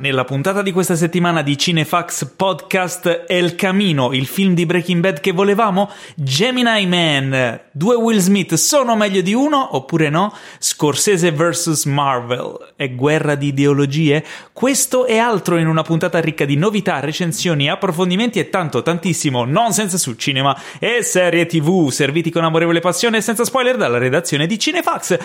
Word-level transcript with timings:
Nella 0.00 0.24
puntata 0.24 0.62
di 0.62 0.72
questa 0.72 0.96
settimana 0.96 1.42
di 1.42 1.58
Cinefax 1.58 2.32
Podcast 2.34 3.26
El 3.28 3.54
Camino, 3.54 4.14
il 4.14 4.26
film 4.26 4.54
di 4.54 4.64
Breaking 4.64 5.02
Bad 5.02 5.20
che 5.20 5.32
volevamo, 5.32 5.90
Gemini 6.16 6.86
Man, 6.86 7.60
due 7.70 7.96
Will 7.96 8.16
Smith 8.16 8.54
sono 8.54 8.96
meglio 8.96 9.20
di 9.20 9.34
uno 9.34 9.76
oppure 9.76 10.08
no? 10.08 10.34
Scorsese 10.58 11.32
vs 11.32 11.84
Marvel, 11.84 12.72
è 12.76 12.94
guerra 12.94 13.34
di 13.34 13.48
ideologie? 13.48 14.24
Questo 14.54 15.04
e 15.04 15.18
altro 15.18 15.58
in 15.58 15.66
una 15.66 15.82
puntata 15.82 16.18
ricca 16.18 16.46
di 16.46 16.56
novità, 16.56 17.00
recensioni, 17.00 17.68
approfondimenti 17.68 18.38
e 18.38 18.48
tanto 18.48 18.80
tantissimo 18.80 19.44
nonsense 19.44 19.98
su 19.98 20.14
cinema 20.14 20.58
e 20.78 21.02
serie 21.02 21.44
tv, 21.44 21.90
serviti 21.90 22.30
con 22.30 22.42
amorevole 22.42 22.80
passione 22.80 23.18
e 23.18 23.20
senza 23.20 23.44
spoiler 23.44 23.76
dalla 23.76 23.98
redazione 23.98 24.46
di 24.46 24.58
Cinefax.it 24.58 25.18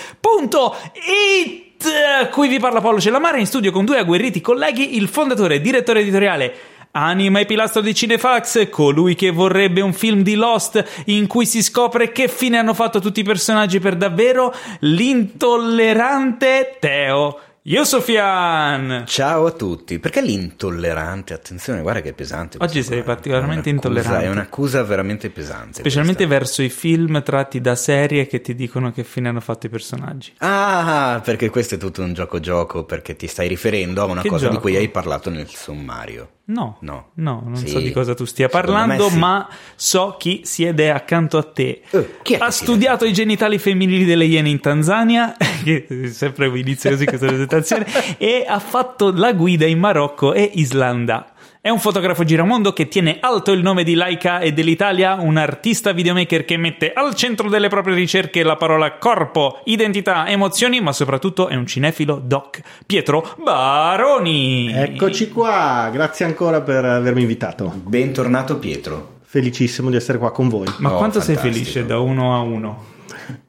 Qui 2.32 2.48
vi 2.48 2.60
parla 2.60 2.82
Paolo 2.82 3.00
Cellamare 3.00 3.40
in 3.40 3.46
studio 3.46 3.72
con 3.72 3.86
due 3.86 4.00
agguerriti 4.00 4.42
colleghi, 4.42 4.96
il 4.98 5.08
fondatore 5.08 5.56
e 5.56 5.62
direttore 5.62 6.00
editoriale 6.02 6.74
Anima 6.98 7.40
e 7.42 7.46
pilastro 7.46 7.82
di 7.82 7.94
Cinefax, 7.94 8.70
colui 8.70 9.16
che 9.16 9.30
vorrebbe 9.30 9.82
un 9.82 9.92
film 9.92 10.22
di 10.22 10.36
Lost 10.36 11.04
in 11.08 11.28
cui 11.28 11.46
si 11.46 11.62
scopre 11.62 12.14
che 12.14 12.30
fine 12.30 12.58
hanno 12.58 12.74
fatto 12.74 13.00
tutti 13.00 13.20
i 13.20 13.24
personaggi 13.24 13.80
per 13.80 13.98
davvero, 13.98 14.54
l'intollerante 14.80 16.78
Teo. 16.80 17.40
Yusufian! 17.68 19.06
Ciao 19.08 19.48
a 19.48 19.52
tutti. 19.52 19.98
Perché 19.98 20.22
l'intollerante? 20.22 21.34
Attenzione, 21.34 21.82
guarda 21.82 22.02
che 22.02 22.10
è 22.10 22.14
pesante. 22.14 22.60
Oggi 22.62 22.84
sei 22.84 23.02
particolarmente 23.02 23.72
è 23.72 23.74
intollerante. 23.74 24.26
È 24.26 24.30
un'accusa 24.30 24.84
veramente 24.84 25.32
pesante. 25.32 25.80
Specialmente 25.80 26.28
questa. 26.28 26.38
verso 26.38 26.62
i 26.62 26.70
film 26.70 27.24
tratti 27.24 27.60
da 27.62 27.74
serie 27.74 28.28
che 28.28 28.40
ti 28.42 28.54
dicono 28.54 28.92
che 28.92 29.04
fine 29.04 29.30
hanno 29.30 29.40
fatto 29.40 29.66
i 29.66 29.70
personaggi. 29.70 30.34
Ah, 30.38 31.20
perché 31.26 31.50
questo 31.50 31.74
è 31.74 31.78
tutto 31.80 32.04
un 32.04 32.14
gioco-gioco, 32.14 32.84
perché 32.84 33.16
ti 33.16 33.26
stai 33.26 33.48
riferendo 33.48 34.04
a 34.04 34.06
una 34.06 34.22
Che 34.22 34.30
cosa 34.30 34.44
gioco? 34.46 34.58
di 34.58 34.62
cui 34.62 34.76
hai 34.76 34.90
parlato 34.90 35.32
nel 35.32 35.48
sommario. 35.50 36.30
No, 36.48 36.78
No. 36.82 37.08
no, 37.16 37.42
non 37.44 37.56
Sì. 37.56 37.68
so 37.70 37.80
di 37.80 37.92
cosa 37.92 38.14
tu 38.14 38.24
stia 38.26 38.48
parlando, 38.50 39.10
sì. 39.10 39.18
ma 39.18 39.48
so 39.76 40.16
chi 40.20 40.42
siede 40.44 40.92
accanto 40.92 41.40
a 41.40 41.44
te. 41.44 41.82
Eh, 41.90 42.38
ha 42.38 42.52
studiato 42.52 43.04
i 43.06 43.14
genitali 43.14 43.58
femminili 43.58 44.06
delle 44.06 44.26
iene 44.26 44.50
in 44.50 44.60
Tanzania, 44.60 45.36
che 45.64 45.88
sempre 46.12 46.46
inizio 46.60 46.92
così 46.92 47.06
questa 47.06 47.26
presentazione, 47.26 47.86
e 48.20 48.46
ha 48.48 48.60
fatto 48.60 49.12
la 49.12 49.34
guida 49.34 49.66
in 49.66 49.80
Marocco 49.80 50.34
e 50.34 50.52
Islanda. 50.54 51.32
È 51.66 51.70
un 51.72 51.80
fotografo 51.80 52.24
giramondo 52.24 52.74
che 52.74 52.88
tiene 52.88 53.18
alto 53.20 53.52
il 53.52 53.64
nome 53.64 53.84
di 53.84 53.96
Laika 53.96 54.38
e 54.38 54.54
dell'Italia, 54.54 55.16
un 55.16 55.36
artista 55.36 55.94
videomaker 55.94 56.46
che 56.46 56.58
mette 56.58 56.94
al 56.94 57.16
centro 57.16 57.50
delle 57.50 57.70
proprie 57.70 57.96
ricerche 57.96 58.44
la 58.44 58.56
parola 58.56 59.00
corpo, 59.00 59.62
identità, 59.64 60.28
emozioni, 60.28 60.80
ma 60.80 60.92
soprattutto 60.94 61.48
è 61.48 61.56
un 61.56 61.66
cinefilo 61.66 62.22
doc. 62.24 62.62
Pietro 62.86 63.34
Baroni. 63.44 64.72
Eccoci 64.72 65.30
qua, 65.30 65.90
grazie 65.92 66.26
ancora 66.26 66.62
per 66.62 66.86
avermi 66.86 67.22
invitato. 67.22 67.74
Bentornato 67.84 68.60
Pietro. 68.60 69.14
Felicissimo 69.24 69.90
di 69.90 69.96
essere 69.96 70.20
qua 70.20 70.32
con 70.32 70.48
voi. 70.48 70.68
Ma 70.78 70.94
Oh, 70.94 70.98
quanto 70.98 71.20
sei 71.20 71.34
fantastico. 71.34 71.64
felice 71.66 71.86
da 71.88 71.98
uno 71.98 72.36
a 72.36 72.42
uno? 72.42 72.94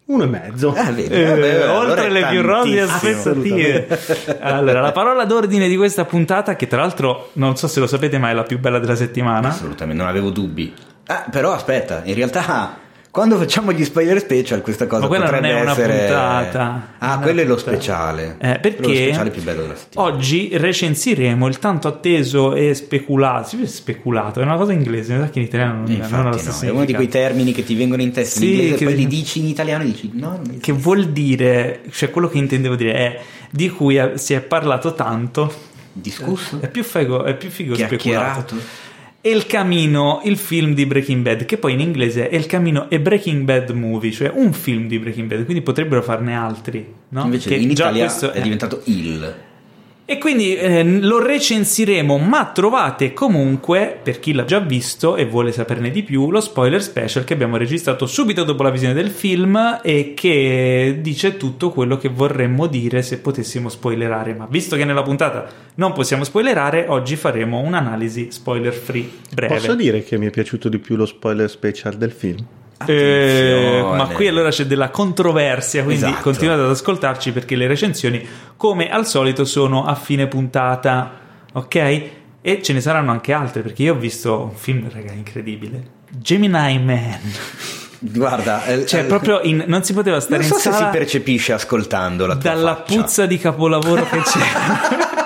Uno 0.07 0.23
e 0.23 0.27
mezzo. 0.27 0.75
Ah, 0.77 0.91
vedi, 0.93 1.13
Eh, 1.13 1.25
vabbè, 1.25 1.55
allora 1.63 1.79
oltre 1.79 2.11
le 2.11 2.27
più 2.27 2.43
rosee 2.43 2.81
aspettative. 2.81 3.89
Allora, 4.41 4.81
la 4.81 4.93
parola 4.93 5.25
d'ordine 5.25 5.69
di 5.69 5.77
questa 5.77 6.05
puntata, 6.05 6.55
che 6.57 6.67
tra 6.67 6.81
l'altro 6.81 7.31
non 7.35 7.57
so 7.57 7.67
se 7.67 7.81
lo 7.81 7.87
sapete, 7.87 8.19
ma 8.19 8.31
è 8.31 8.33
la 8.33 8.45
più 8.45 8.59
bella 8.59 8.79
della 8.79 8.95
settimana. 8.97 9.49
Assolutamente, 9.49 10.01
non 10.01 10.11
avevo 10.11 10.31
dubbi. 10.31 10.73
Ah, 11.07 11.27
però 11.31 11.53
aspetta, 11.53 12.03
in 12.05 12.15
realtà 12.15 12.79
quando 13.17 13.39
facciamo 13.39 13.73
gli 13.73 13.83
spoiler 13.83 14.19
special 14.21 14.61
questa 14.61 14.87
cosa 14.87 15.01
Ma 15.01 15.07
quella 15.09 15.31
non 15.31 15.45
è 15.47 15.59
una 15.59 15.71
essere... 15.71 15.97
puntata. 16.01 16.89
Ah, 16.99 17.15
Non 17.15 17.19
è 17.19 17.23
quello 17.23 17.41
è 17.41 17.45
lo 17.47 17.55
puntata. 17.55 17.77
speciale. 17.77 18.37
Eh, 18.39 18.59
perché 18.61 18.83
lo 18.83 18.89
speciale 18.95 19.31
più 19.31 19.43
bello 19.43 19.63
della 19.63 19.75
settimana. 19.75 20.11
oggi 20.13 20.51
recensiremo 20.53 21.47
il 21.47 21.59
tanto 21.59 21.89
atteso 21.89 22.55
e 22.55 22.75
speculato. 22.75 23.57
Speculato, 23.65 24.41
è 24.41 24.43
una 24.43 24.57
cosa 24.57 24.73
inglese, 24.75 25.15
mi 25.15 25.21
sa 25.23 25.31
che 25.31 25.39
in 25.39 25.47
italiano 25.47 25.79
non, 25.81 25.91
Infatti, 25.93 26.11
non 26.11 26.21
ha 26.21 26.25
lo 26.25 26.29
no, 26.29 26.37
stesso 26.37 26.65
è 26.67 26.71
uno 26.71 26.85
di 26.85 26.93
quei 26.93 27.09
termini 27.09 27.53
che 27.53 27.65
ti 27.65 27.75
vengono 27.75 28.03
in 28.03 28.13
testa 28.13 28.39
Sì, 28.39 28.45
in 28.49 28.53
inglese 28.53 28.75
che- 28.77 28.85
e 28.85 28.87
poi 28.89 28.97
li 28.97 29.07
dici 29.07 29.39
in 29.39 29.47
italiano 29.47 29.83
e 29.83 29.87
dici 29.87 30.11
no, 30.13 30.29
non. 30.45 30.59
Che 30.61 30.73
vuol 30.73 31.07
dire, 31.09 31.81
cioè 31.93 32.11
quello 32.11 32.29
che 32.29 32.37
intendevo 32.37 32.75
dire 32.77 32.93
è 32.93 33.21
di 33.51 33.71
cui 33.71 33.97
eh, 33.97 34.19
si 34.19 34.35
è 34.35 34.43
parlato 34.43 34.93
tanto. 34.93 35.51
discusso, 35.91 36.59
È 36.61 36.69
più 36.69 36.85
figo, 36.85 37.25
è 37.25 37.35
più 37.35 37.49
figo 37.49 37.75
speculato. 37.75 38.57
El 39.29 39.45
Camino, 39.47 40.21
il 40.23 40.37
film 40.37 40.73
di 40.73 40.87
Breaking 40.87 41.21
Bad, 41.21 41.47
che 41.47 41.59
poi 41.59 41.73
in 41.73 41.81
inglese 41.81 42.29
è 42.29 42.35
El 42.37 42.47
Camino 42.47 42.89
e 42.89 43.01
Breaking 43.01 43.43
Bad 43.43 43.71
Movie, 43.71 44.13
cioè 44.13 44.31
un 44.33 44.53
film 44.53 44.87
di 44.87 45.01
Breaking 45.01 45.29
Bad, 45.29 45.45
quindi 45.45 45.65
potrebbero 45.65 46.01
farne 46.01 46.37
altri, 46.37 46.95
no? 47.09 47.25
Invece 47.25 47.49
Che 47.49 47.57
in 47.57 47.69
Italia 47.69 48.05
questo 48.05 48.31
è 48.31 48.41
diventato 48.41 48.83
il. 48.85 49.35
E 50.09 50.19
quindi 50.19 50.55
eh, 50.55 50.85
lo 50.85 51.21
recensiremo, 51.21 52.17
ma 52.17 52.53
trovate 52.55 53.13
comunque, 53.13 53.99
per 54.01 54.21
chi 54.21 54.33
l'ha 54.35 54.45
già 54.45 54.61
visto 54.61 55.17
e 55.17 55.27
vuole 55.27 55.51
saperne 55.51 55.91
di 55.91 56.05
più, 56.05 56.31
lo 56.31 56.41
spoiler 56.41 56.81
special 56.81 57.25
che 57.25 57.33
abbiamo 57.33 57.57
registrato 57.57 58.07
subito 58.07 58.45
dopo 58.45 58.63
la 58.63 58.71
visione 58.71 58.95
del 58.95 59.11
film 59.11 59.81
e 59.83 60.15
che 60.15 60.99
dice 61.01 61.37
tutto 61.37 61.71
quello 61.71 61.97
che 61.99 62.09
vorremmo 62.09 62.69
dire 62.69 63.03
se 63.03 63.19
potessimo 63.19 63.69
spoilerare. 63.69 64.33
Ma 64.33 64.47
visto 64.49 64.77
che 64.77 64.85
nella 64.85 65.03
puntata 65.03 65.45
non 65.75 65.93
possiamo 65.93 66.23
spoilerare, 66.23 66.87
oggi 66.87 67.17
faremo 67.17 67.59
un'analisi 67.59 68.29
spoiler 68.31 68.73
free 68.73 69.11
breve. 69.35 69.55
Posso 69.55 69.75
dire 69.75 70.05
che 70.05 70.19
mi 70.19 70.27
è 70.27 70.31
piaciuto 70.31 70.69
di 70.69 70.79
più 70.79 70.95
lo 70.95 71.07
spoiler 71.07 71.51
special 71.51 71.97
del 71.97 72.13
film? 72.13 72.47
Eh, 72.85 73.83
ma 73.83 74.07
qui 74.09 74.29
allora 74.29 74.51
c'è 74.51 74.65
della 74.67 74.91
controversia, 74.91 75.83
quindi 75.83 76.05
Esatto. 76.05 76.23
continuate 76.23 76.61
ad 76.63 76.71
ascoltarci 76.71 77.33
perché 77.33 77.57
le 77.57 77.67
recensioni, 77.67 78.27
come 78.57 78.91
al 78.91 79.07
solito, 79.07 79.45
sono 79.45 79.87
a 79.87 79.95
fine 79.95 80.27
puntata, 80.27 81.11
ok? 81.53 82.03
E 82.43 82.63
ce 82.63 82.73
ne 82.75 82.81
saranno 82.81 83.11
anche 83.13 83.33
altre 83.33 83.63
perché 83.63 83.83
io 83.85 83.95
ho 83.95 83.99
visto 83.99 84.43
un 84.43 84.55
film, 84.55 84.89
raga, 84.93 85.13
incredibile. 85.13 85.95
Gemini 86.11 86.79
Man. 86.79 87.19
Guarda, 87.99 88.63
Cioè, 88.87 89.01
eh, 89.01 89.05
proprio 89.05 89.41
in- 89.43 89.65
non 89.67 89.83
si 89.83 89.93
poteva 89.95 90.21
stare 90.21 90.43
non 90.43 90.49
so 90.51 90.55
in 90.57 90.61
se 90.61 90.71
sala 90.71 90.91
si 90.93 90.99
percepisce 90.99 91.53
ascoltando 91.55 92.27
la 92.27 92.37
tua 92.37 92.51
dalla 92.51 92.77
faccia. 92.77 93.01
puzza 93.01 93.27
di 93.27 93.39
capolavoro 93.39 94.05
che 94.09 94.21
c'era. 94.23 95.25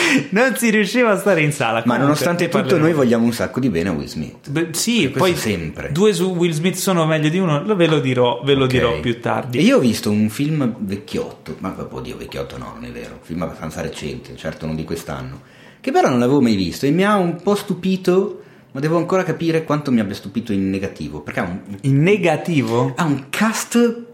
non 0.30 0.56
si 0.56 0.70
riusciva 0.70 1.10
a 1.12 1.18
stare 1.18 1.42
in 1.42 1.52
sala. 1.52 1.74
Ma 1.78 1.80
Comunque, 1.82 2.02
nonostante 2.04 2.44
ne 2.44 2.48
tutto 2.50 2.62
parleremo. 2.62 2.86
noi 2.86 2.96
vogliamo 2.96 3.24
un 3.24 3.32
sacco 3.32 3.60
di 3.60 3.68
bene 3.70 3.88
a 3.88 3.92
Will 3.92 4.06
Smith. 4.06 4.48
Beh, 4.50 4.68
sì, 4.72 5.02
questo 5.10 5.18
poi 5.18 5.36
sempre. 5.36 5.92
due 5.92 6.12
su 6.12 6.30
Will 6.34 6.52
Smith 6.52 6.74
sono 6.76 7.06
meglio 7.06 7.28
di 7.28 7.38
uno, 7.38 7.62
ve 7.74 7.86
lo 7.86 8.00
dirò, 8.00 8.40
ve 8.44 8.54
lo 8.54 8.64
Ok. 8.64 8.70
dirò 8.70 9.00
più 9.00 9.20
tardi. 9.20 9.58
E 9.58 9.62
io 9.62 9.76
ho 9.76 9.80
visto 9.80 10.10
un 10.10 10.28
film 10.28 10.74
vecchiotto, 10.78 11.56
ma 11.58 11.74
oddio 11.90 12.16
vecchiotto 12.16 12.58
no, 12.58 12.72
non 12.74 12.84
è 12.84 12.90
vero, 12.92 13.14
un 13.14 13.20
film 13.22 13.42
abbastanza 13.42 13.80
recente, 13.80 14.36
certo 14.36 14.66
non 14.66 14.76
di 14.76 14.84
quest'anno, 14.84 15.40
che 15.80 15.90
però 15.92 16.08
non 16.08 16.18
l'avevo 16.18 16.40
mai 16.40 16.56
visto 16.56 16.86
e 16.86 16.90
mi 16.90 17.04
ha 17.04 17.16
un 17.16 17.36
po' 17.42 17.54
stupito, 17.54 18.42
ma 18.72 18.80
devo 18.80 18.96
ancora 18.98 19.22
capire 19.24 19.64
quanto 19.64 19.90
mi 19.90 20.00
abbia 20.00 20.14
stupito 20.14 20.52
in 20.52 20.70
negativo, 20.70 21.20
perché 21.20 21.40
ha 21.40 21.44
un, 21.44 21.60
In 21.82 22.02
negativo? 22.02 22.92
ha 22.96 23.04
un 23.04 23.24
cast 23.30 24.04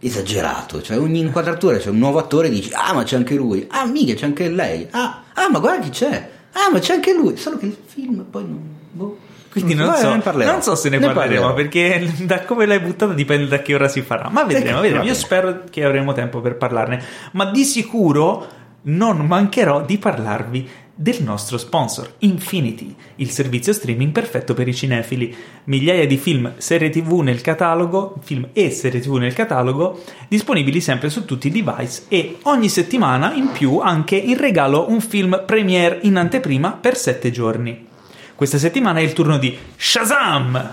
esagerato, 0.00 0.80
cioè 0.82 0.98
ogni 0.98 1.20
inquadratura 1.20 1.76
c'è 1.76 1.90
un 1.90 1.98
nuovo 1.98 2.18
attore 2.18 2.48
e 2.48 2.50
dici 2.50 2.70
ah 2.72 2.92
ma 2.94 3.02
c'è 3.02 3.16
anche 3.16 3.34
lui, 3.34 3.66
ah 3.70 3.84
mica 3.86 4.14
c'è 4.14 4.24
anche 4.24 4.48
lei, 4.48 4.86
ah, 4.90 5.22
ah, 5.34 5.48
ma 5.50 5.58
guarda 5.58 5.84
chi 5.84 5.90
c'è, 5.90 6.30
ah 6.52 6.70
ma 6.72 6.78
c'è 6.78 6.94
anche 6.94 7.12
lui, 7.14 7.36
solo 7.36 7.58
che 7.58 7.66
il 7.66 7.76
film 7.86 8.24
poi 8.30 8.42
non... 8.42 8.60
Boh. 8.92 9.18
Quindi 9.50 9.74
non, 9.74 9.92
so, 9.96 10.08
non 10.32 10.62
so 10.62 10.76
se 10.76 10.88
ne, 10.90 10.98
Ne 10.98 11.06
parleremo 11.06 11.52
parlerò. 11.52 11.54
perché 11.54 12.08
da 12.24 12.42
come 12.44 12.66
l'hai 12.66 12.78
buttata 12.78 13.12
dipende 13.12 13.48
da 13.48 13.60
che 13.60 13.74
ora 13.74 13.88
si 13.88 14.00
farà. 14.00 14.28
Ma 14.30 14.44
vedremo, 14.44 14.78
Eh, 14.78 14.82
vedremo. 14.82 15.04
Io 15.04 15.14
spero 15.14 15.62
che 15.68 15.84
avremo 15.84 16.12
tempo 16.12 16.40
per 16.40 16.56
parlarne. 16.56 17.02
Ma 17.32 17.46
di 17.46 17.64
sicuro 17.64 18.46
non 18.82 19.18
mancherò 19.26 19.82
di 19.84 19.98
parlarvi 19.98 20.68
del 21.02 21.22
nostro 21.22 21.56
sponsor, 21.56 22.12
Infinity, 22.18 22.94
il 23.16 23.30
servizio 23.30 23.72
streaming 23.72 24.12
perfetto 24.12 24.52
per 24.52 24.68
i 24.68 24.74
cinefili. 24.74 25.34
Migliaia 25.64 26.06
di 26.06 26.18
film, 26.18 26.52
serie 26.58 26.90
tv 26.90 27.20
nel 27.20 27.40
catalogo, 27.40 28.16
film 28.22 28.48
e 28.52 28.70
serie 28.70 29.00
tv 29.00 29.14
nel 29.14 29.32
catalogo, 29.32 30.02
disponibili 30.28 30.82
sempre 30.82 31.08
su 31.08 31.24
tutti 31.24 31.46
i 31.46 31.50
device 31.50 32.02
e 32.08 32.36
ogni 32.42 32.68
settimana 32.68 33.32
in 33.32 33.48
più 33.50 33.78
anche 33.78 34.16
in 34.16 34.36
regalo 34.36 34.90
un 34.90 35.00
film 35.00 35.42
premiere 35.46 36.00
in 36.02 36.16
anteprima 36.16 36.72
per 36.72 36.98
7 36.98 37.30
giorni. 37.30 37.86
Questa 38.34 38.58
settimana 38.58 38.98
è 38.98 39.02
il 39.02 39.14
turno 39.14 39.38
di 39.38 39.56
Shazam! 39.76 40.70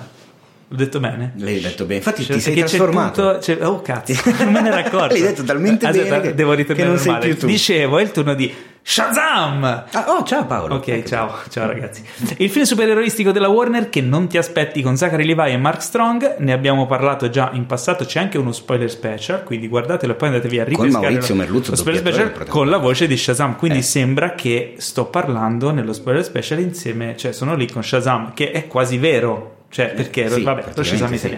L'ho 0.70 0.76
detto 0.76 1.00
bene? 1.00 1.32
L'hai 1.38 1.62
detto 1.62 1.86
bene, 1.86 2.00
infatti 2.00 2.26
Cioè, 2.26 2.36
ti 2.36 2.42
sei 2.42 2.54
perché 2.56 2.70
c'è 2.70 2.76
trasformato. 2.76 3.22
tutto- 3.26 3.38
c'è- 3.40 3.66
oh 3.66 3.82
cazzo, 3.82 4.14
non 4.44 4.52
me 4.52 4.62
ne 4.62 4.68
ero 4.76 4.78
accorto. 4.80 5.14
L'hai 5.14 5.22
detto 5.22 5.44
talmente 5.44 5.86
Aspetta, 5.88 6.10
bene 6.10 6.22
che- 6.24 6.36
devo 6.36 6.52
ritornare 6.52 6.84
che 6.84 6.94
non 6.94 6.98
sei 7.02 7.12
normale. 7.12 7.32
più 7.32 7.40
tu. 7.40 7.46
Dicevo, 7.48 7.98
è 8.00 8.02
il 8.02 8.12
turno 8.12 8.34
di 8.34 8.54
Shazam! 8.90 9.66
Ah, 9.92 10.06
oh 10.08 10.24
ciao 10.24 10.46
Paolo. 10.46 10.76
Ok, 10.76 10.88
Ecco. 10.88 11.08
ciao, 11.10 11.36
ciao 11.50 11.68
ragazzi. 11.68 12.02
Il 12.38 12.50
film 12.50 12.64
supereroistico 12.64 13.34
della 13.34 13.50
Warner 13.50 13.90
che 13.90 14.00
non 14.00 14.30
ti 14.30 14.38
aspetti 14.38 14.82
con 14.82 14.96
Zachary 14.96 15.26
Levi 15.26 15.52
e 15.52 15.58
Mark 15.58 15.82
Strong, 15.82 16.38
ne 16.38 16.54
abbiamo 16.54 16.86
parlato 16.86 17.30
già 17.30 17.50
in 17.52 17.66
passato, 17.66 18.06
c'è 18.06 18.22
anche 18.22 18.38
uno 18.38 18.54
spoiler 18.54 18.90
special, 18.90 19.44
quindi 19.44 19.68
guardatelo 19.68 20.14
e 20.14 20.16
poi 20.16 20.30
andatevi 20.30 20.60
a 20.60 20.64
ripescare 20.64 21.06
Maurizio 21.10 21.34
lo- 21.36 21.42
Merluzzo, 21.42 21.72
lo 21.72 21.76
spoiler 21.76 22.00
special 22.02 22.48
con 22.48 22.70
la 22.70 22.78
voce 22.78 23.08
di 23.08 23.18
Shazam, 23.18 23.58
quindi 23.58 23.80
Eh. 23.80 23.82
sembra 23.82 24.36
che 24.36 24.76
sto 24.78 25.08
parlando 25.08 25.72
nello 25.72 25.92
spoiler 25.92 26.24
special 26.24 26.60
insieme, 26.60 27.18
cioè 27.18 27.34
sono 27.34 27.56
lì 27.56 27.70
con 27.70 27.84
Shazam, 27.84 28.34
che 28.34 28.52
è 28.52 28.68
quasi 28.68 28.98
vero, 28.98 29.64
cioè 29.70 29.88
perché 29.94 30.30
sì, 30.30 30.44
vabbè, 30.44 30.64
lo 30.74 30.84
Shazam 30.84 31.14
sì. 31.16 31.38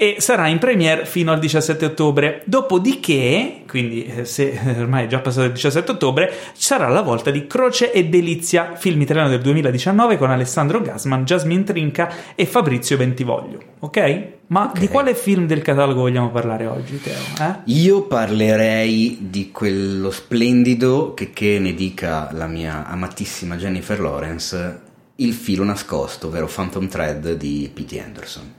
E 0.00 0.16
sarà 0.18 0.46
in 0.46 0.56
premiere 0.56 1.04
fino 1.04 1.30
al 1.30 1.38
17 1.38 1.84
ottobre. 1.84 2.40
Dopodiché, 2.46 3.64
quindi 3.68 4.06
eh, 4.06 4.24
se 4.24 4.58
ormai 4.78 5.04
è 5.04 5.06
già 5.06 5.18
passato 5.18 5.44
il 5.48 5.52
17 5.52 5.90
ottobre, 5.90 6.32
sarà 6.54 6.88
la 6.88 7.02
volta 7.02 7.30
di 7.30 7.46
Croce 7.46 7.92
e 7.92 8.06
Delizia, 8.06 8.76
film 8.76 9.02
italiano 9.02 9.28
del 9.28 9.42
2019 9.42 10.16
con 10.16 10.30
Alessandro 10.30 10.80
Gasman, 10.80 11.24
Jasmine 11.24 11.64
Trinca 11.64 12.10
e 12.34 12.46
Fabrizio 12.46 12.96
Bentivoglio. 12.96 13.58
Ok? 13.80 14.22
Ma 14.46 14.68
Ok. 14.70 14.78
di 14.78 14.88
quale 14.88 15.14
film 15.14 15.46
del 15.46 15.60
catalogo 15.60 16.00
vogliamo 16.00 16.30
parlare 16.30 16.64
oggi, 16.64 16.98
Teo? 16.98 17.18
Eh? 17.38 17.54
Io 17.64 18.04
parlerei 18.04 19.18
di 19.20 19.50
quello 19.50 20.10
splendido 20.10 21.12
che, 21.12 21.30
che 21.34 21.58
ne 21.58 21.74
dica 21.74 22.30
la 22.32 22.46
mia 22.46 22.86
amatissima 22.86 23.56
Jennifer 23.56 24.00
Lawrence, 24.00 24.80
Il 25.16 25.34
filo 25.34 25.62
nascosto, 25.64 26.28
ovvero 26.28 26.46
Phantom 26.46 26.88
Thread 26.88 27.34
di 27.34 27.70
P.T. 27.70 28.00
Anderson. 28.02 28.54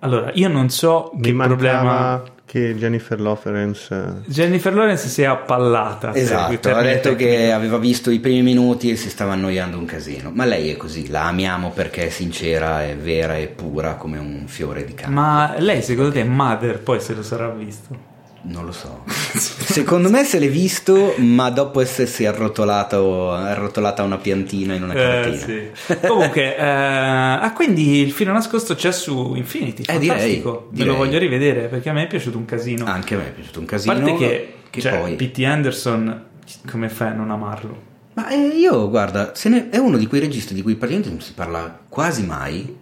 Allora, 0.00 0.30
io 0.34 0.48
non 0.48 0.68
so 0.68 1.10
Mi 1.14 1.22
che 1.22 1.32
problema... 1.32 2.22
che 2.44 2.76
Jennifer 2.76 3.20
Lawrence 3.20 4.22
Jennifer 4.26 4.72
Lawrence 4.74 5.08
si 5.08 5.22
è 5.22 5.24
appallata. 5.24 6.14
Esatto, 6.14 6.70
ha 6.70 6.82
detto 6.82 7.08
tecnico. 7.10 7.16
che 7.16 7.52
aveva 7.52 7.78
visto 7.78 8.10
i 8.10 8.20
primi 8.20 8.42
minuti 8.42 8.90
e 8.90 8.96
si 8.96 9.08
stava 9.08 9.32
annoiando 9.32 9.78
un 9.78 9.84
casino. 9.84 10.30
Ma 10.32 10.44
lei 10.44 10.70
è 10.70 10.76
così, 10.76 11.08
la 11.08 11.24
amiamo 11.24 11.70
perché 11.70 12.06
è 12.06 12.10
sincera, 12.10 12.84
è 12.84 12.96
vera 12.96 13.36
e 13.36 13.46
pura 13.48 13.94
come 13.94 14.18
un 14.18 14.44
fiore 14.46 14.84
di 14.84 14.94
campo. 14.94 15.14
Ma 15.14 15.54
lei 15.58 15.82
secondo 15.82 16.12
te 16.12 16.20
è 16.20 16.24
Mother 16.24 16.80
poi 16.80 17.00
se 17.00 17.14
lo 17.14 17.22
sarà 17.22 17.48
visto? 17.48 18.14
Non 18.42 18.64
lo 18.64 18.70
so. 18.72 19.02
Secondo 19.34 20.08
me 20.08 20.22
se 20.24 20.38
l'è 20.38 20.48
visto, 20.48 21.14
ma 21.18 21.50
dopo 21.50 21.80
essersi 21.80 22.26
arrotolato, 22.26 23.32
arrotolata 23.32 24.04
una 24.04 24.18
piantina 24.18 24.74
in 24.74 24.84
una 24.84 24.92
Eh, 24.92 24.96
cartina. 24.96 25.36
sì. 25.74 26.06
Comunque, 26.06 26.56
eh, 26.56 26.62
ah, 26.62 27.52
quindi 27.54 28.00
il 28.02 28.12
filo 28.12 28.32
nascosto 28.32 28.76
c'è 28.76 28.92
su 28.92 29.34
Infinity. 29.34 29.82
Eh, 29.86 29.98
direi, 29.98 30.16
Fantastico. 30.18 30.68
Me 30.72 30.84
lo 30.84 30.94
voglio 30.94 31.18
rivedere 31.18 31.66
perché 31.66 31.88
a 31.88 31.92
me 31.92 32.04
è 32.04 32.06
piaciuto 32.06 32.38
un 32.38 32.44
casino. 32.44 32.84
Anche 32.84 33.14
a 33.14 33.18
me 33.18 33.26
è 33.26 33.32
piaciuto 33.32 33.58
un 33.58 33.64
a 33.64 33.68
casino. 33.68 33.94
parte 33.94 34.14
che, 34.16 34.54
che 34.70 34.80
cioè, 34.80 34.98
poi... 34.98 35.14
P.T. 35.16 35.38
Anderson, 35.44 36.24
come 36.70 36.88
fai 36.88 37.08
a 37.08 37.12
non 37.14 37.30
amarlo? 37.32 37.82
Ma 38.14 38.28
eh, 38.28 38.36
io, 38.36 38.88
guarda, 38.88 39.34
se 39.34 39.48
ne- 39.48 39.70
è 39.70 39.78
uno 39.78 39.96
di 39.98 40.06
quei 40.06 40.20
registi 40.20 40.54
di 40.54 40.62
cui 40.62 40.76
praticamente 40.76 41.10
non 41.12 41.20
si 41.20 41.32
parla 41.34 41.80
quasi 41.88 42.24
mai. 42.24 42.76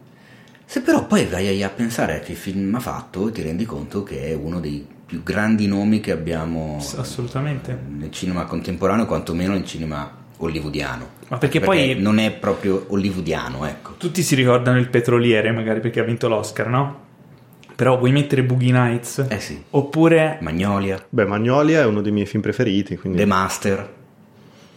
Se 0.66 0.80
però 0.80 1.06
poi 1.06 1.24
vai 1.24 1.62
a 1.62 1.70
pensare 1.70 2.16
a 2.16 2.18
che 2.20 2.34
film 2.34 2.74
ha 2.74 2.80
fatto, 2.80 3.30
ti 3.30 3.40
rendi 3.42 3.64
conto 3.64 4.02
che 4.02 4.26
è 4.26 4.34
uno 4.34 4.60
dei 4.60 4.86
più 5.14 5.22
grandi 5.22 5.68
nomi 5.68 6.00
che 6.00 6.10
abbiamo 6.10 6.76
Assolutamente. 6.96 7.76
nel 7.88 8.10
cinema 8.10 8.44
contemporaneo, 8.46 9.06
quantomeno 9.06 9.52
nel 9.52 9.64
cinema 9.64 10.10
hollywoodiano. 10.38 11.08
Ma 11.28 11.38
perché 11.38 11.60
poi- 11.60 11.94
non 12.00 12.18
è 12.18 12.32
proprio 12.32 12.84
hollywoodiano, 12.88 13.64
ecco. 13.64 13.94
Tutti 13.96 14.22
si 14.22 14.34
ricordano 14.34 14.78
il 14.78 14.88
petroliere, 14.88 15.52
magari 15.52 15.78
perché 15.80 16.00
ha 16.00 16.04
vinto 16.04 16.26
l'Oscar, 16.28 16.68
no? 16.68 17.02
Però 17.76 17.96
vuoi 17.96 18.10
mettere 18.12 18.42
Boogie 18.42 18.72
Nights? 18.72 19.26
Eh 19.28 19.40
sì. 19.40 19.62
Oppure 19.70 20.38
Magnolia, 20.40 21.04
Beh, 21.08 21.24
Magnolia 21.26 21.80
è 21.82 21.86
uno 21.86 22.02
dei 22.02 22.12
miei 22.12 22.26
film 22.26 22.42
preferiti, 22.42 22.96
quindi 22.96 23.18
The 23.18 23.24
Master. 23.24 23.92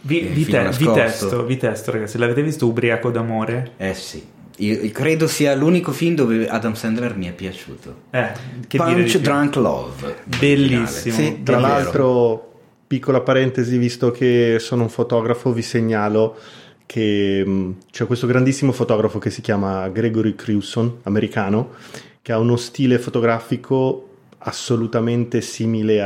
vi, 0.02 0.18
Il 0.22 0.28
vi, 0.32 0.44
te- 0.44 0.68
vi 0.70 0.90
testo, 0.92 1.44
vi 1.44 1.56
testo, 1.56 1.90
ragazzi. 1.90 2.16
L'avete 2.18 2.42
visto 2.42 2.66
Ubriaco 2.66 3.10
d'amore? 3.10 3.72
Eh 3.76 3.94
sì. 3.94 4.24
Io 4.58 4.82
io 4.82 4.90
credo 4.90 5.26
sia 5.26 5.54
l'unico 5.54 5.92
film 5.92 6.14
dove 6.14 6.48
Adam 6.48 6.74
Sandler 6.74 7.16
mi 7.16 7.26
è 7.26 7.32
piaciuto. 7.32 8.02
Eh, 8.10 8.32
Punch? 8.68 9.18
Drunk 9.18 9.56
Love. 9.56 10.16
Bellissimo. 10.24 11.14
Sì, 11.14 11.42
Tra 11.42 11.58
l'altro, 11.58 12.60
piccola 12.86 13.20
parentesi, 13.20 13.76
visto 13.78 14.10
che 14.10 14.56
sono 14.58 14.82
un 14.82 14.88
fotografo, 14.88 15.52
vi 15.52 15.62
segnalo 15.62 16.36
che 16.86 17.44
mh, 17.44 17.76
c'è 17.90 18.06
questo 18.06 18.26
grandissimo 18.26 18.72
fotografo 18.72 19.18
che 19.18 19.30
si 19.30 19.42
chiama 19.42 19.88
Gregory 19.88 20.34
Crewson, 20.34 21.00
americano, 21.02 21.74
che 22.22 22.32
ha 22.32 22.38
uno 22.38 22.56
stile 22.56 22.98
fotografico 22.98 24.04
assolutamente 24.38 25.40
simile 25.40 26.00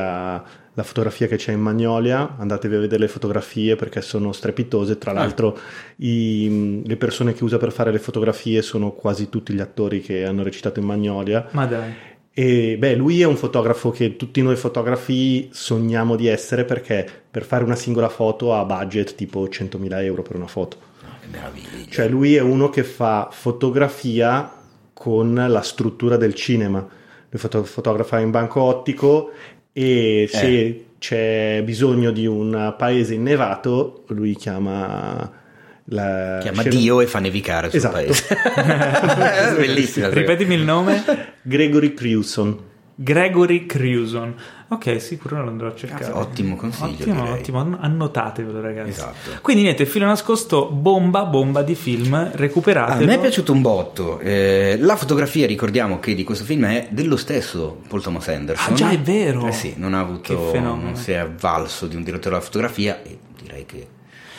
alla 0.75 0.85
fotografia 0.85 1.27
che 1.27 1.37
c'è 1.37 1.53
in 1.53 1.61
Magnolia. 1.61 2.37
Andatevi 2.39 2.77
a 2.77 2.81
vedere 2.81 3.01
le 3.03 3.09
fotografie 3.09 3.77
perché 3.77 4.01
sono 4.01 4.33
strepitose. 4.33 4.97
Tra 4.99 5.13
l'altro, 5.13 5.59
i- 5.97 6.83
le 6.85 6.97
persone 6.97 7.33
che 7.35 7.45
usa 7.45 7.59
per 7.59 7.73
fare 7.73 7.93
le 7.93 7.99
fotografie 7.99 8.63
sono 8.63 8.93
quasi 8.93 9.29
tutti 9.29 9.53
gli 9.53 9.61
attori 9.61 10.01
che 10.01 10.25
hanno 10.25 10.43
recitato 10.43 10.81
in 10.81 10.87
Magnolia. 10.87 11.47
Ma 11.53 11.67
dai. 11.67 11.93
E 12.35 12.77
beh, 12.79 12.95
lui 12.95 13.21
è 13.21 13.27
un 13.27 13.37
fotografo 13.37 13.91
che 13.91 14.17
tutti 14.17 14.41
noi 14.41 14.57
fotografi 14.57 15.51
sogniamo 15.53 16.17
di 16.17 16.27
essere 16.29 16.65
perché 16.65 17.07
per 17.31 17.45
fare 17.45 17.63
una 17.65 17.77
singola 17.77 18.09
foto 18.09 18.55
ha 18.55 18.65
budget 18.65 19.15
tipo 19.15 19.47
100.000 19.49 20.03
euro 20.03 20.23
per 20.23 20.37
una 20.37 20.47
foto. 20.47 20.79
Che 21.21 21.27
meraviglia. 21.31 21.91
Cioè 21.91 22.09
lui 22.09 22.35
è 22.35 22.41
uno 22.41 22.71
che 22.71 22.85
fa 22.85 23.29
fotografia 23.31 24.51
con 24.95 25.35
la 25.35 25.61
struttura 25.61 26.17
del 26.17 26.35
cinema. 26.35 26.79
Lui 26.79 27.41
foto- 27.41 27.65
fotografa 27.65 28.19
in 28.21 28.31
banco 28.31 28.61
ottico 28.63 29.31
e 29.73 30.29
se 30.31 30.47
Eh. 30.47 30.85
c'è 30.99 31.63
bisogno 31.65 32.11
di 32.11 32.27
un 32.27 32.75
paese 32.77 33.15
innevato, 33.15 34.05
lui 34.09 34.35
chiama 34.37 35.41
la 35.87 36.39
Chiama 36.41 36.61
scena- 36.63 36.77
Dio 36.77 37.01
e 37.01 37.07
fa 37.07 37.19
nevicare 37.19 37.69
sul 37.69 37.79
Esatto. 37.79 37.95
paese. 37.95 38.27
È 38.29 39.55
bellissima. 39.59 40.09
Ripetimi 40.11 40.55
il 40.55 40.63
nome. 40.63 41.03
Gregory 41.43 41.93
Crewson. 41.95 42.71
Gregory 43.03 43.67
Crewson. 43.67 44.35
Ok, 44.69 45.01
sicuro 45.03 45.43
lo 45.43 45.51
andrò 45.51 45.69
a 45.69 45.75
cercare. 45.75 46.05
Cazzo, 46.05 46.17
ottimo 46.19 46.57
consiglio, 46.57 46.93
Ottimo, 46.93 47.23
direi. 47.25 47.39
ottimo. 47.39 47.59
Ann- 47.59 47.77
Annotatevelo, 47.79 48.61
ragazzi. 48.61 48.89
Esatto. 48.91 49.31
Quindi 49.43 49.63
niente, 49.65 49.83
il 49.83 49.89
filo 49.89 50.07
nascosto, 50.07 50.71
bomba, 50.71 51.25
bomba 51.25 51.63
di 51.63 51.75
film. 51.75 52.15
A 52.15 52.31
Recuperatelo. 52.33 53.05
me 53.05 53.15
è 53.17 53.21
piaciuto 53.21 53.53
un 53.53 53.61
botto. 53.61 54.19
Eh, 54.21 54.77
la 54.81 54.97
fotografia, 54.97 55.47
ricordiamo 55.47 55.99
che 55.99 56.15
di 56.15 56.25
questo 56.25 56.45
film 56.45 56.65
è 56.67 56.89
dello 56.91 57.17
stesso 57.17 57.81
Paul 57.89 58.03
Thomas 58.03 58.29
Anderson. 58.29 58.73
Ah, 58.73 58.77
già, 58.77 58.91
è 58.91 58.99
vero. 58.99 59.47
Eh 59.47 59.53
sì, 59.53 59.75
non 59.77 59.93
ha 59.95 59.99
Che 60.21 60.33
avuto. 60.33 60.51
fenomeno. 60.51 60.83
Non 60.83 60.97
si 60.97 61.13
è 61.13 61.17
avvalso 61.17 61.87
di 61.87 61.97
un 61.97 62.03
direttore 62.03 62.31
della 62.31 62.41
fotografia 62.45 63.03
e 63.03 63.19
direi 63.43 63.67
che. 63.67 63.79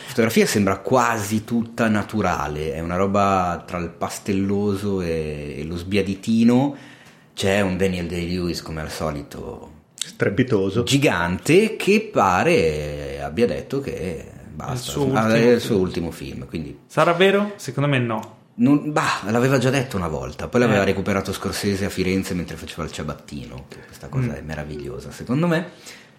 La 0.05 0.19
fotografia 0.19 0.45
sembra 0.45 0.77
quasi 0.77 1.43
tutta 1.43 1.87
naturale, 1.87 2.73
è 2.75 2.79
una 2.81 2.95
roba 2.97 3.63
tra 3.65 3.79
il 3.79 3.89
pastelloso 3.89 5.01
e, 5.01 5.55
e 5.57 5.63
lo 5.63 5.75
sbiaditino. 5.75 6.75
C'è 7.33 7.61
un 7.61 7.77
Daniel 7.77 8.05
Day-Lewis 8.07 8.61
come 8.61 8.81
al 8.81 8.91
solito 8.91 9.71
Strepitoso. 9.95 10.83
gigante 10.83 11.75
che 11.75 12.09
pare 12.11 13.21
abbia 13.21 13.47
detto 13.47 13.79
che 13.79 14.29
basta, 14.53 14.73
Il 14.73 14.79
suo 14.79 15.01
Ah, 15.13 15.23
ultimo 15.23 15.27
è 15.33 15.37
il 15.39 15.45
film. 15.47 15.59
suo 15.59 15.77
ultimo 15.77 16.11
film, 16.11 16.45
quindi 16.45 16.79
Sarà 16.87 17.13
vero? 17.13 17.53
Secondo 17.55 17.89
me 17.89 17.97
no. 17.99 18.37
non- 18.55 18.91
bah, 18.91 19.23
l'aveva 19.29 19.57
già 19.57 19.71
detto 19.71 19.97
una 19.97 20.07
volta, 20.07 20.47
poi 20.47 20.59
l'aveva 20.61 20.83
Eh. 20.83 20.85
recuperato 20.85 21.33
Scorsese 21.33 21.85
a 21.85 21.89
Firenze 21.89 22.35
mentre 22.35 22.55
faceva 22.55 22.83
il 22.83 22.91
ciabattino, 22.91 23.65
che 23.67 23.77
questa 23.85 24.09
cosa 24.09 24.27
Mm. 24.27 24.35
è 24.35 24.41
meravigliosa 24.41 25.09
secondo 25.11 25.47
me, 25.47 25.69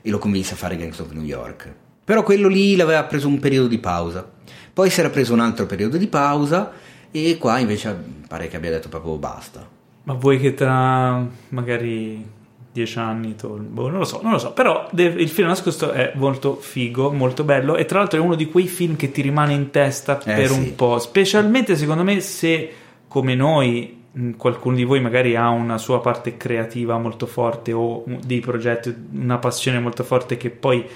e 0.02 0.10
lo 0.10 0.18
convinse 0.18 0.54
a 0.54 0.56
fare 0.56 0.76
Gangs 0.76 0.98
of 0.98 1.12
New 1.12 1.22
York. 1.22 1.72
Però 2.04 2.22
quello 2.24 2.48
lì 2.48 2.74
l'aveva 2.74 3.04
preso 3.04 3.28
un 3.28 3.38
periodo 3.38 3.68
di 3.68 3.78
pausa, 3.78 4.28
poi 4.72 4.90
si 4.90 4.98
era 5.00 5.10
preso 5.10 5.32
un 5.32 5.40
altro 5.40 5.64
periodo 5.66 5.96
di 5.96 6.08
pausa 6.08 6.72
e 7.12 7.38
qua 7.38 7.58
invece 7.60 7.96
pare 8.26 8.48
che 8.48 8.56
abbia 8.56 8.70
detto 8.70 8.88
proprio 8.88 9.16
basta. 9.16 9.70
Ma 10.04 10.12
vuoi 10.14 10.38
che 10.38 10.54
tra 10.54 11.26
magari 11.48 12.24
dieci 12.72 12.98
anni 12.98 13.36
tol- 13.36 13.60
boh, 13.60 13.88
non 13.88 14.00
lo 14.00 14.04
so, 14.04 14.20
non 14.22 14.32
lo 14.32 14.38
so. 14.38 14.52
Però 14.52 14.88
de- 14.90 15.04
il 15.04 15.28
film 15.28 15.48
nascosto 15.48 15.92
è 15.92 16.12
molto 16.16 16.56
figo, 16.56 17.10
molto 17.12 17.44
bello. 17.44 17.76
E 17.76 17.84
tra 17.84 18.00
l'altro 18.00 18.18
è 18.18 18.22
uno 18.22 18.34
di 18.34 18.46
quei 18.46 18.66
film 18.66 18.96
che 18.96 19.10
ti 19.10 19.22
rimane 19.22 19.52
in 19.54 19.70
testa 19.70 20.18
Eh, 20.20 20.34
per 20.34 20.48
sì. 20.48 20.58
un 20.58 20.74
po'. 20.74 20.98
Specialmente 20.98 21.76
secondo 21.76 22.02
me 22.02 22.20
se 22.20 22.72
come 23.08 23.34
noi. 23.34 24.02
Qualcuno 24.36 24.76
di 24.76 24.84
voi 24.84 25.00
magari 25.00 25.34
ha 25.34 25.48
una 25.48 25.76
sua 25.76 26.00
parte 26.00 26.36
creativa 26.36 26.96
molto 26.98 27.26
forte 27.26 27.72
o 27.72 28.04
dei 28.24 28.38
progetti, 28.38 28.94
una 29.14 29.38
passione 29.38 29.80
molto 29.80 30.04
forte 30.04 30.36
che 30.36 30.50
poi 30.50 30.86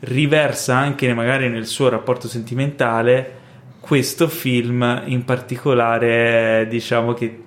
riversa 0.00 0.76
anche 0.76 1.12
magari 1.12 1.48
nel 1.48 1.66
suo 1.66 1.88
rapporto 1.88 2.28
sentimentale. 2.28 3.38
Questo 3.80 4.28
film 4.28 5.02
in 5.06 5.24
particolare, 5.24 6.68
diciamo 6.70 7.12
che 7.12 7.42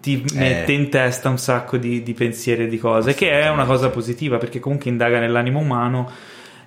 ti 0.00 0.22
mette 0.34 0.72
in 0.72 0.88
testa 0.90 1.28
un 1.28 1.38
sacco 1.38 1.76
di, 1.76 2.02
di 2.02 2.14
pensieri 2.14 2.64
e 2.64 2.68
di 2.68 2.78
cose, 2.78 3.14
che 3.14 3.30
è 3.30 3.48
una 3.50 3.64
cosa 3.64 3.88
positiva 3.90 4.38
perché 4.38 4.60
comunque 4.60 4.90
indaga 4.90 5.18
nell'animo 5.18 5.58
umano 5.60 6.10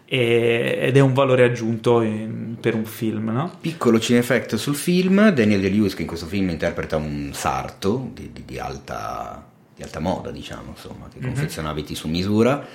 e- 0.05 0.77
ed 0.81 0.97
è 0.97 0.99
un 0.99 1.13
valore 1.13 1.43
aggiunto 1.45 2.01
in- 2.01 2.57
per 2.59 2.75
un 2.75 2.85
film, 2.85 3.29
no? 3.29 3.57
Piccolo 3.61 3.99
cinefect 3.99 4.55
sul 4.55 4.75
film, 4.75 5.29
Daniel 5.29 5.61
Day-Lewis 5.61 5.95
che 5.95 6.01
in 6.01 6.07
questo 6.07 6.25
film 6.25 6.49
interpreta 6.49 6.97
un 6.97 7.29
sarto 7.33 8.09
di, 8.13 8.29
di- 8.33 8.43
di 8.45 8.59
alta, 8.59 9.45
di 9.75 9.81
alta 9.83 9.99
moda, 9.99 10.31
diciamo, 10.31 10.73
insomma, 10.75 11.07
che 11.11 11.19
abiti 11.69 11.95
su 11.95 12.07
misura. 12.09 12.65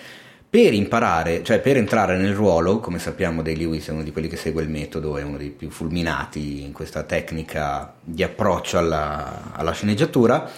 Per 0.57 0.73
imparare, 0.73 1.43
cioè 1.45 1.61
per 1.61 1.77
entrare 1.77 2.17
nel 2.17 2.33
ruolo, 2.33 2.81
come 2.81 2.99
sappiamo 2.99 3.43
Day-Lewis 3.43 3.89
è 3.89 3.91
uno 3.91 4.03
di 4.03 4.11
quelli 4.11 4.27
che 4.27 4.39
segue 4.39 4.63
il 4.63 4.71
metodo, 4.71 5.19
è 5.19 5.23
uno 5.23 5.37
dei 5.37 5.51
più 5.51 5.69
fulminati 5.69 6.63
in 6.63 6.73
questa 6.73 7.03
tecnica 7.03 7.93
di 8.01 8.23
approccio 8.23 8.79
alla, 8.79 9.53
alla 9.53 9.73
sceneggiatura, 9.73 10.51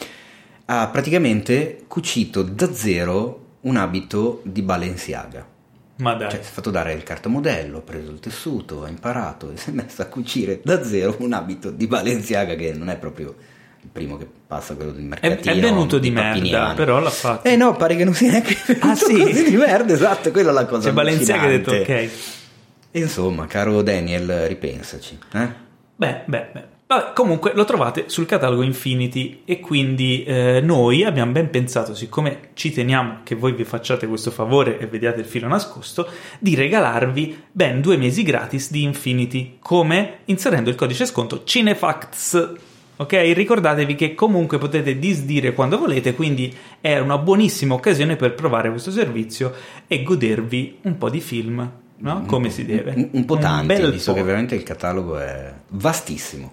ha 0.67 0.87
praticamente 0.87 1.83
cucito 1.89 2.43
da 2.43 2.73
zero 2.73 3.47
un 3.63 3.75
abito 3.75 4.41
di 4.45 4.63
Balenciaga. 4.63 5.45
Ma 5.97 6.15
dai, 6.15 6.31
Cioè, 6.31 6.43
si 6.45 6.49
è 6.49 6.53
fatto 6.53 6.71
dare 6.71 6.93
il 6.93 7.03
cartamodello, 7.03 7.79
ha 7.79 7.81
preso 7.83 8.13
il 8.13 8.21
tessuto, 8.21 8.85
ha 8.85 8.89
imparato 8.89 9.51
e 9.51 9.57
si 9.57 9.71
è 9.71 9.73
messo 9.73 10.03
a 10.03 10.05
cucire 10.05 10.61
da 10.63 10.81
zero 10.85 11.17
un 11.19 11.33
abito 11.33 11.73
di 11.73 11.89
Balenciaga 11.89 12.55
che 12.55 12.73
non 12.73 12.89
è 12.89 12.97
proprio 12.97 13.35
il 13.81 13.89
primo 13.93 14.17
che 14.17 14.27
passa 14.47 14.75
quello 14.75 14.91
del 14.91 15.03
È, 15.03 15.07
mercatino. 15.07 15.55
è 15.55 15.59
venuto 15.61 15.99
di 15.99 16.11
merda, 16.11 16.73
però 16.75 17.01
l'ha 17.01 17.11
fatto. 17.11 17.49
Eh 17.49 17.57
no, 17.57 17.75
pare 17.77 17.97
che 17.97 18.05
non 18.05 18.15
sia 18.15 18.31
neanche 18.31 18.57
Ah, 18.81 18.95
sì? 18.95 19.17
così 19.19 19.45
di 19.51 19.57
merda, 19.57 19.93
esatto, 19.93 20.31
quella 20.31 20.51
è 20.51 20.53
la 20.53 20.67
cosa 20.67 20.89
C'è 20.89 20.95
Balenciaga 20.95 21.41
che 21.41 21.47
ha 21.47 21.49
detto 21.49 21.71
ok. 21.73 22.09
Insomma, 22.93 23.47
caro 23.47 23.83
Daniel, 23.83 24.47
ripensaci. 24.47 25.19
Eh? 25.35 25.49
Beh, 25.97 26.23
beh, 26.25 26.47
beh. 26.53 26.65
Vabbè, 26.89 27.13
comunque 27.13 27.53
lo 27.55 27.67
trovate 27.67 28.05
sul 28.09 28.25
catalogo 28.25 28.63
Infinity 28.63 29.43
e 29.45 29.61
quindi 29.61 30.25
eh, 30.25 30.61
noi 30.63 31.05
abbiamo 31.05 31.33
ben 31.33 31.51
pensato, 31.51 31.95
siccome 31.95 32.49
ci 32.55 32.73
teniamo 32.73 33.19
che 33.25 33.35
voi 33.35 33.53
vi 33.53 33.65
facciate 33.65 34.07
questo 34.07 34.31
favore 34.31 34.79
e 34.79 34.87
vediate 34.87 35.21
il 35.21 35.27
filo 35.27 35.47
nascosto, 35.49 36.09
di 36.39 36.55
regalarvi 36.55 37.43
ben 37.53 37.83
due 37.83 37.99
mesi 37.99 38.23
gratis 38.23 38.71
di 38.71 38.85
Infinity, 38.85 39.59
come 39.61 40.21
inserendo 40.27 40.71
il 40.71 40.77
codice 40.77 41.05
sconto 41.05 41.45
Cinefacts. 41.45 42.53
Ok, 43.01 43.13
ricordatevi 43.33 43.95
che 43.95 44.15
comunque 44.15 44.59
potete 44.59 44.99
disdire 44.99 45.53
quando 45.53 45.79
volete, 45.79 46.15
quindi 46.15 46.53
è 46.81 46.99
una 46.99 47.17
buonissima 47.19 47.73
occasione 47.75 48.17
per 48.17 48.35
provare 48.35 48.71
questo 48.71 48.91
servizio 48.91 49.53
e 49.87 50.03
godervi 50.03 50.79
un 50.83 50.99
po' 50.99 51.09
di 51.09 51.21
film, 51.21 51.71
no? 51.99 52.25
Come 52.27 52.51
si 52.51 52.65
deve. 52.65 52.95
Un, 52.97 53.09
un 53.13 53.25
po' 53.25 53.39
tanti, 53.39 53.67
bel 53.67 53.93
visto 53.93 54.11
po'. 54.13 54.19
che 54.19 54.25
veramente 54.25 54.57
il 54.57 54.65
catalogo 54.65 55.17
è 55.19 55.53
vastissimo. 55.69 56.53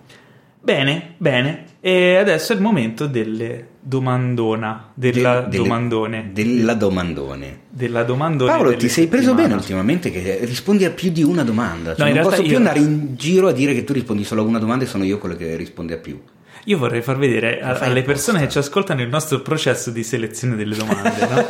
Bene, 0.61 1.13
bene. 1.17 1.63
E 1.79 2.15
adesso 2.15 2.51
è 2.51 2.55
il 2.55 2.61
momento 2.61 3.05
delle 3.07 3.67
domandona, 3.79 4.89
della 4.95 5.41
Del- 5.41 5.49
delle- 5.49 5.63
domandone. 5.63 6.29
Della 6.33 6.73
domandone. 6.73 7.59
della 7.69 8.03
domandone. 8.03 8.51
Paolo, 8.51 8.75
ti 8.75 8.89
sei 8.89 9.07
preso 9.07 9.33
bene 9.35 9.53
ultimamente 9.55 10.09
che 10.11 10.39
rispondi 10.43 10.85
a 10.85 10.89
più 10.91 11.11
di 11.11 11.21
una 11.23 11.43
domanda. 11.43 11.95
Cioè, 11.95 12.09
No, 12.09 12.15
non 12.15 12.23
posso 12.23 12.41
più 12.41 12.51
io- 12.51 12.57
andare 12.57 12.79
in 12.79 13.15
giro 13.15 13.47
a 13.47 13.51
dire 13.51 13.73
che 13.73 13.83
tu 13.83 13.93
rispondi 13.93 14.23
solo 14.23 14.41
a 14.41 14.45
una 14.45 14.57
domanda 14.59 14.83
e 14.85 14.87
sono 14.87 15.03
io 15.03 15.17
quello 15.19 15.35
che 15.35 15.55
risponde 15.55 15.93
a 15.93 15.97
più. 15.97 16.19
Io 16.67 16.77
vorrei 16.77 17.01
far 17.01 17.17
vedere 17.17 17.61
a- 17.61 17.77
alle 17.79 18.01
persone 18.01 18.39
che 18.39 18.49
ci 18.49 18.57
ascoltano 18.57 19.01
il 19.01 19.07
nostro 19.09 19.39
processo 19.41 19.91
di 19.91 20.03
selezione 20.03 20.55
delle 20.55 20.75
domande, 20.75 21.27
no? 21.27 21.47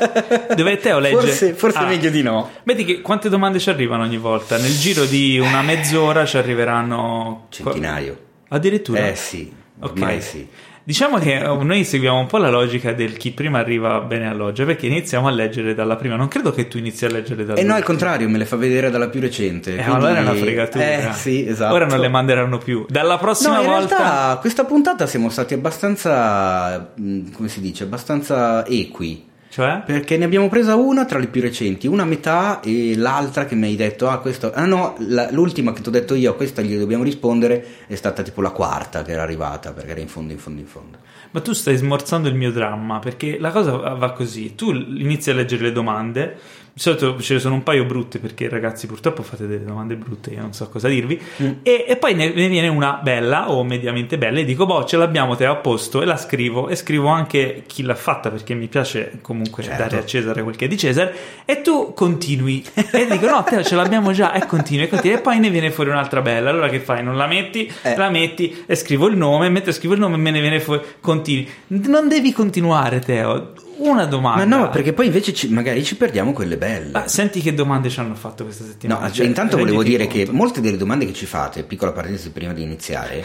Dove 0.56 0.78
Teo 0.78 1.00
legge... 1.00 1.16
Forse, 1.18 1.54
forse 1.54 1.78
Ah, 1.78 1.86
meglio 1.86 2.10
di 2.10 2.22
no. 2.22 2.50
Vedi 2.64 2.84
che 2.84 3.02
quante 3.02 3.30
domande 3.30 3.60
ci 3.60 3.70
arrivano 3.70 4.04
ogni 4.04 4.18
volta? 4.18 4.58
Nel 4.58 4.78
giro 4.78 5.06
di 5.06 5.40
una 5.40 5.62
mezz'ora 5.62 6.26
ci 6.26 6.38
arriveranno... 6.38 7.48
Centinaio. 7.50 8.18
Addirittura? 8.50 9.08
Eh 9.08 9.16
sì, 9.16 9.52
ormai 9.80 10.18
Ok. 10.18 10.22
sì. 10.24 10.48
Diciamo 10.88 11.18
che 11.18 11.38
eh, 11.40 11.64
noi 11.64 11.84
seguiamo 11.84 12.20
un 12.20 12.28
po' 12.28 12.38
la 12.38 12.52
logica 12.52 12.94
del 12.94 13.18
chi 13.18 13.32
prima 13.32 13.58
arriva 13.58 14.02
bene 14.02 14.28
alloggia, 14.28 14.66
perché 14.66 14.86
iniziamo 14.86 15.28
a 15.28 15.32
leggere 15.32 15.74
dalla 15.74 15.96
prima. 15.96 16.16
Non 16.16 16.28
credo 16.28 16.52
che 16.52 16.68
tu 16.68 16.78
inizi 16.78 17.06
a 17.06 17.10
leggere 17.10 17.44
dalla 17.44 17.60
E 17.60 17.64
no, 17.64 17.74
al 17.74 17.82
contrario, 17.84 18.30
me 18.30 18.38
le 18.38 18.46
fa 18.46 18.56
vedere 18.56 18.92
dalla 18.92 19.10
più 19.10 19.20
recente. 19.20 19.72
Eh, 19.72 19.84
quindi- 19.84 19.92
allora 20.06 20.18
è 20.18 20.22
una 20.22 20.34
fregatura. 20.36 20.84
Eh 21.10 21.14
sì, 21.14 21.48
esatto. 21.48 21.74
Ora 21.74 21.88
non 21.88 22.00
le 22.00 22.08
manderanno 22.08 22.60
più. 22.60 22.86
Dalla 22.88 23.18
prossima 23.18 23.56
No, 23.56 23.62
in 23.64 23.68
volta. 23.68 23.98
realtà 23.98 24.38
questa 24.40 24.64
puntata 24.64 25.08
siamo 25.08 25.30
stati 25.30 25.56
abbastanza, 25.56 26.92
mh, 26.96 27.32
come 27.32 27.48
si 27.48 27.62
dice, 27.62 27.84
abbastanza 27.84 28.64
equi. 28.68 29.26
Cioè? 29.56 29.84
Perché 29.86 30.18
ne 30.18 30.26
abbiamo 30.26 30.50
presa 30.50 30.76
una 30.76 31.06
tra 31.06 31.18
le 31.18 31.28
più 31.28 31.40
recenti, 31.40 31.88
una 31.88 32.04
a 32.04 32.06
metà 32.06 32.60
e 32.60 32.94
l'altra 32.98 33.46
che 33.46 33.56
mi 33.56 33.68
hai 33.68 33.78
detto, 33.78 34.10
ah 34.10 34.20
questo, 34.20 34.52
ah 34.54 34.66
no, 34.66 34.98
la- 35.08 35.32
l'ultima 35.32 35.72
che 35.72 35.80
ti 35.80 35.88
ho 35.88 35.92
detto 35.94 36.14
io, 36.14 36.32
a 36.32 36.36
questa 36.36 36.62
gli 36.62 36.78
dobbiamo 36.78 37.06
rispondere, 37.06 37.66
è 37.88 37.96
stata 37.96 38.22
tipo 38.22 38.42
la 38.42 38.50
quarta 38.50 39.02
che 39.02 39.14
era 39.14 39.22
arrivata, 39.22 39.72
perché 39.72 39.92
era 39.92 40.02
in 40.02 40.10
fondo, 40.10 40.34
in 40.34 40.40
fondo, 40.40 40.60
in 40.60 40.68
fondo. 40.68 40.98
Ma 41.32 41.40
tu 41.40 41.54
stai 41.54 41.78
smorzando 41.78 42.28
il 42.28 42.36
mio 42.36 42.52
dramma, 42.52 43.00
perché 43.00 43.40
la 43.40 43.52
cosa 43.52 43.78
va 43.78 44.12
così. 44.12 44.56
Tu 44.56 44.74
inizi 44.74 45.30
a 45.30 45.34
leggere 45.34 45.64
le 45.64 45.72
domande. 45.72 46.38
Di 46.76 46.82
solito 46.82 47.18
ce 47.22 47.36
ne 47.36 47.40
sono 47.40 47.54
un 47.56 47.64
paio 47.64 47.86
brutte 47.86 48.20
perché 48.20 48.50
ragazzi 48.50 48.86
purtroppo 48.86 49.24
fate 49.24 49.48
delle 49.48 49.64
domande 49.64 49.96
brutte, 49.96 50.32
io 50.32 50.42
non 50.42 50.52
so 50.52 50.68
cosa 50.68 50.90
dirvi. 50.90 51.18
Mm. 51.42 51.52
E, 51.64 51.86
e 51.88 51.96
poi 51.96 52.16
ne, 52.16 52.34
ne 52.34 52.50
viene 52.50 52.68
una 52.68 53.00
bella 53.02 53.50
o 53.50 53.64
mediamente 53.64 54.18
bella 54.18 54.40
e 54.40 54.44
dico, 54.44 54.66
boh, 54.66 54.84
ce 54.84 54.98
l'abbiamo 54.98 55.38
te 55.38 55.46
a 55.46 55.56
posto 55.56 56.02
e 56.02 56.06
la 56.06 56.18
scrivo. 56.18 56.68
E 56.68 56.76
scrivo 56.76 57.08
anche 57.08 57.64
chi 57.66 57.82
l'ha 57.84 57.96
fatta 57.96 58.30
perché 58.30 58.56
mi 58.56 58.68
piace 58.68 59.20
comunque 59.22 59.64
Certo. 59.64 59.82
dare 59.82 59.98
a 60.00 60.06
Cesare 60.06 60.44
quel 60.44 60.58
che 60.58 60.66
è 60.66 60.68
di 60.68 60.78
Cesare. 60.78 61.16
E 61.46 61.62
tu 61.62 61.94
continui. 61.94 62.62
e 62.92 63.08
dico, 63.10 63.30
no, 63.30 63.42
te 63.46 63.64
ce 63.64 63.76
l'abbiamo 63.76 64.12
già. 64.12 64.34
E 64.34 64.46
continui, 64.46 64.84
e 64.84 64.90
continui. 64.90 65.16
E 65.18 65.22
poi 65.22 65.40
ne 65.40 65.50
viene 65.50 65.72
fuori 65.72 65.92
un'altra 65.92 66.22
bella. 66.22 66.50
Allora 66.50 66.68
che 66.68 66.82
fai? 66.82 67.02
Non 67.02 67.16
la 67.16 67.28
metti? 67.28 67.72
Eh. 67.84 67.96
La 67.96 68.10
metti 68.10 68.64
e 68.66 68.76
scrivo 68.76 69.08
il 69.08 69.16
nome. 69.16 69.48
Mentre 69.48 69.72
scrivo 69.72 69.94
il 69.94 70.02
nome 70.02 70.18
me 70.18 70.30
ne 70.30 70.42
viene 70.42 70.60
fuori. 70.60 70.82
Continui. 71.00 71.48
Non 71.68 72.10
devi 72.10 72.34
continuare, 72.34 73.00
Teo. 73.00 73.54
Una 73.78 74.06
domanda. 74.06 74.46
Ma 74.46 74.58
no, 74.58 74.70
perché 74.70 74.94
poi 74.94 75.08
invece 75.08 75.34
ci- 75.34 75.50
magari 75.50 75.84
ci 75.84 75.96
perdiamo 75.98 76.32
quelle 76.34 76.58
belle. 76.58 76.90
Ah, 76.94 77.08
senti 77.08 77.42
che 77.42 77.54
domande 77.54 77.90
ci 77.90 78.00
hanno 78.00 78.16
fatto 78.16 78.44
questa 78.44 78.64
No, 78.64 78.70
settimana. 78.72 79.12
cioè, 79.12 79.26
intanto 79.26 79.58
volevo 79.58 79.84
dire 79.84 80.08
che 80.08 80.24
conto. 80.26 80.34
molte 80.34 80.62
delle 80.62 80.78
domande 80.78 81.06
che 81.06 81.14
ci 81.14 81.26
fate, 81.26 81.64
piccola 81.64 81.92
parentesi 81.92 82.30
prima 82.32 82.54
di 82.54 82.62
iniziare, 82.64 83.24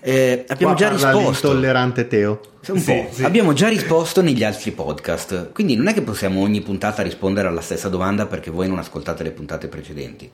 eh, 0.00 0.44
abbiamo 0.48 0.74
Qua 0.74 0.82
già 0.82 0.90
risposto. 0.92 1.18
l'intollerante 1.48 2.08
Teo. 2.08 2.40
Un 2.68 2.78
Sì, 2.78 2.92
po'. 2.92 3.08
sì. 3.12 3.24
Abbiamo 3.24 3.52
già 3.52 3.68
risposto 3.68 4.22
negli 4.22 4.42
altri 4.44 4.72
podcast, 4.72 5.52
quindi 5.52 5.76
non 5.76 5.86
è 5.88 5.94
che 5.94 6.02
possiamo 6.02 6.40
ogni 6.42 6.60
puntata 6.60 7.02
rispondere 7.02 7.46
alla 7.48 7.60
stessa 7.60 7.88
domanda 7.88 8.26
perché 8.26 8.50
voi 8.50 8.68
non 8.68 8.78
ascoltate 8.78 9.22
le 9.22 9.30
puntate 9.30 9.68
precedenti. 9.68 10.30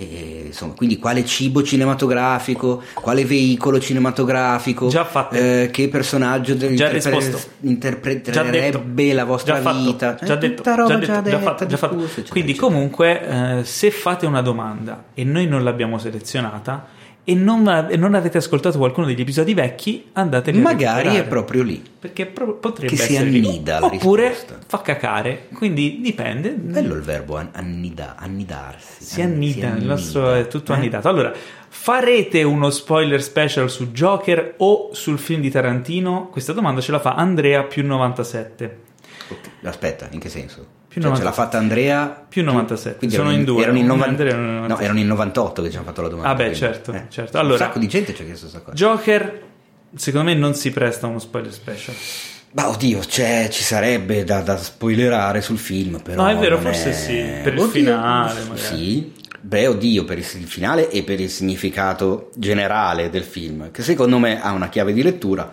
E, 0.00 0.44
insomma, 0.46 0.74
quindi 0.74 0.96
quale 0.96 1.24
cibo 1.24 1.60
cinematografico, 1.60 2.84
quale 2.94 3.24
veicolo 3.24 3.80
cinematografico, 3.80 4.88
fatto. 4.90 5.34
eh, 5.34 5.70
che 5.72 5.88
personaggio 5.88 6.52
interpre- 6.52 8.12
interpreterebbe 8.12 9.12
la 9.12 9.24
vostra 9.24 9.56
Già 9.56 9.60
fatto. 9.62 9.78
vita. 9.82 10.14
Già 10.22 10.34
Eh, 10.34 10.38
detto, 10.38 10.54
tutta 10.54 10.74
roba 10.76 10.88
già, 10.88 10.96
detto, 10.98 11.12
già 11.12 11.20
detta, 11.20 11.38
fatto, 11.40 11.66
già 11.66 11.76
fatto. 11.76 11.94
eccetera, 12.04 12.28
Quindi, 12.30 12.50
eccetera. 12.52 12.72
comunque, 12.72 13.58
eh, 13.58 13.64
se 13.64 13.90
fate 13.90 14.26
una 14.26 14.40
domanda 14.40 15.06
e 15.14 15.24
noi 15.24 15.48
non 15.48 15.64
l'abbiamo 15.64 15.98
selezionata 15.98 16.86
e 17.28 17.34
non, 17.34 17.88
e 17.90 17.96
non 17.98 18.14
avete 18.14 18.38
ascoltato 18.38 18.78
qualcuno 18.78 19.06
degli 19.06 19.20
episodi 19.20 19.52
vecchi, 19.52 20.06
andate 20.14 20.50
a 20.50 20.54
magari 20.54 21.14
è 21.16 21.26
proprio 21.26 21.62
lì. 21.62 21.82
perché 21.98 22.24
pro- 22.24 22.54
potrebbe 22.54 22.94
che 22.94 22.96
si 22.96 23.12
essere 23.16 23.28
lì. 23.28 23.46
annida 23.46 23.80
la 23.80 23.86
oppure 23.86 24.28
risposta. 24.28 24.58
fa 24.66 24.80
cacare. 24.80 25.48
Quindi 25.52 25.98
dipende. 26.00 26.52
Bello 26.52 26.94
il 26.94 27.02
verbo 27.02 27.36
an- 27.36 27.50
annida, 27.52 28.14
annidarsi. 28.18 29.04
Si 29.04 29.20
annida, 29.20 29.74
il 29.76 29.84
nostro 29.84 30.22
annida. 30.28 30.38
è 30.38 30.48
tutto 30.48 30.72
Eh? 30.72 30.76
annidato. 30.76 31.06
Allora, 31.10 31.34
farete 31.68 32.42
uno 32.44 32.70
spoiler 32.70 33.22
special 33.22 33.68
su 33.70 33.90
Joker 33.92 34.54
o 34.56 34.88
sul 34.94 35.18
film 35.18 35.42
di 35.42 35.50
Tarantino? 35.50 36.28
Questa 36.30 36.54
domanda 36.54 36.80
ce 36.80 36.92
la 36.92 36.98
fa 36.98 37.12
Andrea 37.14 37.62
più 37.64 37.84
97. 37.84 38.78
Ok, 39.28 39.48
Aspetta, 39.64 40.08
in 40.12 40.18
che 40.18 40.30
senso? 40.30 40.76
Più 40.88 41.02
Cioè, 41.02 41.10
ce 41.12 41.18
97. 41.18 41.24
l'ha 41.24 41.32
fatta 41.32 41.58
Andrea 41.58 42.24
Più 42.28 42.42
97. 42.42 42.96
Quindi 42.98 43.16
Sono 43.16 43.30
in 43.30 43.44
due, 43.44 43.62
Erano 43.62 43.78
in, 43.78 43.86
novan- 43.86 44.08
Andrea 44.08 44.34
no, 44.36 44.42
97. 44.42 44.84
erano 44.84 44.98
in 45.00 45.06
98 45.06 45.62
che 45.62 45.70
ci 45.70 45.76
hanno 45.76 45.84
fatto 45.84 46.02
la 46.02 46.08
domanda. 46.08 46.28
Ah, 46.30 46.34
beh, 46.34 46.42
quindi, 46.44 46.58
certo, 46.58 46.92
eh. 46.92 47.04
certo. 47.10 47.38
Allora- 47.38 47.52
un 47.54 47.58
sacco 47.60 47.78
di 47.78 47.88
gente 47.88 48.14
ci 48.14 48.22
ha 48.22 48.24
chiesto 48.24 48.46
questa 48.48 48.60
cosa. 48.60 48.74
Joker, 48.76 49.42
secondo 49.94 50.30
me, 50.30 50.34
non 50.34 50.54
si 50.54 50.70
presta 50.70 51.06
a 51.06 51.10
uno 51.10 51.18
spoiler 51.18 51.52
special. 51.52 51.94
Ma 52.52 52.68
oddio, 52.70 53.00
c'è, 53.00 53.48
ci 53.50 53.62
sarebbe 53.62 54.24
da, 54.24 54.40
da 54.40 54.56
spoilerare 54.56 55.42
sul 55.42 55.58
film, 55.58 56.00
però. 56.00 56.22
No, 56.22 56.28
è 56.30 56.36
vero, 56.38 56.58
forse 56.58 56.90
è- 56.90 56.92
sì, 56.94 57.12
per 57.42 57.52
il 57.52 57.58
Oddio, 57.58 57.70
finale, 57.70 58.40
magari. 58.48 58.58
Sì. 58.58 59.12
Beh, 59.40 59.66
oddio, 59.68 60.04
per 60.04 60.18
il 60.18 60.24
finale 60.24 60.90
e 60.90 61.02
per 61.04 61.20
il 61.20 61.28
significato 61.30 62.30
generale 62.34 63.10
del 63.10 63.22
film, 63.22 63.70
che 63.70 63.82
secondo 63.82 64.18
me 64.18 64.40
ha 64.42 64.52
una 64.52 64.68
chiave 64.70 64.92
di 64.94 65.02
lettura. 65.02 65.52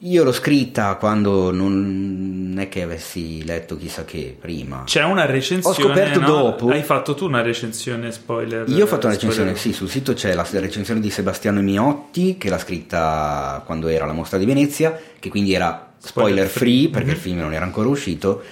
Io 0.00 0.24
l'ho 0.24 0.32
scritta 0.32 0.94
quando 0.96 1.50
non 1.52 2.54
è 2.58 2.68
che 2.68 2.82
avessi 2.82 3.42
letto 3.44 3.76
chissà 3.78 4.04
che 4.04 4.36
prima. 4.38 4.82
C'è 4.84 5.02
una 5.02 5.24
recensione. 5.24 5.74
Ho 5.74 5.80
scoperto 5.80 6.20
no? 6.20 6.26
dopo. 6.26 6.68
Hai 6.68 6.82
fatto 6.82 7.14
tu 7.14 7.24
una 7.24 7.40
recensione 7.40 8.12
spoiler? 8.12 8.68
Io 8.68 8.84
ho 8.84 8.86
fatto 8.86 9.06
una 9.06 9.14
spoiler- 9.16 9.38
recensione, 9.46 9.56
sì, 9.56 9.72
sul 9.72 9.88
sito 9.88 10.12
c'è 10.12 10.34
la 10.34 10.46
recensione 10.52 11.00
di 11.00 11.08
Sebastiano 11.10 11.62
Miotti 11.62 12.36
che 12.36 12.50
l'ha 12.50 12.58
scritta 12.58 13.62
quando 13.64 13.88
era 13.88 14.04
la 14.04 14.12
mostra 14.12 14.36
di 14.38 14.44
Venezia, 14.44 14.98
che 15.18 15.30
quindi 15.30 15.54
era 15.54 15.92
spoiler 15.98 16.46
Spoiler 16.46 16.46
free 16.48 16.78
free. 16.82 16.88
perché 16.90 17.10
il 17.10 17.16
Mhm. 17.16 17.22
film 17.22 17.38
non 17.38 17.54
era 17.54 17.64
ancora 17.64 17.88
uscito. 17.88 18.42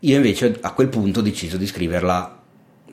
Io 0.00 0.16
invece 0.16 0.56
a 0.62 0.72
quel 0.72 0.88
punto 0.88 1.20
ho 1.20 1.22
deciso 1.22 1.58
di 1.58 1.66
scriverla 1.66 2.40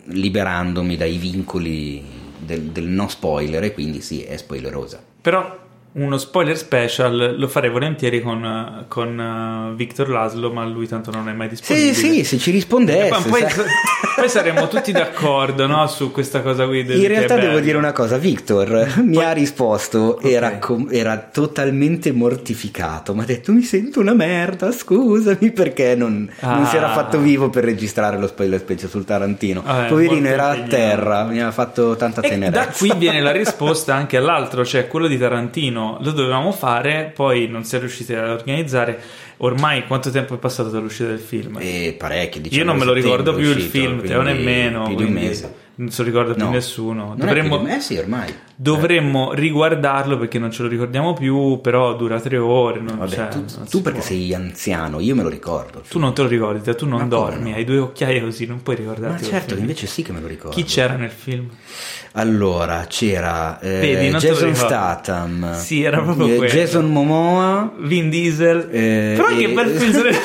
liberandomi 0.06 0.98
dai 0.98 1.18
vincoli 1.18 2.04
del, 2.38 2.62
del 2.64 2.88
no 2.88 3.08
spoiler 3.08 3.64
e 3.64 3.74
quindi 3.74 4.02
sì, 4.02 4.22
è 4.24 4.36
spoilerosa. 4.36 5.02
Però 5.22 5.70
uno 5.94 6.18
spoiler 6.18 6.58
special 6.58 7.36
lo 7.38 7.48
farei 7.50 7.70
volentieri 7.70 8.22
con, 8.22 8.86
con 8.88 9.20
eh, 9.20 9.76
Victor 9.76 10.08
Laszlo, 10.10 10.52
ma 10.52 10.64
lui 10.66 10.88
tanto 10.88 11.12
non 11.12 11.28
è 11.28 11.34
mai 11.34 11.48
Sì, 11.50 11.56
disponibile. 11.56 11.94
sì, 11.94 12.24
se 12.24 12.38
ci 12.38 12.50
E 12.50 12.54
rispondesse. 12.54 13.10
poi, 13.30 13.42
poi- 13.42 13.44
poi 14.16 14.30
saremmo 14.30 14.68
tutti 14.70 14.94
d'accordo 14.94 15.68
no, 15.68 15.86
su 15.88 16.12
questa 16.12 16.42
cosa 16.42 16.66
qui. 16.66 16.86
del- 16.86 16.98
In 17.02 17.08
realtà 17.10 17.36
devo 17.36 17.60
dire 17.60 17.78
una 17.78 17.92
cosa, 17.92 18.18
Victor 18.18 18.88
mi 19.04 19.16
Poi- 19.16 19.24
ha 19.26 19.32
risposto, 19.34 20.20
era, 20.22 20.48
Ok. 20.48 20.60
com- 20.60 20.88
era 20.92 21.18
totalmente 21.18 22.14
mortificato, 22.14 23.14
mi 23.14 23.22
ha 23.24 23.26
detto 23.26 23.52
mi 23.52 23.62
sento 23.64 24.00
una 24.00 24.14
merda, 24.14 24.72
scusami 24.72 25.52
perché 25.52 25.96
non, 25.96 26.30
non 26.40 26.66
si 26.68 26.78
era 26.78 26.92
Ah. 26.92 26.94
fatto 26.94 27.20
vivo 27.20 27.50
per 27.50 27.66
registrare 27.66 28.18
lo 28.18 28.28
spoiler 28.28 28.60
special 28.60 28.90
sul 28.90 29.04
Tarantino. 29.04 29.62
Ah, 29.66 29.84
Poverino 29.90 30.28
era 30.28 30.50
a 30.52 30.60
terra, 30.62 31.24
mi 31.26 31.42
ha 31.42 31.52
fatto 31.52 31.98
tanta 31.98 32.22
E 32.22 32.30
tenerezza. 32.30 32.66
da 32.66 32.72
qui 32.72 32.94
viene 32.98 33.20
la 33.20 33.32
risposta 33.36 33.94
anche 33.94 34.16
all'altro, 34.16 34.64
cioè 34.64 34.88
quello 34.88 35.08
di 35.08 35.18
Tarantino. 35.18 35.80
Lo 36.02 36.12
dovevamo 36.12 36.52
fare, 36.52 37.12
poi 37.14 37.48
non 37.48 37.64
si 37.64 37.76
è 37.76 37.80
riusciti 37.80 38.14
a 38.14 38.32
organizzare. 38.32 39.00
Ormai 39.38 39.86
quanto 39.88 40.12
tempo 40.12 40.36
è 40.36 40.38
passato 40.38 40.70
dall'uscita 40.70 41.10
del 41.10 41.20
film? 41.20 41.58
E 41.60 41.96
parecchio, 41.98 42.42
Io 42.50 42.64
non 42.64 42.78
me 42.78 42.86
lo 42.86 42.94
ricordo 42.94 43.34
più 43.34 43.50
il 43.50 43.62
film, 43.62 44.02
te 44.02 44.16
nemmeno. 44.16 44.84
Più 44.84 44.96
di 44.96 45.04
un 45.04 45.12
mese. 45.12 45.54
Non 45.82 45.90
se 45.92 46.02
lo 46.04 46.08
ricorda 46.10 46.34
più 46.34 46.44
No. 46.44 46.52
nessuno. 46.52 47.16
Dovremmo, 47.18 47.60
più 47.62 47.74
eh 47.74 47.80
sì, 47.80 47.98
ormai. 47.98 48.34
dovremmo 48.56 49.34
riguardarlo 49.34 50.18
perché 50.18 50.38
non 50.40 50.52
ce 50.52 50.62
lo 50.64 50.68
ricordiamo 50.70 51.14
più, 51.14 51.60
però 51.62 51.96
dura 51.96 52.20
tre 52.20 52.38
ore. 52.38 52.80
Vabbè, 52.82 53.08
c'è, 53.08 53.28
tu, 53.30 53.46
tu 53.70 53.82
perché 53.82 54.00
può. 54.00 54.08
sei 54.08 54.34
anziano, 54.34 55.00
io 55.00 55.16
me 55.16 55.24
lo 55.24 55.30
ricordo. 55.30 55.84
Tu 55.88 55.98
non 56.00 56.14
te 56.14 56.22
lo 56.22 56.28
ricordi, 56.28 56.76
tu 56.76 56.88
non 56.88 57.00
Ma 57.00 57.06
dormi, 57.06 57.50
no? 57.50 57.56
hai 57.56 57.64
due 57.66 57.80
occhiaie 57.80 58.22
così, 58.22 58.46
non 58.46 58.62
puoi 58.62 58.76
Ma 58.76 58.82
ricordarti. 58.82 59.18
quel 59.28 59.30
certo, 59.40 59.56
invece 59.58 59.88
sì 59.88 60.04
che 60.04 60.12
me 60.12 60.22
lo 60.22 60.28
ricordo. 60.28 60.56
Chi 60.56 60.64
c'era 60.64 60.94
nel 60.96 61.10
film? 61.12 61.50
Allora, 62.14 62.86
c'era 62.88 63.60
eh, 63.60 63.80
Vedi, 63.80 64.10
Jason. 64.18 64.54
Statham. 64.54 65.54
Sì, 65.58 65.82
era 65.84 66.02
proprio 66.02 66.28
eh, 66.28 66.36
quello. 66.36 66.52
Jason 66.54 66.92
Momoa. 66.92 67.74
Vin 67.80 68.10
Diesel. 68.10 68.68
Eh, 68.72 69.14
Però 69.16 69.30
e- 69.30 69.38
che 69.38 69.50
bel 69.50 69.70
film 69.70 70.04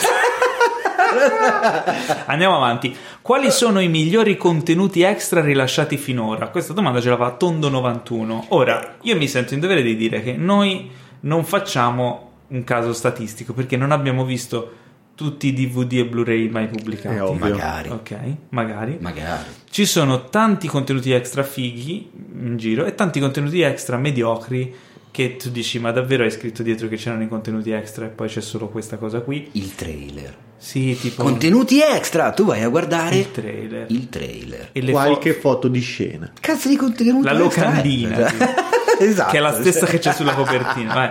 Andiamo 2.27 2.57
avanti. 2.57 2.95
Quali 3.26 3.50
sono 3.50 3.80
i 3.80 3.88
migliori 3.88 4.37
contenuti 4.37 5.02
extra 5.02 5.40
rilasciati 5.40 5.97
finora? 5.97 6.47
Questa 6.47 6.73
domanda 6.73 7.00
ce 7.00 7.09
la 7.09 7.16
fa 7.16 7.37
Tondo91. 7.37 8.45
Ora, 8.50 8.99
io 9.00 9.16
mi 9.16 9.26
sento 9.26 9.52
in 9.52 9.59
dovere 9.59 9.83
di 9.83 9.97
dire 9.97 10.23
che 10.23 10.35
noi 10.35 10.88
non 11.23 11.45
facciamo 11.45 12.30
un 12.47 12.62
caso 12.62 12.92
statistico 12.92 13.52
perché 13.52 13.76
non 13.76 13.90
abbiamo 13.90 14.25
visto 14.25 14.75
tutti 15.16 15.49
i 15.49 15.52
DVD 15.52 15.95
e 15.95 16.06
Blu-ray 16.06 16.49
mai 16.50 16.68
pubblicati. 16.68 17.16
È 17.16 17.21
ovvio. 17.21 17.49
Magari. 17.49 17.88
Ok, 17.88 18.16
magari. 18.50 18.99
Magari. 19.00 19.49
Ci 19.71 19.87
sono 19.87 20.26
tanti 20.26 20.68
contenuti 20.68 21.11
extra 21.11 21.42
fighi 21.42 22.09
in 22.33 22.56
giro 22.56 22.85
e 22.85 22.95
tanti 22.95 23.18
contenuti 23.18 23.61
extra 23.61 23.97
mediocri 23.97 24.73
che 25.11 25.35
tu 25.35 25.50
dici 25.50 25.80
ma 25.80 25.90
davvero 25.90 26.23
hai 26.23 26.30
scritto 26.30 26.62
dietro 26.62 26.87
che 26.87 26.95
c'erano 26.95 27.25
i 27.25 27.28
contenuti 27.28 27.73
extra 27.73 28.04
e 28.04 28.09
poi 28.11 28.28
c'è 28.28 28.40
solo 28.40 28.68
questa 28.68 28.99
cosa 28.99 29.18
qui? 29.18 29.49
Il 29.54 29.75
trailer. 29.75 30.46
Sì, 30.59 30.97
tipo 30.99 31.23
Contenuti 31.23 31.81
extra, 31.81 32.33
tu 32.33 32.45
vai 32.45 32.63
a 32.63 32.69
guardare 32.69 33.17
il 33.17 33.31
trailer. 33.31 33.87
il 33.89 34.09
trailer. 34.09 34.69
E 34.73 34.83
Qualche 34.91 35.33
fo- 35.35 35.41
foto 35.53 35.69
di 35.69 35.81
scena. 35.81 36.33
Cazzo 36.41 36.69
di 36.69 36.77
contenuti 36.77 37.25
La 37.25 37.39
extra. 37.43 37.67
locandina, 37.69 38.29
esatto. 38.99 39.31
che 39.31 39.37
è 39.37 39.41
la 39.41 39.53
stessa 39.55 39.87
che 39.87 39.99
c'è 39.99 40.13
sulla 40.13 40.35
copertina. 40.35 40.95
vai. 40.95 41.11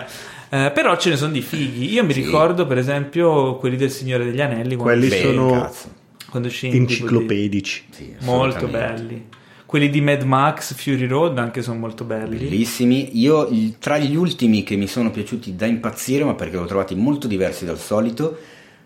Eh, 0.50 0.72
però 0.72 0.98
ce 0.98 1.10
ne 1.10 1.16
sono 1.18 1.32
di 1.32 1.42
fighi. 1.42 1.92
Io 1.92 2.04
mi 2.04 2.14
Sì. 2.14 2.22
ricordo, 2.24 2.66
per 2.68 2.78
esempio, 2.78 3.56
quelli 3.58 3.76
del 3.78 3.92
Signore 3.92 4.26
degli 4.26 4.42
Anelli 4.42 4.76
quando, 4.76 4.84
Quelli 5.08 5.08
Beh, 5.10 5.22
sono 5.22 5.52
cazzo. 5.52 5.88
quando 6.30 6.50
in 6.62 6.74
enciclopedici. 6.76 7.84
Sì. 7.92 8.14
Molto 8.22 8.68
belli. 8.68 9.26
Quelli 9.66 9.90
di 9.90 10.00
Mad 10.02 10.22
Max 10.22 10.74
Fury 10.76 11.08
Road 11.08 11.38
anche 11.40 11.62
sono 11.62 11.80
molto 11.80 12.04
belli. 12.04 12.38
Bellissimi. 12.38 13.20
Io 13.20 13.50
tra 13.80 13.98
gli 13.98 14.16
ultimi 14.16 14.64
che 14.64 14.76
mi 14.76 14.88
sono 14.88 15.12
piaciuti 15.12 15.56
da 15.56 15.66
impazzire, 15.66 16.24
ma 16.24 16.36
perché 16.36 16.56
li 16.58 16.62
ho 16.64 16.66
trovati 16.68 16.96
molto 16.96 17.28
diversi 17.28 17.66
dal 17.66 17.80
solito, 17.80 18.38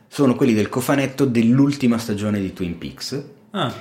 sono 0.10 0.36
quelli 0.36 0.54
del 0.54 0.70
cofanetto 0.70 1.24
dell'ultima 1.26 1.98
stagione 2.00 2.42
di 2.42 2.52
Twin 2.52 2.78
Peaks. 2.78 3.24
Ah, 3.52 3.72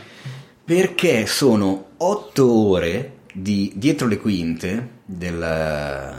Perché 0.64 1.26
sono 1.26 1.86
otto 1.96 2.52
ore 2.52 3.16
di 3.32 3.72
dietro 3.74 4.06
le 4.06 4.18
quinte 4.18 4.88
del, 5.06 6.14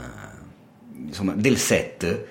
insomma, 1.06 1.32
del 1.34 1.56
set. 1.56 2.24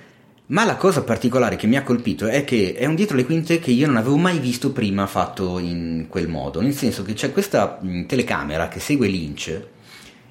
Ma 0.48 0.66
la 0.66 0.76
cosa 0.76 1.04
particolare 1.04 1.56
che 1.56 1.68
mi 1.68 1.78
ha 1.78 1.84
colpito 1.84 2.28
è 2.28 2.44
che 2.44 2.74
è 2.74 2.86
un 2.86 2.96
dietro 2.96 3.16
le 3.16 3.24
quinte 3.24 3.60
che 3.60 3.72
io 3.72 3.88
non 3.88 3.98
avevo 3.98 4.18
mai 4.18 4.40
visto 4.40 4.72
prima 4.72 5.06
fatto 5.08 5.60
in 5.60 6.08
quel 6.10 6.28
modo. 6.28 6.60
Nel 6.60 6.76
senso 6.76 7.04
che 7.04 7.14
c'è 7.14 7.32
questa 7.32 7.80
mh, 7.82 8.08
telecamera 8.08 8.68
che 8.68 8.80
segue 8.80 9.08
Lynch 9.08 9.48
e 9.48 9.68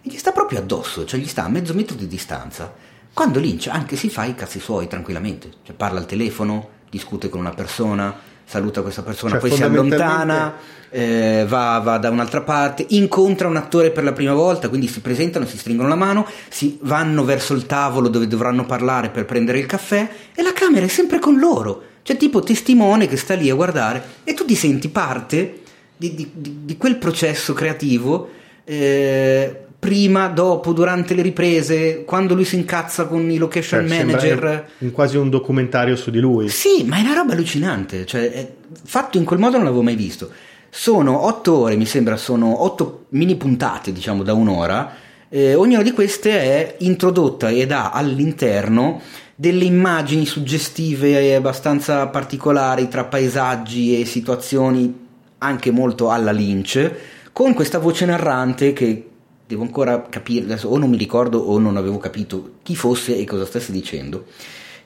gli 0.02 0.16
sta 0.18 0.32
proprio 0.32 0.58
addosso, 0.58 1.06
cioè 1.06 1.20
gli 1.20 1.26
sta 1.26 1.44
a 1.44 1.48
mezzo 1.48 1.72
metro 1.72 1.96
di 1.96 2.06
distanza. 2.08 2.74
Quando 3.14 3.38
Lynch 3.38 3.68
anche 3.68 3.96
si 3.96 4.10
fa 4.10 4.24
i 4.24 4.34
cazzi 4.34 4.60
suoi 4.60 4.88
tranquillamente, 4.88 5.50
cioè 5.62 5.74
parla 5.74 6.00
al 6.00 6.06
telefono, 6.06 6.76
discute 6.90 7.28
con 7.28 7.40
una 7.40 7.50
persona, 7.50 8.14
saluta 8.44 8.82
questa 8.82 9.02
persona, 9.02 9.32
Cioè, 9.32 9.40
poi 9.40 9.50
si 9.50 9.62
allontana, 9.62 10.54
eh, 10.90 11.44
va, 11.46 11.80
va 11.84 11.98
da 11.98 12.08
un'altra 12.10 12.40
parte, 12.42 12.86
incontra 12.90 13.46
un 13.48 13.56
attore 13.56 13.90
per 13.90 14.04
la 14.04 14.12
prima 14.12 14.32
volta, 14.32 14.68
quindi 14.68 14.88
si 14.88 15.00
presentano, 15.00 15.44
si 15.46 15.58
stringono 15.58 15.88
la 15.88 15.94
mano, 15.96 16.26
si 16.48 16.78
vanno 16.82 17.24
verso 17.24 17.52
il 17.54 17.66
tavolo 17.66 18.08
dove 18.08 18.26
dovranno 18.26 18.64
parlare 18.64 19.10
per 19.10 19.24
prendere 19.26 19.58
il 19.58 19.66
caffè 19.66 20.08
e 20.34 20.42
la 20.42 20.52
camera 20.52 20.86
è 20.86 20.88
sempre 20.88 21.18
con 21.18 21.38
loro. 21.38 21.82
C'è 22.02 22.16
tipo 22.16 22.40
testimone 22.40 23.06
che 23.06 23.18
sta 23.18 23.34
lì 23.34 23.50
a 23.50 23.54
guardare 23.54 24.02
e 24.24 24.32
tu 24.32 24.46
ti 24.46 24.54
senti 24.54 24.88
parte 24.88 25.60
di, 25.94 26.14
di- 26.14 26.30
di- 26.34 26.58
di 26.64 26.76
quel 26.78 26.96
processo 26.96 27.52
creativo 27.52 28.30
eh, 28.64 29.64
prima, 29.78 30.26
dopo, 30.28 30.72
durante 30.72 31.14
le 31.14 31.22
riprese, 31.22 32.04
quando 32.04 32.34
lui 32.34 32.44
si 32.44 32.56
incazza 32.56 33.06
con 33.06 33.30
i 33.30 33.36
location 33.38 33.86
Cioè, 33.88 34.04
manager. 34.04 34.68
un- 34.78 34.90
quasi 34.90 35.16
un 35.16 35.30
documentario 35.30 35.94
su 35.96 36.10
di 36.10 36.18
lui. 36.18 36.48
Sì, 36.48 36.84
ma 36.84 36.96
è 36.96 37.00
una 37.00 37.14
roba 37.14 37.32
allucinante, 37.34 38.04
cioè, 38.04 38.30
è- 38.30 38.50
fatto 38.84 39.18
in 39.18 39.24
quel 39.24 39.38
modo 39.38 39.56
non 39.56 39.64
l'avevo 39.64 39.82
mai 39.82 39.94
visto. 39.96 40.30
Sono 40.70 41.24
otto 41.24 41.56
ore, 41.58 41.76
mi 41.76 41.86
sembra, 41.86 42.16
sono 42.16 42.62
otto 42.64 43.06
mini 43.10 43.36
puntate, 43.36 43.92
diciamo, 43.92 44.22
da 44.22 44.34
un'ora. 44.34 44.92
Eh, 45.30 45.54
ognuna 45.54 45.82
di 45.82 45.92
queste 45.92 46.30
è 46.32 46.74
introdotta 46.78 47.50
ed 47.50 47.70
ha 47.70 47.90
all'interno 47.90 49.00
delle 49.34 49.64
immagini 49.64 50.26
suggestive 50.26 51.20
e 51.20 51.34
abbastanza 51.34 52.06
particolari 52.08 52.88
tra 52.88 53.04
paesaggi 53.04 54.00
e 54.00 54.04
situazioni 54.04 55.06
anche 55.38 55.70
molto 55.70 56.10
alla 56.10 56.32
Lynch, 56.32 56.90
con 57.32 57.54
questa 57.54 57.78
voce 57.78 58.04
narrante 58.06 58.72
che 58.72 59.04
devo 59.48 59.62
ancora 59.62 60.06
capire, 60.10 60.44
adesso 60.44 60.68
o 60.68 60.76
non 60.78 60.90
mi 60.90 60.98
ricordo 60.98 61.38
o 61.38 61.58
non 61.58 61.76
avevo 61.78 61.96
capito 61.98 62.56
chi 62.62 62.76
fosse 62.76 63.16
e 63.16 63.24
cosa 63.24 63.46
stesse 63.46 63.72
dicendo, 63.72 64.26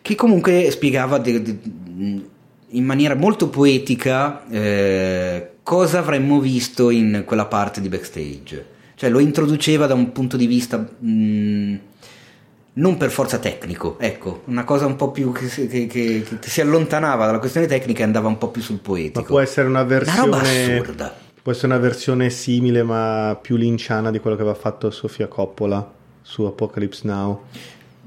che 0.01 0.15
comunque 0.15 0.71
spiegava 0.71 1.19
de- 1.19 1.43
de- 1.43 1.59
in 2.75 2.85
maniera 2.85 3.15
molto 3.17 3.49
poetica 3.49 4.47
eh, 4.49 5.51
cosa 5.65 5.99
avremmo 5.99 6.39
visto 6.41 6.91
in 6.91 7.25
quella 7.27 7.47
parte 7.47 7.81
di 7.81 7.89
backstage. 7.89 8.67
Cioè 8.95 9.11
lo 9.11 9.19
introduceva 9.19 9.87
da 9.87 9.95
un 9.95 10.13
punto 10.13 10.37
di 10.37 10.47
vista 10.47 10.79
mh, 10.79 11.79
non 12.75 12.97
per 12.97 13.11
forza 13.11 13.39
tecnico, 13.39 13.97
ecco, 13.99 14.43
una 14.47 14.65
cosa 14.65 14.87
un 14.87 14.95
po' 14.97 15.11
più 15.11 15.33
che, 15.33 15.49
si- 15.49 15.67
che- 15.67 15.87
che- 15.89 16.25
che 16.41 16.49
si 16.49 16.61
allontanava 16.61 17.27
dalla 17.27 17.39
questione 17.41 17.67
tecnica 17.67 18.01
e 18.01 18.05
andava 18.05 18.29
un 18.29 18.39
po' 18.39 18.49
più 18.49 18.63
sul 18.63 18.79
poetico. 18.79 19.21
Ma 19.21 19.27
può 19.27 19.41
essere 19.41 19.67
una 19.67 19.83
Una 19.83 19.97
roba 19.97 20.39
versione. 20.39 20.73
assurda. 20.79 21.17
Può 21.43 21.51
essere 21.51 21.67
una 21.73 21.79
versione 21.79 22.31
simile 22.31 22.83
ma 22.85 23.37
più 23.41 23.57
linciana 23.57 24.11
di 24.13 24.21
quello 24.21 24.37
che 24.37 24.43
aveva 24.43 24.57
fatto 24.57 24.91
Sofia 24.91 25.27
Coppola 25.27 25.91
su 26.23 26.43
Apocalypse 26.45 27.01
Now. 27.05 27.41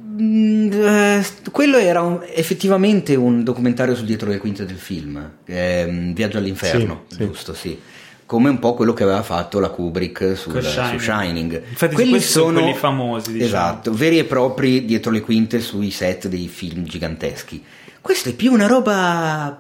Mm, 0.02 0.72
eh, 0.72 1.26
quello 1.52 1.76
era 1.78 2.02
un- 2.02 2.22
effettivamente 2.34 3.14
un 3.16 3.44
documentario 3.44 3.94
sul 3.94 4.06
dietro 4.06 4.30
le 4.30 4.38
quinte 4.38 4.64
del 4.66 4.78
film, 4.78 5.32
ehm, 5.44 6.14
Viaggio 6.14 6.38
all'inferno, 6.38 7.04
Sì, 7.10 7.16
sì. 7.18 7.26
giusto, 7.26 7.54
sì. 7.54 7.78
Come 8.26 8.50
un 8.50 8.58
po' 8.60 8.74
quello 8.74 8.94
che 8.94 9.04
aveva 9.04 9.22
fatto 9.22 9.60
la 9.60 9.70
Kubrick 9.70 10.36
sul, 10.38 10.54
Con 10.54 10.62
su 10.62 10.70
Shining. 10.70 11.00
Shining. 11.00 11.62
Infatti 11.70 11.96
questi 11.96 12.20
sono 12.22 12.60
quelli 12.62 12.74
famosi, 12.76 13.34
diciamo. 13.34 13.48
Esatto, 13.50 13.94
veri 13.94 14.18
e 14.18 14.24
propri 14.24 14.86
dietro 14.86 15.12
le 15.12 15.20
quinte 15.22 15.60
sui 15.60 15.92
set 15.92 16.28
dei 16.30 16.48
film 16.48 16.86
giganteschi. 16.86 17.62
Questo 18.00 18.30
è 18.30 18.34
più 18.34 18.54
una 18.54 18.68
roba... 18.68 19.60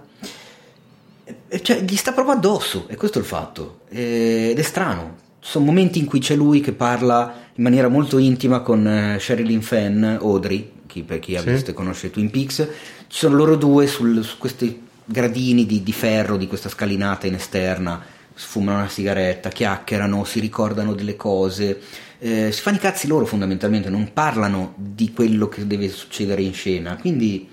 eh, 1.47 1.61
Cioè, 1.61 1.81
gli 1.81 1.95
sta 1.95 2.11
proprio 2.11 2.35
addosso, 2.35 2.85
e 2.87 2.95
questo 2.95 3.17
è 3.17 3.21
il 3.21 3.27
fatto. 3.27 3.79
Eh, 3.89 4.49
Ed 4.51 4.59
è 4.59 4.61
strano. 4.63 5.15
Ci 5.39 5.51
sono 5.51 5.65
momenti 5.65 5.99
in 5.99 6.05
cui 6.05 6.19
c'è 6.19 6.35
lui 6.35 6.59
che 6.61 6.71
parla 6.73 7.33
in 7.55 7.63
maniera 7.63 7.87
molto 7.87 8.17
intima 8.17 8.61
con 8.61 8.87
eh, 8.87 9.17
Sherilyn 9.19 9.61
Fenn, 9.61 10.03
Audrey, 10.03 10.71
chi, 10.87 11.03
per 11.03 11.19
chi 11.19 11.35
ha 11.35 11.41
Sì. 11.41 11.49
visto 11.51 11.71
e 11.71 11.73
conosce 11.73 12.09
Twin 12.09 12.29
Peaks. 12.31 12.67
Ci 13.07 13.17
sono 13.19 13.35
loro 13.35 13.55
due 13.55 13.85
sul- 13.87 14.23
su 14.23 14.37
questi 14.37 14.81
gradini 15.05 15.65
di, 15.67 15.83
di 15.83 15.91
ferro 15.91 16.35
di 16.37 16.47
questa 16.47 16.67
scalinata 16.69 17.27
in 17.27 17.35
esterna, 17.35 18.01
sfumano 18.33 18.79
una 18.79 18.89
sigaretta, 18.89 19.49
chiacchierano, 19.49 20.23
si 20.23 20.39
ricordano 20.39 20.93
delle 20.93 21.15
cose. 21.15 21.79
eh, 22.17 22.51
si 22.51 22.61
fanno 22.61 22.77
i 22.77 22.79
cazzi 22.79 23.07
loro 23.07 23.25
fondamentalmente, 23.25 23.89
non 23.89 24.11
parlano 24.13 24.73
di 24.77 25.11
quello 25.13 25.47
che 25.47 25.67
deve 25.67 25.89
succedere 25.89 26.41
in 26.41 26.53
scena. 26.53 26.95
Quindi 26.95 27.49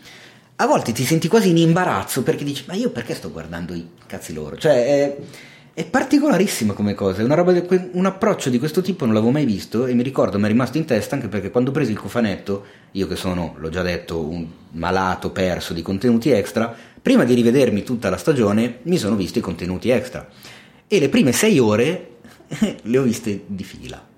a 0.63 0.67
volte 0.67 0.93
ti 0.93 1.05
senti 1.05 1.27
quasi 1.27 1.51
in 1.51 1.57
imbarazzo 1.57 2.23
perché 2.23 2.45
dici 2.45 2.63
ma 2.69 2.75
io 2.75 2.91
perché 2.91 3.17
sto 3.17 3.33
guardando 3.33 3.75
i 3.75 3.85
cazzi 4.07 4.33
loro? 4.33 4.57
Cioè 4.57 4.87
è, 4.87 5.17
è 5.75 5.85
particolarissima 5.85 6.73
come 6.73 6.95
cosa 6.95 7.25
que- 7.65 7.91
un 7.93 8.07
approccio 8.07 8.49
di 8.49 8.61
questo 8.61 8.81
tipo 8.81 9.05
non 9.05 9.13
l'avevo 9.13 9.33
mai 9.33 9.45
visto 9.45 9.87
e 9.87 9.95
mi 9.95 10.05
ricordo 10.05 10.39
mi 10.39 10.45
è 10.45 10.47
rimasto 10.47 10.79
in 10.79 10.85
testa 10.85 11.17
anche 11.17 11.27
perché 11.27 11.51
quando 11.51 11.71
ho 11.71 11.73
preso 11.73 11.91
il 11.91 11.99
cofanetto 11.99 12.65
io 12.93 13.09
che 13.09 13.17
sono 13.17 13.57
l'ho 13.59 13.71
già 13.71 13.83
detto 13.83 14.21
un 14.21 14.47
malato 14.71 15.31
perso 15.31 15.73
di 15.73 15.83
contenuti 15.83 16.31
extra 16.31 16.73
prima 17.03 17.25
di 17.25 17.35
rivedermi 17.35 17.83
tutta 17.83 18.09
la 18.09 18.17
stagione 18.17 18.79
mi 18.83 18.99
sono 18.99 19.17
visto 19.17 19.41
i 19.41 19.43
contenuti 19.43 19.91
extra 19.91 20.29
e 20.87 21.01
le 21.01 21.09
prime 21.09 21.33
sei 21.33 21.59
ore 21.59 22.19
le 22.83 22.99
ho 22.99 23.03
viste 23.03 23.43
di 23.47 23.65
fila 23.65 24.12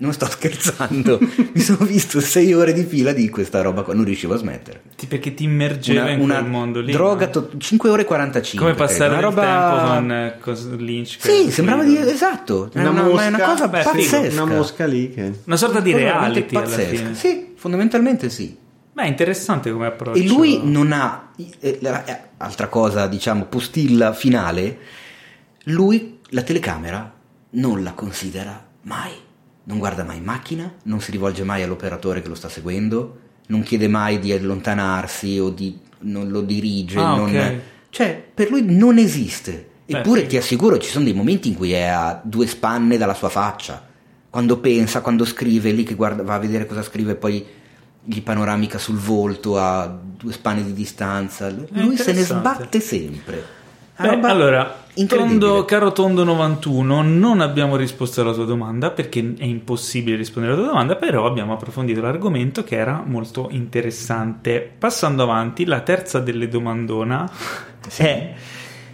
non 0.00 0.12
sto 0.12 0.26
scherzando 0.30 1.18
mi 1.52 1.60
sono 1.60 1.84
visto 1.84 2.20
sei 2.20 2.52
ore 2.54 2.72
di 2.72 2.84
fila 2.84 3.12
di 3.12 3.28
questa 3.28 3.60
roba 3.62 3.82
qua 3.82 3.94
non 3.94 4.04
riuscivo 4.04 4.34
a 4.34 4.36
smettere 4.36 4.80
perché 5.08 5.34
ti 5.34 5.44
immergeva 5.44 6.10
in 6.10 6.24
quel 6.24 6.44
mondo 6.46 6.80
lì. 6.80 6.92
droga 6.92 7.26
to- 7.28 7.50
5 7.58 7.90
ore 7.90 8.02
e 8.02 8.04
45 8.04 8.64
Come 8.72 8.78
passare 8.86 9.10
una 9.12 9.20
roba 9.20 9.42
tempo 9.42 10.40
con, 10.40 10.54
con 10.54 10.76
Lynch. 10.78 11.16
sì 11.18 11.50
sembrava 11.50 11.82
di 11.82 11.96
esatto 11.96 12.70
una, 12.74 12.90
ma 12.92 13.24
è 13.24 13.26
una 13.28 13.40
cosa 13.40 13.68
beh, 13.68 13.82
pazzesca 13.82 14.42
Una 14.42 14.54
mosca 14.56 14.86
lì 14.86 15.10
che... 15.10 15.32
Una 15.44 15.56
sorta 15.56 15.80
di 15.80 15.92
Una 15.92 16.02
reality 16.02 16.54
alla 16.56 16.64
pazzesca. 16.64 16.96
fine. 16.96 17.14
sì 17.14 17.52
fondamentalmente 17.56 18.30
sì 18.30 18.56
Beh, 18.92 19.02
è 19.04 19.08
interessante 19.08 19.70
come 19.70 19.86
approccio. 19.86 20.18
e 20.20 20.26
lui 20.26 20.60
non 20.64 20.92
ha 20.92 21.30
eh, 21.60 21.78
eh, 21.80 22.20
altra 22.36 22.66
cosa 22.68 23.06
diciamo 23.06 23.44
postilla 23.46 24.12
finale 24.12 24.78
lui 25.64 26.18
la 26.30 26.42
telecamera 26.42 27.12
non 27.50 27.82
la 27.82 27.92
considera 27.92 28.64
mai. 28.82 29.12
Non 29.68 29.78
guarda 29.78 30.02
mai 30.02 30.16
in 30.16 30.24
macchina, 30.24 30.72
non 30.84 31.00
si 31.00 31.10
rivolge 31.10 31.44
mai 31.44 31.62
all'operatore 31.62 32.22
che 32.22 32.28
lo 32.28 32.34
sta 32.34 32.48
seguendo, 32.48 33.18
non 33.48 33.62
chiede 33.62 33.86
mai 33.86 34.18
di 34.18 34.32
allontanarsi 34.32 35.38
o 35.38 35.50
di 35.50 35.78
non 36.00 36.28
lo 36.30 36.40
dirige. 36.40 36.98
Ah, 36.98 37.16
non- 37.16 37.28
ok. 37.28 37.54
Cioè, 37.90 38.24
per 38.34 38.48
lui 38.50 38.62
non 38.64 38.96
esiste. 38.98 39.68
Eppure 39.84 40.26
ti 40.26 40.36
assicuro 40.36 40.78
ci 40.78 40.90
sono 40.90 41.04
dei 41.04 41.14
momenti 41.14 41.48
in 41.48 41.54
cui 41.54 41.72
è 41.72 41.82
a 41.86 42.18
due 42.22 42.46
spanne 42.46 42.96
dalla 42.96 43.14
sua 43.14 43.28
faccia. 43.28 43.86
Quando 44.30 44.58
pensa, 44.58 45.00
quando 45.00 45.24
scrive, 45.24 45.70
lì 45.72 45.82
che 45.84 45.94
guarda, 45.94 46.22
va 46.22 46.34
a 46.34 46.38
vedere 46.38 46.66
cosa 46.66 46.82
scrive 46.82 47.12
e 47.12 47.16
poi 47.16 47.44
gli 48.04 48.22
panoramica 48.22 48.78
sul 48.78 48.96
volto 48.96 49.58
a 49.58 49.86
due 50.16 50.32
spanne 50.32 50.64
di 50.64 50.72
distanza. 50.72 51.50
Lui 51.50 51.96
se 51.96 52.12
ne 52.12 52.22
sbatte 52.38 52.80
sempre. 52.80 53.44
Beh, 53.98 54.06
roba 54.08 54.28
allora. 54.28 54.84
Tondo, 55.06 55.64
caro 55.64 55.92
Tondo 55.92 56.24
91, 56.24 57.02
non 57.02 57.40
abbiamo 57.40 57.76
risposto 57.76 58.20
alla 58.20 58.32
tua 58.32 58.44
domanda 58.44 58.90
perché 58.90 59.34
è 59.38 59.44
impossibile 59.44 60.16
rispondere 60.16 60.54
alla 60.54 60.62
tua 60.62 60.72
domanda, 60.72 60.96
però 60.96 61.24
abbiamo 61.26 61.52
approfondito 61.52 62.00
l'argomento 62.00 62.64
che 62.64 62.76
era 62.76 63.02
molto 63.06 63.48
interessante. 63.50 64.68
Passando 64.76 65.22
avanti, 65.22 65.64
la 65.66 65.80
terza 65.80 66.18
delle 66.18 66.48
domandona 66.48 67.30
è... 67.96 68.34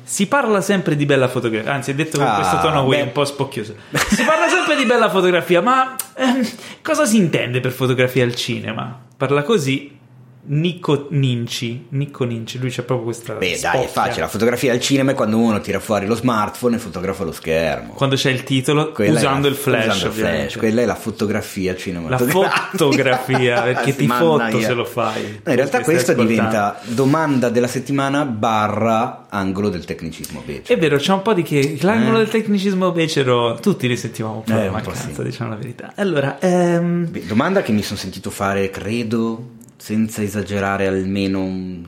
Si 0.06 0.26
parla 0.26 0.60
sempre 0.60 0.96
di 0.96 1.06
bella 1.06 1.28
fotografia, 1.28 1.72
anzi 1.72 1.92
è 1.92 1.94
detto 1.94 2.18
con 2.18 2.26
Ah, 2.26 2.34
questo 2.34 2.58
tono 2.60 2.84
qui 2.84 3.00
un 3.00 3.10
po' 3.10 3.24
spocchioso. 3.24 3.74
Si 3.90 4.22
parla 4.22 4.48
sempre 4.48 4.76
di 4.76 4.84
bella 4.84 5.08
fotografia, 5.08 5.62
ma 5.62 5.96
ehm, 6.14 6.46
cosa 6.82 7.06
si 7.06 7.16
intende 7.16 7.60
per 7.60 7.72
fotografia 7.72 8.22
al 8.22 8.34
cinema? 8.34 9.00
Parla 9.16 9.42
così 9.42 9.93
Nico 10.46 11.06
Ninci, 11.10 11.86
Nico 11.90 12.24
Ninci, 12.24 12.58
lui 12.58 12.68
c'è 12.70 12.82
proprio 12.82 13.06
questa 13.06 13.32
Beh, 13.34 13.46
dai, 13.46 13.52
è 13.52 13.56
spocchia. 13.56 13.88
facile. 13.88 14.20
La 14.20 14.28
fotografia 14.28 14.72
al 14.72 14.80
cinema 14.80 15.12
è 15.12 15.14
quando 15.14 15.38
uno 15.38 15.60
tira 15.60 15.80
fuori 15.80 16.06
lo 16.06 16.14
smartphone 16.14 16.76
e 16.76 16.78
fotografa 16.78 17.24
lo 17.24 17.32
schermo. 17.32 17.92
quando 17.94 18.16
c'è 18.16 18.30
il 18.30 18.44
titolo 18.44 18.92
Quella 18.92 19.18
usando 19.18 19.48
la- 19.48 19.54
il 19.54 19.58
flash, 19.60 19.86
usando 19.96 20.06
il 20.06 20.12
flash. 20.12 20.56
Quella 20.56 20.82
è 20.82 20.84
la 20.84 20.94
fotografia 20.94 21.72
la 21.72 21.78
cinematografica. 21.78 22.50
fotografia 22.70 23.62
perché 23.62 23.90
Sì, 23.92 23.96
ti 23.98 24.06
mia. 24.06 24.60
se 24.60 24.72
lo 24.74 24.84
fai 24.84 25.40
No, 25.44 25.50
in 25.50 25.56
realtà 25.56 25.80
questa 25.80 26.12
diventa 26.12 26.80
domanda 26.84 27.48
della 27.48 27.66
settimana 27.68 28.24
barra 28.24 29.26
angolo 29.30 29.68
del 29.68 29.84
tecnicismo 29.84 30.42
becero. 30.44 30.78
è 30.78 30.80
vero 30.80 30.96
c'è 30.98 31.12
un 31.12 31.22
po' 31.22 31.32
di 31.34 31.42
che 31.42 31.78
l'angolo 31.80 32.16
Eh. 32.16 32.18
del 32.20 32.28
tecnicismo 32.28 32.92
becero 32.92 33.58
tutti 33.60 33.88
li 33.88 33.96
sentivamo 33.96 34.36
un 34.36 34.42
po' 34.44 34.52
Eh, 34.52 34.64
la 34.66 34.70
mancanza 34.70 35.10
sì. 35.14 35.22
diciamo 35.22 35.50
la 35.50 35.56
verità 35.56 35.92
allora 35.96 36.38
ehm, 36.38 37.10
Beh, 37.10 37.26
domanda 37.26 37.62
che 37.62 37.72
mi 37.72 37.82
sono 37.82 37.98
sentito 37.98 38.30
fare, 38.30 38.70
credo, 38.70 39.52
senza 39.84 40.22
esagerare, 40.22 40.86
almeno 40.86 41.42
un 41.42 41.84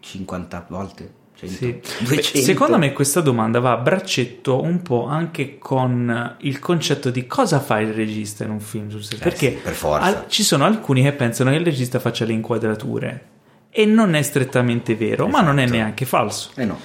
50 0.00 0.66
volte. 0.70 1.12
100, 1.36 1.54
Sì. 1.54 1.80
200. 2.04 2.30
Beh, 2.38 2.42
Secondo 2.42 2.78
me 2.78 2.92
questa 2.94 3.20
domanda 3.20 3.60
va 3.60 3.72
a 3.72 3.76
braccetto 3.76 4.62
un 4.62 4.80
po' 4.80 5.04
anche 5.06 5.58
con 5.58 6.36
il 6.40 6.58
concetto 6.60 7.10
di 7.10 7.26
cosa 7.26 7.60
fa 7.60 7.80
il 7.80 7.92
regista 7.92 8.44
in 8.44 8.50
un 8.50 8.60
film 8.60 8.88
sul 8.88 9.02
set. 9.02 9.18
Eh 9.20 9.22
Perché 9.22 9.50
sì, 9.50 9.56
per 9.62 9.76
al- 9.82 10.24
ci 10.28 10.42
sono 10.42 10.64
alcuni 10.64 11.02
che 11.02 11.12
pensano 11.12 11.50
che 11.50 11.56
il 11.56 11.64
regista 11.64 11.98
faccia 11.98 12.24
le 12.24 12.32
inquadrature 12.32 13.24
e 13.68 13.84
non 13.84 14.14
è 14.14 14.22
strettamente 14.22 14.94
vero, 14.94 15.26
ma 15.26 15.42
non 15.42 15.58
è 15.58 15.64
Esatto. 15.64 15.76
neanche 15.78 16.04
falso. 16.06 16.50
Eh 16.54 16.64
no. 16.64 16.78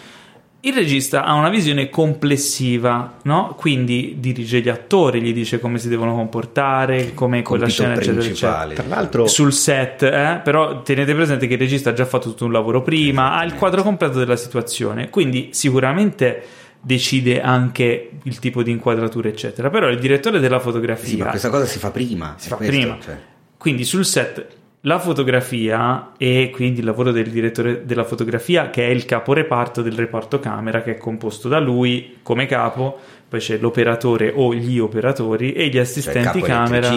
Il 0.62 0.74
regista 0.74 1.24
ha 1.24 1.36
una 1.36 1.48
visione 1.48 1.89
complessiva, 1.89 3.15
no? 3.24 3.56
Quindi 3.58 4.17
dirige 4.19 4.60
gli 4.60 4.67
attori, 4.67 5.22
gli 5.22 5.32
dice 5.32 5.58
come 5.58 5.80
si 5.80 5.88
devono 5.88 6.13
comportare, 6.13 7.13
come 7.13 7.43
quella 7.43 7.67
scena, 7.67 7.93
eccetera, 7.93 8.19
eccetera 8.19 8.26
principale. 8.26 8.74
Tra 8.76 8.86
l'altro, 8.88 9.28
sul 9.28 9.54
set, 9.54 10.04
eh? 10.04 10.41
però 10.43 10.82
tenete 10.82 11.15
presente 11.15 11.48
che 11.48 11.54
il 11.54 11.60
regista 11.60 11.91
ha 11.91 11.93
già 11.93 12.04
fatto 12.04 12.30
tutto 12.30 12.43
un 12.43 12.52
lavoro 12.52 12.82
prima, 12.82 13.38
ha 13.38 13.43
il 13.45 13.54
quadro 13.54 13.84
completo 13.84 14.19
della 14.19 14.36
situazione, 14.36 15.10
quindi 15.10 15.50
sicuramente 15.54 16.43
decide 16.82 17.41
anche 17.41 18.10
il 18.22 18.39
tipo 18.39 18.62
di 18.62 18.72
inquadratura, 18.72 19.30
eccetera. 19.30 19.69
Però 19.69 19.88
il 19.88 19.98
direttore 19.98 20.39
della 20.39 20.60
fotografia 20.60 21.08
Sì, 21.08 21.17
ma 21.17 21.30
questa 21.30 21.50
cosa 21.50 21.65
si 21.65 21.80
fa 21.80 21.91
prima. 21.91 22.36
si 22.38 22.50
fa 22.50 22.58
questo, 22.58 22.76
prima. 22.76 22.98
cioè. 23.02 23.17
Quindi 23.58 23.86
sul 23.86 24.04
set 24.04 24.45
la 24.84 24.98
fotografia 25.00 26.12
e 26.18 26.50
quindi 26.54 26.80
il 26.80 26.86
lavoro 26.86 27.12
del 27.12 27.30
direttore 27.30 27.86
della 27.86 28.04
fotografia 28.06 28.70
che 28.70 28.86
è 28.88 28.89
il 28.89 29.04
caporeparto 29.06 29.82
del 29.82 29.94
reparto 29.94 30.39
camera 30.39 30.82
che 30.82 30.92
è 30.92 30.98
composto 30.98 31.50
da 31.50 31.60
lui 31.60 32.18
come 32.24 32.46
capo, 32.46 32.98
poi 33.28 33.39
c'è 33.39 33.58
l'operatore 33.58 34.32
o 34.34 34.54
gli 34.54 34.80
operatori 34.80 35.52
e 35.54 35.68
gli 35.68 35.74
Cioè, 35.74 35.82
assistenti 35.82 36.39
capo 36.39 36.46
camera. 36.46 36.89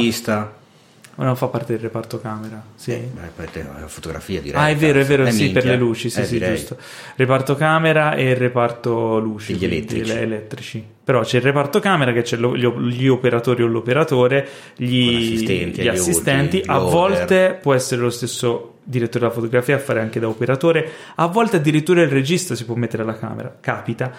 Ma 1.15 1.25
non 1.27 1.37
fa 1.37 1.47
parte 1.49 1.75
del 1.75 1.83
reparto 1.83 2.19
camera, 2.21 2.63
sì. 2.75 2.99
Te- 3.53 3.63
la 3.79 3.87
fotografia 3.87 4.41
direi. 4.41 4.59
Ah, 4.61 4.69
è 4.71 4.77
vero, 4.77 4.99
è 5.01 5.05
vero, 5.05 5.25
Eh, 5.27 5.31
sì, 5.31 5.43
minchia. 5.43 5.61
per 5.61 5.71
le 5.71 5.77
luci, 5.77 6.09
sì, 6.09 6.21
Eh, 6.21 6.25
sì, 6.25 6.33
direi. 6.39 6.57
giusto. 6.57 6.79
Reparto 7.17 7.55
camera 7.55 8.15
e 8.15 8.31
il 8.31 8.37
reparto 8.37 9.19
luci, 9.19 9.53
Gli 9.55 9.65
elettrici. 9.65 10.07
le- 10.11 10.21
elettrici. 10.21 10.85
Però 11.13 11.25
c'è 11.25 11.37
il 11.37 11.43
reparto 11.43 11.79
camera 11.79 12.11
che 12.15 12.23
c'è 12.23 12.39
lo- 12.39 12.57
gli, 12.57 12.67
gli 12.67 13.07
operatori 13.07 13.63
o 13.63 13.67
l'operatore, 13.67 14.49
gli 14.77 15.15
assistenti, 15.15 15.83
gli 15.83 15.89
assistenti. 15.89 16.57
ultimi, 16.57 16.75
A 16.75 16.79
volte 16.79 17.59
può 17.61 17.75
essere 17.75 18.01
lo 18.01 18.09
stesso 18.09 18.77
direttore 18.83 19.21
della 19.21 19.31
fotografia 19.35 19.77
a 19.77 19.79
fare 19.79 20.01
anche 20.01 20.19
da 20.19 20.29
operatore, 20.29 20.89
a 21.17 21.27
volte 21.27 21.57
addirittura 21.57 22.01
il 22.01 22.09
regista 22.09 22.55
si 22.55 22.65
può 22.65 22.77
mettere 22.77 23.03
alla 23.03 23.19
camera, 23.19 23.55
capita. 23.61 24.11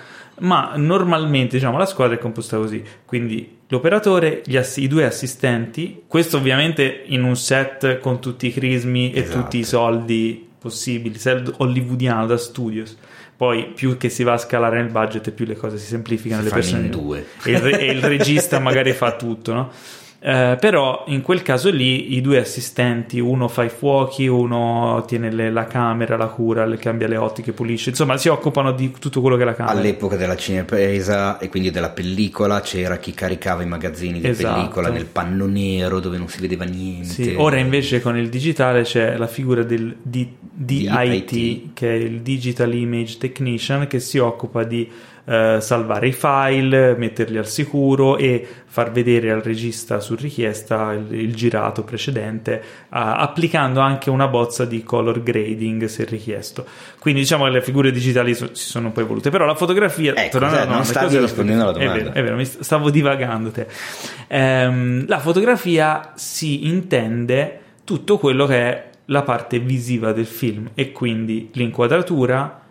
Ma 0.42 0.74
normalmente 0.76 1.58
diciamo 1.58 1.80
la 1.80 1.88
squadra 1.88 2.16
è 2.16 2.20
composta 2.20 2.58
così, 2.58 2.84
quindi 3.06 3.58
l'operatore, 3.70 4.44
gli 4.46 4.56
ass- 4.56 4.78
i 4.78 4.88
due 4.88 5.06
assistenti, 5.06 6.04
questo 6.06 6.38
ovviamente 6.38 7.06
in 7.08 7.24
un 7.24 7.36
set 7.36 7.98
con 7.98 8.22
tutti 8.22 8.46
i 8.46 8.54
crismi 8.54 9.12
e 9.14 9.22
Esatto. 9.22 9.42
tutti 9.42 9.58
i 9.58 9.64
soldi 9.64 10.48
possibili, 10.60 11.18
set 11.18 11.52
hollywoodiano 11.58 12.28
da 12.28 12.38
studios. 12.38 12.96
Poi 13.36 13.72
più 13.74 13.98
che 13.98 14.10
si 14.10 14.24
va 14.24 14.34
a 14.34 14.38
scalare 14.38 14.82
nel 14.82 14.92
budget, 14.92 15.32
più 15.32 15.46
le 15.46 15.56
cose 15.56 15.78
si 15.78 15.88
semplificano. 15.88 16.42
Si 16.42 16.48
le 16.48 16.54
persone 16.54 16.86
in 16.86 16.92
due. 16.92 17.26
E 17.44 17.52
il, 17.52 17.60
re- 17.60 17.80
e 17.80 17.92
il 17.92 18.02
regista 18.02 18.60
magari 18.60 18.94
fa 18.94 19.16
tutto, 19.16 19.54
no? 19.54 19.72
Eh, 20.26 20.56
però 20.58 21.04
in 21.08 21.22
quel 21.22 21.42
caso 21.42 21.70
lì 21.70 22.16
i 22.16 22.22
due 22.22 22.38
assistenti, 22.40 23.20
uno 23.20 23.50
fa 23.50 23.66
i 23.66 23.70
fuochi, 23.70 24.26
uno 24.28 25.04
tiene 25.06 25.30
le- 25.30 25.52
la 25.52 25.66
camera, 25.68 26.16
la 26.16 26.28
cura, 26.28 26.66
le 26.66 26.78
cambia 26.78 27.10
le 27.10 27.18
ottiche, 27.18 27.52
pulisce, 27.52 27.90
insomma 27.90 28.16
si 28.16 28.30
occupano 28.30 28.72
di 28.72 28.90
tutto 28.98 29.20
quello 29.20 29.36
che 29.36 29.42
è 29.42 29.46
la 29.46 29.54
camera. 29.54 29.78
All'epoca 29.78 30.16
della 30.16 30.38
cinepresa 30.38 31.40
e 31.40 31.50
quindi 31.50 31.72
della 31.72 31.90
pellicola 31.90 32.62
c'era 32.62 33.00
chi 33.00 33.12
caricava 33.14 33.64
i 33.64 33.68
magazzini 33.68 34.22
di 34.22 34.28
Esatto. 34.30 34.54
pellicola 34.56 34.88
nel 34.90 35.08
panno 35.08 35.46
nero 35.46 36.00
dove 36.00 36.18
non 36.18 36.30
si 36.30 36.40
vedeva 36.40 36.64
niente. 36.64 37.04
Sì, 37.10 37.36
ora 37.38 37.58
invece 37.58 38.00
con 38.02 38.18
il 38.18 38.30
digitale 38.30 38.84
c'è 38.84 39.18
la 39.18 39.28
figura 39.28 39.64
del 39.64 39.94
DIT. 40.02 41.74
che 41.74 41.90
è 41.92 41.96
il 41.96 42.22
Digital 42.22 42.74
Image 42.74 43.18
Technician, 43.18 43.88
che 43.88 44.00
si 44.00 44.18
occupa 44.20 44.64
di 44.64 44.90
eh, 45.26 45.58
salvare 45.62 46.08
i 46.08 46.12
file, 46.12 46.96
metterli 46.98 47.38
al 47.38 47.48
sicuro 47.48 48.18
e 48.18 48.46
far 48.66 48.92
vedere 48.92 49.32
al 49.32 49.42
regista 49.42 50.00
su 50.00 50.16
richiesta 50.16 50.94
il, 50.94 51.14
il 51.14 51.34
girato 51.34 51.84
precedente, 51.84 52.62
ah, 52.90 53.16
applicando 53.18 53.80
anche 53.80 54.10
una 54.10 54.28
bozza 54.28 54.66
di 54.66 54.84
color 54.84 55.24
grading 55.24 55.86
se 55.86 56.06
richiesto. 56.06 56.66
Quindi 57.00 57.22
diciamo 57.22 57.46
che 57.46 57.52
le 57.52 57.62
figure 57.62 57.92
digitali 57.92 58.34
so- 58.34 58.54
si 58.54 58.68
sono 58.68 58.88
un 58.88 58.94
po' 58.94 59.02
evolute, 59.02 59.30
però 59.30 59.46
la 59.46 59.56
fotografia... 59.56 60.14
Ecco, 60.14 60.40
tornando 60.40 60.56
alla 60.58 60.66
dai, 60.66 60.76
non 60.76 60.84
domanda, 60.84 61.00
stavi 61.00 61.18
rispondendo 61.20 61.64
alla 61.64 61.72
domanda. 61.72 61.94
È 61.94 61.98
vero, 61.98 62.14
è 62.14 62.24
vero, 62.24 62.36
mi 62.36 62.46
st- 62.46 62.62
stavo 62.62 62.90
divagando 62.90 63.52
te. 63.52 63.68
Ehm, 64.28 65.06
la 65.08 65.20
fotografia 65.20 66.12
si 66.16 66.68
intende 66.68 67.60
tutto 67.84 68.18
quello 68.18 68.46
che 68.46 68.56
è 68.56 68.90
la 69.08 69.22
parte 69.24 69.60
visiva 69.60 70.14
del 70.14 70.26
film 70.26 70.72
e 70.74 70.92
quindi 70.92 71.50
l'inquadratura 71.54 72.63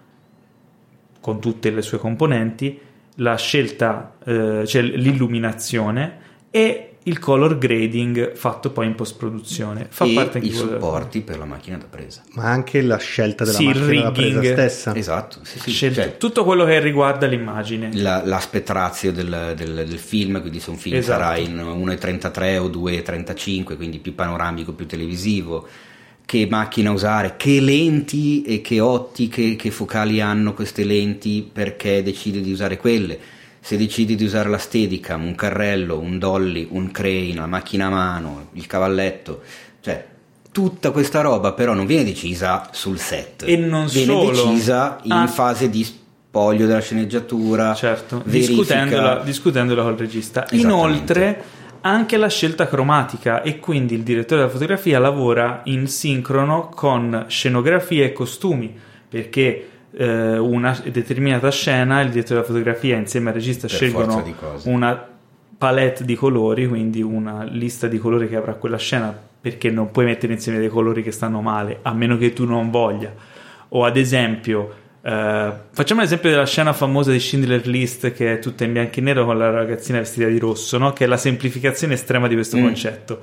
con 1.23 1.41
tutte 1.41 1.71
le 1.71 1.81
sue 1.81 1.97
componenti, 1.97 2.79
la 3.17 3.37
scelta, 3.37 4.17
eh, 4.25 4.65
cioè 4.67 4.83
l'illuminazione 4.83 6.19
e 6.51 6.89
il 7.05 7.19
color 7.19 7.59
grading 7.59 8.35
fatto 8.37 8.71
poi 8.71 8.87
in 8.87 8.95
post 8.95 9.17
produzione. 9.17 9.87
Fa 9.91 10.05
e 10.05 10.13
parte 10.15 10.39
anche 10.39 10.51
i 10.51 10.53
supporti 10.53 11.21
per 11.23 11.37
la 11.39 11.45
macchina 11.45 11.77
da 11.77 11.87
presa. 11.91 12.23
ma 12.35 12.45
anche 12.45 12.81
la 12.81 12.97
scelta 12.99 13.45
della 13.45 13.57
Sì, 13.57 13.65
macchina 13.67 14.03
da 14.03 14.11
presa 14.13 14.39
rigging. 14.41 14.53
stessa. 14.53 14.95
Esatto, 14.95 15.39
sì, 15.43 15.59
sì. 15.59 15.71
scelta- 15.73 16.03
Cioè, 16.03 16.17
tutto 16.19 16.45
quello 16.45 16.65
che 16.65 16.79
riguarda 16.79 17.27
l'immagine. 17.27 17.91
la- 17.95 18.23
l'aspect 18.25 18.71
ratio 18.71 19.11
del, 19.13 19.55
del- 19.57 19.85
del 19.89 19.99
film, 19.99 20.41
quindi 20.41 20.61
se 20.61 20.71
un 20.71 20.77
film 20.77 20.97
Esatto. 20.97 21.21
sarà 21.23 21.37
in 21.39 21.59
1,33 21.59 22.59
o 22.59 22.69
2,35, 22.69 23.75
quindi 23.77 23.99
più 23.99 24.15
panoramico, 24.15 24.73
più 24.73 24.87
televisivo, 24.87 25.67
che 26.25 26.47
macchina 26.51 26.91
usare, 26.91 27.35
che 27.37 27.61
lenti 27.61 28.43
e 28.43 28.61
che 28.63 28.81
ottiche, 28.81 29.57
che 29.57 29.71
focali 29.71 30.21
hanno 30.21 30.55
queste 30.55 30.85
lenti, 30.85 31.49
perché 31.53 32.03
decide 32.03 32.41
di 32.41 32.51
usare 32.53 32.77
quelle. 32.77 33.19
Se 33.61 33.77
decidi 33.77 34.15
di 34.17 34.25
usare 34.25 34.49
la 34.49 34.59
Steadicam, 34.59 35.25
un 35.25 35.35
carrello, 35.35 35.99
un 35.99 36.19
dolly, 36.19 36.67
un 36.71 36.91
crane, 36.91 37.35
la 37.35 37.47
macchina 37.47 37.87
a 37.87 37.91
mano, 37.91 38.49
il 38.55 38.67
cavalletto, 38.67 39.43
cioè 39.81 40.05
tutta 40.51 40.91
questa 40.91 41.21
roba 41.21 41.53
però 41.53 41.73
non 41.73 41.87
viene 41.87 42.05
decisa 42.05 42.69
sul 42.73 42.99
set, 42.99 43.45
E 43.47 43.57
non 43.57 43.87
viene 43.87 44.13
solo. 44.13 44.31
decisa 44.51 44.99
in 45.05 45.13
Ah. 45.13 45.27
fase 45.27 45.71
di 45.71 45.85
spoglio 45.85 46.67
della 46.67 46.81
sceneggiatura, 46.81 47.73
Certo, 47.75 48.23
discutendola, 48.25 49.21
discutendola 49.25 49.83
col 49.83 49.97
regista. 49.97 50.47
Inoltre 50.53 51.43
anche 51.83 52.17
la 52.17 52.29
scelta 52.29 52.67
cromatica 52.67 53.43
e 53.43 53.59
quindi 53.59 53.95
il 53.95 54.03
direttore 54.03 54.41
della 54.43 54.53
fotografia 54.53 54.99
lavora 54.99 55.61
in 55.65 55.87
sincrono 55.87 56.69
con 56.75 57.27
scenografia 57.29 58.05
e 58.05 58.13
costumi 58.13 58.75
perché 59.09 59.69
eh, 59.95 60.39
una 60.39 60.79
determinata 60.91 61.51
scena, 61.51 62.01
il 62.01 62.11
direttore 62.11 62.41
della 62.41 62.47
fotografia 62.47 62.97
insieme 62.97 63.29
al 63.29 63.35
regista 63.35 63.67
Per 63.67 63.77
scelgono 63.77 64.25
una 64.65 65.09
palette 65.59 66.05
di 66.05 66.15
colori, 66.15 66.67
quindi 66.67 67.03
una 67.03 67.45
lista 67.45 67.87
di 67.87 67.99
colori 67.99 68.29
che 68.29 68.37
avrà 68.37 68.55
quella 68.55 68.79
scena, 68.79 69.17
perché 69.41 69.71
non 69.71 69.91
puoi 69.91 70.07
mettere 70.07 70.33
insieme 70.33 70.59
dei 70.59 70.69
colori 70.69 71.03
che 71.03 71.13
stanno 71.13 71.41
male, 71.41 71.79
a 71.83 71.93
meno 71.93 72.17
che 72.17 72.33
tu 72.33 72.45
non 72.47 72.71
voglia. 72.71 73.13
O 73.69 73.85
ad 73.85 73.97
esempio, 73.97 74.75
eh, 75.05 75.53
facciamo 75.73 76.01
l'esempio 76.01 76.31
della 76.31 76.47
scena 76.47 76.73
famosa 76.73 77.11
di 77.11 77.19
Schindler 77.19 77.67
List, 77.67 78.13
che 78.13 78.35
è 78.35 78.39
tutta 78.39 78.65
in 78.65 78.73
bianco 78.73 78.99
e 78.99 79.03
nero 79.03 79.25
con 79.25 79.37
la 79.37 79.51
ragazzina 79.51 79.99
vestita 79.99 80.27
di 80.27 80.39
rosso, 80.39 80.79
no? 80.79 80.93
che 80.93 81.05
è 81.05 81.07
la 81.07 81.17
semplificazione 81.17 81.95
estrema 81.95 82.29
di 82.29 82.35
questo 82.35 82.57
Mm. 82.57 82.63
concetto. 82.63 83.21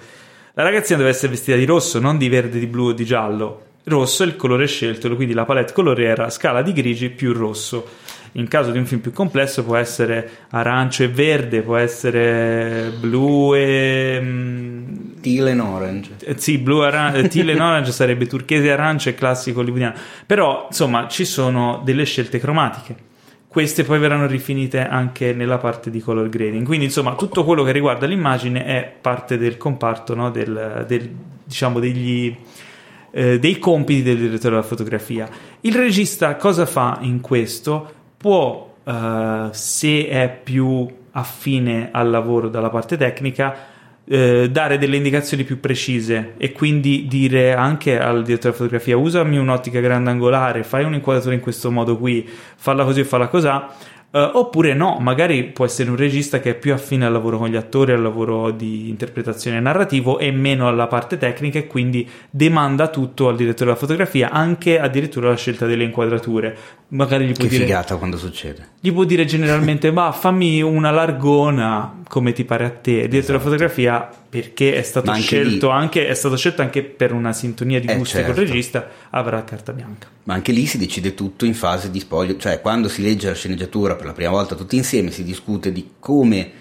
La 0.53 0.63
ragazzina 0.63 0.97
deve 0.97 1.09
essere 1.11 1.29
vestita 1.31 1.55
di 1.55 1.65
rosso, 1.65 1.99
non 1.99 2.17
di 2.17 2.27
verde, 2.27 2.59
di 2.59 2.67
blu 2.67 2.87
o 2.87 2.91
di 2.91 3.05
giallo. 3.05 3.63
Rosso 3.85 4.23
è 4.23 4.25
il 4.25 4.35
colore 4.35 4.67
scelto, 4.67 5.13
quindi 5.15 5.33
la 5.33 5.45
palette 5.45 5.71
colori 5.71 6.03
era 6.03 6.29
scala 6.29 6.61
di 6.61 6.73
grigi 6.73 7.09
più 7.09 7.31
rosso. 7.33 7.87
In 8.33 8.47
caso 8.47 8.71
di 8.71 8.77
un 8.77 8.85
film 8.85 9.01
più 9.01 9.11
complesso 9.11 9.63
può 9.63 9.75
essere 9.75 10.29
arancio 10.51 11.03
e 11.03 11.07
verde, 11.09 11.61
può 11.61 11.75
essere 11.77 12.91
blu 12.99 13.53
e... 13.55 14.19
mm, 14.21 14.95
Teal 15.21 15.47
and 15.47 15.59
Orange. 15.59 16.11
eh, 16.23 16.35
Sì, 16.37 16.57
blu 16.59 16.79
aran- 16.79 17.27
teal 17.27 17.49
and 17.49 17.59
orange 17.59 17.91
sarebbe 17.91 18.25
turchese 18.27 18.67
e 18.67 18.71
arancio 18.71 19.09
e 19.09 19.15
classico 19.15 19.59
hollywoodiano. 19.59 19.95
Però, 20.25 20.65
insomma, 20.69 21.07
ci 21.07 21.25
sono 21.25 21.81
delle 21.83 22.05
scelte 22.05 22.39
cromatiche. 22.39 22.95
Queste 23.47 23.83
poi 23.83 23.97
verranno 23.99 24.27
rifinite 24.27 24.79
anche 24.87 25.33
nella 25.33 25.57
parte 25.57 25.89
di 25.89 25.99
color 25.99 26.29
grading. 26.29 26.65
Quindi, 26.65 26.85
insomma, 26.85 27.15
tutto 27.15 27.43
quello 27.43 27.63
che 27.63 27.71
riguarda 27.71 28.05
l'immagine 28.05 28.63
è 28.63 28.93
parte 29.01 29.37
del 29.39 29.57
comparto, 29.57 30.13
no? 30.13 30.29
del, 30.29 30.85
del- 30.87 31.09
diciamo, 31.43 31.79
degli, 31.79 32.33
eh, 33.11 33.39
dei 33.39 33.57
compiti 33.57 34.03
del 34.03 34.17
direttore 34.17 34.51
della 34.55 34.61
fotografia. 34.61 35.27
Il 35.61 35.73
regista 35.73 36.35
cosa 36.35 36.65
fa 36.67 36.99
in 37.01 37.21
questo? 37.21 37.93
Può, 38.19 38.75
eh, 38.83 39.47
se 39.51 40.07
è 40.09 40.39
più 40.43 40.85
affine 41.11 41.87
al 41.93 42.09
lavoro 42.09 42.49
dalla 42.49 42.69
parte 42.69 42.97
tecnica, 42.97 43.55
eh, 44.03 44.49
dare 44.51 44.77
delle 44.77 44.97
indicazioni 44.97 45.45
più 45.45 45.61
precise 45.61 46.33
e 46.35 46.51
quindi 46.51 47.05
dire 47.07 47.53
anche 47.53 47.97
al 47.97 48.23
direttore 48.23 48.39
della 48.39 48.55
fotografia 48.55 48.97
usami 48.97 49.37
un'ottica 49.37 49.79
grandangolare, 49.79 50.63
fai 50.63 50.83
un'inquadratura 50.83 51.33
in 51.33 51.39
questo 51.39 51.71
modo 51.71 51.97
qui, 51.97 52.27
falla 52.27 52.83
così 52.83 52.99
o 52.99 53.05
falla 53.05 53.29
cosà. 53.29 53.73
Eh, 54.11 54.19
oppure 54.33 54.73
no, 54.73 54.97
magari 54.99 55.43
può 55.43 55.65
essere 55.65 55.89
un 55.91 55.95
regista 55.95 56.39
che 56.39 56.51
è 56.51 56.55
più 56.55 56.73
affine 56.73 57.05
al 57.05 57.11
lavoro 57.11 57.37
con 57.37 57.47
gli 57.47 57.55
attori, 57.55 57.91
al 57.91 58.01
lavoro 58.01 58.49
di 58.49 58.89
interpretazione 58.89 59.59
narrativo 59.59 60.17
e 60.17 60.31
meno 60.31 60.67
alla 60.67 60.87
parte 60.87 61.17
tecnica 61.19 61.59
e 61.59 61.67
quindi 61.67 62.09
demanda 62.31 62.87
tutto 62.87 63.27
al 63.27 63.35
direttore 63.35 63.65
della 63.65 63.75
fotografia, 63.75 64.31
anche 64.31 64.79
addirittura 64.79 65.29
la 65.29 65.35
scelta 65.35 65.67
delle 65.67 65.83
inquadrature. 65.83 66.57
Magari 66.87 67.25
gli 67.27 67.33
può 67.33 67.43
Che 67.43 67.49
dire 67.51 67.65
figata 67.65 67.97
quando 67.97 68.17
succede. 68.17 68.69
gli 68.79 68.91
può 68.91 69.03
dire 69.03 69.25
generalmente 69.25 69.91
ma 69.91 70.11
fammi 70.11 70.59
una 70.63 70.89
largona 70.89 72.01
come 72.07 72.31
ti 72.31 72.43
pare 72.45 72.65
a 72.65 72.69
te 72.71 72.91
il 72.91 73.09
direttore 73.09 73.37
della 73.37 73.39
fotografia 73.39 74.09
perché 74.29 74.73
è 74.73 74.81
stato 74.81 75.11
anche 75.11 75.21
scelto 75.21 75.67
lì- 75.67 75.73
anche, 75.73 76.07
è 76.07 76.13
stato 76.15 76.35
scelto 76.35 76.63
anche 76.63 76.81
per 76.83 77.13
una 77.13 77.31
sintonia 77.31 77.79
di 77.79 77.85
Eh, 77.87 77.95
gusti 77.95 78.15
col 78.17 78.25
certo. 78.33 78.41
regista 78.41 78.87
avrà 79.11 79.43
carta 79.43 79.71
bianca 79.71 80.07
Ma 80.29 80.35
anche 80.35 80.51
lì 80.51 80.67
si 80.67 80.77
decide 80.77 81.15
tutto 81.15 81.45
in 81.45 81.55
fase 81.55 81.89
di 81.89 81.99
spoglio, 81.99 82.37
cioè 82.37 82.61
quando 82.61 82.87
si 82.87 83.01
legge 83.01 83.29
la 83.29 83.33
sceneggiatura 83.33 83.95
per 83.95 84.05
la 84.05 84.13
prima 84.13 84.29
volta 84.29 84.53
tutti 84.53 84.75
insieme 84.75 85.09
si 85.09 85.23
discute 85.23 85.71
di 85.71 85.93
come 85.97 86.51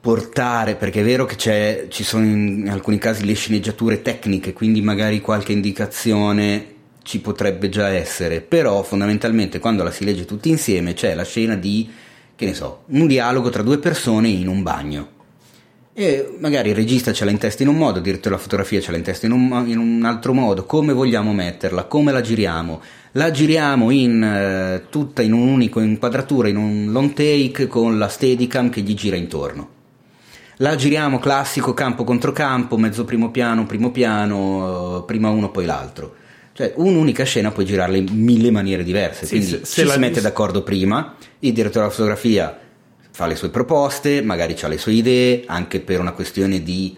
portare, 0.00 0.74
perché 0.74 1.02
è 1.02 1.04
vero 1.04 1.26
che 1.26 1.86
ci 1.90 2.02
sono 2.02 2.24
in 2.24 2.66
alcuni 2.70 2.96
casi 2.96 3.26
le 3.26 3.34
sceneggiature 3.34 4.00
tecniche, 4.00 4.54
quindi 4.54 4.80
magari 4.80 5.20
qualche 5.20 5.52
indicazione 5.52 6.76
ci 7.02 7.20
potrebbe 7.20 7.68
già 7.68 7.88
essere, 7.88 8.40
però 8.40 8.82
fondamentalmente 8.82 9.58
quando 9.58 9.82
la 9.82 9.90
si 9.90 10.04
legge 10.04 10.24
tutti 10.24 10.48
insieme 10.48 10.94
c'è 10.94 11.14
la 11.14 11.24
scena 11.24 11.56
di, 11.56 11.90
che 12.34 12.46
ne 12.46 12.54
so, 12.54 12.84
un 12.86 13.06
dialogo 13.06 13.50
tra 13.50 13.60
due 13.62 13.76
persone 13.76 14.28
in 14.28 14.48
un 14.48 14.62
bagno. 14.62 15.17
E 16.00 16.36
magari 16.38 16.68
il 16.68 16.76
regista 16.76 17.12
ce 17.12 17.24
l'ha 17.24 17.32
in 17.32 17.38
testa 17.38 17.64
in 17.64 17.68
un 17.70 17.74
modo, 17.74 17.96
il 17.96 18.04
direttore 18.04 18.28
della 18.28 18.40
fotografia 18.40 18.80
ce 18.80 18.92
l'ha 18.92 18.98
in 18.98 19.02
testa 19.02 19.26
in 19.26 19.32
un, 19.32 19.64
in 19.66 19.78
un 19.78 20.04
altro 20.04 20.32
modo, 20.32 20.64
come 20.64 20.92
vogliamo 20.92 21.32
metterla, 21.32 21.86
come 21.86 22.12
la 22.12 22.20
giriamo. 22.20 22.80
La 23.12 23.32
giriamo 23.32 23.90
in 23.90 24.22
eh, 24.22 24.84
tutta 24.90 25.22
in 25.22 25.32
un'unica 25.32 25.80
inquadratura, 25.80 26.46
in 26.46 26.56
un 26.56 26.92
long 26.92 27.14
take 27.14 27.66
con 27.66 27.98
la 27.98 28.06
steadicam 28.06 28.70
che 28.70 28.82
gli 28.82 28.94
gira 28.94 29.16
intorno. 29.16 29.68
La 30.58 30.76
giriamo 30.76 31.18
classico 31.18 31.74
campo 31.74 32.04
contro 32.04 32.30
campo, 32.30 32.76
mezzo 32.76 33.04
primo 33.04 33.32
piano, 33.32 33.66
primo 33.66 33.90
piano, 33.90 35.00
eh, 35.00 35.04
prima 35.04 35.30
uno 35.30 35.50
poi 35.50 35.64
l'altro. 35.64 36.14
Cioè 36.52 36.74
un'unica 36.76 37.24
scena 37.24 37.50
puoi 37.50 37.66
girarla 37.66 37.96
in 37.96 38.06
mille 38.12 38.52
maniere 38.52 38.84
diverse, 38.84 39.26
Sì, 39.26 39.34
quindi 39.34 39.46
se- 39.48 39.60
se 39.64 39.82
la 39.82 39.94
si 39.94 39.98
mette 39.98 40.20
d'accordo 40.20 40.62
prima, 40.62 41.16
il 41.40 41.52
direttore 41.52 41.86
della 41.86 41.94
fotografia 41.96 42.56
fa 43.18 43.26
le 43.26 43.34
sue 43.34 43.48
proposte, 43.48 44.22
magari 44.22 44.54
ha 44.60 44.68
le 44.68 44.78
sue 44.78 44.92
idee, 44.92 45.42
anche 45.46 45.80
per 45.80 45.98
una 45.98 46.12
questione 46.12 46.62
di 46.62 46.96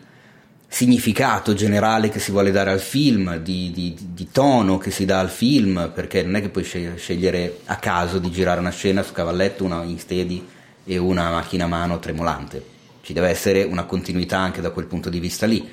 significato 0.68 1.54
generale 1.54 2.10
che 2.10 2.18
si 2.18 2.30
vuole 2.30 2.50
dare 2.50 2.70
al 2.70 2.78
film, 2.78 3.38
di, 3.38 3.70
di- 3.70 3.96
di 3.98 4.28
tono 4.30 4.76
che 4.76 4.90
si 4.90 5.06
dà 5.06 5.18
al 5.18 5.30
film, 5.30 5.90
perché 5.94 6.22
non 6.22 6.34
è 6.34 6.42
che 6.42 6.50
puoi 6.50 6.62
sceg- 6.62 6.98
scegliere 6.98 7.60
a 7.64 7.76
caso 7.76 8.18
di 8.18 8.30
girare 8.30 8.60
una 8.60 8.68
scena 8.68 9.02
su 9.02 9.12
cavalletto, 9.12 9.64
una 9.64 9.82
in 9.82 9.98
steady 9.98 10.46
e 10.84 10.98
una 10.98 11.30
macchina 11.30 11.64
a 11.64 11.68
mano 11.68 11.98
tremolante. 11.98 12.62
Ci 13.00 13.14
deve 13.14 13.30
essere 13.30 13.62
una 13.62 13.84
continuità 13.84 14.36
anche 14.36 14.60
da 14.60 14.72
quel 14.72 14.84
punto 14.84 15.08
di 15.08 15.20
vista 15.20 15.46
lì. 15.46 15.66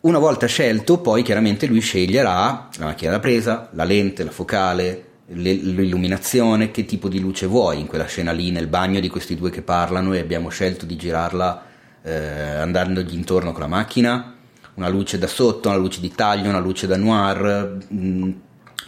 Una 0.00 0.18
volta 0.18 0.46
scelto, 0.46 1.00
poi 1.00 1.22
chiaramente 1.22 1.66
lui 1.66 1.80
sceglierà 1.80 2.70
la 2.78 2.84
macchina 2.86 3.10
da 3.10 3.18
presa, 3.20 3.68
la 3.74 3.84
lente, 3.84 4.24
la 4.24 4.30
focale, 4.30 4.84
le- 4.84 5.04
l'illuminazione, 5.28 6.70
che 6.70 6.84
tipo 6.84 7.08
di 7.08 7.20
luce 7.20 7.46
vuoi 7.46 7.80
in 7.80 7.86
quella 7.86 8.06
scena 8.06 8.32
lì 8.32 8.50
nel 8.50 8.68
bagno 8.68 9.00
di 9.00 9.08
questi 9.08 9.34
due 9.34 9.50
che 9.50 9.62
parlano 9.62 10.12
e 10.12 10.20
abbiamo 10.20 10.48
scelto 10.48 10.86
di 10.86 10.96
girarla 10.96 11.64
eh, 12.02 12.14
andandogli 12.14 13.14
intorno 13.14 13.52
con 13.52 13.62
la 13.62 13.66
macchina, 13.66 14.34
una 14.74 14.88
luce 14.88 15.18
da 15.18 15.26
sotto, 15.26 15.68
una 15.68 15.78
luce 15.78 16.00
di 16.00 16.12
taglio, 16.14 16.48
una 16.48 16.60
luce 16.60 16.86
da 16.86 16.96
noir, 16.96 17.78
mm, 17.92 18.30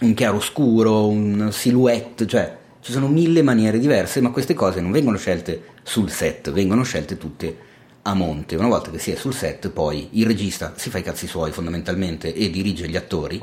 un 0.01 0.15
chiaro 0.15 0.39
scuro, 0.39 1.09
un 1.09 1.49
silhouette, 1.51 2.27
cioè 2.27 2.57
ci 2.81 2.93
sono 2.93 3.09
mille 3.09 3.43
maniere 3.43 3.79
diverse, 3.81 4.21
ma 4.21 4.31
queste 4.31 4.55
cose 4.55 4.81
non 4.81 4.93
vengono 4.93 5.17
scelte 5.17 5.63
sul 5.83 6.11
set, 6.11 6.53
vengono 6.53 6.85
scelte 6.85 7.19
tutte 7.19 7.57
a 8.03 8.15
monte. 8.15 8.55
Una 8.55 8.69
volta 8.69 8.91
che 8.91 8.99
si 8.99 9.11
è 9.11 9.17
sul 9.17 9.35
set, 9.35 9.71
poi 9.71 10.11
il 10.13 10.27
regista 10.27 10.75
si 10.77 10.89
fa 10.89 10.99
i 10.99 11.03
cazzi 11.03 11.27
suoi 11.27 11.51
fondamentalmente 11.51 12.33
e 12.33 12.51
dirige 12.51 12.89
gli 12.89 12.97
attori, 12.97 13.43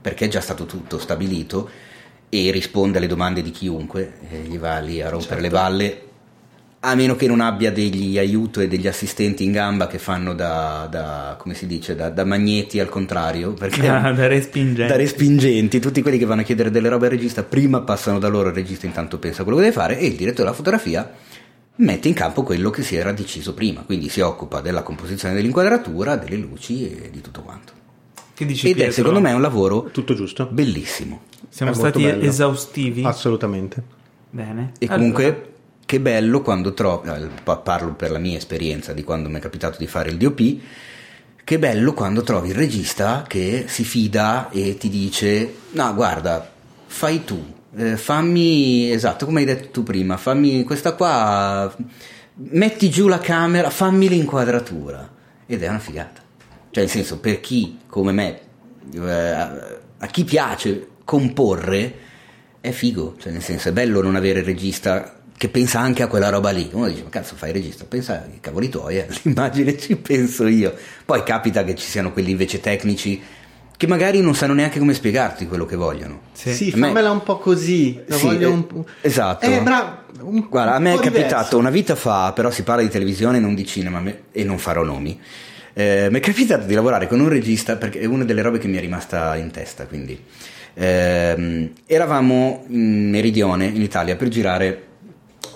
perché 0.00 0.24
è 0.24 0.28
già 0.28 0.40
stato 0.40 0.66
tutto 0.66 0.98
stabilito 0.98 1.70
e 2.34 2.50
risponde 2.50 2.96
alle 2.96 3.06
domande 3.06 3.42
di 3.42 3.50
chiunque, 3.50 4.14
e 4.30 4.38
gli 4.38 4.56
va 4.56 4.78
lì 4.78 5.02
a 5.02 5.10
rompere 5.10 5.42
le 5.42 5.50
balle, 5.50 6.02
a 6.80 6.94
meno 6.94 7.14
che 7.14 7.26
non 7.26 7.40
abbia 7.40 7.70
degli 7.70 8.16
aiuto 8.16 8.60
e 8.60 8.68
degli 8.68 8.86
assistenti 8.86 9.44
in 9.44 9.52
gamba 9.52 9.86
che 9.86 9.98
fanno 9.98 10.32
da, 10.32 10.88
da- 10.90 11.36
come 11.38 11.52
si 11.52 11.66
dice, 11.66 11.94
da, 11.94 12.08
da 12.08 12.24
magneti 12.24 12.80
al 12.80 12.88
contrario, 12.88 13.52
perché 13.52 13.82
da, 13.86 14.12
da 14.12 14.26
respingente 14.28 14.86
da 14.86 14.96
respingenti, 14.96 15.78
tutti 15.78 16.00
quelli 16.00 16.16
che 16.16 16.24
vanno 16.24 16.40
a 16.40 16.44
chiedere 16.44 16.70
delle 16.70 16.88
robe 16.88 17.04
al 17.04 17.12
regista, 17.12 17.42
prima 17.42 17.82
passano 17.82 18.18
da 18.18 18.28
loro, 18.28 18.48
il 18.48 18.54
regista 18.54 18.86
intanto 18.86 19.18
pensa 19.18 19.42
a 19.42 19.44
quello 19.44 19.58
che 19.58 19.64
deve 19.64 19.76
fare 19.76 19.98
e 19.98 20.06
il 20.06 20.16
direttore 20.16 20.44
della 20.44 20.56
fotografia 20.56 21.12
mette 21.74 22.08
in 22.08 22.14
campo 22.14 22.44
quello 22.44 22.70
che 22.70 22.82
si 22.82 22.96
era 22.96 23.12
deciso 23.12 23.52
prima, 23.52 23.82
quindi 23.82 24.08
si 24.08 24.20
occupa 24.20 24.62
della 24.62 24.82
composizione 24.82 25.34
dell'inquadratura, 25.34 26.16
delle 26.16 26.36
luci 26.36 26.90
e 26.90 27.10
di 27.10 27.20
tutto 27.20 27.42
quanto. 27.42 27.80
Che 28.34 28.46
dici 28.46 28.66
Ed 28.66 28.72
è 28.72 28.76
Pietro? 28.76 28.92
secondo 28.94 29.20
me 29.20 29.32
un 29.32 29.40
lavoro 29.40 29.84
Tutto 29.92 30.14
giusto? 30.14 30.48
bellissimo. 30.50 31.22
siamo 31.48 31.72
È 31.72 31.74
stati 31.74 32.04
esaustivi 32.04 33.04
Assolutamente. 33.04 33.82
bene 34.30 34.72
E 34.78 34.86
Allora, 34.86 34.96
comunque 34.98 35.46
che 35.84 36.00
bello 36.00 36.40
quando 36.40 36.72
trovi, 36.72 37.08
eh, 37.10 37.28
pa- 37.44 37.58
parlo 37.58 37.92
per 37.94 38.10
la 38.10 38.18
mia 38.18 38.36
esperienza 38.38 38.92
di 38.92 39.04
quando 39.04 39.28
mi 39.28 39.36
è 39.36 39.40
capitato 39.40 39.76
di 39.78 39.86
fare 39.86 40.08
il 40.10 40.16
DOP, 40.16 40.56
che 41.44 41.58
bello 41.58 41.92
quando 41.92 42.22
trovi 42.22 42.48
il 42.50 42.54
regista 42.54 43.24
che 43.28 43.64
si 43.66 43.84
fida 43.84 44.48
e 44.50 44.76
ti 44.78 44.88
dice 44.88 45.54
no 45.72 45.92
guarda 45.94 46.50
fai 46.86 47.24
tu, 47.24 47.44
eh, 47.76 47.96
fammi 47.96 48.90
esatto 48.90 49.26
come 49.26 49.40
hai 49.40 49.46
detto 49.46 49.68
tu 49.70 49.82
prima, 49.82 50.16
fammi 50.16 50.62
questa 50.64 50.94
qua, 50.94 51.74
metti 52.34 52.88
giù 52.88 53.08
la 53.08 53.18
camera, 53.18 53.68
fammi 53.68 54.08
l'inquadratura 54.08 55.10
ed 55.44 55.62
è 55.62 55.68
una 55.68 55.78
figata. 55.80 56.21
Cioè 56.72 56.82
nel 56.84 56.90
senso 56.90 57.18
per 57.20 57.40
chi 57.40 57.78
come 57.86 58.10
me, 58.12 58.40
eh, 58.94 59.00
a 59.00 60.06
chi 60.10 60.24
piace 60.24 60.88
comporre 61.04 61.94
è 62.60 62.70
figo, 62.70 63.16
cioè 63.20 63.30
nel 63.30 63.42
senso 63.42 63.68
è 63.68 63.72
bello 63.72 64.00
non 64.02 64.16
avere 64.16 64.40
il 64.40 64.44
regista 64.44 65.18
che 65.36 65.48
pensa 65.48 65.80
anche 65.80 66.02
a 66.02 66.06
quella 66.06 66.28
roba 66.30 66.50
lì. 66.50 66.68
Uno 66.72 66.88
dice, 66.88 67.02
ma 67.02 67.08
cazzo 67.10 67.34
fai 67.36 67.50
il 67.50 67.56
regista, 67.56 67.84
pensa 67.86 68.24
ai 68.24 68.40
cavoli 68.40 68.68
tuoi, 68.68 68.96
eh, 68.98 69.06
l'immagine 69.22 69.76
ci 69.78 69.96
penso 69.96 70.46
io. 70.46 70.74
Poi 71.04 71.22
capita 71.24 71.62
che 71.64 71.74
ci 71.74 71.86
siano 71.86 72.12
quelli 72.12 72.30
invece 72.30 72.60
tecnici 72.60 73.20
che 73.76 73.86
magari 73.88 74.20
non 74.20 74.34
sanno 74.36 74.54
neanche 74.54 74.78
come 74.78 74.94
spiegarti 74.94 75.46
quello 75.48 75.66
che 75.66 75.74
vogliono. 75.76 76.20
sì. 76.32 76.54
Sì, 76.54 76.72
me- 76.76 76.86
fammela 76.86 77.10
un 77.10 77.22
po' 77.22 77.38
così. 77.38 78.00
La 78.06 78.16
Sì, 78.16 78.26
voglio 78.26 78.48
eh, 78.48 78.52
un 78.52 78.66
po'. 78.66 78.86
esatto. 79.00 79.44
Eh, 79.44 79.60
bravo. 79.60 79.96
un- 80.20 80.46
Guarda, 80.48 80.74
a 80.74 80.78
me 80.78 80.92
è 80.92 80.96
po' 80.96 81.00
capitato 81.02 81.26
diverso. 81.28 81.58
una 81.58 81.70
vita 81.70 81.96
fa, 81.96 82.32
però 82.32 82.50
si 82.50 82.62
parla 82.62 82.82
di 82.82 82.88
televisione, 82.88 83.40
non 83.40 83.54
di 83.54 83.66
cinema, 83.66 84.00
e 84.30 84.44
non 84.44 84.58
farò 84.58 84.84
nomi. 84.84 85.20
Eh, 85.74 86.08
mi 86.10 86.18
è 86.18 86.20
capitato 86.20 86.66
di 86.66 86.74
lavorare 86.74 87.06
con 87.06 87.20
un 87.20 87.28
regista 87.28 87.76
perché 87.76 88.00
è 88.00 88.04
una 88.04 88.24
delle 88.24 88.42
robe 88.42 88.58
che 88.58 88.68
mi 88.68 88.76
è 88.76 88.80
rimasta 88.80 89.36
in 89.36 89.50
testa, 89.50 89.86
quindi 89.86 90.18
Ehm, 90.74 91.72
eravamo 91.86 92.64
in 92.68 93.10
Meridione, 93.10 93.66
in 93.66 93.82
Italia, 93.82 94.16
per 94.16 94.28
girare 94.28 94.86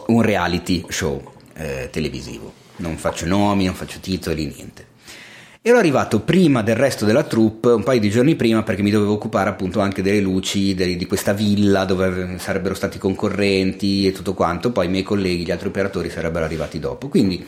un 0.07 0.23
reality 0.23 0.85
show 0.89 1.33
eh, 1.55 1.89
televisivo. 1.91 2.53
Non 2.77 2.97
faccio 2.97 3.27
nomi, 3.27 3.65
non 3.65 3.75
faccio 3.75 3.99
titoli, 4.01 4.53
niente. 4.55 4.95
Ero 5.63 5.79
arrivato 5.79 6.21
prima 6.21 6.63
del 6.63 6.77
resto 6.77 7.05
della 7.05 7.25
troupe, 7.25 7.71
un 7.71 7.83
paio 7.83 7.99
di 7.99 8.09
giorni 8.09 8.37
prima, 8.37 8.63
perché 8.63 8.83
mi 8.83 8.91
dovevo 8.91 9.15
occupare 9.15 9.51
appunto 9.51 9.81
anche 9.81 10.01
delle 10.01 10.21
luci 10.21 10.75
de- 10.75 10.95
di 10.95 11.07
questa 11.07 11.33
villa 11.33 11.85
dove 11.85 12.39
sarebbero 12.39 12.75
stati 12.75 12.99
concorrenti 12.99 14.07
e 14.07 14.13
tutto 14.13 14.35
quanto. 14.35 14.71
Poi 14.71 14.87
i 14.87 14.91
miei 14.91 15.03
colleghi, 15.03 15.45
gli 15.45 15.51
altri 15.51 15.69
operatori 15.69 16.09
sarebbero 16.09 16.45
arrivati 16.45 16.79
dopo. 16.79 17.09
Quindi, 17.09 17.45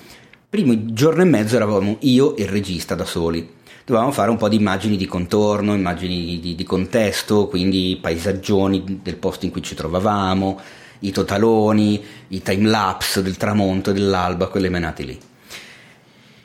primo 0.51 0.95
giorno 0.95 1.21
e 1.21 1.27
mezzo 1.27 1.57
eravamo 1.57 1.99
io 2.01 2.35
e 2.35 2.45
il 2.45 2.49
regista 2.49 2.95
da 2.95 3.05
soli. 3.05 3.57
Dovevamo 3.85 4.13
fare 4.13 4.31
un 4.31 4.39
po' 4.39 4.49
di 4.49 4.57
immagini 4.57 4.97
di 4.97 5.07
contorno, 5.07 5.75
immagini 5.75 6.41
di, 6.41 6.55
di 6.55 6.65
contesto, 6.65 7.49
quindi 7.49 7.99
paesaggioni 8.01 9.01
del 9.03 9.17
posto 9.17 9.45
in 9.45 9.51
cui 9.51 9.63
ci 9.63 9.75
trovavamo, 9.75 10.61
i 11.01 11.11
totaloni, 11.11 12.03
i 12.29 12.43
time 12.43 12.69
lapse 12.69 13.23
del 13.23 13.37
tramonto, 13.37 13.93
dell'alba, 13.93 14.49
quelle 14.49 14.71
menate 14.71 15.03
lì. 15.03 15.19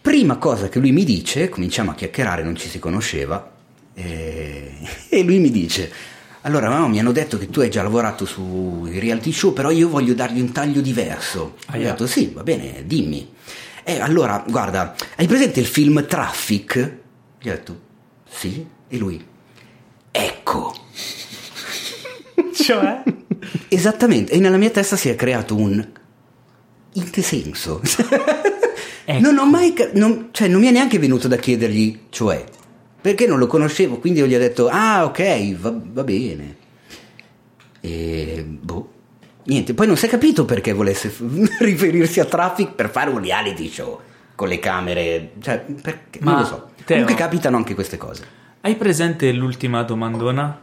Prima 0.01 0.37
cosa 0.37 0.67
che 0.67 0.79
lui 0.79 0.91
mi 0.91 1.05
dice, 1.05 1.47
cominciamo 1.47 1.91
a 1.91 1.95
chiacchierare, 1.95 2.43
non 2.43 2.57
ci 2.57 2.67
si 2.67 2.79
conosceva, 2.79 3.51
e, 3.93 4.71
e 5.07 5.23
lui 5.23 5.39
mi 5.39 5.49
dice, 5.49 5.91
allora 6.41 6.69
mamma 6.69 6.87
mi 6.87 6.99
hanno 6.99 7.13
detto 7.13 7.37
che 7.37 7.49
tu 7.49 7.61
hai 7.61 7.69
già 7.69 7.83
lavorato 7.83 8.25
sui 8.25 8.99
reality 8.99 9.31
show, 9.31 9.53
però 9.53 9.69
io 9.69 9.87
voglio 9.87 10.13
dargli 10.13 10.41
un 10.41 10.51
taglio 10.51 10.81
diverso. 10.81 11.55
Ah, 11.67 11.75
Ho 11.75 11.79
yeah. 11.79 11.91
detto 11.91 12.05
sì, 12.05 12.31
va 12.33 12.43
bene, 12.43 12.83
dimmi. 12.85 13.31
E 13.83 13.99
allora, 13.99 14.43
guarda, 14.47 14.95
hai 15.17 15.27
presente 15.27 15.59
il 15.59 15.65
film 15.65 16.05
Traffic? 16.05 16.97
Gli 17.41 17.49
ho 17.49 17.51
detto 17.51 17.79
sì, 18.29 18.65
e 18.87 18.97
lui, 18.97 19.23
ecco. 20.11 20.73
Cioè? 22.53 23.03
Esattamente, 23.67 24.31
e 24.31 24.39
nella 24.39 24.57
mia 24.57 24.69
testa 24.69 24.95
si 24.95 25.09
è 25.09 25.15
creato 25.15 25.55
un... 25.55 25.85
In 26.93 27.09
che 27.09 27.21
senso? 27.21 27.81
Ecco. 29.05 29.19
Non 29.19 29.37
ho 29.37 29.45
mai... 29.45 29.73
ca- 29.73 29.89
non, 29.95 30.29
cioè, 30.31 30.47
non 30.47 30.61
mi 30.61 30.67
è 30.67 30.71
neanche 30.71 30.97
venuto 30.97 31.27
da 31.27 31.35
chiedergli, 31.35 32.03
cioè, 32.09 32.41
perché 33.01 33.27
non 33.27 33.37
lo 33.37 33.47
conoscevo, 33.47 33.99
quindi 33.99 34.19
io 34.19 34.27
gli 34.27 34.35
ho 34.35 34.39
detto, 34.39 34.69
ah, 34.69 35.03
ok, 35.03 35.55
va, 35.57 35.73
va 35.77 36.03
bene. 36.03 36.55
E... 37.81 38.45
boh. 38.47 38.92
Niente, 39.45 39.73
poi 39.73 39.87
non 39.87 39.97
si 39.97 40.05
è 40.05 40.09
capito 40.09 40.45
perché 40.45 40.71
volesse 40.73 41.09
f- 41.09 41.21
riferirsi 41.59 42.19
a 42.19 42.25
Traffic 42.25 42.71
per 42.73 42.89
fare 42.89 43.09
un 43.09 43.21
reality 43.21 43.67
show 43.69 43.99
con 44.35 44.47
le 44.47 44.59
camere, 44.59 45.31
cioè, 45.41 45.63
perché, 45.81 46.19
Ma, 46.21 46.31
non 46.31 46.39
lo 46.41 46.45
so. 46.45 46.69
Teo- 46.85 46.97
Comunque 47.01 47.15
capitano 47.15 47.57
anche 47.57 47.73
queste 47.75 47.97
cose. 47.97 48.23
Hai 48.61 48.75
presente 48.75 49.31
l'ultima 49.31 49.83
domandona? 49.83 50.59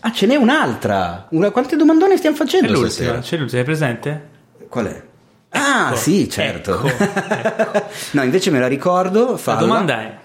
Ah, 0.00 0.12
ce 0.12 0.26
n'è 0.26 0.34
un'altra! 0.36 1.26
Una, 1.30 1.50
quante 1.50 1.76
domandone 1.76 2.16
stiamo 2.16 2.34
È 2.34 2.38
facendo 2.38 2.68
l'ultima, 2.68 2.88
stasera? 2.90 3.18
c'è 3.20 3.36
l'ultima, 3.36 3.58
hai 3.60 3.64
presente? 3.66 4.28
Qual 4.68 4.86
è? 4.86 5.02
Ah, 5.50 5.88
Ecco, 5.88 5.96
sì, 5.96 6.28
certo. 6.28 6.82
ecco, 6.84 7.84
no, 8.12 8.22
invece 8.22 8.50
me 8.50 8.58
la 8.58 8.66
ricordo. 8.66 9.32
La 9.32 9.36
Falla. 9.36 9.60
domanda 9.60 10.00
è, 10.00 10.18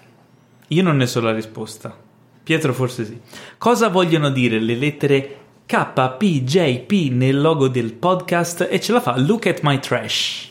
io 0.69 0.82
non 0.84 0.95
ne 0.97 1.06
so 1.06 1.21
la 1.21 1.32
risposta, 1.34 1.95
Pietro 2.43 2.73
forse 2.73 3.06
sì. 3.06 3.19
Cosa 3.58 3.89
vogliono 3.89 4.30
dire 4.32 4.60
le 4.60 4.75
lettere 4.75 5.38
K, 5.71 6.15
P, 6.17 6.43
J, 6.43 6.79
P 6.86 7.10
nel 7.13 7.39
logo 7.39 7.69
del 7.69 7.93
podcast? 7.93 8.67
E 8.69 8.81
ce 8.81 8.91
la 8.91 8.99
fa 8.99 9.17
Look 9.17 9.45
at 9.45 9.60
my 9.62 9.79
trash. 9.79 10.49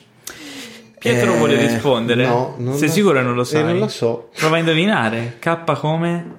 Pietro 0.99 1.35
Eh, 1.35 1.37
vuole 1.37 1.57
rispondere? 1.57 2.25
no, 2.27 2.55
non 2.57 2.79
Sei 2.79 2.89
la- 2.89 2.95
sicuro 2.95 3.21
non 3.21 3.35
lo 3.35 3.43
eh, 3.43 3.45
sai? 3.45 3.65
non 3.65 3.79
lo 3.81 3.89
so. 3.89 4.31
Prova 4.35 4.57
a 4.57 4.61
indovinare. 4.61 5.37
K 5.39 5.79
come? 5.79 6.37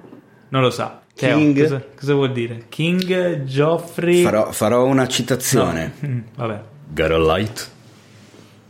Non 0.48 0.62
lo 0.62 0.70
sa. 0.70 1.00
Teo, 1.14 1.36
King. 1.36 1.60
Cosa, 1.62 1.84
cosa 1.96 2.14
vuol 2.14 2.32
dire? 2.32 2.64
King, 2.68 3.44
Geoffrey... 3.44 4.22
Farò, 4.24 4.50
farò 4.50 4.84
una 4.84 5.02
No. 5.02 5.08
citazione. 5.08 5.92
Mm, 6.04 6.18
vabbè. 6.34 6.60
Got 6.88 7.10
a 7.12 7.18
light? 7.18 7.70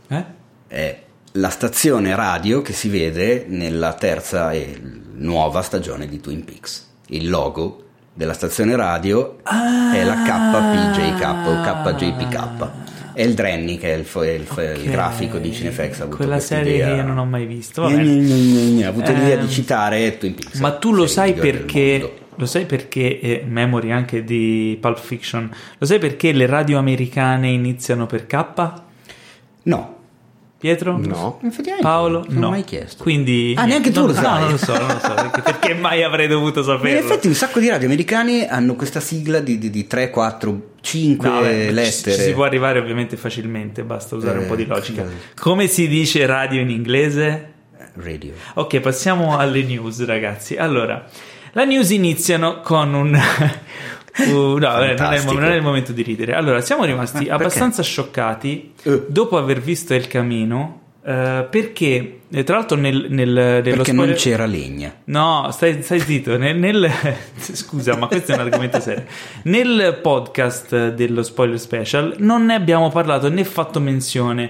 Eh? 0.09 0.25
È 0.67 1.01
la 1.31 1.49
stazione 1.49 2.15
radio 2.15 2.61
che 2.61 2.73
si 2.73 2.87
vede 2.89 3.45
nella 3.47 3.93
terza 3.93 4.51
e 4.51 4.79
nuova 5.15 5.63
stagione 5.63 6.07
di 6.07 6.19
Twin 6.19 6.43
Peaks. 6.45 6.91
Il 7.07 7.29
logo 7.31 7.82
della 8.13 8.33
stazione 8.33 8.75
radio 8.75 9.37
è 9.43 10.03
la 10.03 10.21
KPJK 10.23 11.47
o 11.47 11.61
KJPK. 11.91 12.71
È 13.13 13.21
il 13.21 13.33
Drenny 13.35 13.77
che 13.77 13.93
è 13.93 13.97
il, 13.97 14.05
fo- 14.05 14.23
il 14.23 14.41
fo- 14.43 14.61
il 14.61 14.89
grafico 14.89 15.37
di 15.37 15.53
Cinefx. 15.53 15.99
Ha 15.99 16.03
avuto 16.03 16.17
Quella 16.17 16.39
serie 16.39 16.75
idea. 16.75 16.87
che 16.89 16.95
io 16.95 17.03
non 17.03 17.17
ho 17.19 17.25
mai 17.25 17.45
visto. 17.45 17.83
Vabbè. 17.83 17.93
Ha 17.95 18.87
avuto 18.87 19.11
l'idea 19.11 19.35
Ehm, 19.37 19.45
di 19.45 19.49
citare 19.51 20.17
Twin 20.17 20.33
Peaks. 20.33 20.59
Ma 20.59 20.71
tu 20.77 20.93
lo 20.93 21.05
sai 21.05 21.33
perché 21.33 22.13
lo 22.35 22.45
sai 22.47 22.65
perché 22.65 23.19
eh, 23.19 23.43
memory 23.47 23.91
anche 23.91 24.23
di 24.23 24.75
Pulp 24.81 24.97
Fiction. 24.99 25.47
Lo 25.77 25.85
sai 25.85 25.99
perché 25.99 26.31
le 26.31 26.47
radio 26.47 26.79
americane 26.79 27.49
iniziano 27.49 28.07
per 28.07 28.25
K? 28.25 28.45
No, 29.65 29.92
Pietro? 30.63 30.97
No. 30.97 31.39
effettivamente 31.43 31.81
Paolo? 31.83 32.19
non 32.29 32.35
no. 32.35 32.39
l'ho 32.39 32.49
mai 32.51 32.63
chiesto. 32.63 33.03
Quindi 33.03 33.53
Ah, 33.57 33.65
neanche 33.65 33.91
tu 33.91 33.99
non- 34.05 34.09
lo 34.11 34.15
no, 34.15 34.21
sai? 34.21 34.39
non 34.43 34.51
lo 34.51 34.57
so, 34.57 34.77
non 34.77 34.87
lo 34.87 34.99
so, 34.99 35.13
perché, 35.13 35.41
perché 35.41 35.73
mai 35.73 36.03
avrei 36.03 36.27
dovuto 36.29 36.61
Ma 36.61 36.65
saperlo? 36.67 36.97
in 36.97 37.03
effetti 37.03 37.27
un 37.27 37.33
sacco 37.33 37.59
di 37.59 37.67
radio 37.67 37.85
americane 37.87 38.47
hanno 38.47 38.75
questa 38.75 39.01
sigla 39.01 39.41
di, 39.41 39.57
di, 39.57 39.69
di 39.69 39.85
3, 39.87 40.09
4, 40.09 40.61
5 40.79 41.27
No, 41.27 41.35
vabbè, 41.41 41.65
ci- 41.67 41.73
lettere. 41.73 42.15
Ci, 42.15 42.21
si 42.21 42.31
può 42.31 42.45
arrivare 42.45 42.79
ovviamente 42.79 43.17
facilmente, 43.17 43.83
basta 43.83 44.15
usare 44.15 44.37
un 44.37 44.45
Eh, 44.45 44.47
po' 44.47 44.55
di 44.55 44.65
logica. 44.65 45.05
sì. 45.05 45.13
Come 45.41 45.67
si 45.67 45.89
dice 45.89 46.25
radio 46.25 46.61
in 46.61 46.69
inglese? 46.69 47.51
Radio. 47.95 48.31
Ok, 48.53 48.79
passiamo 48.79 49.37
alle 49.37 49.63
news, 49.63 50.03
ragazzi. 50.05 50.55
Allora, 50.55 51.05
la 51.51 51.65
news 51.65 51.89
iniziano 51.89 52.61
con 52.61 52.93
un. 52.93 53.19
Uh, 54.15 54.31
no, 54.31 54.59
vabbè, 54.59 54.95
non, 54.97 55.13
è 55.13 55.23
non 55.25 55.43
è 55.45 55.55
il 55.55 55.61
momento 55.63 55.91
di 55.91 56.03
ridere. 56.03 56.33
Allora, 56.33 56.61
siamo 56.61 56.83
rimasti 56.85 57.29
Ah, 57.29 57.35
abbastanza 57.35 57.81
scioccati 57.81 58.73
Eh. 58.83 59.03
dopo 59.07 59.37
aver 59.37 59.59
visto 59.59 59.93
il 59.95 60.07
camino. 60.07 60.79
eh, 61.05 61.45
perché, 61.49 62.19
eh, 62.31 62.43
tra 62.43 62.55
l'altro, 62.57 62.77
nel, 62.77 63.07
nel, 63.09 63.27
nello 63.29 63.61
Perché 63.61 63.91
spoiler- 63.91 64.05
non 64.07 64.15
c'era 64.15 64.45
legna. 64.45 64.93
No, 65.05 65.49
stai, 65.51 65.81
stai 65.83 65.99
zitto. 65.99 66.37
Nel, 66.37 66.57
nel- 66.57 66.89
Scusa, 67.35 67.97
ma 67.97 68.07
questo 68.07 68.31
è 68.31 68.35
un 68.35 68.41
argomento 68.41 68.79
serio. 68.79 69.03
Nel 69.43 69.99
podcast 70.01 70.89
dello 70.93 71.21
spoiler 71.23 71.59
special 71.59 72.15
non 72.19 72.45
ne 72.45 72.53
abbiamo 72.53 72.89
parlato 72.89 73.29
né 73.29 73.43
fatto 73.43 73.81
menzione 73.81 74.49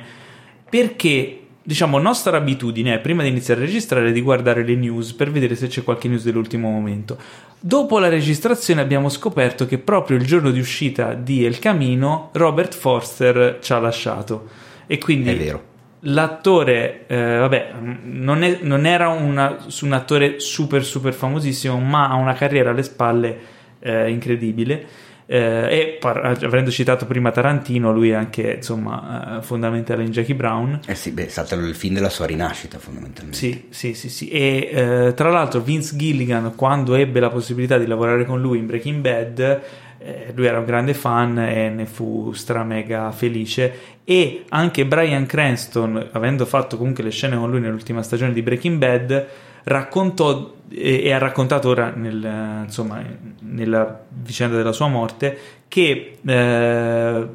perché, 0.69 1.39
diciamo, 1.63 1.97
nostra 1.97 2.37
abitudine 2.37 2.93
è 2.95 2.99
prima 2.99 3.23
di 3.23 3.29
iniziare 3.29 3.61
a 3.61 3.65
registrare 3.65 4.11
di 4.11 4.21
guardare 4.21 4.63
le 4.63 4.75
news 4.75 5.13
per 5.13 5.31
vedere 5.31 5.55
se 5.55 5.67
c'è 5.67 5.83
qualche 5.83 6.07
news 6.07 6.23
dell'ultimo 6.23 6.69
momento. 6.69 7.17
Dopo 7.59 7.97
la 7.99 8.09
registrazione 8.09 8.81
abbiamo 8.81 9.07
scoperto 9.09 9.65
che 9.65 9.77
proprio 9.77 10.17
il 10.17 10.25
giorno 10.25 10.51
di 10.51 10.59
uscita 10.59 11.13
di 11.13 11.45
El 11.45 11.59
Camino 11.59 12.29
Robert 12.33 12.75
Forster 12.75 13.59
ci 13.61 13.71
ha 13.73 13.79
lasciato. 13.79 14.49
E 14.85 14.97
quindi 14.97 15.29
È 15.29 15.37
vero. 15.37 15.63
L'attore, 16.05 17.05
eh, 17.07 17.37
vabbè, 17.37 17.71
non, 18.03 18.43
è- 18.43 18.59
non 18.61 18.85
era 18.85 19.07
una- 19.07 19.57
un 19.83 19.91
attore 19.93 20.41
super 20.41 20.83
super 20.83 21.13
famosissimo, 21.13 21.79
ma 21.79 22.09
ha 22.09 22.15
una 22.15 22.33
carriera 22.33 22.71
alle 22.71 22.83
spalle 22.83 23.37
eh, 23.79 24.09
incredibile. 24.09 24.85
Eh, 25.25 25.37
e 25.37 25.97
par- 25.99 26.37
avendo 26.43 26.69
citato 26.69 27.05
prima 27.05 27.31
Tarantino, 27.31 27.93
lui 27.93 28.09
è 28.09 28.13
anche 28.13 28.55
insomma 28.55 29.37
eh, 29.37 29.41
fondamentale 29.41 30.03
in 30.03 30.11
Jackie 30.11 30.35
Brown. 30.35 30.81
Eh 30.85 30.95
sì, 30.95 31.11
beh, 31.11 31.27
è 31.27 31.29
stato 31.29 31.55
il 31.55 31.75
film 31.75 31.95
della 31.95 32.09
sua 32.09 32.25
rinascita 32.25 32.77
fondamentalmente. 32.77 33.37
Sì, 33.37 33.65
sì, 33.69 33.93
sì, 33.93 34.09
sì. 34.09 34.29
E 34.29 34.69
eh, 34.71 35.13
tra 35.13 35.29
l'altro 35.29 35.61
Vince 35.61 35.95
Gilligan, 35.95 36.53
quando 36.55 36.95
ebbe 36.95 37.19
la 37.19 37.29
possibilità 37.29 37.77
di 37.77 37.87
lavorare 37.87 38.25
con 38.25 38.41
lui 38.41 38.57
in 38.57 38.65
Breaking 38.65 39.01
Bad, 39.01 39.61
eh, 39.99 40.31
lui 40.35 40.45
era 40.45 40.59
un 40.59 40.65
grande 40.65 40.93
fan 40.93 41.37
e 41.39 41.69
ne 41.69 41.85
fu 41.85 42.33
stra 42.33 42.63
mega 42.63 43.11
felice. 43.11 43.91
E 44.03 44.43
anche 44.49 44.85
Brian 44.85 45.25
Cranston, 45.25 46.09
avendo 46.11 46.45
fatto 46.45 46.75
comunque 46.75 47.03
le 47.03 47.11
scene 47.11 47.37
con 47.37 47.49
lui 47.49 47.61
nell'ultima 47.61 48.03
stagione 48.03 48.33
di 48.33 48.41
Breaking 48.41 48.77
Bad, 48.77 49.27
raccontò 49.63 50.52
e, 50.69 51.11
ha 51.11 51.17
raccontato 51.17 51.69
ora 51.69 51.91
nel, 51.95 52.63
insomma, 52.63 53.01
nella 53.39 54.01
vicenda 54.09 54.55
della 54.57 54.71
sua 54.71 54.87
morte 54.87 55.37
che 55.67 56.17
eh, 56.25 57.27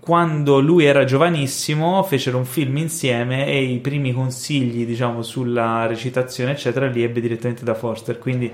quando 0.00 0.60
lui 0.60 0.84
era 0.84 1.04
giovanissimo 1.04 2.02
fecero 2.02 2.36
un 2.36 2.44
film 2.44 2.76
insieme 2.78 3.46
e 3.46 3.62
i 3.62 3.78
primi 3.78 4.12
consigli 4.12 4.84
diciamo 4.84 5.22
sulla 5.22 5.86
recitazione 5.86 6.52
eccetera 6.52 6.86
li 6.86 7.02
ebbe 7.02 7.20
direttamente 7.20 7.64
da 7.64 7.74
Forster. 7.74 8.18
Quindi 8.18 8.52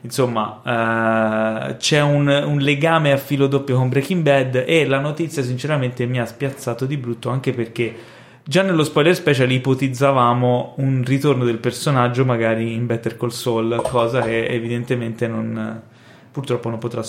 insomma 0.00 0.62
eh, 1.70 1.76
c'è 1.76 2.00
un, 2.00 2.28
un 2.28 2.58
legame 2.58 3.12
a 3.12 3.18
filo 3.18 3.46
doppio 3.46 3.76
con 3.76 3.88
Breaking 3.88 4.22
Bad 4.22 4.64
e 4.66 4.86
la 4.86 4.98
notizia 4.98 5.42
sinceramente 5.42 6.06
mi 6.06 6.18
ha 6.18 6.24
spiazzato 6.24 6.86
di 6.86 6.96
brutto 6.96 7.28
anche 7.28 7.52
perché 7.52 7.94
già 8.48 8.62
nello 8.62 8.84
spoiler 8.84 9.14
special 9.14 9.50
ipotizzavamo 9.50 10.74
un 10.76 11.02
ritorno 11.04 11.44
del 11.44 11.58
personaggio 11.58 12.24
magari 12.24 12.74
in 12.74 12.86
Better 12.86 13.16
Call 13.16 13.30
Saul 13.30 13.82
cosa 13.82 14.20
che 14.22 14.46
evidentemente 14.46 15.26
non 15.26 15.82
purtroppo 16.36 16.68
non 16.68 16.78
potrà, 16.78 17.02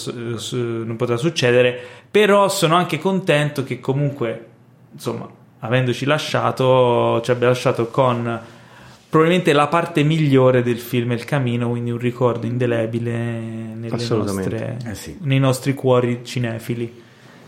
non 0.54 0.96
potrà 0.98 1.18
succedere, 1.18 1.78
però 2.10 2.48
sono 2.48 2.76
anche 2.76 2.98
contento 2.98 3.66
che 3.66 3.82
comunque, 3.82 4.46
insomma, 4.94 5.28
avendoci 5.60 6.06
lasciato, 6.06 7.20
ci 7.22 7.32
abbia 7.32 7.48
lasciato 7.50 7.88
con 7.88 8.40
probabilmente 9.10 9.52
la 9.52 9.68
parte 9.68 10.04
migliore 10.04 10.64
del 10.64 10.80
film 10.80 11.12
Il 11.12 11.26
Camino, 11.26 11.70
quindi 11.70 11.92
un 11.92 11.98
ricordo 11.98 12.46
indelebile 12.46 13.76
nostre- 13.76 14.78
Eh 14.86 14.96
sì. 14.96 15.18
nei 15.20 15.40
nostri 15.40 15.74
cuori 15.74 16.22
cinefili. 16.24 17.04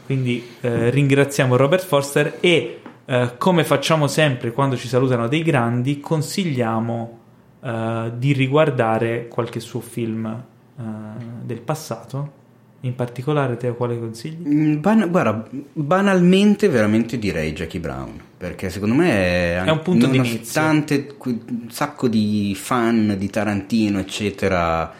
Quindi 0.05 0.45
eh, 0.59 0.89
ringraziamo 0.89 1.55
Robert 1.55 1.85
Forster 1.85 2.39
e 2.41 2.81
eh, 3.09 3.37
come 3.39 3.63
facciamo 3.63 4.05
sempre 4.05 4.51
quando 4.51 4.77
ci 4.77 4.87
salutano 4.87 5.27
dei 5.27 5.41
grandi, 5.41 5.99
consigliamo 5.99 7.19
eh, 7.59 8.11
di 8.15 8.33
riguardare 8.33 9.27
qualche 9.27 9.59
suo 9.59 9.79
film 9.79 10.25
eh, 10.27 10.83
del 11.41 11.59
passato. 11.61 12.37
In 12.81 12.93
particolare, 12.93 13.57
Teo, 13.57 13.73
quale 13.73 13.99
consigli? 13.99 14.47
Mm, 14.47 14.79
ban- 14.79 15.09
guarda, 15.09 15.43
banalmente 15.73 16.69
veramente 16.69 17.17
direi 17.17 17.51
Jackie 17.51 17.79
Brown, 17.79 18.13
perché 18.37 18.69
secondo 18.69 18.93
me 18.93 19.09
è, 19.09 19.63
È 19.63 19.71
un 19.71 19.81
punto 19.81 20.05
di 20.05 20.17
nonostante 20.17 21.15
un 21.25 21.67
sacco 21.69 22.07
di 22.07 22.55
fan 22.55 23.15
di 23.17 23.27
Tarantino, 23.27 23.97
eccetera, 23.97 24.93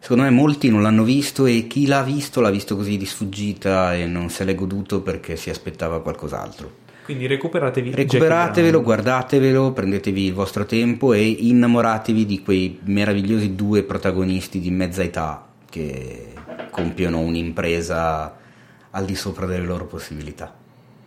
secondo 0.00 0.24
me 0.24 0.30
molti 0.30 0.68
non 0.68 0.82
l'hanno 0.82 1.04
visto 1.04 1.46
e 1.46 1.68
chi 1.68 1.86
l'ha 1.86 2.02
visto 2.02 2.40
l'ha 2.40 2.50
visto 2.50 2.74
così 2.74 2.96
di 2.96 3.06
sfuggita 3.06 3.94
e 3.94 4.04
non 4.04 4.30
se 4.30 4.42
l'è 4.42 4.56
goduto 4.56 5.00
perché 5.00 5.36
si 5.36 5.48
aspettava 5.48 6.02
qualcos'altro. 6.02 6.81
Quindi 7.04 7.26
recuperatevi. 7.26 7.90
Recuperatevelo, 7.94 8.80
guardatevelo, 8.82 9.72
prendetevi 9.72 10.26
il 10.26 10.32
vostro 10.34 10.64
tempo 10.64 11.12
e 11.12 11.26
innamoratevi 11.26 12.24
di 12.24 12.42
quei 12.42 12.78
meravigliosi 12.84 13.54
due 13.54 13.82
protagonisti 13.82 14.60
di 14.60 14.70
mezza 14.70 15.02
età 15.02 15.46
che 15.68 16.32
compiono 16.70 17.18
un'impresa 17.20 18.36
al 18.90 19.04
di 19.04 19.14
sopra 19.16 19.46
delle 19.46 19.64
loro 19.66 19.86
possibilità. 19.86 20.54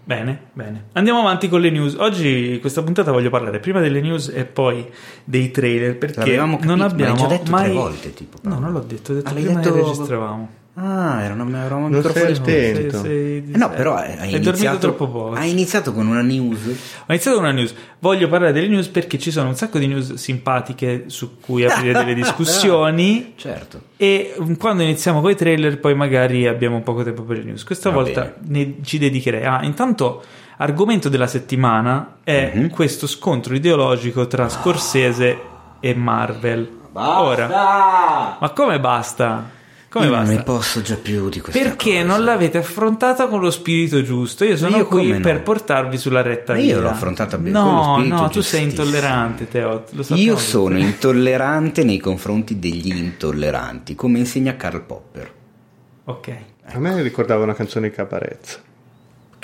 Bene, 0.04 0.39
bene. 0.54 0.86
Andiamo 0.93 1.20
avanti 1.22 1.48
con 1.50 1.62
le 1.62 1.72
news. 1.72 1.96
Oggi 1.96 2.60
questa 2.60 2.84
puntata 2.84 3.12
voglio 3.12 3.30
parlare 3.32 3.60
prima 3.60 3.80
delle 3.80 4.02
news 4.02 4.28
e 4.28 4.46
poi 4.46 4.86
dei 5.24 5.50
trailer 5.50 5.98
perché 5.98 6.36
capito, 6.36 6.66
non 6.66 6.82
abbiamo 6.82 7.26
detto 7.26 7.50
mai 7.50 7.64
tre 7.66 7.74
volte, 7.74 8.14
tipo, 8.14 8.38
No, 8.41 8.50
Paolo. 8.50 8.60
non 8.66 8.74
l'ho 8.74 8.86
detto, 8.86 9.12
ho 9.12 9.16
detto 9.16 9.30
Ah, 9.30 9.34
prima 9.34 9.60
che 9.60 9.70
detto- 9.72 9.76
registravamo. 9.76 10.50
Ah, 10.78 11.21
era 11.23 11.34
una, 11.41 11.63
era 11.65 11.76
una 11.76 11.88
Non 11.88 12.01
sei 12.03 12.11
microfono- 12.11 12.36
attento. 12.49 12.99
Sei- 12.99 13.43
sei- 13.45 13.53
Eh 13.53 13.57
no, 13.57 13.69
però 13.69 13.95
hai, 13.95 14.34
iniziato, 14.36 14.78
troppo 14.78 15.07
poco. 15.07 15.34
hai 15.36 15.49
iniziato 15.49 15.93
con 15.93 16.05
una 16.05 16.21
news. 16.21 16.65
Ho 16.67 17.11
iniziato 17.13 17.38
con 17.38 17.45
una 17.45 17.53
news. 17.53 17.73
Voglio 17.99 18.28
parlare 18.28 18.51
delle 18.51 18.67
news 18.67 18.88
perché 18.89 19.17
ci 19.17 19.32
sono 19.32 19.47
un 19.47 19.55
sacco 19.55 19.78
di 19.80 19.88
news 19.88 20.15
simpatiche 20.15 21.05
su 21.07 21.39
cui 21.39 21.63
aprire 21.63 21.93
delle 21.93 22.13
discussioni. 22.15 23.34
Certo. 23.38 23.82
E 23.95 24.36
mm, 24.41 24.55
quando 24.55 24.84
iniziamo 24.84 25.21
con 25.21 25.32
i 25.32 25.36
trailer, 25.36 25.80
poi 25.80 25.95
magari 25.95 26.45
abbiamo 26.45 26.82
poco 26.82 27.03
tempo 27.03 27.21
per 27.23 27.38
le 27.38 27.43
news. 27.45 27.63
Questa 27.63 27.89
Va 27.89 27.95
volta 27.95 28.34
ne- 28.47 28.76
ci 28.84 28.97
dedicherei. 28.97 29.45
Ah, 29.45 29.63
intanto, 29.63 30.23
argomento 30.57 31.07
della 31.07 31.28
settimana 31.28 32.17
è 32.21 32.51
Mhm. 32.53 32.69
questo 32.69 33.07
scontro 33.07 33.55
ideologico 33.55 34.28
tra 34.28 34.49
Scorsese 34.49 35.39
e 35.80 35.95
Marvel. 35.95 36.69
Ora, 36.97 37.47
ma 38.39 38.49
come 38.51 38.80
basta? 38.80 39.55
Come 39.96 40.08
Io 40.08 40.16
non 40.16 40.26
ne 40.26 40.43
posso 40.43 40.82
già 40.82 40.98
più 40.98 41.30
di 41.30 41.39
questa 41.39 41.58
Perché 41.62 41.93
cosa. 42.02 42.04
non 42.04 42.26
l'avete 42.26 42.58
affrontata 42.58 43.28
con 43.28 43.39
lo 43.39 43.50
spirito 43.50 44.04
giusto? 44.04 44.43
Io 44.43 44.58
sono 44.58 44.76
Io 44.76 44.88
qui 44.88 45.10
no? 45.14 45.20
per 45.22 45.41
portarvi 45.41 45.98
sulla 45.98 46.22
retta 46.22 46.52
via. 46.52 46.76
io 46.76 46.82
l'ho 46.82 46.89
affrontata 46.89 47.38
bene, 47.38 47.58
con 47.58 47.64
lo 47.64 47.72
No, 47.72 48.04
no, 48.04 48.30
tu 48.30 48.41
sei 48.41 48.64
intollerante, 48.64 49.48
Teo. 49.48 49.86
Io 50.16 50.36
sono 50.36 50.78
intollerante 50.78 51.86
nei 51.86 52.00
confronti 52.00 52.60
degli 52.60 52.93
intolleranti, 52.93 53.96
come 53.96 54.20
insegna 54.20 54.58
Karl 54.58 54.82
Popper, 54.82 55.32
Ok. 56.08 56.36
A 56.66 56.78
me 56.80 57.02
ricordava 57.02 57.43
una 57.43 57.54
canzone 57.54 57.88
di 57.88 57.96
Caparezza. 57.96 58.58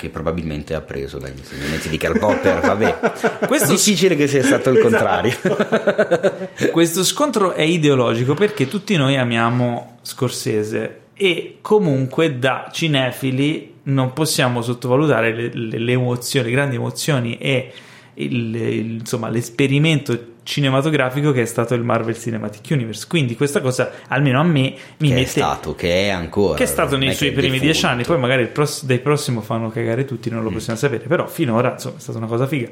Che 0.02 0.08
probabilmente 0.08 0.74
ha 0.74 0.80
preso 0.80 1.18
dagli 1.18 1.38
insegnamenti 1.38 1.88
di 1.88 1.96
Karl 1.96 2.18
Popper. 2.18 2.58
Vabbè, 2.60 2.98
Questo- 3.46 3.70
difficile 3.70 4.16
che 4.16 4.26
sia 4.26 4.42
stato 4.42 4.70
il 4.70 4.80
contrario. 4.80 5.32
Questo 6.72 7.04
scontro 7.04 7.52
è 7.52 7.62
ideologico 7.62 8.34
perché 8.34 8.66
tutti 8.66 8.96
noi 8.96 9.16
amiamo 9.16 9.98
Scorsese 10.02 11.00
e 11.14 11.58
comunque 11.60 12.38
da 12.38 12.68
cinefili 12.72 13.74
non 13.84 14.12
possiamo 14.12 14.60
sottovalutare 14.60 15.32
le, 15.34 15.50
le- 15.54 15.78
le 15.78 15.92
emozioni, 15.92 16.46
le 16.48 16.52
grandi 16.52 16.74
emozioni 16.76 17.38
e 17.38 17.72
il- 18.14 18.54
il- 18.56 18.90
insomma, 19.00 19.28
l'esperimento 19.28 20.18
cinematografico 20.44 21.32
che 21.32 21.42
è 21.42 21.44
stato 21.46 21.74
il 21.74 21.82
Marvel 21.82 22.16
Cinematic 22.18 22.66
Universe. 22.70 23.06
Quindi 23.08 23.36
questa 23.36 23.60
cosa, 23.60 23.90
almeno 24.08 24.40
a 24.40 24.42
me, 24.42 24.74
mi 24.98 25.08
che 25.08 25.14
mette 25.14 25.20
è 25.20 25.24
stato, 25.26 25.74
che 25.74 26.06
è 26.06 26.08
ancora. 26.10 26.56
che 26.56 26.64
è 26.64 26.66
stato 26.66 26.96
nei 26.96 27.14
suoi 27.14 27.30
primi 27.30 27.44
defunto. 27.58 27.64
dieci 27.64 27.86
anni, 27.86 28.02
poi 28.04 28.18
magari 28.18 28.46
pross- 28.48 28.84
dai 28.84 28.98
prossimo 28.98 29.40
fanno 29.40 29.68
cagare 29.70 30.04
tutti, 30.04 30.30
non 30.30 30.42
lo 30.42 30.50
Mm. 30.50 30.54
possiamo 30.54 30.78
sapere, 30.78 31.04
però 31.06 31.26
finora 31.26 31.72
insomma, 31.72 31.96
è 31.96 32.00
stata 32.00 32.18
una 32.18 32.26
cosa 32.26 32.46
figa, 32.46 32.68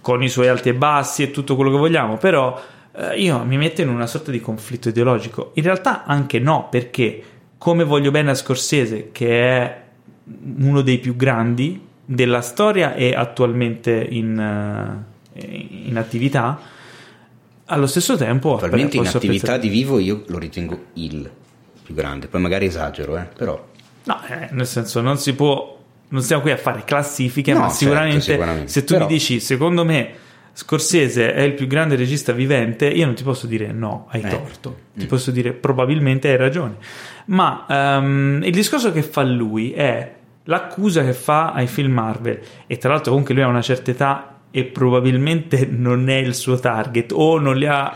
con 0.00 0.22
i 0.22 0.28
suoi 0.28 0.48
alti 0.48 0.68
e 0.68 0.74
bassi 0.74 1.22
e 1.22 1.30
tutto 1.30 1.54
quello 1.56 1.70
che 1.70 1.78
vogliamo, 1.78 2.16
però 2.18 2.60
eh, 2.96 3.18
io 3.20 3.42
mi 3.44 3.56
metto 3.56 3.80
in 3.80 3.88
una 3.88 4.06
sorta 4.06 4.30
di 4.30 4.40
conflitto 4.40 4.90
ideologico, 4.90 5.50
in 5.54 5.62
realtà 5.62 6.04
anche 6.04 6.38
no, 6.38 6.68
perché 6.70 7.22
come 7.58 7.84
voglio 7.84 8.10
bene 8.10 8.30
a 8.32 8.34
Scorsese, 8.34 9.08
che 9.12 9.40
è 9.40 9.82
uno 10.58 10.82
dei 10.82 10.98
più 10.98 11.16
grandi 11.16 11.80
della 12.04 12.42
storia 12.42 12.94
e 12.94 13.14
attualmente 13.14 14.06
in, 14.10 14.38
eh, 15.34 15.66
in 15.86 15.96
attività, 15.96 16.60
allo 17.66 17.86
stesso 17.86 18.16
tempo 18.16 18.54
Attualmente 18.54 18.96
in 18.96 19.06
attività 19.06 19.26
apprezzare- 19.52 19.58
di 19.60 19.68
vivo 19.68 19.98
io 19.98 20.22
lo 20.26 20.38
ritengo 20.38 20.84
il 20.94 21.30
più 21.82 21.94
grande, 21.94 22.26
poi 22.28 22.40
magari 22.40 22.66
esagero, 22.66 23.16
eh, 23.16 23.26
però 23.36 23.72
No, 24.04 24.20
eh, 24.28 24.48
nel 24.52 24.66
senso 24.66 25.00
non 25.00 25.16
si 25.18 25.34
può, 25.34 25.78
non 26.08 26.20
stiamo 26.22 26.42
qui 26.42 26.50
a 26.50 26.56
fare 26.58 26.82
classifiche, 26.84 27.52
No, 27.52 27.60
ma 27.60 27.64
certo, 27.68 27.78
sicuramente, 27.84 28.20
sicuramente. 28.20 28.68
se 28.68 28.84
tu 28.84 28.92
Però- 28.94 29.06
mi 29.06 29.12
dici 29.12 29.40
secondo 29.40 29.84
me 29.84 30.10
Scorsese 30.56 31.32
è 31.34 31.40
il 31.40 31.54
più 31.54 31.66
grande 31.66 31.96
regista 31.96 32.30
vivente, 32.32 32.86
io 32.86 33.06
non 33.06 33.14
ti 33.16 33.24
posso 33.24 33.46
dire 33.48 33.72
no, 33.72 34.06
hai 34.10 34.20
Eh. 34.22 34.28
torto, 34.28 34.76
ti 34.94 35.04
Mm. 35.04 35.08
posso 35.08 35.30
dire 35.32 35.52
probabilmente 35.52 36.28
hai 36.28 36.36
ragione. 36.36 36.76
Ma 37.26 37.66
ehm, 37.68 38.40
il 38.44 38.52
discorso 38.52 38.92
che 38.92 39.02
fa 39.02 39.22
lui 39.24 39.72
è 39.72 40.12
l'accusa 40.44 41.02
che 41.02 41.12
fa 41.12 41.50
ai 41.52 41.66
film 41.66 41.92
Marvel, 41.94 42.38
e 42.68 42.76
tra 42.76 42.90
l'altro 42.90 43.10
comunque 43.10 43.34
lui 43.34 43.42
ha 43.42 43.48
una 43.48 43.62
certa 43.62 43.90
età 43.90 44.33
e 44.56 44.62
probabilmente 44.62 45.66
non 45.68 46.08
è 46.08 46.14
il 46.14 46.32
suo 46.32 46.60
target 46.60 47.10
o 47.12 47.40
non 47.40 47.56
li 47.56 47.66
ha 47.66 47.92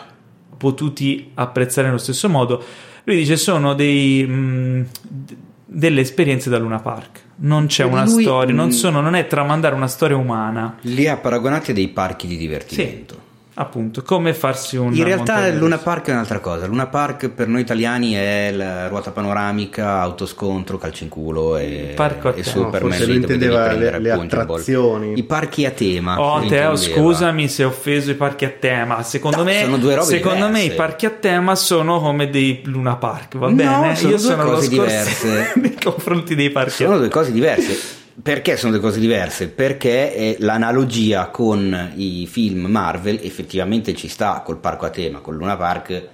potuti 0.56 1.30
apprezzare 1.34 1.86
nello 1.86 2.00
stesso 2.00 2.28
modo. 2.28 2.60
Lui 3.04 3.14
dice 3.14 3.36
sono 3.36 3.74
dei, 3.74 4.26
mh, 4.26 4.86
d- 5.08 5.36
delle 5.66 6.00
esperienze 6.00 6.50
da 6.50 6.58
Luna 6.58 6.80
Park. 6.80 7.20
Non 7.36 7.66
c'è 7.66 7.84
Lui- 7.84 7.92
una 7.92 8.06
storia, 8.06 8.52
non, 8.52 8.66
mh. 8.66 8.72
sono, 8.72 9.00
non 9.00 9.14
è 9.14 9.28
tramandare 9.28 9.76
una 9.76 9.86
storia 9.86 10.16
umana. 10.16 10.76
li 10.80 11.06
ha 11.06 11.16
paragonati 11.16 11.70
a 11.70 11.74
dei 11.74 11.88
parchi 11.90 12.26
di 12.26 12.36
divertimento. 12.36 13.26
Appunto, 13.60 14.02
come 14.02 14.34
farsi 14.34 14.76
un 14.76 14.94
In 14.94 15.02
realtà 15.02 15.32
montagna 15.34 15.58
Luna. 15.58 15.78
Park 15.78 16.06
è 16.06 16.12
un'altra 16.12 16.38
cosa. 16.38 16.66
Luna 16.66 16.86
Park 16.86 17.28
per 17.28 17.48
noi 17.48 17.60
italiani 17.62 18.12
è 18.12 18.52
la 18.52 18.86
ruota 18.86 19.10
panoramica, 19.10 19.98
autoscontro, 20.00 20.78
calcio 20.78 21.02
in 21.02 21.10
culo 21.10 21.56
e, 21.56 21.92
Parco 21.96 22.28
a 22.28 22.30
e 22.36 22.42
tema. 22.42 22.46
Superman. 22.46 22.90
No, 22.90 23.04
devi 23.04 23.14
intendeva 23.16 23.64
prendere 23.64 23.98
le- 23.98 23.98
le 23.98 24.10
attrazioni. 24.12 25.18
I 25.18 25.24
parchi 25.24 25.64
a 25.66 25.72
tema. 25.72 26.20
Oh, 26.20 26.46
Teo, 26.46 26.76
scusami 26.76 27.48
se 27.48 27.64
ho 27.64 27.68
offeso 27.68 28.12
i 28.12 28.14
parchi 28.14 28.44
a 28.44 28.52
tema. 28.56 29.02
Secondo 29.02 29.38
No, 29.38 29.42
me, 29.44 29.60
sono 29.64 29.76
due 29.78 29.94
robe 29.96 30.06
secondo 30.06 30.48
me 30.48 30.62
i 30.62 30.70
parchi 30.70 31.06
a 31.06 31.10
tema 31.10 31.56
sono 31.56 31.98
come 31.98 32.30
dei 32.30 32.60
Luna 32.64 32.94
Park, 32.94 33.38
va 33.38 33.48
No, 33.48 33.54
bene? 33.54 33.96
sono 33.96 34.10
Io 34.10 34.16
due 34.18 34.24
sono 34.24 34.44
cose 34.44 34.68
diverse. 34.68 35.52
nei 35.60 35.74
confronti 35.82 36.34
dei 36.36 36.50
parchi 36.50 36.84
a 36.84 36.86
Sono 36.86 36.98
due 36.98 37.08
cose 37.08 37.32
diverse. 37.32 37.97
Perché 38.20 38.56
sono 38.56 38.72
due 38.72 38.80
cose 38.80 38.98
diverse? 38.98 39.48
Perché 39.48 40.36
l'analogia 40.40 41.28
con 41.28 41.92
i 41.94 42.26
film 42.26 42.66
Marvel 42.66 43.20
effettivamente 43.22 43.94
ci 43.94 44.08
sta 44.08 44.42
col 44.44 44.58
parco 44.58 44.86
a 44.86 44.90
tema, 44.90 45.20
con 45.20 45.36
Luna 45.36 45.56
Park 45.56 46.08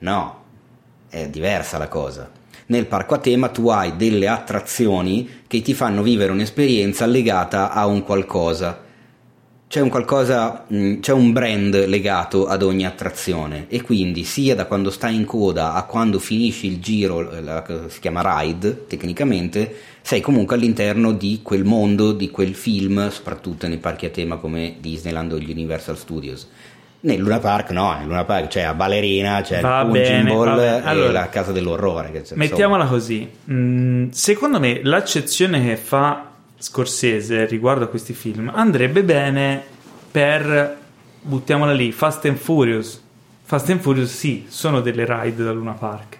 no, 0.00 0.42
è 1.08 1.28
diversa 1.30 1.78
la 1.78 1.88
cosa. 1.88 2.30
Nel 2.66 2.84
parco 2.86 3.14
a 3.14 3.18
tema 3.18 3.48
tu 3.48 3.68
hai 3.68 3.96
delle 3.96 4.28
attrazioni 4.28 5.44
che 5.46 5.62
ti 5.62 5.72
fanno 5.72 6.02
vivere 6.02 6.30
un'esperienza 6.30 7.06
legata 7.06 7.72
a 7.72 7.86
un 7.86 8.02
qualcosa. 8.02 8.84
C'è 9.68 9.80
un 9.80 9.88
qualcosa, 9.88 10.64
mh, 10.68 11.00
c'è 11.00 11.12
un 11.12 11.32
brand 11.32 11.86
legato 11.86 12.46
ad 12.46 12.62
ogni 12.62 12.86
attrazione 12.86 13.66
e 13.68 13.82
quindi 13.82 14.22
sia 14.24 14.54
da 14.54 14.66
quando 14.66 14.90
stai 14.90 15.16
in 15.16 15.24
coda 15.24 15.72
a 15.72 15.84
quando 15.84 16.18
finisci 16.18 16.66
il 16.68 16.80
giro, 16.80 17.32
eh, 17.32 17.88
si 17.88 17.98
chiama 17.98 18.22
ride 18.22 18.86
tecnicamente, 18.86 19.74
sei 20.06 20.20
comunque 20.20 20.54
all'interno 20.54 21.10
di 21.10 21.40
quel 21.42 21.64
mondo, 21.64 22.12
di 22.12 22.30
quel 22.30 22.54
film, 22.54 23.10
soprattutto 23.10 23.66
nei 23.66 23.78
parchi 23.78 24.06
a 24.06 24.10
tema 24.10 24.36
come 24.36 24.76
Disneyland 24.78 25.32
o 25.32 25.38
gli 25.40 25.50
Universal 25.50 25.98
Studios. 25.98 26.48
Nel 27.00 27.18
Luna 27.18 27.40
Park 27.40 27.72
no, 27.72 27.92
nel 27.92 28.06
Luna 28.06 28.22
Park 28.22 28.46
c'è 28.46 28.62
la 28.62 28.74
ballerina, 28.74 29.40
c'è 29.40 29.60
Va 29.60 29.80
il 29.80 29.90
bene, 29.90 30.30
ball 30.30 30.60
e 30.60 30.80
Allora, 30.84 31.10
la 31.10 31.28
casa 31.28 31.50
dell'orrore. 31.50 32.12
Che, 32.12 32.36
Mettiamola 32.36 32.86
così. 32.86 33.28
Mm, 33.50 34.10
secondo 34.10 34.60
me 34.60 34.78
l'accezione 34.84 35.60
che 35.64 35.76
fa 35.76 36.30
Scorsese 36.56 37.44
riguardo 37.46 37.86
a 37.86 37.88
questi 37.88 38.12
film 38.12 38.48
andrebbe 38.54 39.02
bene 39.02 39.60
per 40.08 40.76
buttiamola 41.20 41.72
lì, 41.72 41.90
Fast 41.90 42.26
and 42.26 42.36
Furious. 42.36 43.02
Fast 43.42 43.70
and 43.70 43.80
Furious 43.80 44.14
sì, 44.16 44.44
sono 44.46 44.80
delle 44.80 45.04
ride 45.04 45.42
da 45.42 45.50
Luna 45.50 45.72
Park. 45.72 46.18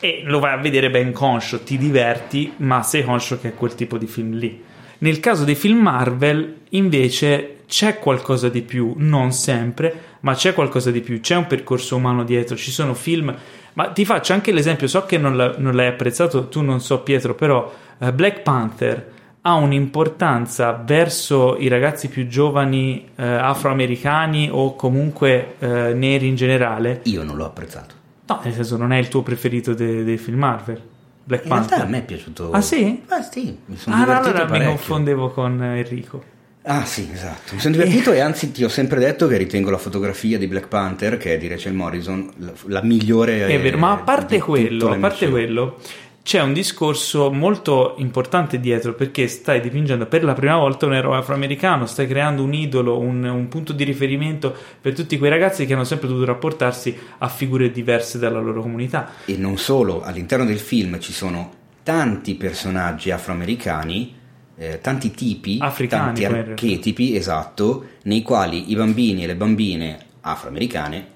E 0.00 0.22
lo 0.24 0.38
vai 0.38 0.52
a 0.52 0.60
vedere 0.60 0.90
ben 0.90 1.12
conscio, 1.12 1.62
ti 1.62 1.78
diverti, 1.78 2.52
ma 2.58 2.82
sei 2.82 3.04
conscio 3.04 3.38
che 3.40 3.48
è 3.48 3.54
quel 3.54 3.74
tipo 3.74 3.96
di 3.96 4.06
film 4.06 4.34
lì. 4.34 4.62
Nel 4.98 5.20
caso 5.20 5.44
dei 5.44 5.54
film 5.54 5.78
Marvel, 5.80 6.56
invece, 6.70 7.58
c'è 7.66 7.98
qualcosa 7.98 8.48
di 8.48 8.62
più, 8.62 8.94
non 8.96 9.32
sempre, 9.32 9.92
ma 10.20 10.34
c'è 10.34 10.54
qualcosa 10.54 10.90
di 10.90 11.00
più, 11.00 11.20
c'è 11.20 11.36
un 11.36 11.46
percorso 11.46 11.96
umano 11.96 12.24
dietro, 12.24 12.56
ci 12.56 12.70
sono 12.70 12.94
film. 12.94 13.34
Ma 13.74 13.88
ti 13.88 14.04
faccio 14.04 14.32
anche 14.32 14.52
l'esempio, 14.52 14.86
so 14.86 15.04
che 15.04 15.18
non, 15.18 15.36
la- 15.36 15.54
non 15.58 15.74
l'hai 15.74 15.88
apprezzato, 15.88 16.48
tu 16.48 16.62
non 16.62 16.80
so 16.80 17.00
Pietro, 17.00 17.34
però 17.34 17.72
eh, 17.98 18.12
Black 18.12 18.40
Panther 18.42 19.12
ha 19.42 19.54
un'importanza 19.54 20.80
verso 20.84 21.56
i 21.58 21.68
ragazzi 21.68 22.08
più 22.08 22.26
giovani 22.28 23.08
eh, 23.16 23.24
afroamericani 23.26 24.48
o 24.50 24.74
comunque 24.76 25.56
eh, 25.58 25.92
neri 25.92 26.28
in 26.28 26.34
generale. 26.36 27.00
Io 27.04 27.22
non 27.24 27.36
l'ho 27.36 27.44
apprezzato. 27.46 28.02
No, 28.26 28.40
nel 28.42 28.54
senso 28.54 28.76
non 28.76 28.92
è 28.92 28.98
il 28.98 29.08
tuo 29.08 29.22
preferito 29.22 29.74
de- 29.74 30.02
dei 30.04 30.16
film 30.16 30.38
Marvel. 30.38 30.80
Black 31.26 31.44
In 31.44 31.48
Panther. 31.48 31.68
realtà 31.70 31.86
a 31.86 31.90
me 31.90 31.98
è 31.98 32.04
piaciuto. 32.04 32.50
Ah, 32.50 32.60
sì? 32.60 33.02
Ah 33.08 33.22
sì, 33.22 33.56
mi 33.66 33.76
sono 33.76 33.96
Ah, 33.96 33.98
divertito 34.00 34.28
allora 34.28 34.44
mi 34.44 34.50
parecchio. 34.50 34.68
confondevo 34.74 35.30
con 35.30 35.62
Enrico. 35.62 36.24
Ah 36.66 36.84
sì, 36.86 37.08
esatto. 37.12 37.54
Mi 37.54 37.60
sono 37.60 37.74
divertito 37.76 38.12
e 38.12 38.20
anzi 38.20 38.50
ti 38.50 38.64
ho 38.64 38.68
sempre 38.70 38.98
detto 38.98 39.26
che 39.26 39.36
ritengo 39.36 39.68
la 39.70 39.76
fotografia 39.76 40.38
di 40.38 40.46
Black 40.46 40.68
Panther, 40.68 41.18
che 41.18 41.34
è 41.34 41.38
di 41.38 41.46
Rachel 41.48 41.74
Morrison, 41.74 42.30
la, 42.38 42.52
la 42.66 42.82
migliore. 42.82 43.46
È 43.46 43.60
vero, 43.60 43.76
ma 43.76 43.92
a 43.92 43.98
eh, 44.00 44.02
parte 44.04 44.38
quello, 44.40 44.88
a 44.90 44.96
parte 44.96 45.28
quello, 45.28 45.76
c'è 46.24 46.40
un 46.40 46.54
discorso 46.54 47.30
molto 47.30 47.96
importante 47.98 48.58
dietro 48.58 48.94
perché 48.94 49.28
stai 49.28 49.60
dipingendo 49.60 50.06
per 50.06 50.24
la 50.24 50.32
prima 50.32 50.56
volta 50.56 50.86
un 50.86 50.94
eroe 50.94 51.18
afroamericano, 51.18 51.84
stai 51.84 52.06
creando 52.06 52.42
un 52.42 52.54
idolo, 52.54 52.98
un, 52.98 53.24
un 53.24 53.46
punto 53.48 53.74
di 53.74 53.84
riferimento 53.84 54.56
per 54.80 54.94
tutti 54.94 55.18
quei 55.18 55.28
ragazzi 55.28 55.66
che 55.66 55.74
hanno 55.74 55.84
sempre 55.84 56.08
dovuto 56.08 56.24
rapportarsi 56.24 56.98
a 57.18 57.28
figure 57.28 57.70
diverse 57.70 58.18
dalla 58.18 58.40
loro 58.40 58.62
comunità. 58.62 59.10
E 59.26 59.36
non 59.36 59.58
solo, 59.58 60.00
all'interno 60.00 60.46
del 60.46 60.58
film 60.58 60.98
ci 60.98 61.12
sono 61.12 61.52
tanti 61.82 62.36
personaggi 62.36 63.10
afroamericani, 63.10 64.14
eh, 64.56 64.80
tanti 64.80 65.10
tipi, 65.10 65.58
Africani, 65.60 66.04
tanti 66.04 66.24
archetipi, 66.24 67.16
esatto, 67.16 67.84
nei 68.04 68.22
quali 68.22 68.70
i 68.70 68.74
bambini 68.76 69.24
e 69.24 69.26
le 69.26 69.36
bambine 69.36 69.98
afroamericane 70.22 71.06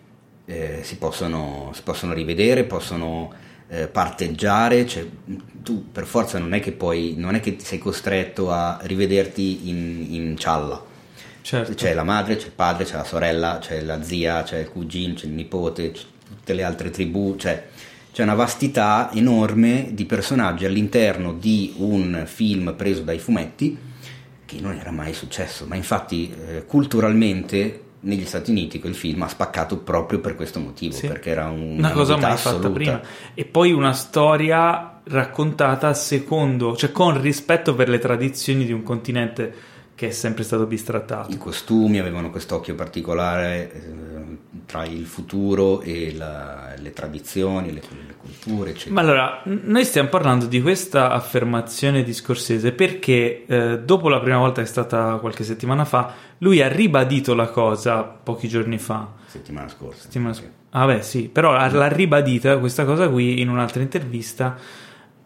eh, 0.44 0.80
si, 0.82 0.98
possono, 0.98 1.70
si 1.72 1.80
possono 1.82 2.12
rivedere, 2.12 2.64
possono 2.64 3.46
eh, 3.68 3.86
parteggiare, 3.86 4.86
cioè, 4.86 5.06
tu 5.62 5.90
per 5.90 6.06
forza 6.06 6.38
non 6.38 6.54
è 6.54 6.60
che 6.60 6.72
poi, 6.72 7.14
non 7.16 7.34
è 7.34 7.40
che 7.40 7.56
sei 7.60 7.78
costretto 7.78 8.50
a 8.50 8.78
rivederti 8.82 9.68
in, 9.68 10.06
in 10.10 10.36
cialla. 10.38 10.84
Certo. 11.42 11.74
C'è 11.74 11.94
la 11.94 12.04
madre, 12.04 12.36
c'è 12.36 12.46
il 12.46 12.52
padre, 12.52 12.84
c'è 12.84 12.96
la 12.96 13.04
sorella, 13.04 13.58
c'è 13.60 13.80
la 13.80 14.02
zia, 14.02 14.42
c'è 14.42 14.58
il 14.58 14.68
cugino, 14.68 15.14
c'è 15.14 15.26
il 15.26 15.32
nipote, 15.32 15.92
c'è 15.92 16.02
tutte 16.26 16.52
le 16.52 16.62
altre 16.62 16.90
tribù, 16.90 17.36
cioè 17.36 17.68
c'è 18.12 18.22
una 18.22 18.34
vastità 18.34 19.10
enorme 19.12 19.90
di 19.92 20.04
personaggi 20.04 20.64
all'interno 20.64 21.32
di 21.32 21.74
un 21.78 22.24
film 22.26 22.74
preso 22.76 23.02
dai 23.02 23.18
fumetti 23.18 23.78
che 24.44 24.60
non 24.60 24.74
era 24.74 24.90
mai 24.90 25.12
successo, 25.12 25.66
ma 25.66 25.76
infatti 25.76 26.34
eh, 26.48 26.64
culturalmente 26.64 27.82
negli 28.00 28.24
Stati 28.24 28.50
Uniti 28.50 28.78
quel 28.78 28.94
film 28.94 29.22
ha 29.22 29.28
spaccato 29.28 29.78
proprio 29.78 30.20
per 30.20 30.34
questo 30.36 30.60
motivo, 30.60 30.94
Sì. 30.94 31.06
perché 31.08 31.30
era 31.30 31.48
un, 31.48 31.76
una 31.78 31.90
cosa 31.90 32.16
mai 32.16 32.36
fatta 32.36 32.48
assoluta. 32.56 32.68
prima 32.70 33.00
e 33.34 33.44
poi 33.44 33.72
una 33.72 33.92
storia 33.92 35.00
raccontata 35.04 35.92
secondo, 35.94 36.76
cioè 36.76 36.92
con 36.92 37.20
rispetto 37.20 37.74
per 37.74 37.88
le 37.88 37.98
tradizioni 37.98 38.64
di 38.64 38.72
un 38.72 38.82
continente 38.82 39.54
che 39.98 40.06
è 40.06 40.10
sempre 40.12 40.44
stato 40.44 40.64
bistrattato. 40.64 41.32
I 41.32 41.38
costumi 41.38 41.98
avevano 41.98 42.30
quest'occhio 42.30 42.76
particolare 42.76 43.72
eh, 43.72 43.80
tra 44.64 44.84
il 44.84 45.04
futuro 45.06 45.80
e 45.80 46.14
la- 46.14 46.72
le 46.78 46.92
tradizioni, 46.92 47.72
le, 47.72 47.80
le 48.06 48.14
culture, 48.16 48.70
eccetera. 48.70 48.94
Ma 48.94 49.00
allora, 49.00 49.42
noi 49.44 49.84
stiamo 49.84 50.08
parlando 50.08 50.46
di 50.46 50.62
questa 50.62 51.10
affermazione 51.10 52.04
di 52.04 52.12
Scorsese 52.12 52.70
perché 52.70 53.42
eh, 53.44 53.80
dopo 53.80 54.08
la 54.08 54.20
prima 54.20 54.38
volta 54.38 54.60
che 54.62 54.68
è 54.68 54.70
stata 54.70 55.16
qualche 55.16 55.42
settimana 55.42 55.84
fa, 55.84 56.14
lui 56.38 56.62
ha 56.62 56.68
ribadito 56.68 57.34
la 57.34 57.48
cosa 57.48 58.02
pochi 58.04 58.46
giorni 58.46 58.78
fa. 58.78 59.14
settimana 59.26 59.66
scorsa. 59.68 60.02
Settimana 60.02 60.32
sc- 60.32 60.48
Ah 60.70 60.86
beh 60.86 61.02
sì, 61.02 61.28
però 61.28 61.54
ha- 61.56 61.72
l'ha 61.72 61.88
ribadita 61.88 62.58
questa 62.58 62.84
cosa 62.84 63.08
qui 63.08 63.40
in 63.40 63.48
un'altra 63.48 63.82
intervista 63.82 64.56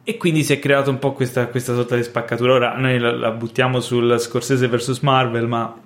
e 0.04 0.16
quindi 0.16 0.42
si 0.42 0.52
è 0.52 0.58
creata 0.58 0.90
un 0.90 0.98
po' 0.98 1.12
questa, 1.12 1.46
questa 1.46 1.74
sorta 1.74 1.96
di 1.96 2.02
spaccatura. 2.02 2.54
Ora 2.54 2.76
noi 2.76 2.98
la, 2.98 3.12
la 3.12 3.30
buttiamo 3.30 3.80
sul 3.80 4.18
Scorsese 4.18 4.68
vs 4.68 5.00
Marvel, 5.00 5.46
ma 5.46 5.76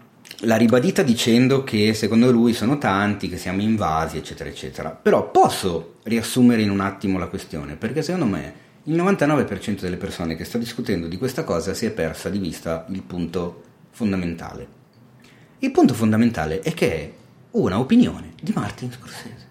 L'ha 0.41 0.57
ribadita 0.57 1.03
dicendo 1.03 1.65
che 1.65 1.95
secondo 1.95 2.31
lui 2.31 2.53
sono 2.53 2.77
tanti, 2.77 3.29
che 3.29 3.39
siamo 3.39 3.63
invasi, 3.63 4.19
eccetera, 4.19 4.51
eccetera. 4.51 4.91
Però 4.91 5.31
posso 5.31 5.95
riassumere 6.03 6.61
in 6.61 6.71
un 6.71 6.81
attimo 6.81 7.19
la 7.19 7.29
questione, 7.29 7.77
perché 7.77 8.03
secondo 8.03 8.27
me 8.27 8.55
il 8.85 8.97
99% 8.97 9.81
delle 9.81 9.97
persone 9.97 10.37
che 10.37 10.45
sta 10.45 10.59
discutendo 10.59 11.07
di 11.07 11.17
questa 11.17 11.43
cosa 11.43 11.73
si 11.73 11.87
è 11.87 11.91
persa 11.91 12.29
di 12.29 12.39
vista 12.39 12.85
il 12.91 13.03
punto 13.03 13.63
fondamentale. 13.91 14.69
Il 15.61 15.71
punto 15.71 15.95
fondamentale 15.95 16.61
è 16.61 16.75
che 16.75 16.93
è 16.93 17.13
una 17.53 17.79
opinione 17.79 18.35
di 18.41 18.53
Martin 18.55 18.93
Scorsese. 18.93 19.47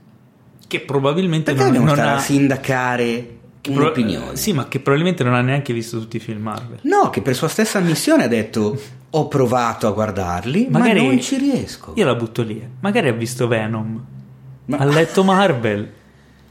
che 0.68 0.82
probabilmente 0.82 1.54
Perché 1.54 1.64
non, 1.64 1.72
dobbiamo 1.72 1.88
non 1.88 1.96
stare 1.96 2.12
ha... 2.12 2.16
a 2.18 2.24
sindacare 2.24 3.35
che 3.70 3.72
pro- 3.74 3.84
un'opinione? 3.84 4.36
Sì, 4.36 4.54
ma 4.54 4.68
che 4.68 4.80
probabilmente 4.80 5.24
non 5.24 5.34
ha 5.34 5.42
neanche 5.42 5.74
visto 5.74 6.00
tutti 6.00 6.18
i 6.18 6.20
film 6.20 6.42
Marvel. 6.42 6.80
No, 6.84 7.10
che 7.10 7.22
per 7.22 7.36
sua 7.36 7.48
stessa 7.48 7.78
ammissione 7.80 8.24
ha 8.24 8.28
detto 8.28 8.80
ho 9.10 9.28
provato 9.28 9.88
a 9.88 9.92
guardarli, 9.92 10.68
Magari- 10.70 11.00
ma 11.02 11.08
non 11.08 11.22
ci 11.22 11.38
riesco. 11.38 11.94
Io 11.96 12.06
la 12.06 12.16
butto 12.16 12.42
lì. 12.42 12.62
Magari 12.82 13.08
ha 13.10 13.14
visto 13.14 13.48
Venom. 13.48 14.04
Ma- 14.66 14.78
Ha 14.78 14.86
letto 14.86 15.24
Marvel. 15.24 15.90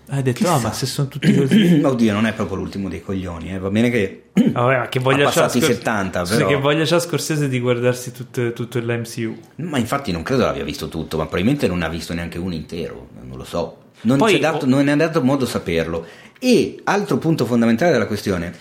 Ha 0.09 0.21
detto, 0.21 0.39
Chissà. 0.39 0.53
ah, 0.55 0.59
ma 0.61 0.73
se 0.73 0.85
sono 0.87 1.09
tutti 1.09 1.35
così. 1.35 1.81
Oddio, 1.85 2.13
non 2.13 2.27
è 2.27 2.33
proprio 2.35 2.59
l'ultimo 2.59 2.89
dei 2.91 3.03
coglioni, 3.03 3.53
eh. 3.53 3.59
va 3.59 3.71
bene 3.71 3.89
che 3.91 4.25
Vabbè, 4.53 4.79
ma 4.79 4.89
che 4.89 5.01
voglia 5.01 5.27
Ha 5.29 5.31
c'ha 5.31 5.41
passato 5.43 5.59
i 5.59 5.61
Scor- 5.63 5.75
70, 5.77 6.19
Scusa, 6.21 6.37
però. 6.37 6.49
che 6.49 6.57
voglia 6.57 6.85
c'ha 6.85 6.99
Scorsese 6.99 7.49
di 7.49 7.59
guardarsi 7.59 8.13
tutto, 8.13 8.53
tutto 8.53 8.79
l'MCU. 8.79 9.37
Ma 9.57 9.79
infatti 9.79 10.13
non 10.13 10.23
credo 10.23 10.45
l'abbia 10.45 10.63
visto 10.65 10.89
tutto, 10.89 11.17
ma 11.17 11.25
probabilmente 11.25 11.67
non 11.69 11.83
ha 11.83 11.89
visto 11.89 12.13
neanche 12.13 12.39
uno 12.39 12.53
intero, 12.55 13.09
non 13.27 13.37
lo 13.39 13.45
so. 13.45 13.79
Non, 14.03 14.19
Poi- 14.19 14.39
dato, 14.39 14.67
non 14.67 14.87
è 14.89 14.95
dato 14.97 15.23
modo 15.23 15.47
saperlo. 15.47 16.05
E 16.47 16.79
altro 16.85 17.17
punto 17.17 17.47
fondamentale 17.47 17.93
della 17.93 18.07
questione, 18.07 18.53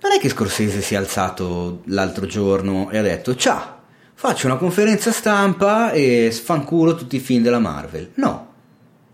non 0.00 0.10
è 0.10 0.18
che 0.18 0.28
Scorsese 0.28 0.80
si 0.80 0.94
è 0.94 0.96
alzato 0.96 1.82
l'altro 1.84 2.26
giorno 2.26 2.90
e 2.90 2.98
ha 2.98 3.02
detto 3.02 3.36
ciao, 3.36 3.82
faccio 4.14 4.48
una 4.48 4.56
conferenza 4.56 5.12
stampa 5.12 5.92
e 5.92 6.30
sfanculo 6.32 6.96
tutti 6.96 7.14
i 7.14 7.20
film 7.20 7.44
della 7.44 7.60
Marvel. 7.60 8.10
No, 8.14 8.52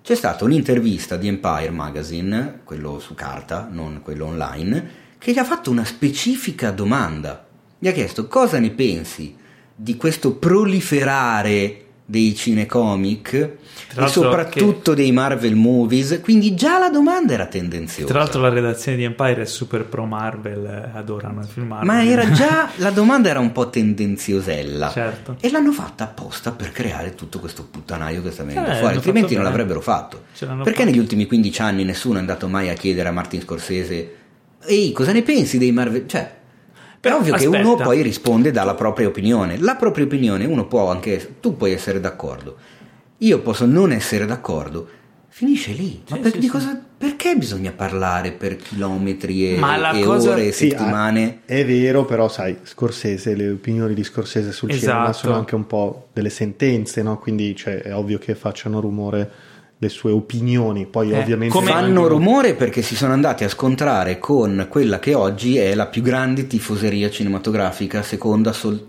c'è 0.02 0.14
stata 0.14 0.46
un'intervista 0.46 1.18
di 1.18 1.28
Empire 1.28 1.68
Magazine, 1.68 2.60
quello 2.64 2.98
su 3.00 3.12
carta, 3.12 3.68
non 3.70 4.00
quello 4.02 4.24
online, 4.24 4.90
che 5.18 5.32
gli 5.32 5.38
ha 5.38 5.44
fatto 5.44 5.70
una 5.70 5.84
specifica 5.84 6.70
domanda. 6.70 7.46
Gli 7.78 7.86
ha 7.86 7.92
chiesto 7.92 8.28
cosa 8.28 8.58
ne 8.58 8.70
pensi 8.70 9.36
di 9.74 9.94
questo 9.98 10.36
proliferare 10.36 11.85
dei 12.08 12.36
cinecomic 12.36 13.32
e 13.34 14.06
soprattutto 14.06 14.94
dei 14.94 15.10
Marvel 15.10 15.56
movies, 15.56 16.20
quindi 16.22 16.54
già 16.54 16.78
la 16.78 16.88
domanda 16.88 17.32
era 17.32 17.46
tendenziosa. 17.46 18.06
Tra 18.08 18.20
l'altro 18.20 18.40
la 18.40 18.48
redazione 18.48 18.96
di 18.96 19.02
Empire 19.02 19.42
è 19.42 19.44
super 19.44 19.84
pro 19.84 20.04
Marvel, 20.04 20.64
eh, 20.64 20.96
adorano 20.96 21.40
i 21.42 21.46
film 21.46 21.66
Marvel. 21.66 21.86
Ma 21.86 22.04
era 22.04 22.30
già 22.32 22.70
la 22.76 22.90
domanda 22.90 23.28
era 23.28 23.40
un 23.40 23.50
po' 23.50 23.68
tendenziosella. 23.68 24.90
Certo. 24.90 25.36
E 25.40 25.50
l'hanno 25.50 25.72
fatta 25.72 26.04
apposta 26.04 26.52
per 26.52 26.70
creare 26.70 27.14
tutto 27.16 27.40
questo 27.40 27.66
puttanaio 27.68 28.22
che 28.22 28.30
sta 28.30 28.44
venendo 28.44 28.70
Eh, 28.70 28.76
fuori, 28.76 28.94
altrimenti 28.94 29.34
non 29.34 29.42
l'avrebbero 29.42 29.80
fatto. 29.80 30.22
Perché 30.38 30.54
fatto. 30.62 30.84
negli 30.84 30.98
ultimi 30.98 31.26
15 31.26 31.60
anni 31.60 31.84
nessuno 31.84 32.16
è 32.16 32.20
andato 32.20 32.46
mai 32.46 32.68
a 32.68 32.74
chiedere 32.74 33.08
a 33.08 33.12
Martin 33.12 33.40
Scorsese 33.40 34.14
Ehi, 34.68 34.92
cosa 34.92 35.12
ne 35.12 35.22
pensi 35.22 35.58
dei 35.58 35.70
Marvel? 35.70 36.06
Cioè, 36.06 36.35
Però, 37.08 37.16
è 37.16 37.20
ovvio 37.20 37.34
aspetta. 37.34 37.56
che 37.56 37.62
uno 37.64 37.76
poi 37.76 38.02
risponde 38.02 38.50
dalla 38.50 38.74
propria 38.74 39.08
opinione. 39.08 39.58
La 39.58 39.76
propria 39.76 40.04
opinione 40.04 40.44
uno 40.44 40.66
può 40.66 40.90
anche 40.90 41.36
tu 41.40 41.56
puoi 41.56 41.72
essere 41.72 42.00
d'accordo. 42.00 42.56
Io 43.18 43.40
posso 43.40 43.64
non 43.66 43.92
essere 43.92 44.26
d'accordo. 44.26 44.88
Finisce 45.28 45.72
lì. 45.72 46.02
Ma 46.08 46.16
Sì, 46.16 46.22
per- 46.22 46.32
sì, 46.32 46.38
di 46.38 46.46
sì. 46.46 46.50
cosa- 46.50 46.80
perché 46.98 47.36
bisogna 47.36 47.70
parlare 47.72 48.32
per 48.32 48.56
chilometri 48.56 49.54
e, 49.54 49.60
e 49.60 50.00
cosa- 50.02 50.30
ore 50.30 50.46
e 50.46 50.52
Sì, 50.52 50.70
settimane? 50.70 51.40
ah, 51.46 51.52
è 51.52 51.64
vero, 51.66 52.06
però 52.06 52.26
sai, 52.28 52.56
Scorsese, 52.62 53.34
le 53.34 53.50
opinioni 53.50 53.92
di 53.92 54.02
Scorsese 54.02 54.50
sul 54.52 54.70
cinema 54.70 55.10
Esatto. 55.10 55.18
sono 55.26 55.34
anche 55.34 55.54
un 55.54 55.66
po' 55.66 56.08
delle 56.14 56.30
sentenze, 56.30 57.02
no? 57.02 57.18
Quindi 57.18 57.54
cioè, 57.54 57.82
è 57.82 57.94
ovvio 57.94 58.16
che 58.18 58.34
facciano 58.34 58.80
rumore 58.80 59.30
le 59.78 59.88
sue 59.88 60.10
opinioni. 60.10 60.86
Poi 60.86 61.10
Eh, 61.10 61.18
ovviamente 61.18 61.54
come- 61.54 61.70
Fanno 61.70 62.06
rumore 62.06 62.54
perché 62.54 62.82
si 62.82 62.96
sono 62.96 63.12
andati 63.12 63.44
a 63.44 63.48
scontrare 63.48 64.18
con 64.18 64.66
quella 64.70 64.98
che 64.98 65.14
oggi 65.14 65.58
è 65.58 65.74
la 65.74 65.86
più 65.86 66.02
grande 66.02 66.46
tifoseria 66.46 67.10
cinematografica, 67.10 68.02
seconda 68.02 68.52
sol- 68.52 68.84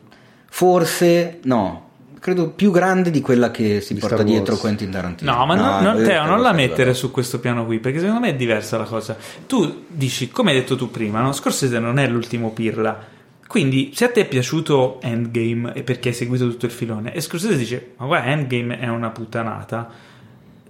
forse 0.49 1.39
no, 1.43 1.85
credo 2.19 2.49
più 2.49 2.71
grande 2.71 3.11
di 3.11 3.21
quella 3.21 3.51
che 3.51 3.79
si 3.81 3.93
Di 3.93 3.99
porta 3.99 4.23
dietro 4.23 4.57
Quentin 4.57 4.89
Tarantino. 4.89 5.31
No, 5.33 5.45
ma 5.45 5.55
non, 5.55 5.83
non- 5.83 6.01
eh, 6.01 6.03
Teo, 6.05 6.13
Star 6.15 6.27
non 6.27 6.41
la 6.41 6.49
Wars, 6.49 6.55
mettere 6.57 6.93
su 6.93 7.11
questo 7.11 7.39
piano 7.39 7.65
qui, 7.65 7.79
perché 7.79 7.99
secondo 7.99 8.19
me 8.21 8.29
è 8.29 8.35
diversa 8.35 8.77
la 8.77 8.85
cosa. 8.85 9.15
Tu 9.45 9.83
dici, 9.87 10.29
come 10.29 10.51
hai 10.51 10.57
detto 10.57 10.75
tu 10.75 10.89
prima, 10.89 11.21
no? 11.21 11.31
Scorsese 11.31 11.79
non 11.79 11.99
è 11.99 12.07
l'ultimo 12.07 12.51
pirla. 12.51 13.15
Quindi, 13.47 13.91
se 13.93 14.05
a 14.05 14.09
te 14.09 14.21
è 14.21 14.25
piaciuto 14.27 14.99
Endgame 15.01 15.73
e 15.73 15.83
perché 15.83 16.09
hai 16.09 16.15
seguito 16.15 16.47
tutto 16.49 16.65
il 16.65 16.71
filone, 16.71 17.13
e 17.13 17.21
Scorsese 17.21 17.55
dice, 17.57 17.91
ma 17.97 18.05
guarda, 18.07 18.27
Endgame 18.31 18.77
è 18.79 18.87
una 18.89 19.09
puttanata, 19.09 19.89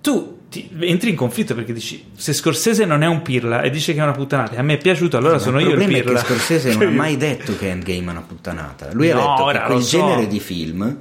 tu 0.02 0.36
ti- 0.50 0.70
entri 0.80 1.10
in 1.10 1.16
conflitto 1.16 1.54
perché 1.56 1.74
dici 1.74 2.06
se 2.16 2.32
Scorsese 2.34 2.86
non 2.86 3.04
è 3.04 3.08
un 3.08 3.22
pirla 3.22 3.62
e 3.62 3.70
dice 3.70 3.94
che 3.94 4.00
è 4.00 4.04
una 4.04 4.12
puttanata 4.14 4.58
a 4.58 4.62
me 4.62 4.76
è 4.76 4.78
piaciuto 4.78 5.18
allora 5.18 5.34
Ma 5.34 5.40
sono 5.40 5.60
io 5.60 5.66
il 5.68 5.72
il 5.74 5.78
problema 5.78 6.02
pirla 6.04 6.20
è 6.20 6.22
che 6.24 6.28
Scorsese 6.30 6.74
non 6.76 6.88
ha 6.88 6.92
mai 6.96 7.18
detto 7.18 7.58
che 7.58 7.70
Endgame 7.70 8.06
è 8.08 8.10
una 8.12 8.22
puttanata. 8.28 8.90
Lui 8.94 9.10
No, 9.10 9.14
ha 9.14 9.36
detto 9.36 9.44
ora 9.44 9.60
che 9.62 9.66
quel 9.74 9.82
so. 9.84 9.98
genere 9.98 10.28
di 10.28 10.40
film, 10.40 10.98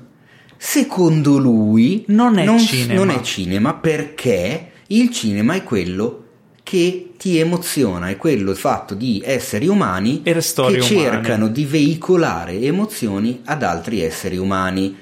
secondo 0.56 1.38
lui, 1.38 2.04
Non 2.08 2.38
è 2.38 2.58
cinema. 2.58 3.04
non 3.04 3.10
è 3.10 3.20
cinema 3.20 3.74
perché 3.74 4.70
il 4.88 5.10
cinema 5.10 5.54
è 5.54 5.62
quello 5.62 6.22
che 6.62 7.10
ti 7.16 7.38
emoziona, 7.38 8.08
è 8.08 8.16
quello 8.16 8.52
fatto 8.54 8.94
di 8.94 9.22
esseri 9.24 9.68
umani 9.68 10.22
che 10.22 10.30
umane. 10.30 10.80
cercano 10.82 11.48
di 11.48 11.64
veicolare 11.64 12.60
emozioni 12.60 13.40
ad 13.44 13.62
altri 13.62 14.00
esseri 14.00 14.36
umani 14.36 14.96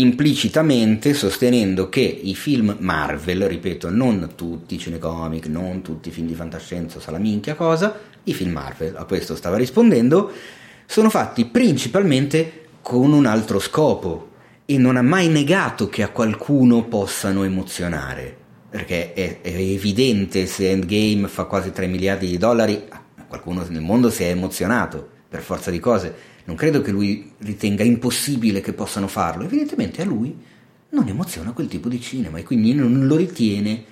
implicitamente 0.00 1.14
sostenendo 1.14 1.88
che 1.88 2.00
i 2.00 2.34
film 2.34 2.76
Marvel, 2.80 3.42
ripeto, 3.42 3.90
non 3.90 4.32
tutti 4.34 4.74
i 4.74 4.78
cinecomic, 4.78 5.46
non 5.46 5.82
tutti 5.82 6.08
i 6.08 6.12
film 6.12 6.26
di 6.26 6.34
fantascienza, 6.34 7.00
sa 7.00 7.10
la 7.10 7.18
minchia 7.18 7.54
cosa, 7.54 7.98
i 8.24 8.34
film 8.34 8.52
Marvel, 8.52 8.96
a 8.96 9.04
questo 9.04 9.36
stava 9.36 9.56
rispondendo, 9.56 10.30
sono 10.86 11.10
fatti 11.10 11.46
principalmente 11.46 12.64
con 12.82 13.12
un 13.12 13.26
altro 13.26 13.58
scopo 13.58 14.30
e 14.66 14.78
non 14.78 14.96
ha 14.96 15.02
mai 15.02 15.28
negato 15.28 15.88
che 15.88 16.02
a 16.02 16.10
qualcuno 16.10 16.84
possano 16.84 17.44
emozionare, 17.44 18.36
perché 18.68 19.12
è, 19.12 19.40
è 19.40 19.54
evidente 19.54 20.46
se 20.46 20.70
Endgame 20.70 21.28
fa 21.28 21.44
quasi 21.44 21.72
3 21.72 21.86
miliardi 21.86 22.26
di 22.26 22.38
dollari, 22.38 22.84
qualcuno 23.28 23.64
nel 23.68 23.82
mondo 23.82 24.10
si 24.10 24.24
è 24.24 24.28
emozionato 24.28 25.08
per 25.28 25.42
forza 25.42 25.70
di 25.70 25.78
cose. 25.78 26.34
Non 26.46 26.56
credo 26.56 26.80
che 26.80 26.90
lui 26.90 27.32
ritenga 27.38 27.82
impossibile 27.82 28.60
che 28.60 28.72
possano 28.72 29.06
farlo. 29.08 29.44
Evidentemente 29.44 30.02
a 30.02 30.04
lui 30.04 30.34
non 30.90 31.08
emoziona 31.08 31.52
quel 31.52 31.68
tipo 31.68 31.88
di 31.88 32.00
cinema 32.00 32.38
e 32.38 32.44
quindi 32.44 32.72
non 32.72 33.06
lo 33.06 33.16
ritiene 33.16 33.84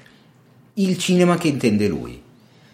il 0.74 0.96
cinema 0.98 1.36
che 1.36 1.48
intende 1.48 1.88
lui. 1.88 2.22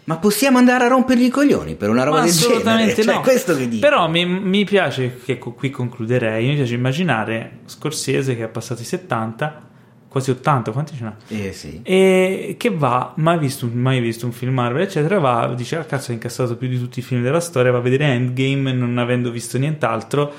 Ma 0.03 0.17
possiamo 0.17 0.57
andare 0.57 0.85
a 0.85 0.87
rompergli 0.87 1.25
i 1.25 1.29
coglioni 1.29 1.75
per 1.75 1.89
una 1.89 2.03
roba 2.03 2.19
Ma 2.19 2.23
del 2.25 2.33
genere? 2.33 2.53
assolutamente 2.53 3.03
Cioè, 3.03 3.13
no. 3.15 3.21
questo 3.21 3.55
che 3.55 3.67
dico. 3.67 3.87
Però 3.87 4.09
mi, 4.09 4.25
mi 4.25 4.65
piace, 4.65 5.19
che 5.23 5.37
qui 5.37 5.69
concluderei, 5.69 6.47
mi 6.47 6.55
piace 6.55 6.73
immaginare 6.73 7.59
Scorsese 7.65 8.35
che 8.35 8.43
ha 8.43 8.47
passato 8.47 8.81
i 8.81 8.85
70, 8.85 9.69
quasi 10.11 10.29
80, 10.31 10.71
quanti 10.71 10.97
ce 10.97 11.03
n'ha? 11.05 11.15
Eh 11.29 11.53
sì. 11.53 11.79
E 11.83 12.55
che 12.59 12.69
va, 12.69 13.13
mai 13.15 13.39
visto, 13.39 13.65
un- 13.65 13.71
mai 13.79 14.01
visto 14.01 14.25
un 14.25 14.33
film 14.33 14.53
Marvel, 14.53 14.81
eccetera, 14.81 15.19
va, 15.19 15.53
dice, 15.55 15.77
ah 15.77 15.85
cazzo, 15.85 16.11
ha 16.11 16.13
incassato 16.13 16.57
più 16.57 16.67
di 16.67 16.77
tutti 16.77 16.99
i 16.99 17.01
film 17.01 17.23
della 17.23 17.39
storia, 17.39 17.71
va 17.71 17.77
a 17.77 17.81
vedere 17.81 18.07
Endgame 18.07 18.73
non 18.73 18.97
avendo 18.97 19.31
visto 19.31 19.57
nient'altro. 19.57 20.33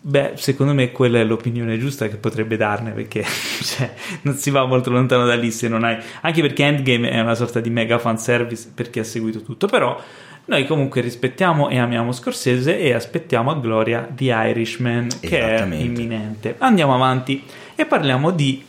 Beh, 0.00 0.34
secondo 0.36 0.72
me 0.72 0.92
quella 0.92 1.18
è 1.18 1.24
l'opinione 1.24 1.80
giusta 1.80 2.06
che 2.06 2.14
potrebbe 2.14 2.56
darne 2.56 2.92
perché 2.92 3.24
cioè, 3.60 3.92
non 4.22 4.34
si 4.34 4.50
va 4.50 4.64
molto 4.64 4.90
lontano 4.90 5.26
da 5.26 5.34
lì 5.34 5.50
se 5.50 5.66
non 5.66 5.82
hai... 5.82 5.96
Anche 6.20 6.40
perché 6.40 6.62
Endgame 6.62 7.10
è 7.10 7.18
una 7.18 7.34
sorta 7.34 7.58
di 7.58 7.70
mega 7.70 7.98
fanservice 7.98 8.70
per 8.72 8.88
chi 8.88 9.00
ha 9.00 9.04
seguito 9.04 9.42
tutto, 9.42 9.66
però 9.66 10.00
noi 10.44 10.64
comunque 10.64 11.00
rispettiamo 11.00 11.70
e 11.70 11.78
amiamo 11.78 12.12
Scorsese 12.12 12.78
e 12.78 12.92
aspettiamo 12.92 13.50
a 13.50 13.56
gloria 13.56 14.08
The 14.08 14.26
Irishman 14.26 15.08
che 15.20 15.40
è 15.40 15.64
imminente. 15.74 16.54
Andiamo 16.58 16.94
avanti 16.94 17.42
e 17.74 17.84
parliamo 17.84 18.30
di 18.30 18.64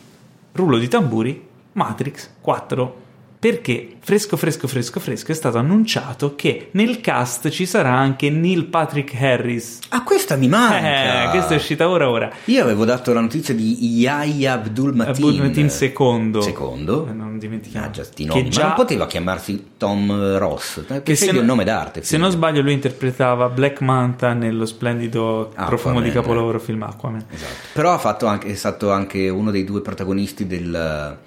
rullo 0.52 0.78
di 0.78 0.88
tamburi 0.88 1.48
Matrix 1.72 2.30
4 2.40 3.08
perché 3.40 3.96
fresco 4.00 4.36
fresco 4.36 4.68
fresco 4.68 5.00
fresco 5.00 5.32
è 5.32 5.34
stato 5.34 5.56
annunciato 5.56 6.34
che 6.36 6.68
nel 6.72 7.00
cast 7.00 7.48
ci 7.48 7.64
sarà 7.64 7.90
anche 7.94 8.28
Neil 8.28 8.66
Patrick 8.66 9.14
Harris 9.18 9.78
Ah, 9.88 10.02
questa 10.04 10.36
mi 10.36 10.46
manca. 10.46 11.24
eh, 11.24 11.30
questa 11.30 11.54
è 11.54 11.56
uscita 11.56 11.88
ora 11.88 12.10
ora 12.10 12.30
Io 12.44 12.62
avevo 12.62 12.84
dato 12.84 13.14
la 13.14 13.20
notizia 13.20 13.54
di 13.54 13.98
Yahya 13.98 14.52
Abdul 14.52 14.94
Mateen. 14.94 15.14
Abdul 15.14 15.34
Mateen 15.46 15.70
secondo 15.70 16.42
Secondo. 16.42 17.06
Eh, 17.08 17.12
non 17.12 17.38
dimentichiamo 17.38 17.86
Ah, 17.86 17.90
già 17.90 18.04
sti 18.04 18.26
che 18.26 18.48
già 18.48 18.62
non 18.66 18.74
poteva 18.74 19.06
chiamarsi 19.06 19.70
Tom 19.78 20.36
Ross. 20.36 20.84
Che 20.86 21.02
che 21.02 21.14
se 21.16 21.30
un 21.30 21.44
nome 21.46 21.64
d'arte. 21.64 22.02
se 22.02 22.08
quindi. 22.08 22.26
non 22.26 22.34
sbaglio 22.36 22.60
lui 22.60 22.74
interpretava 22.74 23.48
Black 23.48 23.80
Manta 23.80 24.34
nello 24.34 24.66
splendido 24.66 25.48
Aquaman. 25.48 25.66
profumo 25.66 26.00
di 26.02 26.10
capolavoro 26.10 26.58
film 26.60 26.82
Aquaman 26.82 27.24
Esatto. 27.30 27.52
Però 27.72 27.90
ha 27.94 27.98
fatto 27.98 28.26
anche, 28.26 28.48
è 28.48 28.54
stato 28.54 28.90
anche 28.92 29.30
uno 29.30 29.50
dei 29.50 29.64
due 29.64 29.80
protagonisti 29.80 30.46
del, 30.46 31.18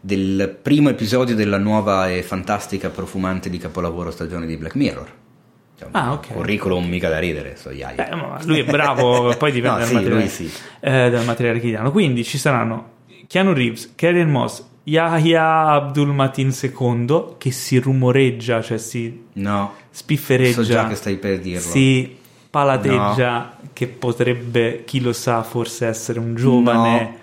del 0.00 0.56
primo 0.62 0.88
episodio 0.88 1.34
della 1.34 1.58
nuova 1.58 2.10
e 2.10 2.22
fantastica 2.22 2.88
profumante 2.88 3.50
di 3.50 3.58
capolavoro 3.58 4.10
stagione 4.10 4.46
di 4.46 4.56
Black 4.56 4.74
Mirror. 4.74 5.12
Cioè, 5.78 5.88
Ah, 5.92 6.12
ok. 6.12 6.32
Curriculum 6.32 6.86
mica 6.88 7.08
da 7.08 7.18
ridere, 7.18 7.56
so 7.56 7.70
Yahya. 7.70 8.04
Beh, 8.38 8.44
lui 8.46 8.60
è 8.60 8.64
bravo, 8.64 9.34
poi 9.38 9.52
dipende 9.52 9.78
No, 9.78 9.78
dal, 9.78 9.88
sì, 9.88 9.94
materiale, 9.94 10.28
sì. 10.28 10.50
eh, 10.80 11.10
dal 11.10 11.24
materiale 11.24 11.60
che 11.60 11.68
gli 11.68 11.72
danno. 11.72 11.90
Quindi 11.90 12.24
ci 12.24 12.38
saranno 12.38 12.90
Keanu 13.26 13.52
Reeves, 13.52 13.92
Karen 13.94 14.30
Moss, 14.30 14.64
Yahya 14.84 15.66
Abdul 15.68 16.12
Mateen 16.14 16.54
II, 16.60 17.34
che 17.38 17.50
si 17.50 17.78
rumoreggia, 17.78 18.60
cioè 18.62 18.78
si 18.78 19.24
No, 19.34 19.74
spiffereggia, 19.90 20.52
so 20.54 20.62
già 20.62 20.88
che 20.88 20.94
stai 20.96 21.16
per 21.16 21.38
dirlo. 21.40 21.60
si 21.60 22.16
palateggia 22.50 23.56
che 23.72 23.86
potrebbe, 23.86 24.82
chi 24.84 25.00
lo 25.00 25.12
sa, 25.12 25.42
forse 25.42 25.86
essere 25.86 26.18
un 26.18 26.34
giovane... 26.34 27.00
No, 27.00 27.18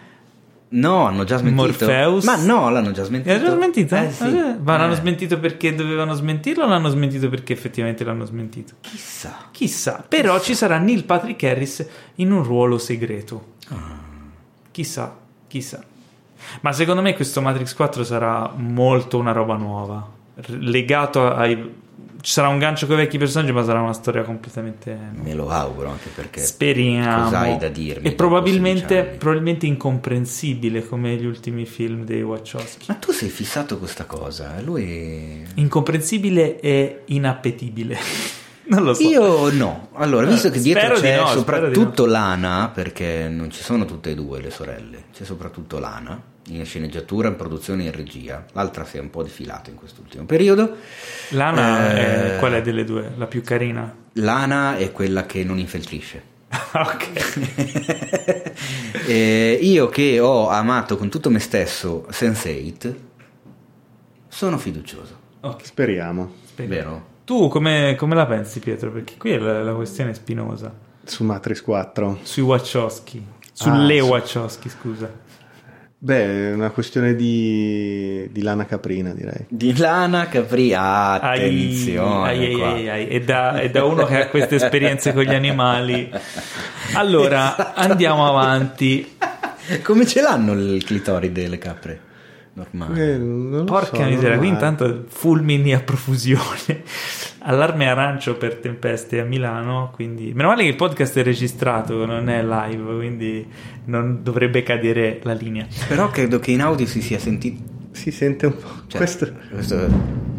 hanno 1.05 1.23
già 1.23 1.37
smentito. 1.37 1.61
Morpheus? 1.63 2.25
Ma 2.25 2.35
no, 2.35 2.69
l'hanno 2.69 2.91
già 2.91 3.03
smentito. 3.03 3.33
Era 3.33 3.43
già 3.43 3.51
smentito? 3.51 3.95
Eh, 3.95 4.11
sì. 4.11 4.23
Eh, 4.25 4.55
ma 4.61 4.77
l'hanno 4.77 4.93
Eh, 4.93 4.97
smentito 4.97 5.39
perché 5.39 5.73
dovevano 5.73 6.13
smentirlo 6.13 6.65
o 6.65 6.67
l'hanno 6.67 6.89
smentito 6.89 7.29
perché 7.29 7.53
effettivamente 7.53 8.03
l'hanno 8.03 8.25
smentito? 8.25 8.73
Chissà. 8.81 9.47
Chissà, 9.51 10.03
però 10.07 10.39
ci 10.41 10.55
sarà 10.55 10.77
Neil 10.77 11.05
Patrick 11.05 11.41
Harris 11.43 11.87
in 12.15 12.31
un 12.31 12.43
ruolo 12.43 12.77
segreto. 12.77 13.55
Chissà, 14.71 15.15
chissà. 15.47 15.81
Ma 16.61 16.71
secondo 16.71 17.01
me 17.01 17.15
questo 17.15 17.41
Matrix 17.41 17.73
4 17.73 18.03
sarà 18.03 18.51
molto 18.55 19.17
una 19.17 19.31
roba 19.31 19.55
nuova. 19.55 20.07
Legato 20.47 21.33
ai. 21.33 21.85
Ci 22.27 22.33
sarà 22.33 22.49
un 22.49 22.59
gancio 22.59 22.87
con 22.87 22.95
i 22.95 22.97
vecchi 22.97 23.17
personaggi, 23.17 23.53
ma 23.53 23.63
sarà 23.63 23.79
una 23.79 23.93
storia 23.93 24.21
completamente. 24.23 24.99
Me 25.13 25.33
lo 25.33 25.47
auguro 25.47 25.91
anche 25.91 26.09
perché. 26.13 26.41
Speriamo. 26.41 27.23
cosa 27.23 27.39
hai 27.39 27.57
da 27.57 27.69
dirmi 27.69 28.05
E 28.05 28.11
probabilmente, 28.11 28.81
16 28.81 29.07
anni? 29.07 29.17
probabilmente 29.17 29.65
incomprensibile 29.65 30.85
come 30.85 31.15
gli 31.15 31.25
ultimi 31.25 31.65
film 31.65 32.03
dei 32.03 32.21
Wachowski. 32.23 32.87
Ma 32.89 32.95
tu 32.95 33.13
sei 33.13 33.29
fissato 33.29 33.75
con 33.75 33.85
questa 33.85 34.03
cosa? 34.03 34.59
Lui. 34.59 35.41
Incomprensibile 35.53 36.59
e 36.59 37.03
inappetibile. 37.05 37.97
non 38.67 38.83
lo 38.83 38.93
so. 38.93 39.03
Io 39.03 39.49
no. 39.53 39.87
Allora, 39.93 40.25
visto 40.25 40.49
che 40.49 40.59
dietro 40.59 40.97
Spero 40.97 40.99
di 40.99 41.01
c'è 41.03 41.15
no, 41.15 41.27
spero 41.27 41.39
soprattutto 41.39 42.05
Lana, 42.05 42.69
perché 42.73 43.29
non 43.29 43.49
ci 43.51 43.63
sono 43.63 43.85
tutte 43.85 44.09
e 44.09 44.15
due 44.15 44.41
le 44.41 44.49
sorelle, 44.49 45.03
c'è 45.13 45.23
soprattutto 45.23 45.79
Lana 45.79 46.21
in 46.49 46.65
sceneggiatura, 46.65 47.27
in 47.27 47.35
produzione 47.35 47.83
e 47.83 47.85
in 47.87 47.91
regia. 47.93 48.45
L'altra 48.53 48.85
si 48.85 48.97
è 48.97 48.99
un 48.99 49.09
po' 49.09 49.23
defilata 49.23 49.69
in 49.69 49.75
quest'ultimo 49.75 50.25
periodo. 50.25 50.75
Lana, 51.29 51.93
Eh, 51.93 52.35
è- 52.35 52.39
qual 52.39 52.53
è 52.53 52.61
delle 52.61 52.83
due? 52.83 53.11
La 53.17 53.27
più 53.27 53.41
carina? 53.41 53.93
Lana 54.13 54.77
è 54.77 54.91
quella 54.91 55.25
che 55.25 55.43
non 55.43 55.59
infiltrisce. 55.59 56.21
ok. 56.73 58.55
Eh, 59.07 59.57
io 59.61 59.87
che 59.87 60.19
ho 60.19 60.49
amato 60.49 60.97
con 60.97 61.07
tutto 61.09 61.29
me 61.29 61.39
stesso 61.39 62.05
Sense8, 62.11 62.93
sono 64.27 64.57
fiducioso. 64.57 65.15
Ok, 65.41 65.65
Speriamo. 65.65 66.33
speriamo. 66.45 66.75
Vero? 66.89 67.05
Tu 67.23 67.47
come, 67.47 67.95
come 67.97 68.15
la 68.15 68.25
pensi, 68.25 68.59
Pietro? 68.59 68.91
Perché 68.91 69.15
qui 69.17 69.31
è 69.31 69.37
la, 69.37 69.63
la 69.63 69.73
questione 69.73 70.13
spinosa. 70.13 70.73
Su 71.05 71.23
Matrix 71.23 71.61
4. 71.61 72.19
Sui 72.23 72.41
Wachowski. 72.41 73.25
Sulle 73.53 73.99
Ah, 73.99 74.03
su- 74.03 74.09
Wachowski, 74.09 74.69
scusa. 74.69 75.09
Beh, 76.07 76.51
è 76.51 76.53
una 76.53 76.69
questione 76.69 77.15
di, 77.15 78.29
di 78.31 78.41
lana 78.41 78.65
caprina, 78.65 79.11
direi. 79.11 79.43
Di 79.49 79.75
Lana 79.75 80.29
Capri, 80.29 80.73
Ai, 80.73 81.17
attenzione. 81.19 82.27
ai, 82.29 82.45
ai, 82.45 82.53
qua. 82.53 82.67
ai, 82.69 82.89
ai. 82.89 83.07
E, 83.09 83.19
da, 83.19 83.59
e 83.59 83.69
da 83.69 83.83
uno 83.83 84.05
che 84.05 84.21
ha 84.21 84.27
queste 84.29 84.55
esperienze 84.55 85.11
con 85.11 85.23
gli 85.23 85.33
animali. 85.35 86.09
Allora, 86.93 87.75
andiamo 87.75 88.25
avanti. 88.25 89.17
Come 89.83 90.05
ce 90.07 90.21
l'hanno 90.21 90.53
il 90.53 90.81
clitoride 90.85 91.45
le 91.49 91.57
capre? 91.57 91.99
Normali. 92.57 92.99
Eh, 93.01 93.63
Porca 93.65 93.97
so, 93.97 94.03
miseria, 94.09 94.37
qui 94.37 94.47
normale. 94.47 94.47
intanto 94.47 95.03
fulmini 95.09 95.73
a 95.75 95.79
profusione. 95.81 96.81
Allarme 97.49 97.87
arancio 97.87 98.35
per 98.35 98.55
tempeste 98.55 99.19
a 99.19 99.23
Milano, 99.23 99.91
quindi 99.93 100.31
meno 100.33 100.49
male 100.49 100.63
che 100.63 100.69
il 100.69 100.75
podcast 100.75 101.17
è 101.19 101.23
registrato, 101.23 102.05
non 102.05 102.27
è 102.29 102.43
live, 102.43 102.95
quindi 102.95 103.47
non 103.85 104.19
dovrebbe 104.23 104.63
cadere 104.63 105.19
la 105.23 105.33
linea. 105.33 105.67
Però 105.87 106.09
credo 106.09 106.39
che 106.39 106.51
in 106.51 106.61
audio 106.61 106.85
si 106.87 107.01
sia 107.01 107.19
sentito. 107.19 107.61
Si 107.91 108.11
sente 108.11 108.47
un 108.47 108.55
po'. 108.57 108.67
cioè, 108.87 108.97
Questo... 108.97 109.31
questo- 109.51 110.35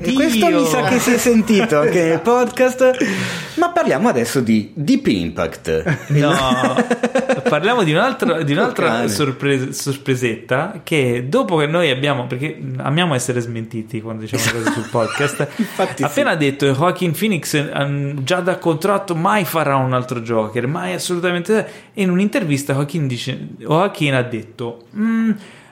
E 0.00 0.04
Dio! 0.10 0.14
questo 0.14 0.48
mi 0.48 0.64
sa 0.66 0.82
che 0.82 0.98
si 0.98 1.12
è 1.12 1.18
sentito 1.18 1.78
anche 1.80 2.04
nel 2.04 2.20
podcast. 2.20 2.96
Ma 3.54 3.70
parliamo 3.70 4.08
adesso 4.08 4.40
di 4.40 4.70
Deep 4.74 5.06
Impact. 5.08 6.08
No, 6.08 6.32
parliamo 7.48 7.82
di, 7.82 7.92
un 7.92 7.98
altro- 7.98 8.42
di 8.42 8.52
un'altra 8.52 9.08
sorpre- 9.08 9.72
sorpresetta 9.72 10.80
che 10.84 11.26
dopo 11.28 11.56
che 11.56 11.66
noi 11.66 11.90
abbiamo, 11.90 12.26
perché 12.26 12.56
amiamo 12.76 13.14
essere 13.14 13.40
smentiti 13.40 14.00
quando 14.00 14.22
diciamo 14.22 14.42
cose 14.52 14.70
sul 14.72 14.86
podcast, 14.90 15.48
Infatti 15.56 16.02
appena 16.04 16.34
detto 16.36 16.66
che 16.66 16.72
Joaquin 16.72 17.12
Phoenix 17.12 17.54
ehm, 17.54 18.22
già 18.22 18.40
da 18.40 18.58
contratto 18.58 19.14
mai 19.16 19.44
farà 19.44 19.76
un 19.76 19.92
altro 19.92 20.20
Joker, 20.20 20.66
mai 20.68 20.92
assolutamente, 20.92 21.68
e 21.94 22.02
in 22.02 22.10
un'intervista 22.10 22.74
Joaquin, 22.74 23.06
dice, 23.08 23.48
Joaquin 23.58 24.14
ha 24.14 24.22
detto... 24.22 24.84
"Mm, 24.96 25.30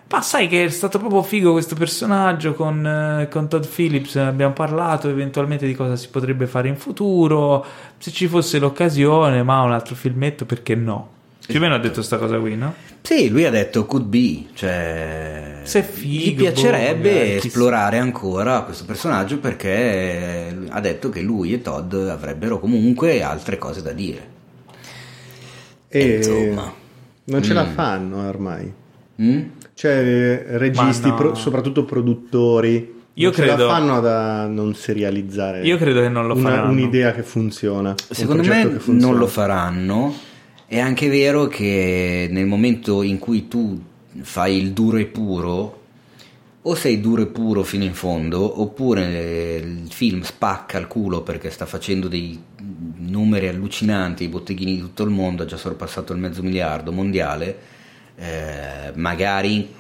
Ma 0.09 0.23
sai 0.23 0.47
che 0.47 0.65
è 0.65 0.69
stato 0.69 0.99
proprio 1.01 1.23
figo 1.23 1.51
questo 1.53 1.75
personaggio 1.75 2.55
con, 2.55 2.87
eh, 2.87 3.29
con 3.29 3.49
Todd 3.49 3.65
Phillips, 3.65 4.15
abbiamo 4.17 4.53
parlato 4.53 5.09
eventualmente 5.09 5.67
di 5.67 5.75
cosa 5.75 5.97
si 5.97 6.09
potrebbe 6.09 6.47
fare 6.47 6.69
in 6.69 6.77
futuro, 6.77 7.65
se 7.99 8.13
ci 8.13 8.29
fosse 8.29 8.59
l'occasione, 8.61 9.43
ma 9.43 9.63
un 9.63 9.73
altro 9.73 9.97
filmetto 9.97 10.45
perché 10.45 10.77
no? 10.77 11.11
Più 11.45 11.57
o 11.59 11.61
meno 11.61 11.75
ha 11.75 11.79
detto 11.79 11.95
questa 11.95 12.19
cosa 12.19 12.39
qui, 12.39 12.57
no? 12.57 12.75
Sì, 13.03 13.29
lui 13.29 13.45
ha 13.45 13.51
detto 13.51 13.85
could 13.87 14.07
be, 14.07 14.47
cioè 14.55 15.61
Se 15.65 15.81
è 15.81 15.83
figo, 15.83 16.31
gli 16.31 16.35
piacerebbe 16.37 17.09
boh, 17.13 17.19
magari, 17.19 17.37
esplorare 17.37 17.99
ancora 17.99 18.61
questo 18.63 18.85
personaggio 18.85 19.39
perché 19.39 20.57
ha 20.69 20.81
detto 20.81 21.09
che 21.09 21.21
lui 21.21 21.53
e 21.53 21.63
Todd 21.63 21.95
avrebbero 21.95 22.59
comunque 22.61 23.23
altre 23.23 23.59
cose 23.59 23.83
da 23.83 23.93
dire. 23.93 24.35
E 25.89 26.17
Insomma. 26.17 26.73
non 27.25 27.43
ce 27.43 27.53
la 27.53 27.65
Mm. 27.65 27.75
fanno 27.75 28.27
ormai. 28.29 28.73
Mm? 29.23 29.43
Cioè, 29.79 29.93
eh, 29.93 30.57
registi, 30.57 31.09
no. 31.09 31.15
pro- 31.17 31.35
soprattutto 31.35 31.85
produttori, 31.85 32.95
Io 33.13 33.27
non 33.29 33.35
ce 33.37 33.43
credo- 33.43 33.67
la 33.67 33.73
fanno 33.75 34.01
da 34.01 34.47
non 34.47 34.75
serializzare 34.75 35.61
Io 35.67 35.77
credo 35.77 36.01
che 36.01 36.09
non 36.09 36.27
lo 36.27 36.33
una- 36.35 36.49
faranno. 36.49 36.71
un'idea 36.71 37.13
che 37.13 37.23
funziona. 37.23 37.91
un 37.91 37.97
Secondo 38.11 38.43
me 38.43 38.63
che 38.63 38.79
funziona. 38.79 39.01
non 39.13 39.19
lo 39.19 39.27
faranno. 39.27 40.15
È 40.67 40.79
anche 40.81 41.09
vero 41.11 41.47
che 41.47 42.27
nel 42.31 42.47
momento 42.47 43.03
in 43.03 43.19
cui 43.19 43.49
tu 43.49 43.79
fai 44.23 44.57
il 44.57 44.73
duro 44.73 44.97
e 44.97 45.05
puro, 45.05 45.81
o 46.63 46.75
sei 46.75 46.99
duro 46.99 47.21
e 47.23 47.27
puro 47.27 47.63
fino 47.63 47.85
in 47.85 47.93
fondo, 47.93 48.63
oppure 48.63 49.05
eh, 49.07 49.63
il 49.63 49.93
film 49.93 50.23
spacca 50.23 50.79
il 50.79 50.87
culo 50.87 51.21
perché 51.21 51.51
sta 51.51 51.67
facendo 51.67 52.09
dei 52.09 52.37
numeri 52.97 53.47
allucinanti, 53.49 54.25
i 54.25 54.29
botteghini 54.29 54.77
di 54.77 54.81
tutto 54.81 55.03
il 55.03 55.11
mondo, 55.11 55.43
ha 55.43 55.47
già 55.47 55.59
sorpassato 55.59 56.15
il 56.15 56.19
mezzo 56.19 56.43
miliardo 56.43 56.93
mondiale, 56.93 57.75
eh, 58.17 58.93
magari 58.95 59.73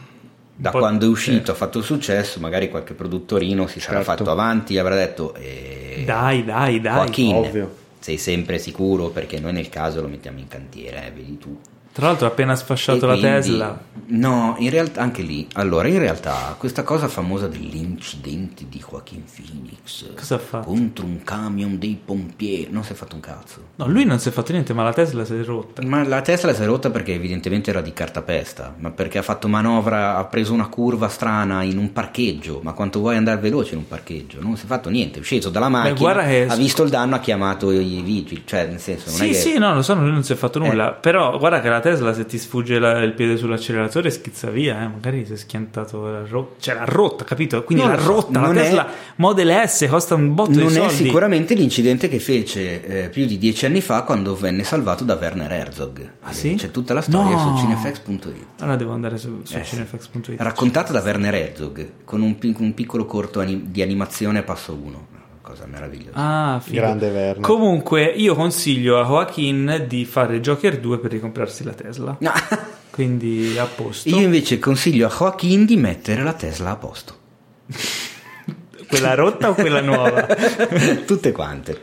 da 0.59 0.71
quando 0.71 1.05
è 1.07 1.09
uscito 1.09 1.51
eh. 1.51 1.55
ha 1.55 1.57
fatto 1.57 1.83
successo, 1.83 2.41
magari 2.41 2.69
qualche 2.71 2.95
produttorino 2.95 3.67
si 3.67 3.79
sarà 3.81 4.03
Certo. 4.03 4.25
fatto 4.25 4.31
avanti 4.31 4.75
e 4.75 4.79
avrà 4.79 4.95
detto... 4.95 5.35
eh, 5.35 6.03
Dai, 6.07 6.45
dai, 6.45 6.81
dai. 6.81 6.95
Joaquin, 6.95 7.35
ovvio. 7.35 7.77
sei 7.99 8.17
sempre 8.19 8.59
sicuro 8.59 9.09
perché 9.11 9.39
noi 9.41 9.53
nel 9.53 9.69
caso 9.69 10.01
lo 10.01 10.09
mettiamo 10.09 10.39
in 10.39 10.49
cantiere, 10.49 11.07
eh, 11.07 11.11
vedi 11.11 11.39
tu. 11.39 11.59
Tra 11.97 12.09
l'altro 12.09 12.27
ha 12.27 12.29
appena 12.29 12.55
sfasciato 12.55 13.05
E 13.05 13.09
la 13.09 13.13
quindi- 13.15 13.31
Tesla. 13.31 13.81
No, 14.09 14.55
in 14.59 14.69
realtà 14.71 15.01
anche 15.01 15.23
lì. 15.23 15.49
Allora, 15.55 15.89
in 15.89 15.99
realtà 15.99 16.55
questa 16.59 16.83
cosa 16.83 17.09
famosa 17.09 17.49
dell'incidente 17.49 18.67
di 18.69 18.79
Joaquin 18.87 19.25
Phoenix 19.25 20.15
Cosa 20.15 20.35
ha 20.35 20.39
fatto? 20.39 20.67
contro 20.69 21.07
un 21.07 21.23
camion 21.25 21.79
dei 21.79 21.99
pompieri, 22.05 22.69
non 22.71 22.85
si 22.85 22.93
è 22.93 22.95
fatto 22.95 23.15
un 23.15 23.21
cazzo. 23.23 23.61
No, 23.77 23.89
lui 23.89 24.05
non 24.05 24.19
si 24.19 24.29
è 24.29 24.33
fatto 24.33 24.53
niente, 24.53 24.75
ma 24.75 24.83
la 24.83 24.93
Tesla 24.93 25.25
si 25.25 25.35
è 25.35 25.43
rotta. 25.43 25.83
Ma 25.85 26.07
la 26.07 26.21
Tesla 26.21 26.53
si 26.55 26.63
è 26.63 26.67
rotta 26.67 26.91
perché 26.91 27.15
evidentemente 27.15 27.71
era 27.71 27.81
di 27.81 27.93
cartapesta, 27.93 28.75
ma 28.79 28.91
perché 28.91 29.19
ha 29.19 29.23
fatto 29.23 29.49
manovra, 29.49 30.17
ha 30.19 30.25
preso 30.27 30.53
una 30.53 30.69
curva 30.69 31.09
strana 31.09 31.63
in 31.63 31.79
un 31.79 31.93
parcheggio, 31.93 32.61
ma 32.63 32.73
quanto 32.75 33.01
vuoi 33.01 33.17
andare 33.17 33.41
veloce 33.41 33.73
in 33.73 33.79
un 33.79 33.89
parcheggio? 33.89 34.41
Non 34.41 34.57
si 34.57 34.65
è 34.65 34.69
fatto 34.69 34.89
niente, 34.91 35.21
è 35.21 35.23
sceso 35.23 35.49
dalla 35.51 35.69
macchina, 35.71 36.25
che- 36.27 36.47
ha 36.49 36.55
visto 36.57 36.83
il 36.83 36.91
danno, 36.91 37.15
ha 37.17 37.21
chiamato 37.21 37.71
i 37.73 38.03
vigili, 38.03 38.43
cioè 38.45 38.67
nel 38.67 38.81
senso 38.81 39.11
non 39.11 39.21
è 39.21 39.23
Sì, 39.23 39.29
che... 39.31 39.35
sì, 39.35 39.59
no, 39.59 39.75
lo 39.75 39.83
so, 39.83 39.95
lui 39.95 40.11
non 40.13 40.23
si 40.23 40.33
è 40.33 40.37
fatto 40.37 40.59
nulla. 40.61 40.97
Eh. 40.97 41.01
Però 41.01 41.39
guarda 41.39 41.61
che 41.61 41.69
la 41.69 41.81
Tesla, 41.91 42.13
se 42.13 42.27
ti 42.27 42.37
sfugge 42.39 42.79
la- 42.79 43.01
il 43.03 43.13
piede 43.13 43.37
sull'acceleratore, 43.37 44.11
schizza 44.11 44.51
via. 44.51 44.83
Eh. 44.83 44.89
Magari 44.89 45.25
si 45.25 45.35
è 45.35 45.37
schiantato. 45.37 46.05
La 46.11 46.25
ro- 46.29 46.57
cioè, 46.59 46.75
l'ha 46.75 46.85
rotta, 46.85 47.25
capito? 47.25 47.63
Quindi 47.63 47.85
Non 47.85 47.95
l'ha 47.95 48.03
rotta. 48.03 48.41
La 48.41 48.47
non 48.47 48.59
è- 48.59 48.63
Tesla 48.63 48.89
Model 49.17 49.69
S 49.69 49.87
costa 49.89 50.15
un 50.17 50.35
botto 50.35 50.51
Non 50.59 50.67
di 50.69 50.75
è 50.75 50.79
soldi. 50.79 50.95
sicuramente 50.95 51.55
l'incidente 51.55 52.09
che 52.09 52.19
fece 52.19 53.05
eh, 53.05 53.09
più 53.09 53.25
di 53.27 53.39
dieci 53.39 53.67
anni 53.67 53.81
fa 53.81 54.03
quando 54.03 54.35
venne 54.35 54.65
salvato 54.65 55.05
da 55.05 55.15
Werner 55.21 55.53
Herzog. 55.53 56.11
Ah, 56.23 56.33
sì? 56.33 56.55
C'è 56.57 56.71
tutta 56.73 56.93
la 56.95 57.01
storia 57.03 57.37
No. 57.37 57.57
su 57.57 57.63
cinefx.it. 57.63 58.61
Allora 58.61 58.77
devo 58.77 58.93
andare 58.93 59.17
su, 59.19 59.41
su 59.45 59.57
Eh, 59.57 59.63
cinefx.it. 59.65 60.41
Raccontata 60.41 60.93
da 60.93 61.01
Werner 61.01 61.35
Herzog 61.35 61.89
con 62.05 62.21
un, 62.23 62.37
pi- 62.39 62.55
un 62.59 62.75
piccolo 62.75 63.05
corto 63.07 63.41
ani- 63.41 63.67
di 63.71 63.83
animazione 63.83 64.41
a 64.41 64.43
passo 64.43 64.73
1. 64.75 65.07
Cosa 65.57 65.67
meravigliosa. 65.67 66.13
Ah, 66.13 66.61
figo. 66.61 66.77
Grande 66.77 67.09
Werner. 67.09 67.41
Comunque, 67.41 68.05
io 68.05 68.35
consiglio 68.35 69.01
a 69.01 69.07
Joaquin 69.07 69.87
di 69.89 70.05
fare 70.05 70.41
Joker 70.41 70.79
2 70.79 70.99
per 70.99 71.11
ricomprarsi 71.13 71.65
la 71.65 71.73
Tesla. 71.73 72.15
No. 72.21 72.33
Quindi 72.91 73.57
a 73.59 73.65
posto. 73.65 74.11
Io 74.11 74.19
invece 74.19 74.59
consiglio 74.59 75.07
a 75.07 75.11
Joaquin 75.11 75.65
di 75.65 75.77
mettere 75.77 76.23
la 76.23 76.35
Tesla 76.35 76.73
a 76.73 76.77
posto. 76.77 77.17
Quella 78.87 79.15
rotta 79.15 79.49
o 79.49 79.55
quella 79.55 79.81
nuova? 79.81 80.27
Tutte 81.05 81.33
quante. 81.33 81.81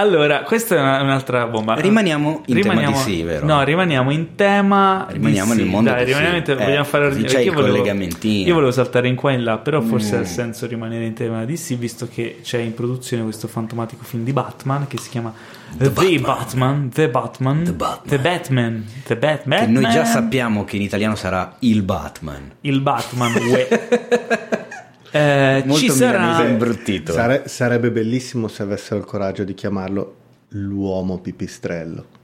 Allora, 0.00 0.42
questa 0.42 0.76
è 0.76 0.78
una- 0.80 1.02
un'altra 1.02 1.46
bomba. 1.46 1.74
Rimaniamo 1.74 2.42
in 2.46 2.60
tema 2.60 2.86
di 2.86 2.94
sì, 2.94 3.22
vero? 3.24 3.44
No, 3.44 3.64
rimaniamo 3.64 4.12
in 4.12 4.36
tema. 4.36 5.04
di 5.08 5.14
Rimaniamo 5.14 5.52
sì. 5.52 5.58
nel 5.58 5.66
mondo 5.66 5.90
Dai, 5.90 5.98
di 6.04 6.04
sì. 6.04 6.08
rimaniamo 6.12 6.36
in 6.38 6.42
tema. 6.44 6.60
Eh, 6.60 6.64
vogliamo 6.66 6.84
fare 6.84 7.08
perché 7.08 7.24
c'è 7.24 7.40
io 7.40 7.48
il 7.50 7.54
volevo- 7.56 7.72
collegamentino. 7.76 8.46
Io 8.46 8.54
volevo 8.54 8.70
saltare 8.70 9.08
in 9.08 9.16
qua 9.16 9.32
e 9.32 9.34
in 9.34 9.42
là, 9.42 9.58
però 9.58 9.80
forse 9.80 10.16
Mm. 10.16 10.20
ha 10.20 10.24
senso 10.24 10.66
rimanere 10.68 11.04
in 11.04 11.14
tema 11.14 11.44
di 11.44 11.56
sì, 11.56 11.74
visto 11.74 12.06
che 12.12 12.38
c'è 12.44 12.58
in 12.58 12.74
produzione 12.74 13.24
questo 13.24 13.48
fantomatico 13.48 14.04
film 14.04 14.22
di 14.22 14.32
Batman 14.32 14.86
che 14.86 14.98
si 14.98 15.08
chiama 15.10 15.32
The, 15.76 15.90
Batman. 15.90 16.20
Batman. 16.22 16.90
The 16.94 17.08
Batman. 17.08 17.64
The 17.64 17.72
Batman. 17.72 18.04
The 18.06 18.18
Batman. 18.18 18.86
The 19.04 19.16
Batman. 19.16 19.58
Che 19.58 19.66
noi 19.66 19.90
già 19.90 20.04
sappiamo 20.04 20.64
che 20.64 20.76
in 20.76 20.82
italiano 20.82 21.16
sarà 21.16 21.56
il 21.60 21.82
Batman. 21.82 22.52
Il 22.60 22.80
Batman. 22.82 23.32
Eh, 25.10 25.62
Molto 25.64 25.80
ci 25.80 25.90
sarà. 25.90 26.44
imbruttito. 26.46 27.12
Sare- 27.12 27.48
sarebbe 27.48 27.90
bellissimo 27.90 28.48
se 28.48 28.62
avessero 28.62 29.00
il 29.00 29.06
coraggio 29.06 29.44
di 29.44 29.54
chiamarlo 29.54 30.14
l'uomo 30.50 31.18
pipistrello. 31.18 32.16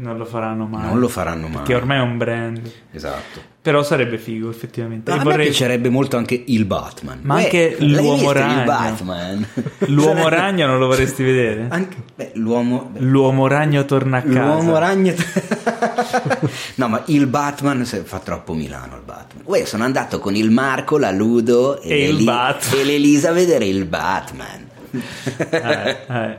Non 0.00 0.16
lo 0.16 0.24
faranno 0.24 0.66
mai. 0.66 0.82
Non 0.86 1.00
lo 1.00 1.08
faranno 1.08 1.48
mai. 1.48 1.64
Che 1.64 1.74
ormai 1.74 1.98
è 1.98 2.02
un 2.02 2.16
brand. 2.18 2.70
Esatto. 2.92 3.40
Però 3.60 3.82
sarebbe 3.82 4.16
figo, 4.16 4.48
effettivamente. 4.48 5.10
Ma 5.10 5.16
a 5.16 5.18
me 5.18 5.24
vorrei- 5.24 5.46
piacerebbe 5.46 5.88
molto 5.88 6.16
anche 6.16 6.40
il 6.46 6.64
Batman. 6.64 7.18
Ma 7.22 7.34
Beh, 7.34 7.42
anche 7.42 7.76
l'uomo 7.80 8.32
ragno. 8.32 8.58
Il 8.60 8.64
Batman. 8.64 9.46
L'uomo 9.88 10.22
Sarebbe- 10.22 10.36
ragno 10.36 10.66
non 10.66 10.78
lo 10.78 10.86
vorresti 10.86 11.22
vedere? 11.24 11.66
Anche, 11.68 11.96
beh, 12.14 12.30
l'uomo... 12.34 12.92
L'uomo 12.98 13.46
ragno 13.48 13.84
torna 13.84 14.18
a 14.18 14.22
casa. 14.22 14.40
L'uomo 14.44 14.78
ragno... 14.78 15.12
no, 16.76 16.88
ma 16.88 17.02
il 17.06 17.26
Batman 17.26 17.84
fa 17.84 18.18
troppo 18.20 18.54
Milano 18.54 18.96
il 18.96 19.02
Batman. 19.04 19.42
Uè, 19.46 19.64
sono 19.64 19.84
andato 19.84 20.18
con 20.20 20.34
il 20.36 20.50
Marco, 20.50 20.96
la 20.96 21.10
Ludo 21.10 21.80
e, 21.80 21.90
E 21.90 22.08
il 22.08 22.24
l'Eli- 22.24 22.80
e 22.80 22.84
l'Elisa 22.84 23.30
a 23.30 23.32
vedere 23.32 23.66
il 23.66 23.84
Batman. 23.84 24.66
Eh, 24.90 25.96
eh. 26.08 26.36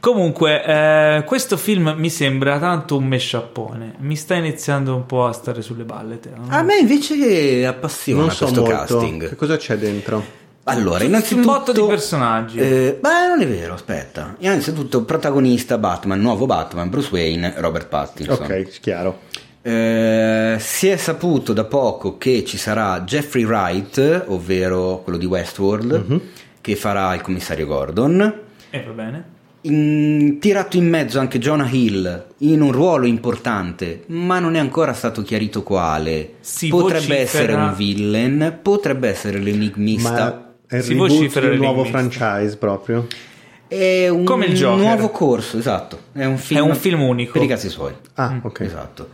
Comunque, 0.00 0.64
eh, 0.64 1.24
questo 1.24 1.56
film 1.56 1.94
mi 1.96 2.10
sembra 2.10 2.58
tanto 2.58 2.96
un 2.96 3.04
mesciappone. 3.06 3.94
Mi 3.98 4.16
sta 4.16 4.34
iniziando 4.34 4.94
un 4.94 5.06
po' 5.06 5.26
a 5.26 5.32
stare 5.32 5.62
sulle 5.62 5.84
balle. 5.84 6.18
Te, 6.20 6.30
no? 6.34 6.46
A 6.48 6.62
me 6.62 6.76
invece 6.78 7.64
appassiona 7.66 8.22
non 8.22 8.30
so 8.30 8.44
questo 8.46 8.60
molto. 8.62 8.76
casting. 8.76 9.28
Che 9.28 9.36
cosa 9.36 9.56
c'è 9.56 9.76
dentro? 9.76 10.40
Allora, 10.64 11.00
Un 11.02 11.06
innanzitutto... 11.10 11.46
botto 11.46 11.72
di 11.72 11.82
personaggi. 11.84 12.58
Eh, 12.58 12.98
beh, 13.00 13.26
non 13.28 13.40
è 13.40 13.48
vero, 13.48 13.74
aspetta. 13.74 14.36
Innanzitutto, 14.38 15.02
protagonista 15.04 15.76
Batman, 15.78 16.20
nuovo 16.20 16.46
Batman, 16.46 16.88
Bruce 16.88 17.08
Wayne, 17.10 17.54
Robert 17.56 17.88
Pattinson. 17.88 18.44
Ok, 18.44 18.80
chiaro. 18.80 19.18
Eh, 19.64 20.56
si 20.58 20.88
è 20.88 20.96
saputo 20.96 21.52
da 21.52 21.64
poco 21.64 22.18
che 22.18 22.44
ci 22.44 22.58
sarà 22.58 23.00
Jeffrey 23.02 23.44
Wright, 23.44 24.24
ovvero 24.26 25.00
quello 25.02 25.18
di 25.18 25.26
Westworld, 25.26 26.04
Mhm. 26.06 26.20
Che 26.62 26.74
farà 26.76 27.12
il 27.14 27.20
commissario 27.20 27.66
Gordon. 27.66 28.40
E 28.70 28.82
va 28.82 28.92
bene. 28.92 29.24
In- 29.64 30.38
tirato 30.40 30.76
in 30.76 30.88
mezzo 30.88 31.20
anche 31.20 31.38
Jonah 31.38 31.68
Hill 31.70 32.26
in 32.38 32.62
un 32.62 32.72
ruolo 32.72 33.06
importante, 33.06 34.04
ma 34.06 34.38
non 34.40 34.54
è 34.56 34.58
ancora 34.58 34.92
stato 34.94 35.22
chiarito 35.22 35.62
quale. 35.62 36.34
Si 36.40 36.68
potrebbe 36.68 36.98
vocifera- 37.00 37.20
essere 37.22 37.52
un 37.54 37.74
villain, 37.76 38.58
potrebbe 38.62 39.08
essere 39.08 39.38
l'enigmista. 39.38 40.10
Ma 40.10 40.52
è 40.66 40.76
il 40.76 40.82
Si 40.82 40.94
reboot 40.94 41.54
nuovo 41.58 41.84
franchise 41.84 42.56
proprio? 42.56 43.06
È 43.68 44.08
un 44.08 44.24
Come 44.24 44.46
il 44.46 44.54
Joker. 44.54 44.84
nuovo 44.84 45.10
corso, 45.10 45.58
esatto. 45.58 45.98
È 46.12 46.24
un 46.24 46.36
film, 46.38 46.58
È 46.60 46.62
un 46.62 46.74
film 46.74 47.02
unico. 47.02 47.32
Per 47.32 47.42
i 47.42 47.46
cazzi 47.46 47.68
suoi. 47.68 47.92
Ah, 48.14 48.40
ok. 48.42 48.60
Esatto. 48.60 49.08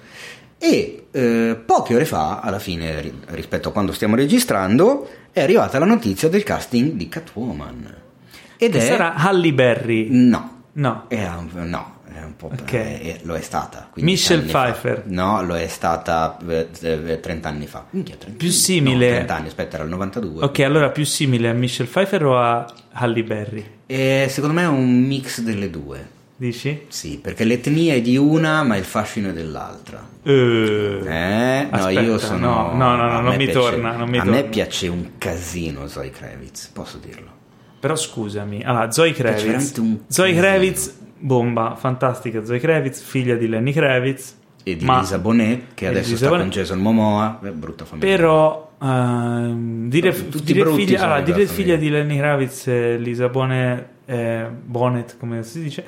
E 0.58 1.06
eh, 1.10 1.56
poche 1.64 1.94
ore 1.94 2.04
fa, 2.04 2.40
alla 2.40 2.58
fine, 2.58 3.00
ri- 3.00 3.20
rispetto 3.26 3.68
a 3.68 3.72
quando 3.72 3.92
stiamo 3.92 4.16
registrando, 4.16 5.08
è 5.32 5.40
arrivata 5.40 5.78
la 5.78 5.84
notizia 5.86 6.28
del 6.28 6.42
casting 6.42 6.92
di 6.92 7.08
Catwoman. 7.08 7.94
Ed 8.56 8.72
Che 8.72 8.78
è... 8.78 8.80
sarà 8.80 9.14
Halle 9.14 9.52
Berry. 9.52 10.08
No, 10.10 10.56
No. 10.72 11.04
è 11.08 11.16
no, 11.52 11.96
è 12.12 12.22
un 12.22 12.34
po'... 12.36 12.46
Ok. 12.46 12.72
eh, 12.72 13.20
lo 13.22 13.34
è 13.36 13.40
stata. 13.40 13.88
15 13.92 14.02
Michelle 14.02 14.40
anni 14.42 14.50
fa. 14.50 14.62
Pfeiffer. 14.72 15.02
No, 15.06 15.42
lo 15.42 15.56
è 15.56 15.66
stata 15.68 16.36
eh, 16.48 16.68
eh, 16.80 17.20
30 17.20 17.48
anni 17.48 17.66
fa. 17.66 17.86
Minchia, 17.90 18.16
30 18.16 18.36
Più 18.38 18.48
no, 18.48 18.52
simile- 18.54 19.08
30 19.10 19.34
anni, 19.36 19.46
aspetta, 19.46 19.76
era 19.76 19.84
il 19.84 19.90
92. 19.90 20.44
Ok, 20.44 20.58
allora 20.60 20.90
più 20.90 21.04
simile 21.04 21.48
a 21.48 21.52
Michelle 21.52 21.88
Pfeiffer 21.88 22.24
o 22.24 22.36
a 22.38 22.66
Halle 22.92 23.22
Berry? 23.22 23.64
E 23.86 24.26
secondo 24.28 24.54
me 24.56 24.62
è 24.62 24.68
un 24.68 25.02
mix 25.02 25.40
delle 25.40 25.70
due. 25.70 26.16
Dici? 26.40 26.84
Sì, 26.86 27.18
perché 27.20 27.42
l'etnia 27.42 27.94
è 27.94 28.00
di 28.00 28.16
una, 28.16 28.62
ma 28.62 28.76
il 28.76 28.84
fascino 28.84 29.30
è 29.30 29.32
dell'altra. 29.32 30.06
Eh. 30.22 31.00
Eh, 31.04 31.66
no, 31.68 31.76
Aspetta, 31.76 32.00
io 32.00 32.16
sono. 32.18 32.38
no, 32.38 32.76
no, 32.76 32.94
no, 32.96 33.10
no, 33.10 33.20
non 33.22 33.30
mi 33.36 33.46
piace- 33.46 33.52
torna, 33.58 33.96
non 33.96 34.08
mi 34.08 34.18
a 34.18 34.22
torna. 34.22 34.36
me 34.36 34.44
piace 34.44 34.86
un 34.86 35.10
casino 35.18 35.88
Zoe 35.88 36.10
Kravitz, 36.10 36.68
posso 36.68 36.98
dirlo. 36.98 37.26
Però 37.80 37.96
scusami, 37.96 38.62
allora 38.62 38.90
Zoe 38.92 39.12
Kravitz, 39.12 39.82
Zoe. 40.06 40.32
Kravitz, 40.34 40.96
bomba, 41.18 41.74
fantastica 41.76 42.44
Zoe 42.44 42.60
Kravitz, 42.60 43.00
figlia 43.02 43.34
di 43.34 43.48
Lenny 43.48 43.72
Kravitz, 43.72 44.36
E 44.70 44.76
di 44.76 44.84
Ma- 44.84 45.00
Lisa 45.00 45.18
Bonet, 45.18 45.62
che 45.74 45.86
adesso 45.86 46.16
sta 46.16 46.28
Bonet. 46.28 46.42
con 46.44 46.50
Jason 46.54 46.78
Momoa. 46.80 47.40
Eh, 47.44 47.50
brutta 47.50 47.84
famiglia. 47.84 48.06
Però 48.16 48.70
ehm, 48.82 49.88
dire, 49.88 50.28
Tutti- 50.28 50.52
dire 50.52 50.70
figlia, 50.72 51.02
allora, 51.04 51.20
dire 51.20 51.46
figlia 51.46 51.76
di 51.76 51.88
Lenny 51.88 52.16
Kravitz 52.16 52.66
e 52.66 52.98
Lisa 52.98 53.28
Bonet, 53.28 53.86
eh, 54.06 54.46
Bonnet, 54.64 55.16
come 55.18 55.42
si 55.42 55.62
dice, 55.62 55.84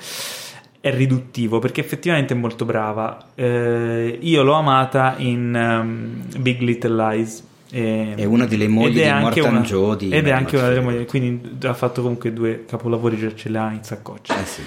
è 0.80 0.90
riduttivo 0.94 1.58
perché 1.58 1.80
effettivamente 1.80 2.32
è 2.34 2.36
molto 2.36 2.64
brava. 2.64 3.26
Eh, 3.34 4.18
io 4.20 4.42
l'ho 4.42 4.54
amata 4.54 5.14
in 5.18 5.54
ehm, 5.54 6.40
Big 6.40 6.60
Little 6.60 6.94
Lies. 6.94 7.44
e- 7.72 8.14
È 8.16 8.24
una 8.24 8.46
delle 8.46 8.66
mogli 8.66 8.98
è 8.98 9.12
di 9.14 9.20
Morton 9.20 9.50
una- 9.50 9.60
Joe 9.60 9.96
ed 10.10 10.26
è 10.26 10.30
anche 10.30 10.56
una 10.56 10.68
delle 10.68 10.80
mogli, 10.80 11.04
quindi 11.06 11.66
ha 11.66 11.74
fatto 11.74 12.02
comunque 12.02 12.32
due 12.32 12.64
capolavori, 12.66 13.16
già 13.18 13.32
ce 13.34 13.48
l'ha 13.48 13.70
in 13.72 13.82
saccoccia. 13.84 14.40
Eh 14.40 14.44
sì. 14.44 14.62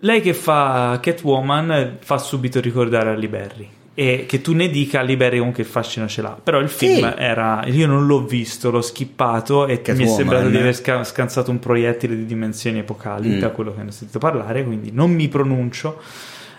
Lei 0.00 0.20
che 0.20 0.32
fa 0.34 0.98
Catwoman 1.02 1.96
fa 2.00 2.18
subito 2.18 2.60
ricordare 2.60 3.10
Halle 3.10 3.28
Berry. 3.28 3.68
E 3.94 4.26
che 4.28 4.40
tu 4.40 4.54
ne 4.54 4.68
dica 4.68 5.00
Halle 5.00 5.16
Berry 5.16 5.38
comunque 5.38 5.64
il 5.64 5.68
fascino 5.68 6.06
ce 6.06 6.22
l'ha. 6.22 6.38
Però 6.40 6.60
il 6.60 6.68
film 6.68 7.10
Sì. 7.10 7.14
era. 7.18 7.64
Io 7.66 7.88
non 7.88 8.06
l'ho 8.06 8.24
visto, 8.24 8.70
l'ho 8.70 8.80
skippato 8.80 9.64
e 9.66 9.72
mi 9.72 9.74
è 9.78 9.82
Catwoman. 9.82 10.14
sembrato 10.14 10.48
di 10.50 10.56
aver 10.56 10.74
sca- 10.76 11.02
scansato 11.02 11.50
un 11.50 11.58
proiettile 11.58 12.14
di 12.14 12.24
dimensioni 12.24 12.78
epocali 12.78 13.30
Mm. 13.30 13.38
da 13.40 13.48
quello 13.50 13.74
che 13.74 13.82
ne 13.82 13.88
ho 13.88 13.92
sentito 13.92 14.20
parlare. 14.20 14.62
Quindi 14.64 14.90
non 14.92 15.10
mi 15.10 15.26
pronuncio. 15.26 16.00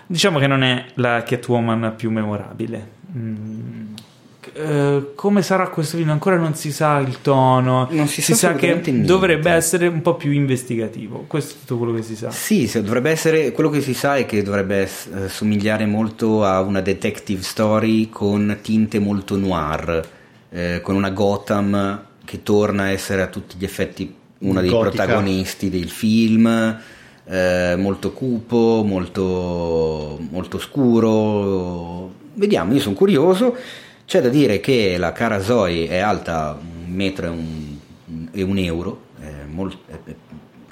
Diciamo 0.06 0.38
che 0.40 0.48
non 0.48 0.64
è 0.64 0.86
la 0.96 1.24
Catwoman 1.24 1.94
più 1.96 2.12
memorabile. 2.12 2.90
Mm. 3.18 3.94
Eh, 4.54 5.12
come 5.16 5.42
sarà 5.42 5.68
questo 5.68 5.98
film? 5.98 6.10
Ancora 6.12 6.38
non 6.38 6.56
si 6.56 6.72
sa 6.72 7.00
il 7.00 7.22
tono. 7.22 7.88
Non 7.92 8.08
si 8.08 8.22
sa 8.22 8.28
che 8.28 8.34
assolutamente 8.34 8.92
niente. 8.92 9.08
dovrebbe 9.08 9.52
essere 9.52 9.88
un 9.88 10.02
po' 10.02 10.16
più 10.16 10.32
investigativo. 10.32 11.26
Questo 11.28 11.56
è 11.56 11.60
tutto 11.60 11.78
quello 11.78 11.94
che 11.94 12.04
si 12.04 12.16
sa. 12.16 12.32
Sì, 12.32 12.68
se- 12.68 12.82
dovrebbe 12.82 13.10
essere 13.12 13.52
quello 13.52 13.70
che 13.70 13.82
si 13.82 13.94
sa 13.94 14.16
è 14.16 14.26
che 14.26 14.42
dovrebbe 14.42 14.84
eh, 14.84 15.28
somigliare 15.28 15.86
molto 15.86 16.46
a 16.46 16.62
una 16.62 16.80
detective 16.82 17.42
story 17.42 18.10
con 18.10 18.60
tinte 18.62 19.00
molto 19.00 19.36
noir, 19.36 20.08
eh, 20.50 20.80
con 20.82 20.96
una 20.96 21.10
Gotham 21.10 22.04
che 22.24 22.42
torna 22.44 22.84
a 22.84 22.90
essere 22.92 23.22
a 23.22 23.28
tutti 23.28 23.56
gli 23.58 23.66
effetti 23.66 24.16
una 24.40 24.62
dei 24.62 24.70
Gotica. 24.70 25.04
protagonisti 25.04 25.70
del 25.70 25.90
film, 25.90 26.80
eh, 27.26 27.76
molto 27.78 28.14
cupo, 28.14 28.84
molto, 28.86 30.18
molto 30.30 30.60
scuro. 30.60 32.14
Vediamo, 32.36 32.74
io 32.74 32.80
sono 32.80 32.96
curioso. 32.96 33.56
C'è 34.10 34.22
da 34.22 34.30
dire 34.30 34.60
che 34.60 34.97
la 34.97 35.12
cara 35.12 35.39
Zoe 35.39 35.88
è 35.88 35.99
alta 35.99 36.57
un 36.60 36.91
metro 36.91 37.28
e 37.28 37.30
un, 37.30 37.78
e 38.32 38.41
un 38.41 38.57
euro, 38.57 39.01
è 39.20 39.43
mol- 39.47 39.78
è- 39.86 40.16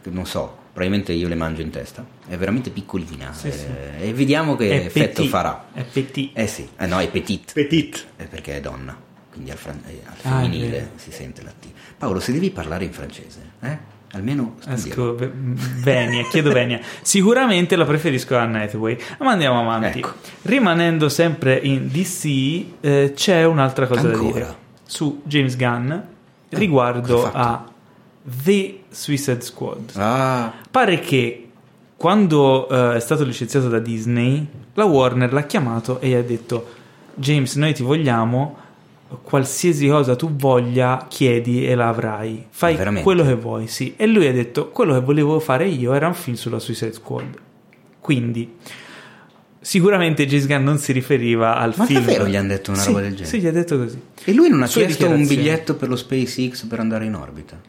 non 0.10 0.26
so, 0.26 0.58
probabilmente 0.74 1.14
io 1.14 1.28
le 1.28 1.36
mangio 1.36 1.62
in 1.62 1.70
testa, 1.70 2.04
è 2.28 2.36
veramente 2.36 2.72
piccolina 2.72 3.32
Sì, 3.34 3.50
eh, 3.50 3.52
sì. 3.52 3.66
e 4.00 4.12
vediamo 4.16 4.56
che 4.56 4.72
È 4.72 4.86
effetto 4.88 5.18
petit, 5.18 5.28
farà. 5.30 5.68
È 5.72 5.84
petit. 5.84 6.32
Eh 6.36 6.48
sì, 6.48 6.68
eh 6.80 6.88
no, 6.88 6.98
è 7.00 7.08
petit, 7.12 7.54
Petit. 7.54 8.06
è 8.16 8.24
perché 8.26 8.56
è 8.56 8.60
donna, 8.60 9.00
quindi 9.32 9.52
al, 9.52 9.58
fran- 9.58 9.84
eh, 9.86 10.02
al 10.04 10.14
Ah, 10.14 10.40
femminile 10.42 10.70
vero. 10.70 10.88
si 10.96 11.12
sente 11.12 11.44
la 11.44 11.52
T. 11.52 11.68
Paolo, 11.96 12.20
se 12.20 12.32
devi 12.32 12.50
parlare 12.50 12.86
in 12.86 12.92
francese, 12.92 13.40
eh? 13.60 13.78
Almeno. 14.12 14.56
Esco, 14.68 15.16
ve- 15.16 15.32
Venia, 15.34 16.24
chiedo 16.30 16.52
Venia. 16.52 16.80
Sicuramente 17.02 17.76
la 17.76 17.86
preferisco 17.86 18.36
a 18.36 18.42
Anne 18.42 18.64
Hathaway. 18.64 18.98
Ma 19.20 19.32
andiamo 19.32 19.60
avanti. 19.62 20.00
Ecco. 20.00 20.14
Rimanendo 20.44 21.10
sempre 21.10 21.56
in 21.62 21.88
DC, 21.92 22.66
eh, 22.82 23.12
c'è 23.16 23.44
un'altra 23.46 23.88
cosa 23.88 24.08
da 24.08 24.14
Ancora? 24.14 24.32
dire 24.34 24.56
su 24.86 25.22
James 25.26 25.58
Gunn 25.58 25.94
riguardo 26.50 27.16
cosa 27.16 27.28
ha 27.28 27.32
fatto? 27.32 27.38
a 27.48 27.72
The 28.24 28.80
Suicide 28.90 29.42
Squad. 29.42 29.92
Ah, 29.96 30.54
Pare 30.72 31.00
che 31.00 31.50
quando 31.98 32.70
eh, 32.70 32.96
è 32.96 33.00
stato 33.00 33.24
licenziato 33.24 33.68
da 33.70 33.80
Disney, 33.80 34.46
la 34.74 34.86
Warner 34.86 35.34
l'ha 35.34 35.44
chiamato 35.44 36.00
e 36.00 36.10
gli 36.10 36.14
ha 36.14 36.22
detto: 36.22 36.68
James, 37.16 37.56
noi 37.56 37.74
ti 37.74 37.84
vogliamo. 37.84 38.66
Qualsiasi 39.24 39.88
cosa 39.88 40.16
tu 40.16 40.36
voglia, 40.36 41.06
chiedi 41.10 41.66
e 41.66 41.76
la 41.76 41.88
avrai. 41.90 42.46
Fai 42.50 42.76
Veramente? 42.76 43.04
quello 43.04 43.24
che 43.24 43.36
vuoi, 43.36 43.68
sì. 43.68 43.94
E 43.96 44.06
lui 44.06 44.28
ha 44.28 44.34
detto: 44.34 44.70
Quello 44.70 44.94
che 44.94 45.00
volevo 45.02 45.40
fare 45.40 45.68
io 45.68 45.94
era 45.94 46.08
un 46.08 46.14
film 46.14 46.36
sulla 46.36 46.60
Suicide 46.60 46.94
Squad. 46.94 47.36
Quindi, 48.00 48.56
sicuramente 49.60 50.26
James 50.26 50.48
Gunn 50.48 50.64
non 50.64 50.78
si 50.78 50.92
riferiva 50.92 51.58
al 51.58 51.74
Ma 51.78 51.86
film. 51.86 52.00
davvero 52.00 52.28
gli 52.28 52.36
hanno 52.36 52.50
detto 52.50 52.72
una 52.72 52.80
Sì, 52.82 52.88
roba 52.88 53.02
del 53.02 53.12
genere? 53.12 53.28
Sì, 53.30 53.40
gli 53.40 53.48
ha 53.48 53.52
detto 53.52 53.78
così. 53.78 54.02
e 54.26 54.34
lui 54.34 54.50
non 54.50 54.62
ha 54.64 54.68
Sue 54.68 54.86
chiesto 54.86 55.10
un 55.10 55.26
biglietto 55.26 55.76
per 55.76 55.90
lo 55.90 55.96
SpaceX 55.96 56.66
per 56.66 56.80
andare 56.80 57.06
in 57.06 57.16
orbita? 57.16 57.60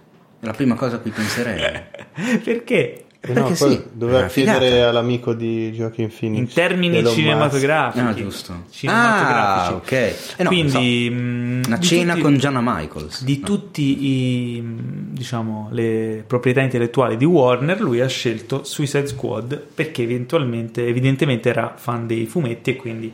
È 0.41 0.47
la 0.47 0.53
prima 0.53 0.75
cosa 0.75 0.97
a 0.97 0.99
cui 0.99 1.11
penserei. 1.11 1.83
Perché? 2.45 3.05
Eh 3.31 3.35
no, 3.35 3.45
Perché 3.47 3.59
poi 3.59 3.73
sì, 3.73 3.83
doveva 3.93 4.29
figata. 4.29 4.59
chiedere 4.59 4.83
all'amico 4.85 5.35
di 5.35 5.71
Joaquin 5.71 6.09
Phoenix. 6.09 6.39
In 6.41 6.49
termini 6.53 6.97
Elon 6.99 7.13
cinematografici. 7.15 8.05
Ah, 8.05 8.15
giusto. 8.15 8.55
Cinematografici. 8.71 9.71
Ah, 9.71 9.75
ok. 9.75 9.93
Eh 9.93 10.43
no, 10.43 10.49
Quindi, 10.49 11.09
non 11.11 11.19
mh, 11.59 11.63
Una 11.67 11.81
cena 11.81 12.13
tutti- 12.13 12.23
con 12.23 12.39
Gianna 12.39 12.61
Michaels. 12.63 13.25
di 13.25 13.39
No. 13.41 13.47
tutti 13.47 14.07
i 14.57 14.61
mh, 14.61 15.15
diciamo 15.15 15.69
le 15.73 16.25
proprietà 16.27 16.61
intellettuali 16.63 17.17
di 17.17 17.25
Warner 17.25 17.81
lui 17.81 18.01
ha 18.01 18.07
scelto 18.09 18.65
Suicide 18.65 19.07
Squad 19.09 19.61
perché 19.75 20.03
eventualmente 20.03 20.87
evidentemente 20.87 21.49
era 21.51 21.75
fan 21.77 22.07
dei 22.07 22.27
fumetti 22.27 22.71
e 22.71 22.77
quindi 22.77 23.13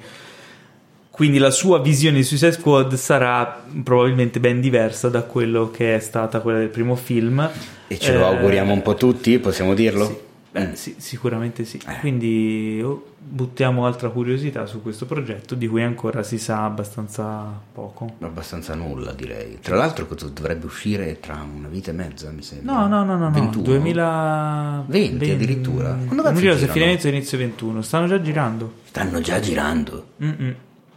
quindi 1.14 1.38
la 1.38 1.50
sua 1.52 1.78
visione 1.80 2.16
di 2.16 2.22
Suicide 2.24 2.52
Squad 2.52 2.94
sarà 2.94 3.62
probabilmente 3.84 4.40
ben 4.40 4.60
diversa 4.60 5.08
da 5.08 5.22
quello 5.22 5.70
che 5.70 5.94
è 5.94 6.00
stata 6.00 6.40
quella 6.40 6.58
del 6.58 6.68
primo 6.70 6.96
film 6.96 7.48
E 7.86 7.98
ce 7.98 8.12
lo 8.14 8.20
Eh, 8.20 8.34
auguriamo 8.34 8.72
un 8.72 8.82
po' 8.82 8.94
tutti, 8.96 9.38
possiamo 9.38 9.74
dirlo? 9.74 10.06
sì. 10.06 10.16
Beh, 10.54 10.76
sì, 10.76 10.94
sicuramente 10.98 11.64
sì. 11.64 11.80
Eh. 11.84 11.98
Quindi 11.98 12.80
oh, 12.80 13.06
buttiamo 13.18 13.86
altra 13.86 14.08
curiosità 14.10 14.66
su 14.66 14.82
questo 14.82 15.04
progetto 15.04 15.56
di 15.56 15.66
cui 15.66 15.82
ancora 15.82 16.22
si 16.22 16.38
sa 16.38 16.64
abbastanza 16.64 17.44
poco. 17.72 18.14
Abbastanza 18.20 18.74
nulla, 18.76 19.10
direi. 19.14 19.58
Tra 19.60 19.74
l'altro 19.74 20.06
dovrebbe 20.32 20.66
uscire 20.66 21.18
tra 21.18 21.44
una 21.52 21.66
vita 21.66 21.90
e 21.90 21.94
mezza, 21.94 22.30
mi 22.30 22.42
sembra. 22.42 22.72
No, 22.72 22.86
no, 22.86 23.02
no, 23.04 23.16
no, 23.16 23.24
no. 23.24 23.30
21? 23.32 23.64
2020 23.64 24.92
20 25.18 25.30
addirittura. 25.32 25.98
Quando 26.06 26.22
Non 26.22 26.34
ricordo 26.38 26.58
se 26.60 26.68
fine 26.68 26.84
inizio 26.84 27.08
o 27.08 27.12
inizio 27.12 27.38
21. 27.38 27.82
Stanno 27.82 28.06
già 28.06 28.20
girando. 28.20 28.72
Stanno 28.84 29.20
già 29.20 29.40
girando. 29.40 30.06
Mm-mm. 30.22 30.54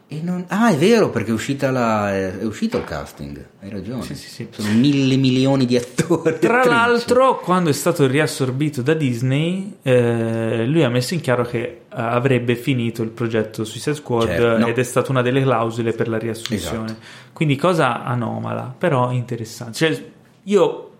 Non- 0.09 0.45
Ah, 0.47 0.69
è 0.71 0.77
vero, 0.77 1.09
perché 1.09 1.31
è, 1.31 1.33
uscita 1.33 1.69
la... 1.69 2.13
è 2.13 2.43
uscito 2.43 2.77
il 2.77 2.85
casting. 2.85 3.45
Hai 3.61 3.69
ragione. 3.69 4.03
Sì, 4.03 4.15
sì, 4.15 4.29
sì. 4.29 4.47
Sono 4.51 4.69
mille 4.71 5.17
milioni 5.17 5.65
di 5.65 5.75
attori. 5.75 6.39
Tra 6.39 6.59
attrici. 6.59 6.69
l'altro, 6.69 7.39
quando 7.39 7.69
è 7.69 7.73
stato 7.73 8.07
riassorbito 8.07 8.81
da 8.81 8.93
Disney, 8.93 9.75
eh, 9.81 10.65
lui 10.65 10.83
ha 10.83 10.89
messo 10.89 11.13
in 11.13 11.19
chiaro 11.19 11.43
che 11.43 11.81
avrebbe 11.89 12.55
finito 12.55 13.03
il 13.03 13.09
progetto 13.09 13.65
Suicide 13.65 13.95
Squad 13.95 14.27
Certo, 14.27 14.57
no. 14.59 14.67
ed 14.67 14.77
è 14.77 14.83
stata 14.83 15.11
una 15.11 15.21
delle 15.21 15.41
clausole 15.41 15.91
per 15.91 16.07
la 16.07 16.17
riassunzione. 16.17 16.85
Esatto. 16.85 17.01
Quindi 17.33 17.57
cosa 17.57 18.03
anomala, 18.05 18.73
però 18.77 19.11
interessante. 19.11 19.73
Cioè, 19.73 20.03
io 20.43 20.91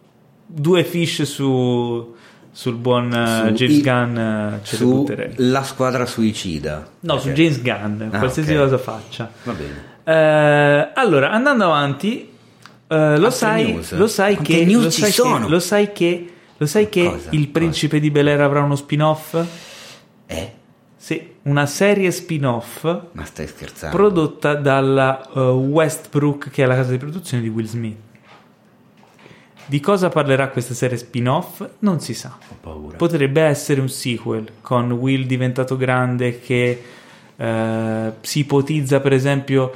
due 0.45 0.83
fish 0.83 1.23
su, 1.23 2.13
sul 2.57 2.73
buon 2.73 3.13
eh, 3.13 3.47
Su 3.49 3.53
James 3.53 3.75
il- 3.77 3.83
Gunn 3.83 4.17
eh, 4.17 4.59
ce 4.63 4.75
su 4.77 4.89
butterei. 4.89 5.33
La 5.37 5.61
squadra 5.61 6.07
suicida. 6.07 6.87
No, 7.01 7.19
su 7.19 7.27
Perché- 7.27 7.41
James 7.43 7.61
Gunn, 7.61 8.01
Ah, 8.13 8.17
qualsiasi 8.17 8.53
ok. 8.55 8.59
cosa 8.63 8.77
faccia. 8.79 9.31
Va 9.43 9.53
bene. 9.53 9.95
Eh, 10.03 10.91
allora, 10.95 11.29
andando 11.29 11.65
avanti, 11.65 12.27
eh, 12.87 13.17
lo, 13.19 13.29
sai, 13.29 13.79
lo 13.91 14.07
sai 14.07 14.37
che 14.37 14.65
news 14.65 14.85
lo 14.85 14.89
ci 14.89 15.01
sai 15.01 15.11
sono? 15.11 15.45
Che, 15.45 15.51
lo 15.51 15.59
sai 15.59 15.91
che 15.91 16.31
lo 16.57 16.65
sai 16.65 16.89
che 16.89 17.03
Cosa? 17.11 17.29
il 17.33 17.47
principe 17.49 17.99
di 17.99 18.09
Bel 18.09 18.25
Air 18.27 18.41
avrà 18.41 18.61
uno 18.63 18.75
spin-off? 18.75 19.37
Eh? 20.25 20.53
Sì, 20.97 21.33
una 21.43 21.67
serie 21.67 22.09
spin-off 22.09 22.83
Ma 23.11 23.23
stai 23.25 23.45
scherzando? 23.45 23.95
prodotta 23.95 24.55
dalla 24.55 25.21
eh, 25.35 25.39
Westbrook, 25.39 26.49
che 26.49 26.63
è 26.63 26.65
la 26.65 26.73
casa 26.73 26.89
di 26.89 26.97
produzione 26.97 27.43
di 27.43 27.49
Will 27.49 27.67
Smith. 27.67 27.97
Di 29.69 29.79
cosa 29.81 30.09
parlerà 30.09 30.47
questa 30.47 30.73
serie 30.73 30.97
spin-off? 30.97 31.61
Non 31.79 31.99
si 31.99 32.13
sa. 32.13 32.37
Ho 32.49 32.55
paura. 32.61 32.95
Potrebbe 32.97 33.41
essere 33.41 33.81
un 33.81 33.89
sequel 33.89 34.47
con 34.61 34.91
Will 34.93 35.25
diventato 35.25 35.75
grande 35.75 36.39
che 36.39 36.81
eh, 37.35 38.11
si 38.21 38.39
ipotizza 38.39 38.99
per 39.01 39.13
esempio 39.13 39.73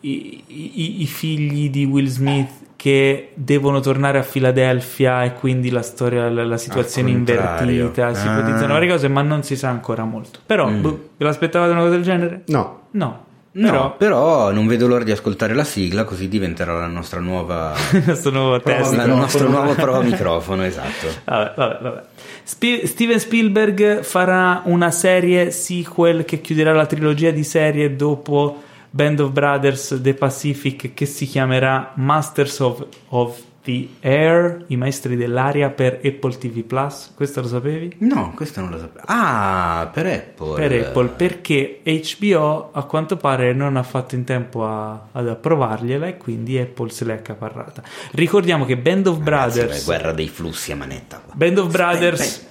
i, 0.00 0.42
i- 0.46 1.02
i 1.02 1.06
figli 1.06 1.70
di 1.70 1.84
Will 1.84 2.06
Smith 2.06 2.50
che 2.76 3.30
devono 3.34 3.80
tornare 3.80 4.18
a 4.18 4.22
Filadelfia 4.22 5.24
e 5.24 5.32
quindi 5.34 5.70
la 5.70 5.82
storia, 5.82 6.28
la, 6.28 6.44
la 6.44 6.58
situazione 6.58 7.10
invertita, 7.10 8.12
si 8.14 8.26
Ah. 8.28 8.38
ipotizzano 8.38 8.72
varie 8.74 8.88
cose 8.90 9.08
ma 9.08 9.22
non 9.22 9.42
si 9.42 9.56
sa 9.56 9.68
ancora 9.70 10.04
molto. 10.04 10.40
Però, 10.44 10.68
Mm. 10.68 10.80
boh, 10.82 11.08
ve 11.16 11.24
l'aspettavate 11.24 11.70
una 11.72 11.80
cosa 11.80 11.92
del 11.92 12.02
genere? 12.02 12.42
No, 12.48 12.80
No. 12.90 13.24
No, 13.58 13.70
Però, 13.70 13.96
però... 13.96 14.52
non 14.52 14.66
vedo 14.66 14.86
l'ora 14.86 15.02
di 15.02 15.12
ascoltare 15.12 15.54
la 15.54 15.64
sigla, 15.64 16.04
così 16.04 16.28
diventerà 16.28 16.74
la 16.78 16.86
nostra 16.86 17.20
nuova. 17.20 17.74
questo 18.04 18.30
nuovo 18.30 18.60
test. 18.60 18.92
il 18.92 18.98
microfono. 18.98 19.20
nostro 19.20 19.48
nuovo 19.48 19.74
prova 19.74 20.02
microfono, 20.02 20.62
esatto. 20.64 21.06
Vabbè, 21.24 21.52
vabbè, 21.56 21.78
vabbè. 21.80 22.02
Spi- 22.42 22.86
Steven 22.86 23.18
Spielberg 23.18 24.02
farà 24.02 24.62
una 24.66 24.90
serie 24.90 25.50
sequel 25.50 26.24
che 26.24 26.40
chiuderà 26.40 26.72
la 26.74 26.86
trilogia 26.86 27.30
di 27.30 27.44
serie 27.44 27.96
dopo 27.96 28.62
Band 28.90 29.20
of 29.20 29.30
Brothers 29.30 29.98
The 30.00 30.14
Pacific 30.14 30.92
che 30.94 31.06
si 31.06 31.26
chiamerà 31.26 31.92
Masters 31.96 32.58
of, 32.60 32.84
of 33.08 33.38
the 33.66 33.88
Air, 34.00 34.64
i 34.68 34.76
maestri 34.76 35.16
dell'aria 35.16 35.70
per 35.70 36.00
Apple 36.04 36.38
TV 36.38 36.62
Plus. 36.62 37.12
Questo 37.16 37.40
lo 37.40 37.48
sapevi? 37.48 37.96
No, 37.98 38.32
questo 38.36 38.60
non 38.60 38.70
lo 38.70 38.78
sapevo. 38.78 39.04
Ah, 39.06 39.90
per 39.92 40.06
Apple. 40.06 40.54
Per 40.54 40.72
Apple, 40.86 41.08
perché 41.08 41.80
HBO 41.84 42.70
a 42.72 42.84
quanto 42.84 43.16
pare 43.16 43.52
non 43.52 43.76
ha 43.76 43.82
fatto 43.82 44.14
in 44.14 44.22
tempo 44.24 44.64
a- 44.64 45.08
ad 45.10 45.28
approvargliela 45.28 46.06
e 46.06 46.16
quindi 46.16 46.56
Apple 46.58 46.90
se 46.90 47.04
l'è 47.04 47.14
accaparrata. 47.14 47.82
Ricordiamo 48.12 48.64
che 48.64 48.76
Band 48.76 49.08
of 49.08 49.18
Ragazzi, 49.24 49.58
Brothers, 49.58 49.82
è 49.82 49.84
guerra 49.84 50.12
dei 50.12 50.28
flussi 50.28 50.70
a 50.72 50.76
manetta. 50.76 51.20
qua. 51.24 51.34
Band 51.34 51.58
of 51.58 51.70
Brothers 51.72 52.46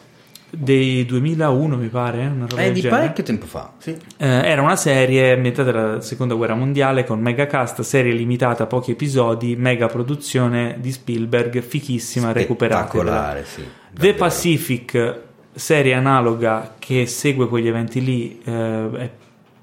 dei 0.57 1.05
2001 1.05 1.77
mi 1.77 1.87
pare, 1.87 2.21
eh, 2.23 2.27
una 2.27 2.45
roba 2.49 2.61
Eh, 2.63 2.71
di 2.71 2.81
genere. 2.81 3.01
parecchio 3.01 3.23
tempo 3.23 3.45
fa, 3.45 3.73
sì. 3.77 3.91
Eh, 4.17 4.27
era 4.27 4.61
una 4.61 4.75
serie 4.75 5.33
ambientata 5.33 5.71
nella 5.71 6.01
seconda 6.01 6.33
guerra 6.35 6.55
mondiale 6.55 7.03
con 7.03 7.19
mega 7.21 7.45
cast, 7.47 7.81
serie 7.81 8.13
limitata, 8.13 8.65
pochi 8.65 8.91
episodi, 8.91 9.55
mega 9.55 9.87
produzione 9.87 10.77
di 10.79 10.91
Spielberg, 10.91 11.61
fichissima. 11.61 12.31
Spettacolare, 12.31 13.45
sì. 13.45 13.63
The. 13.93 14.13
Pacific, 14.13 15.19
serie 15.53 15.93
analoga 15.93 16.75
che 16.79 17.05
segue 17.05 17.47
quegli 17.47 17.67
eventi 17.67 18.03
lì, 18.03 18.41
eh, 18.43 19.09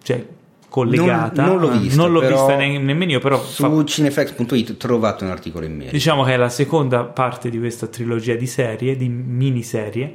cioè, 0.03 0.25
collegata. 0.69 1.45
Non- 1.45 1.59
non 1.59 1.61
l'ho 1.71 1.79
vista, 1.79 2.01
Non 2.03 2.13
l'ho 2.13 2.21
vista 2.27 2.57
ne- 2.57 2.79
nemmeno 2.79 3.11
io, 3.13 3.21
però 3.21 3.39
fa- 3.39 3.69
Su 3.69 3.83
cinefx.it 3.83 4.79
trovate 4.79 5.25
un 5.25 5.31
articolo 5.31 5.67
in 5.67 5.73
merito. 5.73 5.93
diciamo 5.93 6.25
che 6.25 6.33
è 6.33 6.37
la 6.39 6.49
seconda 6.49 7.05
parte 7.05 7.51
di 7.51 7.59
questa 7.59 7.87
trilogia 7.89 8.35
di 8.37 8.47
serie, 8.47 8.97
di 8.97 9.09
miniserie. 9.09 10.15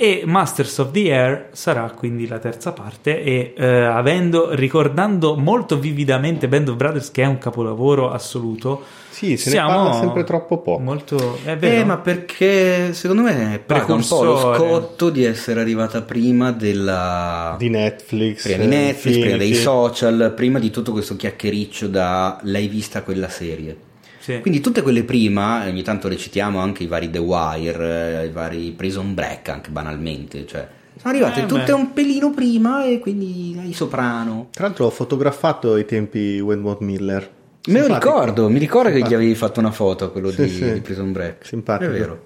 E 0.00 0.22
Masters 0.24 0.78
of 0.78 0.92
the 0.92 1.12
Air 1.12 1.48
sarà 1.50 1.90
quindi 1.90 2.28
la 2.28 2.38
terza 2.38 2.70
parte 2.70 3.20
e 3.20 3.52
eh, 3.56 3.66
avendo, 3.66 4.54
ricordando 4.54 5.34
molto 5.36 5.76
vividamente 5.76 6.46
Band 6.46 6.68
of 6.68 6.76
Brothers 6.76 7.10
che 7.10 7.24
è 7.24 7.26
un 7.26 7.38
capolavoro 7.38 8.08
assoluto 8.12 8.84
Sì, 9.10 9.36
se 9.36 9.50
ne 9.50 9.56
siamo 9.56 9.74
parla 9.74 9.98
sempre 9.98 10.22
troppo 10.22 10.58
poco. 10.58 10.80
molto 10.80 11.38
è 11.44 11.56
vero 11.56 11.80
Eh, 11.80 11.84
ma 11.84 11.96
perché 11.96 12.92
secondo 12.92 13.22
me 13.22 13.60
paga 13.66 13.92
un 13.92 14.06
po' 14.06 14.22
lo 14.22 14.38
scotto 14.54 15.10
di 15.10 15.24
essere 15.24 15.60
arrivata 15.60 16.00
prima 16.02 16.52
della... 16.52 17.56
Di 17.58 17.68
Netflix. 17.68 18.42
prima 18.44 18.58
di 18.58 18.64
eh, 18.64 18.66
Netflix, 18.68 19.18
prima 19.18 19.36
dei 19.36 19.48
Infinity. 19.48 19.54
social, 19.60 20.32
prima 20.36 20.60
di 20.60 20.70
tutto 20.70 20.92
questo 20.92 21.16
chiacchiericcio 21.16 21.88
da 21.88 22.38
l'hai 22.44 22.68
vista 22.68 23.02
quella 23.02 23.28
serie. 23.28 23.86
Sì. 24.28 24.40
Quindi 24.40 24.60
tutte 24.60 24.82
quelle 24.82 25.04
prima, 25.04 25.64
e 25.64 25.70
ogni 25.70 25.82
tanto 25.82 26.06
recitiamo 26.06 26.58
anche 26.58 26.82
i 26.82 26.86
vari 26.86 27.08
The 27.08 27.16
Wire, 27.18 28.20
eh, 28.22 28.26
i 28.26 28.30
vari 28.30 28.72
Prison 28.76 29.14
Break 29.14 29.48
anche 29.48 29.70
banalmente, 29.70 30.46
cioè 30.46 30.68
sono 31.00 31.14
arrivate 31.14 31.44
Eh, 31.44 31.46
tutte 31.46 31.64
beh. 31.64 31.72
un 31.72 31.92
pelino 31.94 32.30
prima 32.32 32.84
e 32.84 32.98
quindi 32.98 33.56
i 33.68 33.72
soprano. 33.72 34.48
Tra 34.50 34.66
l'altro 34.66 34.84
ho 34.84 34.90
fotografato 34.90 35.72
ai 35.72 35.86
tempi 35.86 36.38
Wentworth 36.40 36.80
Miller. 36.82 37.30
Me 37.68 37.78
lo 37.78 37.84
Simpatico. 37.86 38.10
ricordo, 38.20 38.48
mi 38.50 38.58
ricordo 38.58 38.88
che 38.90 38.94
gli 38.96 38.98
Simpatico. 38.98 39.20
avevi 39.20 39.34
fatto 39.34 39.60
una 39.60 39.70
foto 39.70 40.04
a 40.04 40.10
quello 40.10 40.30
Sì, 40.30 40.42
di, 40.42 40.48
sì. 40.50 40.72
di 40.74 40.80
Prison 40.80 41.12
Break. 41.12 41.46
Simpatico. 41.46 41.90
È 41.90 41.94
vero. 41.98 42.20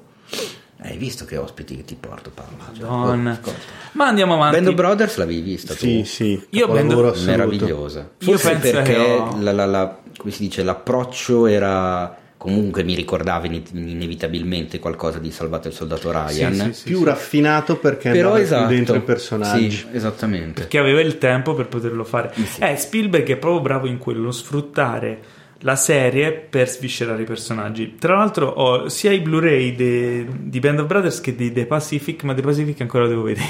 Hai 0.85 0.97
visto 0.97 1.25
che 1.25 1.37
ospiti 1.37 1.77
che 1.77 1.85
ti 1.85 1.97
porto, 1.99 2.31
Paolo? 2.35 2.57
Madonna. 2.59 3.39
oh, 3.45 3.53
ma 3.93 4.07
andiamo 4.07 4.35
avanti 4.35 4.57
Band 4.57 4.67
of 4.69 4.75
Brothers 4.75 5.17
l'avevi 5.17 5.41
vista 5.41 5.75
Sì, 5.75 5.99
tu? 6.01 6.05
sì. 6.05 6.43
Io 6.51 6.67
capolavoro 6.67 7.11
prendo- 7.11 7.11
assoluto. 7.11 7.31
Meravigliosa. 7.31 7.99
Io 8.19 8.27
Forse 8.31 8.51
penso 8.51 8.71
perché 8.73 8.93
che 8.95 9.01
ho- 9.01 9.37
la- 9.41 9.53
la- 9.53 9.67
la- 9.67 9.99
come 10.17 10.33
si 10.33 10.43
dice, 10.43 10.63
l'approccio 10.65 11.47
era 11.47 12.17
comunque 12.37 12.83
mi 12.83 12.97
ricordava 12.97 13.47
in- 13.47 13.63
inevitabilmente 13.73 14.81
qualcosa 14.81 15.19
di 15.21 15.31
Salvato 15.31 15.69
il 15.69 15.75
soldato 15.75 16.11
Ryan. 16.11 16.53
sì, 16.55 16.73
sì. 16.73 16.85
Più 16.87 17.05
raffinato 17.05 17.77
perché 17.77 18.11
Però 18.11 18.31
andava 18.31 18.43
esatto. 18.43 18.67
più 18.67 18.75
dentro 18.75 18.97
i 18.97 19.01
personaggi. 19.03 19.71
Sì, 19.71 19.87
esattamente. 19.93 20.67
che 20.67 20.79
aveva 20.79 21.01
il 21.01 21.19
tempo 21.19 21.55
per 21.55 21.69
poterlo 21.69 22.03
fare. 22.03 22.33
Sì. 22.35 22.61
Eh, 22.61 22.77
Spielberg 22.77 23.29
è 23.29 23.37
proprio 23.37 23.61
bravo 23.63 23.87
in 23.87 23.99
quello, 23.99 24.33
sfruttare 24.33 25.21
la 25.65 25.77
serie 25.77 26.33
per 26.33 26.69
sviscerare 26.69 27.23
i 27.23 27.25
personaggi. 27.25 27.97
Tra 27.99 28.17
l'altro 28.17 28.47
ho 28.49 28.89
sia 28.89 29.11
i 29.13 29.21
Blu-ray 29.21 29.75
de- 29.75 30.27
di 30.39 30.59
Band 30.61 30.81
of 30.81 30.87
Brothers 30.87 31.21
che 31.21 31.35
di 31.35 31.53
The 31.53 31.67
Pacific, 31.67 32.23
ma 32.25 32.35
The 32.35 32.43
Pacific 32.43 32.81
ancora 32.81 33.07
devo 33.07 33.23
vedere. 33.23 33.47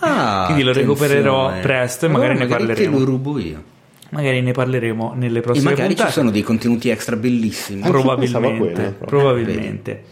Ah, 0.00 0.44
Quindi 0.50 0.62
lo 0.62 0.72
recupererò 0.72 1.52
presto 1.60 2.06
e 2.06 2.08
magari 2.08 2.34
ne 2.34 2.40
Allora, 2.44 2.56
parleremo. 2.58 2.92
te 2.92 2.98
lo 2.98 3.04
rubo 3.04 3.38
io. 3.38 3.62
Magari 4.10 4.40
ne 4.40 4.52
parleremo 4.52 5.14
nelle 5.16 5.38
E 5.38 5.42
prossime 5.42 5.70
magari 5.70 5.88
puntate. 5.88 6.08
ci 6.08 6.14
sono 6.14 6.30
dei 6.30 6.42
contenuti 6.42 6.88
extra 6.90 7.16
bellissimi. 7.16 7.80
Probabilmente, 7.80 8.72
quello, 8.72 8.94
probabilmente. 9.04 10.02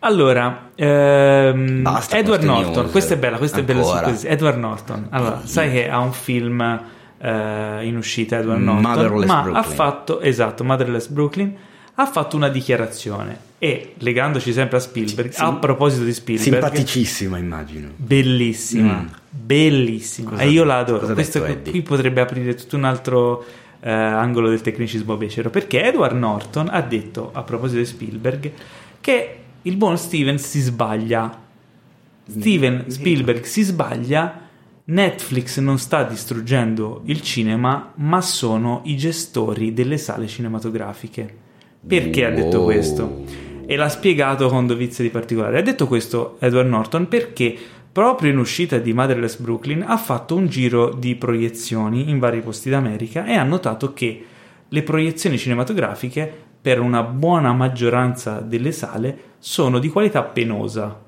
Allora, 0.00 0.70
ehm, 0.74 1.82
Basta 1.82 2.18
Edward 2.18 2.42
Norton, 2.42 2.82
news. 2.82 2.90
questa 2.90 3.14
è 3.14 3.16
bella, 3.16 3.38
questa 3.38 3.58
è 3.60 3.62
bella 3.62 3.78
Ancora. 3.80 3.98
sorpresa. 4.02 4.28
Edward 4.28 4.58
Norton, 4.58 5.06
allora, 5.10 5.40
sai 5.44 5.70
che 5.70 5.88
ha 5.88 5.98
un 6.00 6.12
film 6.12 6.82
eh, 7.24 7.86
in 7.86 7.96
uscita, 7.96 8.38
Edward 8.38 8.60
Norton, 8.60 8.82
Motherless 8.90 9.26
ma 9.28 9.42
Brooklyn. 9.42 9.64
ha 9.64 9.66
fatto, 9.68 10.20
esatto, 10.20 10.64
Motherless 10.64 11.06
Brooklyn, 11.08 11.54
ha 11.96 12.06
fatto 12.06 12.36
una 12.36 12.48
dichiarazione 12.48 13.38
e 13.58 13.94
legandoci 13.98 14.52
sempre 14.52 14.76
a 14.76 14.80
Spielberg, 14.80 15.30
Sì. 15.30 15.40
a 15.40 15.52
proposito 15.54 16.04
di 16.04 16.12
Spielberg, 16.12 16.50
Simpaticissima, 16.52 17.38
immagino. 17.38 17.88
bellissima, 17.96 19.00
Mm. 19.00 19.06
bellissima, 19.30 20.30
Cosa- 20.30 20.42
e 20.42 20.48
io 20.50 20.64
la 20.64 20.78
adoro. 20.78 21.06
Questo 21.14 21.38
detto 21.40 21.70
qui 21.70 21.82
potrebbe 21.82 22.20
aprire 22.20 22.54
tutto 22.54 22.76
un 22.76 22.84
altro 22.84 23.44
eh, 23.86 23.90
angolo 23.92 24.48
del 24.48 24.62
tecnicismo 24.62 25.14
becero, 25.18 25.50
perché 25.50 25.82
Edward 25.84 26.16
Norton 26.16 26.68
ha 26.72 26.80
detto 26.80 27.28
a 27.34 27.42
proposito 27.42 27.80
di 27.80 27.84
Spielberg 27.86 28.50
che 29.00 29.36
il 29.60 29.76
buon 29.76 29.98
Steven 29.98 30.38
si 30.38 30.60
sbaglia. 30.60 31.38
Steven 32.26 32.84
Spielberg 32.88 33.42
si 33.44 33.62
sbaglia. 33.62 34.43
Netflix 34.86 35.60
non 35.60 35.78
sta 35.78 36.02
distruggendo 36.02 37.00
il 37.06 37.22
cinema, 37.22 37.92
ma 37.96 38.20
sono 38.20 38.82
i 38.84 38.98
gestori 38.98 39.72
delle 39.72 39.96
sale 39.96 40.26
cinematografiche. 40.26 41.42
Perché 41.86 42.26
ha 42.26 42.30
detto 42.30 42.58
Wow. 42.58 42.64
questo? 42.66 43.24
E 43.64 43.76
l'ha 43.76 43.88
spiegato 43.88 44.48
con 44.48 44.66
dovizia 44.66 45.02
di 45.02 45.08
particolare. 45.08 45.58
Ha 45.58 45.62
detto 45.62 45.86
questo 45.86 46.36
Edward 46.38 46.68
Norton 46.68 47.08
perché 47.08 47.56
proprio 47.90 48.30
in 48.30 48.36
uscita 48.36 48.76
di 48.76 48.92
Motherless 48.92 49.38
Brooklyn 49.38 49.82
ha 49.86 49.96
fatto 49.96 50.36
un 50.36 50.48
giro 50.48 50.92
di 50.92 51.14
proiezioni 51.14 52.10
in 52.10 52.18
vari 52.18 52.40
posti 52.40 52.68
d'America 52.68 53.24
e 53.24 53.34
ha 53.34 53.42
notato 53.42 53.94
che 53.94 54.24
le 54.68 54.82
proiezioni 54.82 55.38
cinematografiche 55.38 56.30
per 56.60 56.80
una 56.80 57.02
buona 57.02 57.54
maggioranza 57.54 58.40
delle 58.40 58.72
sale 58.72 59.18
sono 59.38 59.78
di 59.78 59.88
qualità 59.88 60.22
penosa. 60.24 61.03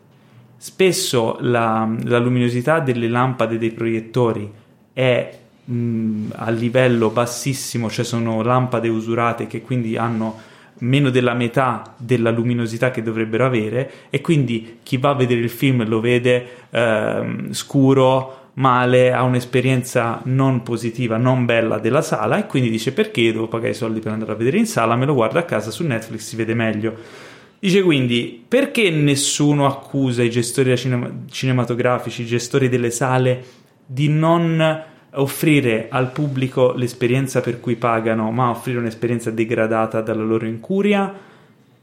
Spesso 0.67 1.37
la, 1.43 1.89
la 2.07 2.19
luminosità 2.19 2.81
delle 2.81 3.07
lampade 3.07 3.57
dei 3.57 3.71
proiettori 3.71 4.51
è 4.93 5.39
mh, 5.65 6.31
a 6.33 6.51
livello 6.51 7.11
bassissimo, 7.11 7.89
cioè 7.89 8.05
sono 8.05 8.43
lampade 8.43 8.89
usurate 8.89 9.47
che 9.47 9.63
quindi 9.63 9.97
hanno 9.97 10.37
meno 10.79 11.11
della 11.11 11.35
metà 11.35 11.95
della 11.97 12.33
luminosità 12.33 12.91
che 12.91 13.05
dovrebbero 13.05 13.47
avere 13.47 14.09
e 14.11 14.21
quindi 14.21 14.79
chi 14.83 14.97
va 14.97 15.11
a 15.11 15.15
vedere 15.15 15.41
il 15.41 15.51
film 15.51 15.87
lo 15.87 16.01
vede 16.01 16.47
ehm, 16.71 17.53
scuro, 17.53 18.51
male, 18.55 19.13
ha 19.13 19.23
un'esperienza 19.23 20.21
non 20.25 20.65
positiva, 20.65 21.17
non 21.17 21.45
bella 21.45 21.79
della 21.79 22.03
sala 22.03 22.39
e 22.39 22.47
quindi 22.47 22.71
dice 22.71 22.93
perché 22.93 23.31
devo 23.31 23.47
pagare 23.47 23.71
i 23.71 23.75
soldi 23.75 24.01
per 24.01 24.11
andare 24.11 24.33
a 24.33 24.35
vedere 24.35 24.59
in 24.59 24.67
sala, 24.67 24.97
me 24.97 25.07
lo 25.07 25.15
guardo 25.15 25.39
a 25.39 25.43
casa 25.43 25.71
su 25.71 25.87
Netflix, 25.87 26.23
si 26.23 26.35
vede 26.35 26.55
meglio. 26.55 27.25
Dice 27.59 27.83
quindi 27.83 28.45
perché 28.47 28.91
nessuno 28.91 29.67
accusa 29.67 30.23
i 30.23 30.31
gestori 30.31 30.77
cinema- 30.77 31.11
cinematografici, 31.31 32.23
i 32.23 32.27
gestori 32.27 32.69
delle 32.69 32.91
sale 32.91 33.45
di 33.87 34.09
non 34.09 34.85
offrire 35.13 35.87
al 35.89 36.11
pubblico 36.13 36.73
l'esperienza 36.75 37.41
per 37.41 37.61
cui 37.61 37.77
pagano, 37.77 38.31
ma 38.31 38.51
offrire 38.51 38.79
un'esperienza 38.79 39.31
degradata 39.31 40.01
dalla 40.01 40.25
loro 40.25 40.47
incuria? 40.47 41.15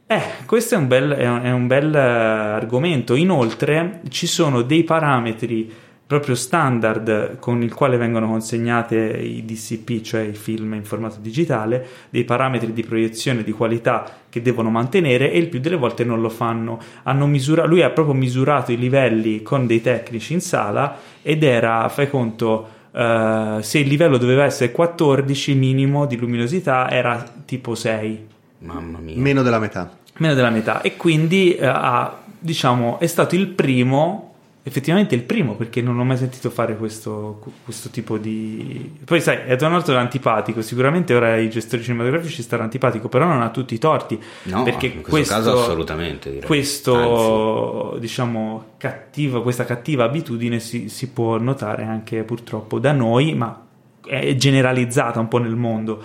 Eh, 0.06 0.22
questo 0.46 0.76
è 0.76 0.78
un 0.78 0.88
bel, 0.88 1.12
è 1.12 1.28
un, 1.28 1.42
è 1.42 1.52
un 1.52 1.66
bel 1.66 1.96
eh, 1.96 2.00
argomento. 2.00 3.16
Inoltre 3.16 4.02
ci 4.10 4.28
sono 4.28 4.62
dei 4.62 4.84
parametri 4.84 5.72
proprio 6.06 6.36
standard 6.36 7.40
con 7.40 7.64
il 7.64 7.74
quale 7.74 7.98
vengono 7.98 8.28
consegnate 8.28 8.96
i 8.96 9.44
DCP, 9.46 10.02
cioè 10.02 10.22
i 10.22 10.34
film 10.34 10.74
in 10.74 10.84
formato 10.84 11.18
digitale, 11.20 11.88
dei 12.10 12.24
parametri 12.24 12.74
di 12.74 12.84
proiezione 12.84 13.44
di 13.44 13.52
qualità 13.52 14.06
che 14.30 14.42
devono 14.42 14.70
mantenere 14.70 15.32
e 15.32 15.38
il 15.38 15.48
più 15.48 15.60
delle 15.60 15.76
volte 15.76 16.04
non 16.04 16.22
lo 16.22 16.30
fanno. 16.30 16.80
Hanno 17.04 17.26
misura- 17.26 17.66
lui 17.66 17.82
ha 17.82 17.90
proprio 17.90 18.14
misurato 18.16 18.72
i 18.72 18.78
livelli 18.78 19.42
con 19.42 19.66
dei 19.66 19.82
tecnici 19.82 20.34
in 20.34 20.42
sala 20.42 20.98
ed 21.22 21.44
era, 21.44 21.88
fai 21.90 22.10
conto, 22.10 22.68
eh, 22.92 23.58
se 23.62 23.80
il 23.80 23.88
livello 23.88 24.18
doveva 24.18 24.44
essere 24.44 24.72
14 24.72 25.56
minimo 25.56 26.06
di 26.06 26.18
luminosità 26.18 26.92
era 26.92 27.24
tipo 27.46 27.74
6 27.76 28.28
Mamma 28.60 29.00
mia. 29.00 29.16
Meno 29.18 29.42
della 29.42 29.60
metà. 29.60 29.98
meno 30.18 30.34
della 30.36 30.50
metà 30.50 30.82
e 30.82 30.96
quindi 30.96 31.56
eh, 31.56 31.66
ha, 31.66 32.22
diciamo, 32.40 33.00
è 33.00 33.08
stato 33.08 33.36
il 33.36 33.48
primo 33.48 34.33
effettivamente 34.66 35.14
il 35.14 35.24
primo 35.24 35.56
perché 35.56 35.82
non 35.82 36.00
ho 36.00 36.06
mai 36.06 36.16
sentito 36.16 36.50
fare 36.50 36.78
questo, 36.78 37.42
questo 37.66 37.90
tipo 37.90 38.18
di 38.18 38.98
poi 39.04 39.20
sai 39.20 39.40
Edward 39.46 39.74
Norton 39.74 39.96
è 39.96 40.00
antipatico 40.00 40.62
sicuramente 40.62 41.14
ora 41.14 41.36
i 41.36 41.50
gestori 41.50 41.84
cinematografici 41.84 42.42
staranno 42.42 42.68
antipatico 42.68 43.10
però 43.10 43.26
non 43.26 43.42
ha 43.42 43.50
tutti 43.50 43.74
i 43.74 43.78
torti 43.78 44.18
No, 44.44 44.64
perché 44.64 44.86
in 44.88 45.02
questo 45.02 45.34
caso 45.34 45.60
assolutamente, 45.60 46.32
direi. 46.32 46.48
questo 46.48 47.98
diciamo 48.00 48.72
cattiva, 48.78 49.42
questa 49.42 49.66
cattiva 49.66 50.06
abitudine 50.06 50.60
si, 50.60 50.88
si 50.88 51.10
può 51.10 51.38
notare 51.38 51.84
anche 51.84 52.24
purtroppo 52.24 52.80
da 52.80 52.94
noi 52.94 53.34
ma 53.34 53.66
è 54.06 54.34
generalizzata 54.36 55.20
un 55.20 55.28
po' 55.28 55.40
nel 55.40 55.56
mondo 55.56 56.02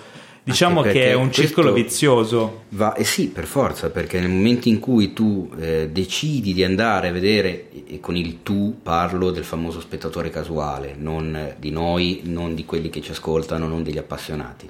Diciamo 0.48 0.80
che 0.80 1.10
è 1.10 1.12
un 1.12 1.30
circolo 1.30 1.74
vizioso. 1.74 2.62
Va, 2.70 2.94
eh 2.94 3.04
sì, 3.04 3.28
per 3.28 3.44
forza, 3.44 3.90
perché 3.90 4.18
nel 4.18 4.30
momento 4.30 4.70
in 4.70 4.78
cui 4.78 5.12
tu 5.12 5.50
eh, 5.58 5.90
decidi 5.92 6.54
di 6.54 6.64
andare 6.64 7.08
a 7.08 7.12
vedere, 7.12 7.68
e 7.86 8.00
con 8.00 8.16
il 8.16 8.38
tu 8.42 8.78
parlo 8.82 9.30
del 9.30 9.44
famoso 9.44 9.78
spettatore 9.78 10.30
casuale, 10.30 10.96
non 10.98 11.54
di 11.58 11.70
noi, 11.70 12.22
non 12.24 12.54
di 12.54 12.64
quelli 12.64 12.88
che 12.88 13.02
ci 13.02 13.10
ascoltano, 13.10 13.68
non 13.68 13.82
degli 13.82 13.98
appassionati. 13.98 14.66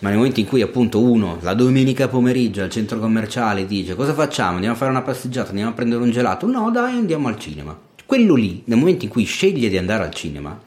Ma 0.00 0.10
nel 0.10 0.18
momento 0.18 0.40
in 0.40 0.46
cui 0.46 0.60
appunto 0.60 1.00
uno 1.00 1.38
la 1.40 1.54
domenica 1.54 2.08
pomeriggio 2.08 2.62
al 2.62 2.68
centro 2.68 2.98
commerciale 2.98 3.64
dice 3.64 3.94
cosa 3.94 4.12
facciamo? 4.12 4.56
Andiamo 4.56 4.74
a 4.74 4.78
fare 4.78 4.90
una 4.90 5.00
passeggiata, 5.00 5.48
andiamo 5.48 5.70
a 5.70 5.74
prendere 5.74 6.02
un 6.02 6.10
gelato? 6.10 6.46
No, 6.46 6.70
dai, 6.70 6.92
andiamo 6.92 7.28
al 7.28 7.38
cinema. 7.38 7.74
Quello 8.04 8.34
lì, 8.34 8.60
nel 8.66 8.76
momento 8.76 9.06
in 9.06 9.10
cui 9.10 9.24
sceglie 9.24 9.70
di 9.70 9.78
andare 9.78 10.04
al 10.04 10.12
cinema, 10.12 10.60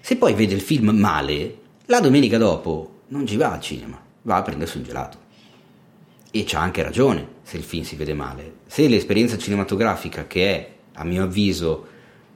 se 0.00 0.14
poi 0.14 0.34
vede 0.34 0.54
il 0.54 0.60
film 0.60 0.90
male, 0.90 1.56
la 1.86 1.98
domenica 1.98 2.38
dopo 2.38 2.92
non 3.08 3.26
ci 3.26 3.36
va 3.36 3.52
al 3.52 3.60
cinema, 3.60 4.00
va 4.22 4.36
a 4.36 4.42
prendersi 4.42 4.76
un 4.78 4.82
gelato. 4.84 5.18
E 6.30 6.44
c'ha 6.46 6.60
anche 6.60 6.82
ragione 6.82 7.26
se 7.42 7.56
il 7.56 7.62
film 7.62 7.82
si 7.84 7.96
vede 7.96 8.14
male. 8.14 8.52
Se 8.66 8.86
l'esperienza 8.88 9.38
cinematografica, 9.38 10.26
che 10.26 10.48
è, 10.54 10.70
a 10.94 11.04
mio 11.04 11.22
avviso, 11.22 11.86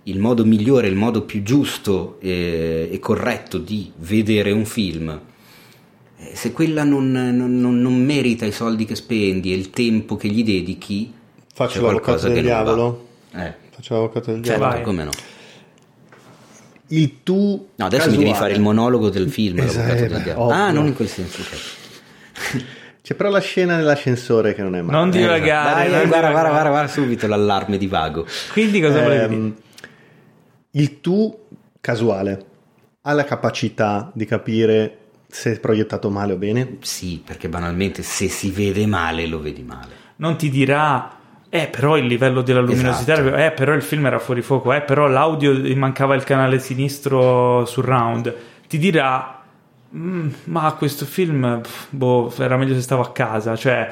il 0.05 0.18
modo 0.18 0.45
migliore, 0.45 0.89
il 0.89 0.97
modo 0.97 1.23
più 1.23 1.43
giusto 1.43 2.18
eh, 2.21 2.89
e 2.91 2.99
corretto 2.99 3.59
di 3.59 3.93
vedere 3.97 4.53
un 4.53 4.64
film, 4.64 5.21
eh, 6.16 6.35
se 6.35 6.53
quella 6.53 6.85
non, 6.85 7.11
non- 7.11 7.59
non- 7.61 7.81
non 7.81 8.03
merita 8.03 8.47
i 8.47 8.53
soldi 8.53 8.85
che 8.87 8.95
spendi 8.95 9.53
e 9.53 9.57
il 9.57 9.71
tempo 9.71 10.16
che 10.16 10.29
gli 10.29 10.43
dedichi, 10.45 11.12
Faccio 11.53 11.75
c'è 11.75 11.81
qualcosa 11.81 12.29
del 12.29 12.43
diavolo. 12.45 13.09
Eh, 13.35 13.55
Faccio 13.71 13.95
l'avvocato 13.95 14.31
del 14.33 14.43
certo, 14.43 14.59
diavolo. 14.59 14.71
vai. 14.77 14.83
come 14.83 15.05
no. 15.05 15.11
Il 16.93 17.22
tu. 17.22 17.68
No, 17.76 17.84
adesso 17.86 18.07
mi 18.11 18.16
devi 18.16 18.30
casuale. 18.30 18.38
fare 18.49 18.53
il 18.55 18.61
monologo 18.61 19.11
del 19.11 19.30
film. 19.30 19.59
Esatto, 19.61 19.93
eh, 19.93 20.07
del. 20.09 20.51
Ah, 20.51 20.70
non 20.70 20.86
in 20.86 20.95
quel 20.95 21.09
senso. 21.09 21.41
ok. 21.41 21.59
C'è 23.03 23.14
però 23.14 23.30
la 23.30 23.41
scena 23.41 23.76
nell'ascensore 23.76 24.55
che 24.55 24.62
non 24.62 24.74
è 24.76 24.82
male. 24.82 24.97
Non 24.99 25.09
Eh, 25.09 25.18
divagare. 25.18 25.74
dai, 25.74 25.82
non 25.91 25.91
guarda, 25.91 26.05
divagare. 26.05 26.32
guarda, 26.32 26.51
guarda, 26.51 26.68
guarda 26.70 26.88
subito 26.93 27.26
l'allarme 27.26 27.78
di 27.78 27.86
vago. 27.86 28.26
Quindi 28.53 28.80
cosa 28.80 29.03
volevi 29.03 29.34
Ehm, 29.34 29.41
dire? 29.43 29.55
il 30.72 31.01
tu 31.01 31.36
casuale 31.80 32.45
ha 33.03 33.12
la 33.12 33.24
capacità 33.24 34.11
di 34.14 34.26
capire 34.26 34.97
se 35.28 35.53
è 35.53 35.59
proiettato 35.61 36.11
male 36.11 36.34
o 36.34 36.36
bene? 36.36 36.76
Sì, 36.82 37.22
perché 37.24 37.49
banalmente 37.49 38.03
se 38.03 38.28
si 38.28 38.51
vede 38.51 38.86
male 38.86 39.26
lo 39.26 39.41
vedi 39.41 39.62
male. 39.62 39.95
Non 40.16 40.36
ti 40.36 40.51
dirà, 40.51 41.11
eh, 41.51 41.66
però 41.66 41.96
il 41.98 42.07
livello 42.07 42.42
della 42.42 42.61
luminosità, 42.61 43.14
Esatto. 43.14 43.34
eh, 43.36 43.51
però 43.51 43.74
il 43.74 43.82
film 43.82 44.07
era 44.07 44.18
fuori 44.18 44.40
fuoco, 44.40 44.72
eh, 44.72 44.80
però 44.82 45.09
l'audio 45.09 45.53
mancava 45.76 46.14
il 46.14 46.22
canale 46.24 46.59
sinistro 46.61 47.64
surround. 47.66 48.32
Ti 48.68 48.78
dirà, 48.78 49.42
"Mm, 49.96 50.28
ma 50.44 50.72
questo 50.78 51.05
film, 51.05 51.61
boh, 51.90 52.32
era 52.38 52.57
meglio 52.57 52.74
se 52.74 52.80
stavo 52.82 53.03
a 53.03 53.11
casa. 53.12 53.57
Cioè, 53.57 53.88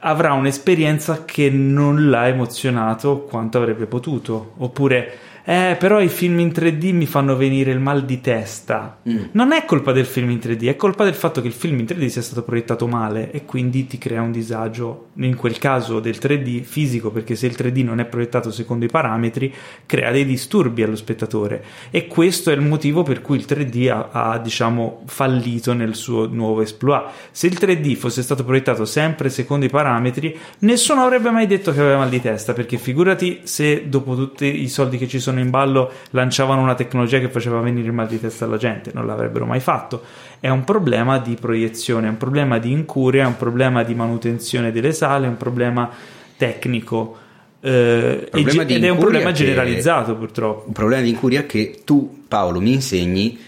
avrà 0.00 0.32
un'esperienza 0.32 1.24
che 1.24 1.50
non 1.50 2.08
l'ha 2.10 2.26
emozionato 2.28 3.20
quanto 3.22 3.58
avrebbe 3.58 3.86
potuto. 3.86 4.52
Oppure, 4.58 5.18
eh, 5.48 5.76
però 5.78 5.98
i 5.98 6.08
film 6.08 6.40
in 6.40 6.48
3D 6.48 6.92
mi 6.92 7.06
fanno 7.06 7.34
venire 7.34 7.70
il 7.70 7.78
mal 7.78 8.04
di 8.04 8.20
testa. 8.20 8.98
Mm. 9.08 9.28
Non 9.32 9.52
è 9.52 9.64
colpa 9.64 9.92
del 9.92 10.04
film 10.04 10.28
in 10.28 10.36
3D, 10.36 10.68
è 10.68 10.76
colpa 10.76 11.04
del 11.04 11.14
fatto 11.14 11.40
che 11.40 11.46
il 11.46 11.54
film 11.54 11.78
in 11.78 11.86
3D 11.86 12.04
sia 12.08 12.20
stato 12.20 12.42
proiettato 12.42 12.86
male 12.86 13.30
e 13.30 13.46
quindi 13.46 13.86
ti 13.86 13.96
crea 13.96 14.20
un 14.20 14.30
disagio, 14.30 15.06
in 15.14 15.34
quel 15.36 15.56
caso 15.56 16.00
del 16.00 16.18
3D 16.20 16.60
fisico, 16.60 17.10
perché 17.10 17.34
se 17.34 17.46
il 17.46 17.56
3D 17.56 17.82
non 17.82 17.98
è 17.98 18.04
proiettato 18.04 18.50
secondo 18.50 18.84
i 18.84 18.88
parametri, 18.88 19.50
crea 19.86 20.10
dei 20.10 20.26
disturbi 20.26 20.82
allo 20.82 20.96
spettatore. 20.96 21.64
E 21.90 22.08
questo 22.08 22.50
è 22.50 22.52
il 22.52 22.60
motivo 22.60 23.02
per 23.02 23.22
cui 23.22 23.38
il 23.38 23.46
3D 23.48 23.88
ha, 23.88 24.10
ha, 24.12 24.38
diciamo, 24.38 25.04
fallito 25.06 25.72
nel 25.72 25.94
suo 25.94 26.26
nuovo 26.26 26.60
exploit. 26.60 27.08
Se 27.30 27.46
il 27.46 27.56
3D 27.58 27.94
fosse 27.94 28.20
stato 28.20 28.44
proiettato 28.44 28.84
sempre 28.84 29.30
secondo 29.30 29.64
i 29.64 29.70
parametri, 29.70 30.36
nessuno 30.58 31.04
avrebbe 31.04 31.30
mai 31.30 31.46
detto 31.46 31.72
che 31.72 31.80
aveva 31.80 31.96
mal 31.96 32.10
di 32.10 32.20
testa, 32.20 32.52
perché 32.52 32.76
figurati 32.76 33.40
se 33.44 33.88
dopo 33.88 34.14
tutti 34.14 34.60
i 34.60 34.68
soldi 34.68 34.98
che 34.98 35.08
ci 35.08 35.18
sono 35.18 35.36
in 35.40 35.50
ballo 35.50 35.90
lanciavano 36.10 36.60
una 36.62 36.74
tecnologia 36.74 37.18
che 37.18 37.28
faceva 37.28 37.60
venire 37.60 37.86
il 37.86 37.92
mal 37.92 38.06
di 38.06 38.20
testa 38.20 38.44
alla 38.44 38.56
gente, 38.56 38.90
non 38.94 39.06
l'avrebbero 39.06 39.46
mai 39.46 39.60
fatto. 39.60 40.02
È 40.40 40.48
un 40.48 40.64
problema 40.64 41.18
di 41.18 41.36
proiezione, 41.40 42.06
è 42.06 42.10
un 42.10 42.16
problema 42.16 42.58
di 42.58 42.70
incuria, 42.70 43.24
è 43.24 43.26
un 43.26 43.36
problema 43.36 43.82
di 43.82 43.94
manutenzione 43.94 44.70
delle 44.72 44.92
sale, 44.92 45.26
è 45.26 45.28
un 45.28 45.36
problema 45.36 45.90
tecnico. 46.36 47.16
eh, 47.60 48.28
Problema 48.30 48.62
ed 48.62 48.84
è 48.84 48.88
un 48.88 48.98
problema 48.98 49.30
che- 49.30 49.44
generalizzato 49.44 50.14
purtroppo. 50.14 50.66
Un 50.68 50.72
problema 50.72 51.02
di 51.02 51.08
incuria 51.08 51.44
che 51.44 51.80
tu, 51.84 52.24
Paolo, 52.28 52.60
mi 52.60 52.72
insegni. 52.72 53.38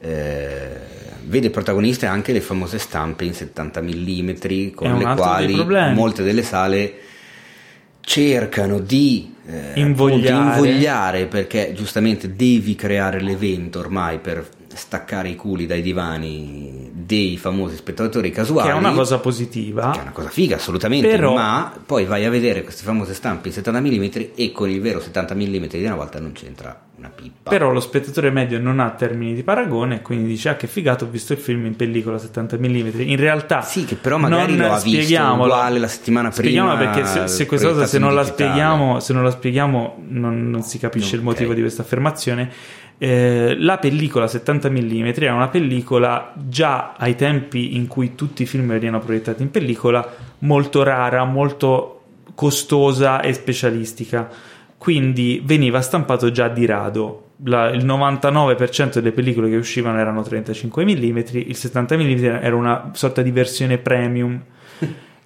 eh, 0.00 0.86
vede 1.24 1.50
protagoniste 1.50 2.06
anche 2.06 2.32
le 2.32 2.40
famose 2.40 2.78
stampe 2.78 3.24
in 3.24 3.34
70 3.34 3.82
mm 3.82 4.30
con 4.74 4.96
le 4.96 5.14
quali 5.14 5.54
molte 5.92 6.22
delle 6.22 6.42
sale 6.42 6.94
cercano 8.08 8.78
di 8.78 9.34
eh, 9.46 9.78
Invogliare. 9.80 10.54
invogliare 10.54 11.26
perché 11.26 11.74
giustamente 11.74 12.34
devi 12.34 12.74
creare 12.74 13.20
l'evento 13.20 13.80
ormai 13.80 14.18
per 14.18 14.48
staccare 14.78 15.28
i 15.28 15.36
culi 15.36 15.66
dai 15.66 15.82
divani 15.82 16.90
dei 16.92 17.36
famosi 17.36 17.76
spettatori 17.76 18.30
casuali 18.30 18.68
Che 18.68 18.74
è 18.74 18.78
una 18.78 18.92
cosa 18.92 19.18
positiva. 19.18 19.90
che 19.90 19.98
è 19.98 20.02
una 20.02 20.12
cosa 20.12 20.28
figa 20.28 20.56
assolutamente 20.56 21.08
Però- 21.08 21.34
ma 21.34 21.72
poi 21.84 22.04
vai 22.04 22.24
a 22.24 22.30
vedere 22.30 22.62
queste 22.62 22.84
famose 22.84 23.14
stampe 23.14 23.48
in 23.48 23.54
70 23.54 23.80
mm 23.80 24.04
e 24.34 24.52
con 24.52 24.68
il 24.70 24.80
vero 24.80 25.00
70 25.00 25.34
mm 25.34 25.66
di 25.68 25.84
una 25.84 25.94
volta 25.96 26.18
non 26.20 26.32
c'entra 26.32 26.80
una 26.96 27.10
pippa 27.14 27.50
Però 27.50 27.70
lo 27.70 27.78
spettatore 27.80 28.30
medio 28.30 28.58
non 28.58 28.80
ha 28.80 28.90
termini 28.90 29.34
di 29.34 29.42
paragone 29.44 30.02
quindi 30.02 30.26
dice: 30.28 30.48
Ah, 30.48 30.56
che 30.56 30.66
figato, 30.66 31.04
ho 31.04 31.08
visto 31.08 31.32
il 31.32 31.38
film 31.38 31.64
in 31.66 31.76
pellicola 31.76 32.18
70 32.18 32.56
mm. 32.58 33.00
In 33.02 33.16
realtà, 33.16 33.62
Sì, 33.62 33.84
che 33.84 33.94
però 33.94 34.18
magari 34.18 34.56
non 34.56 34.66
lo 34.66 34.72
ha 34.74 34.80
visto 34.80 35.22
uguale 35.22 35.78
la 35.78 35.86
settimana 35.86 36.30
Spieghiamola 36.32 36.76
prima, 36.76 36.90
perché 36.92 37.06
se, 37.08 37.28
se 37.28 37.46
questa 37.46 37.68
cosa, 37.68 37.86
se 37.86 37.98
non 38.00 38.14
la 38.14 38.24
spieghiamo, 38.24 38.98
se 39.00 39.12
non 39.12 39.22
la 39.22 39.30
spieghiamo, 39.30 40.04
non, 40.08 40.50
non 40.50 40.62
si 40.62 40.78
capisce 40.78 41.14
il 41.14 41.20
Ok. 41.20 41.26
motivo 41.26 41.54
di 41.54 41.60
questa 41.60 41.82
affermazione. 41.82 42.50
Eh, 43.00 43.54
la 43.56 43.78
pellicola 43.78 44.26
70 44.26 44.70
mm 44.70 45.12
era 45.18 45.34
una 45.34 45.48
pellicola 45.48 46.32
già 46.34 46.94
ai 46.96 47.14
tempi 47.14 47.76
in 47.76 47.86
cui 47.86 48.16
tutti 48.16 48.42
i 48.42 48.46
film 48.46 48.66
venivano 48.66 48.98
proiettati 48.98 49.42
in 49.42 49.52
pellicola 49.52 50.06
molto 50.40 50.82
rara, 50.82 51.24
molto 51.24 52.02
costosa 52.34 53.20
e 53.20 53.32
specialistica. 53.32 54.28
Quindi 54.76 55.40
veniva 55.44 55.80
stampato 55.80 56.30
già 56.30 56.48
di 56.48 56.66
rado. 56.66 57.24
La- 57.44 57.70
il 57.70 57.84
99% 57.84 58.94
delle 58.94 59.12
pellicole 59.12 59.48
che 59.48 59.56
uscivano 59.56 59.98
erano 59.98 60.22
35 60.22 60.84
mm, 60.84 61.18
il 61.32 61.56
70 61.56 61.96
mm 61.96 62.24
era 62.24 62.56
una 62.56 62.90
sorta 62.94 63.22
di 63.22 63.30
versione 63.30 63.78
premium. 63.78 64.40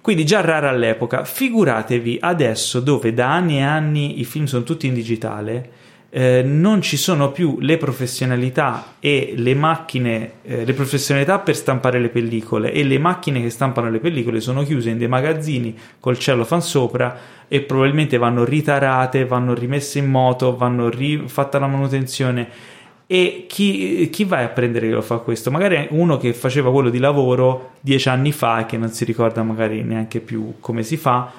Quindi 0.01 0.25
già 0.25 0.41
rara 0.41 0.69
all'epoca. 0.69 1.23
Figuratevi 1.23 2.17
adesso 2.19 2.79
dove 2.79 3.13
da 3.13 3.31
anni 3.33 3.57
e 3.57 3.61
anni 3.61 4.19
i 4.19 4.25
film 4.25 4.45
sono 4.45 4.63
tutti 4.63 4.85
in 4.85 4.93
digitale, 4.93 5.69
eh, 6.15 6.43
non 6.43 6.83
ci 6.83 6.95
sono 6.95 7.31
più 7.31 7.57
le 7.59 7.77
professionalità 7.77 8.97
e 8.99 9.33
le 9.35 9.55
macchine, 9.55 10.33
eh, 10.43 10.63
le 10.63 10.73
professionalità 10.73 11.39
per 11.39 11.55
stampare 11.55 11.99
le 11.99 12.09
pellicole 12.09 12.71
e 12.71 12.83
le 12.83 12.99
macchine 12.99 13.41
che 13.41 13.49
stampano 13.49 13.89
le 13.89 13.97
pellicole 13.97 14.39
sono 14.39 14.61
chiuse 14.61 14.91
in 14.91 14.99
dei 14.99 15.07
magazzini 15.07 15.75
col 15.99 16.19
cellophane 16.19 16.61
sopra 16.61 17.17
e 17.47 17.61
probabilmente 17.61 18.17
vanno 18.17 18.45
ritarate, 18.45 19.25
vanno 19.25 19.55
rimesse 19.55 19.97
in 19.97 20.05
moto, 20.05 20.55
vanno 20.55 20.87
ri- 20.87 21.23
fatta 21.25 21.57
la 21.57 21.65
manutenzione. 21.65 22.47
E 23.07 23.45
chi, 23.49 24.07
chi 24.11 24.23
vai 24.23 24.43
a 24.43 24.49
prendere 24.49 24.89
che 24.89 24.93
lo 24.93 25.01
fa 25.01 25.17
questo? 25.17 25.49
Magari 25.49 25.87
uno 25.89 26.17
che 26.17 26.33
faceva 26.33 26.71
quello 26.71 26.91
di 26.91 26.99
lavoro 26.99 27.71
dieci 27.79 28.07
anni 28.09 28.31
fa 28.31 28.61
e 28.61 28.65
che 28.67 28.77
non 28.77 28.89
si 28.89 29.03
ricorda 29.03 29.41
magari 29.41 29.81
neanche 29.81 30.19
più 30.19 30.53
come 30.59 30.83
si 30.83 30.95
fa 30.95 31.31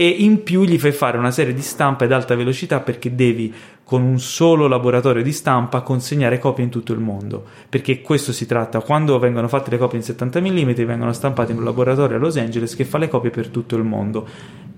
e 0.00 0.08
in 0.08 0.42
più 0.42 0.64
gli 0.64 0.78
fai 0.78 0.92
fare 0.92 1.18
una 1.18 1.30
serie 1.30 1.52
di 1.52 1.60
stampe 1.60 2.04
ad 2.04 2.12
alta 2.12 2.34
velocità 2.34 2.80
perché 2.80 3.14
devi 3.14 3.52
con 3.90 4.02
un 4.02 4.20
solo 4.20 4.68
laboratorio 4.68 5.20
di 5.20 5.32
stampa 5.32 5.80
consegnare 5.80 6.38
copie 6.38 6.62
in 6.62 6.70
tutto 6.70 6.92
il 6.92 7.00
mondo 7.00 7.44
perché 7.68 8.02
questo 8.02 8.30
si 8.30 8.46
tratta 8.46 8.78
quando 8.78 9.18
vengono 9.18 9.48
fatte 9.48 9.68
le 9.68 9.78
copie 9.78 9.98
in 9.98 10.04
70 10.04 10.40
mm 10.40 10.70
vengono 10.84 11.12
stampate 11.12 11.50
in 11.50 11.58
un 11.58 11.64
laboratorio 11.64 12.16
a 12.16 12.20
Los 12.20 12.36
Angeles 12.36 12.76
che 12.76 12.84
fa 12.84 12.98
le 12.98 13.08
copie 13.08 13.30
per 13.30 13.48
tutto 13.48 13.74
il 13.74 13.82
mondo 13.82 14.28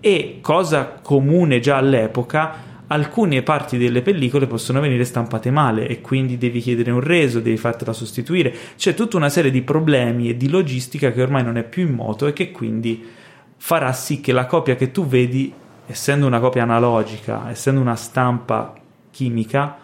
e 0.01 0.39
cosa 0.41 0.99
comune 1.03 1.61
già 1.61 1.77
all'epoca 1.77 2.71
alcune 2.87 3.43
parti 3.43 3.77
delle 3.77 4.01
pellicole 4.01 4.47
possono 4.47 4.81
venire 4.81 5.05
stampate 5.05 5.51
male 5.51 5.87
e 5.89 6.01
quindi 6.01 6.39
devi 6.39 6.61
chiedere 6.61 6.91
un 6.91 7.01
reso, 7.01 7.41
devi 7.41 7.57
fartela 7.57 7.95
sostituire. 7.95 8.55
C'è 8.77 8.93
tutta 8.93 9.17
una 9.17 9.31
serie 9.31 9.51
di 9.51 9.63
problemi 9.63 10.29
e 10.29 10.37
di 10.37 10.51
logistica 10.51 11.11
che 11.11 11.23
ormai 11.23 11.43
non 11.43 11.57
è 11.57 11.65
più 11.65 11.87
in 11.87 11.95
moto 11.95 12.27
e 12.27 12.35
che 12.35 12.51
quindi 12.51 13.03
farà 13.57 13.93
sì 13.95 14.21
che 14.21 14.33
la 14.33 14.45
copia 14.45 14.75
che 14.75 14.91
tu 14.91 15.07
vedi, 15.07 15.51
essendo 15.87 16.27
una 16.27 16.39
copia 16.39 16.65
analogica, 16.65 17.49
essendo 17.49 17.81
una 17.81 17.97
stampa 17.97 18.75
chimica, 19.13 19.77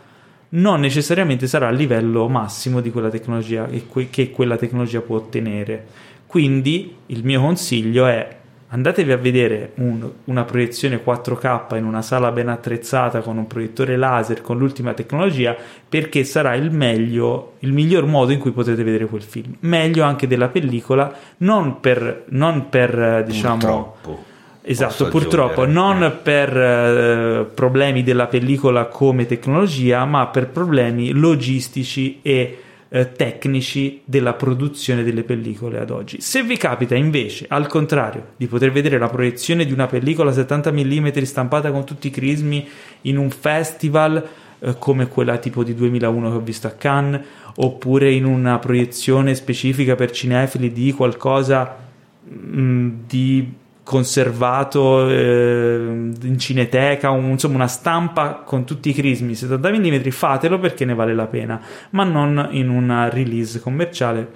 non 0.51 0.81
necessariamente 0.81 1.47
sarà 1.47 1.69
a 1.69 1.73
livello 1.73 2.27
massimo 2.29 2.81
di 2.81 2.91
quella 2.91 3.11
tecnologia 3.11 3.67
che, 3.67 3.87
que- 3.87 4.11
che 4.11 4.31
quella 4.31 4.57
tecnologia 4.57 5.01
può 5.01 5.17
ottenere. 5.17 5.87
Quindi 6.27 6.97
il 7.07 7.25
mio 7.25 7.41
consiglio 7.41 8.07
è 8.07 8.37
andatevi 8.71 9.13
a 9.13 9.17
vedere 9.17 9.73
un- 9.77 10.11
una 10.25 10.45
proiezione 10.45 11.03
4K 11.03 11.77
in 11.77 11.85
una 11.85 12.03
sala 12.03 12.31
ben 12.33 12.49
attrezzata 12.49 13.21
con 13.21 13.39
un 13.39 13.47
proiettore 13.47 13.97
laser 13.97 14.43
con 14.43 14.59
l'ultima 14.59 14.93
tecnologia 14.93 15.57
perché 15.89 16.25
sarà 16.25 16.55
il 16.55 16.71
meglio, 16.71 17.55
il 17.61 17.73
miglior 17.73 18.05
modo 18.05 18.33
in 18.33 18.39
cui 18.39 18.51
potrete 18.51 18.83
vedere 18.83 19.07
quel 19.07 19.23
film. 19.23 19.55
Meglio 19.61 20.05
anche 20.05 20.27
della 20.27 20.49
pellicola, 20.49 21.13
non 21.39 21.81
per, 21.81 22.25
non 22.29 22.69
per 22.69 23.25
diciamo... 23.27 23.57
Purtroppo. 23.57 24.28
Esatto, 24.71 25.09
purtroppo 25.09 25.65
non 25.65 26.19
per 26.23 26.55
eh, 26.55 27.47
problemi 27.55 28.03
della 28.03 28.27
pellicola 28.27 28.85
come 28.85 29.25
tecnologia, 29.25 30.05
ma 30.05 30.27
per 30.27 30.49
problemi 30.49 31.13
logistici 31.13 32.19
e 32.21 32.59
eh, 32.91 33.13
tecnici 33.13 34.03
della 34.05 34.35
produzione 34.35 35.03
delle 35.03 35.23
pellicole 35.23 35.79
ad 35.79 35.89
oggi. 35.89 36.21
Se 36.21 36.43
vi 36.43 36.59
capita 36.59 36.95
invece, 36.95 37.47
al 37.49 37.67
contrario, 37.67 38.33
di 38.37 38.47
poter 38.47 38.71
vedere 38.71 38.99
la 38.99 39.09
proiezione 39.09 39.65
di 39.65 39.73
una 39.73 39.87
pellicola 39.87 40.33
70 40.33 40.71
mm 40.71 41.09
stampata 41.23 41.71
con 41.71 41.85
tutti 41.85 42.09
i 42.09 42.11
crismi 42.11 42.69
in 43.03 43.17
un 43.17 43.31
festival 43.31 44.23
eh, 44.59 44.75
come 44.79 45.09
quella 45.09 45.39
tipo 45.39 45.65
di 45.65 45.75
2001 45.75 46.29
che 46.31 46.37
ho 46.37 46.41
visto 46.41 46.67
a 46.67 46.73
Cannes, 46.73 47.23
oppure 47.57 48.13
in 48.13 48.27
una 48.27 48.59
proiezione 48.59 49.35
specifica 49.35 49.95
per 49.95 50.11
cinefili 50.11 50.71
di 50.73 50.93
qualcosa 50.93 51.75
mh, 52.23 52.89
di 53.07 53.67
conservato 53.89 55.09
eh, 55.09 55.77
in 56.23 56.37
cineteca, 56.39 57.09
un- 57.09 57.31
insomma 57.31 57.55
una 57.55 57.69
stampa 57.69 58.43
con 58.45 58.67
tutti 58.67 58.91
i 58.91 58.93
crismi 58.93 59.35
70 59.35 59.71
mm, 59.71 60.09
fatelo 60.11 60.59
perché 60.59 60.85
ne 60.85 60.93
vale 60.95 61.15
la 61.15 61.25
pena, 61.27 61.59
ma 61.91 62.05
non 62.05 62.49
in 62.51 62.69
una 62.69 63.09
release 63.09 63.61
commerciale, 63.61 64.31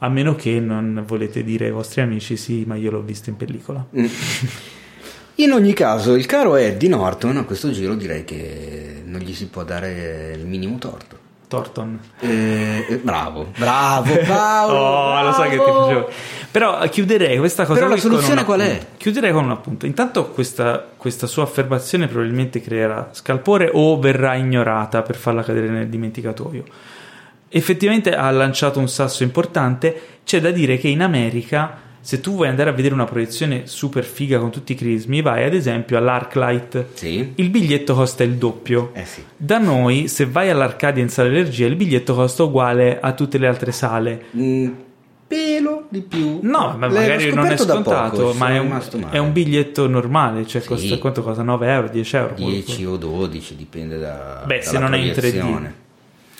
a 0.00 0.08
meno 0.08 0.34
che 0.34 0.58
non 0.58 1.04
volete 1.06 1.44
dire 1.44 1.66
ai 1.66 1.70
vostri 1.70 2.00
amici 2.00 2.36
sì, 2.36 2.64
ma 2.66 2.74
io 2.74 2.90
l'ho 2.90 3.02
visto 3.02 3.30
in 3.30 3.36
pellicola. 3.36 3.86
In 5.36 5.52
ogni 5.52 5.72
caso, 5.72 6.16
il 6.16 6.26
caro 6.26 6.56
Eddie 6.56 6.88
Norton 6.88 7.36
a 7.36 7.44
questo 7.44 7.70
giro 7.70 7.94
direi 7.94 8.24
che 8.24 9.02
non 9.04 9.20
gli 9.20 9.32
si 9.32 9.46
può 9.46 9.62
dare 9.62 10.34
il 10.36 10.44
minimo 10.44 10.78
torto. 10.78 11.17
Thornton. 11.48 11.98
Eh, 12.20 12.86
eh, 12.88 12.96
bravo, 12.98 13.48
bravo 13.56 14.16
Paolo. 14.24 14.78
Oh, 14.78 15.22
lo 15.22 15.32
so 15.32 15.42
che 15.42 15.48
ti 15.50 15.56
bravo. 15.56 15.86
piacevo. 15.86 16.10
Però 16.50 16.88
chiuderei 16.88 17.38
questa 17.38 17.64
cosa. 17.64 17.80
Però 17.80 17.90
la 17.90 18.00
soluzione 18.00 18.44
qual 18.44 18.60
è? 18.60 18.86
Chiuderei 18.96 19.32
con 19.32 19.44
un 19.44 19.50
appunto. 19.50 19.86
Intanto 19.86 20.28
questa, 20.28 20.86
questa 20.96 21.26
sua 21.26 21.42
affermazione 21.42 22.06
probabilmente 22.06 22.60
creerà 22.60 23.08
scalpore 23.12 23.70
o 23.72 23.98
verrà 23.98 24.34
ignorata 24.34 25.02
per 25.02 25.16
farla 25.16 25.42
cadere 25.42 25.68
nel 25.68 25.88
dimenticatoio. 25.88 26.64
Effettivamente 27.48 28.14
ha 28.14 28.30
lanciato 28.30 28.78
un 28.78 28.88
sasso 28.88 29.22
importante. 29.22 30.20
C'è 30.24 30.40
da 30.40 30.50
dire 30.50 30.76
che 30.78 30.88
in 30.88 31.02
America, 31.02 31.78
se 32.08 32.22
tu 32.22 32.36
vuoi 32.36 32.48
andare 32.48 32.70
a 32.70 32.72
vedere 32.72 32.94
una 32.94 33.04
proiezione 33.04 33.66
super 33.66 34.02
figa 34.02 34.38
con 34.38 34.50
tutti 34.50 34.72
i 34.72 34.74
crismi, 34.74 35.20
vai 35.20 35.44
ad 35.44 35.52
esempio 35.52 35.98
all'Arclight. 35.98 36.86
Sì. 36.94 37.32
Il 37.34 37.50
biglietto 37.50 37.92
costa 37.92 38.24
il 38.24 38.36
doppio. 38.36 38.92
Eh 38.94 39.04
sì. 39.04 39.22
Da 39.36 39.58
noi, 39.58 40.08
se 40.08 40.24
vai 40.24 40.48
all'Arcadia 40.48 41.02
in 41.02 41.10
sala 41.10 41.28
energia, 41.28 41.66
il 41.66 41.76
biglietto 41.76 42.14
costa 42.14 42.44
uguale 42.44 42.98
a 42.98 43.12
tutte 43.12 43.36
le 43.36 43.46
altre 43.46 43.72
sale. 43.72 44.24
Un 44.30 44.72
pelo 45.26 45.84
di 45.90 46.00
più. 46.00 46.38
No, 46.40 46.76
ma 46.78 46.88
magari 46.88 47.30
non 47.30 47.44
è 47.44 47.58
scontato, 47.58 48.22
poco, 48.22 48.38
ma 48.38 48.54
è 48.54 48.58
un, 48.58 48.82
è 49.10 49.18
un 49.18 49.32
biglietto 49.34 49.86
normale, 49.86 50.46
cioè 50.46 50.62
Sì. 50.62 50.66
costa, 50.66 50.96
quanto 50.96 51.22
costa? 51.22 51.42
9 51.42 51.70
euro, 51.70 51.88
10 51.90 52.16
euro? 52.16 52.34
10 52.36 52.84
o 52.86 52.96
12, 52.96 53.54
dipende 53.54 53.98
da 53.98 54.44
Beh, 54.46 54.62
se 54.62 54.78
non 54.78 54.94
è 54.94 54.96
in 54.96 55.12
3D. 55.12 55.70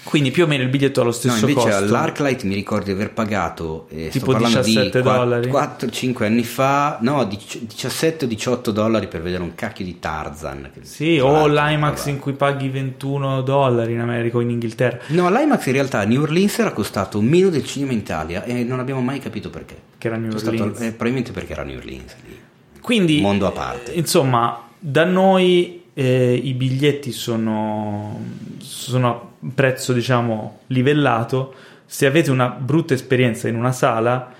Quindi 0.08 0.30
più 0.30 0.44
o 0.44 0.46
meno 0.46 0.62
il 0.62 0.70
biglietto 0.70 1.00
ha 1.00 1.04
lo 1.04 1.10
No, 1.10 1.14
stesso 1.14 1.46
invece 1.46 1.68
costo. 1.68 1.76
all'Arclight 1.76 2.42
mi 2.44 2.54
ricordo 2.54 2.86
di 2.86 2.92
aver 2.92 3.12
pagato 3.12 3.86
eh, 3.90 4.08
Tipo 4.08 4.30
sto 4.30 4.40
parlando 4.40 4.60
17 4.62 4.96
di 4.98 5.02
qua- 5.04 5.16
dollari. 5.16 5.50
4-5 5.50 6.24
anni 6.24 6.44
fa, 6.44 6.96
no, 7.02 7.24
dic- 7.24 7.58
17 7.66 8.24
o 8.24 8.28
18 8.28 8.70
dollari 8.70 9.06
per 9.06 9.20
vedere 9.20 9.42
un 9.42 9.54
cacchio 9.54 9.84
di 9.84 9.98
Tarzan. 9.98 10.70
Sì, 10.80 11.18
o 11.18 11.46
l'IMAX 11.46 12.06
in 12.06 12.18
cui 12.18 12.32
paghi 12.32 12.70
21 12.70 13.42
dollari 13.42 13.92
in 13.92 14.00
America 14.00 14.38
o 14.38 14.40
in 14.40 14.48
Inghilterra, 14.48 14.98
No, 15.08 15.28
l'IMAX 15.28 15.66
in 15.66 15.72
realtà 15.72 15.98
a 15.98 16.04
New 16.04 16.22
Orleans 16.22 16.58
era 16.58 16.72
costato 16.72 17.20
meno 17.20 17.50
del 17.50 17.64
cinema 17.66 17.92
in 17.92 17.98
Italia 17.98 18.44
e 18.44 18.64
non 18.64 18.78
abbiamo 18.80 19.02
mai 19.02 19.18
capito 19.18 19.50
perché. 19.50 19.76
che 19.98 20.06
era 20.06 20.16
New 20.16 20.30
stato- 20.38 20.50
Orleans. 20.56 20.80
eh, 20.80 20.88
probabilmente 20.92 21.32
perché 21.32 21.52
era 21.52 21.64
New 21.64 21.76
Orleans 21.76 22.14
lì. 22.26 22.34
Quindi, 22.80 23.20
Mondo 23.20 23.46
a 23.46 23.50
parte. 23.50 23.92
insomma, 23.92 24.58
da 24.78 25.04
noi 25.04 25.82
eh, 25.98 26.32
i 26.32 26.54
biglietti 26.54 27.10
sono, 27.10 28.20
sono 28.58 29.08
a 29.08 29.48
prezzo, 29.52 29.92
diciamo, 29.92 30.60
livellato. 30.68 31.54
Se 31.86 32.06
avete 32.06 32.30
una 32.30 32.50
brutta 32.50 32.94
esperienza 32.94 33.48
in 33.48 33.56
una 33.56 33.72
sala, 33.72 34.32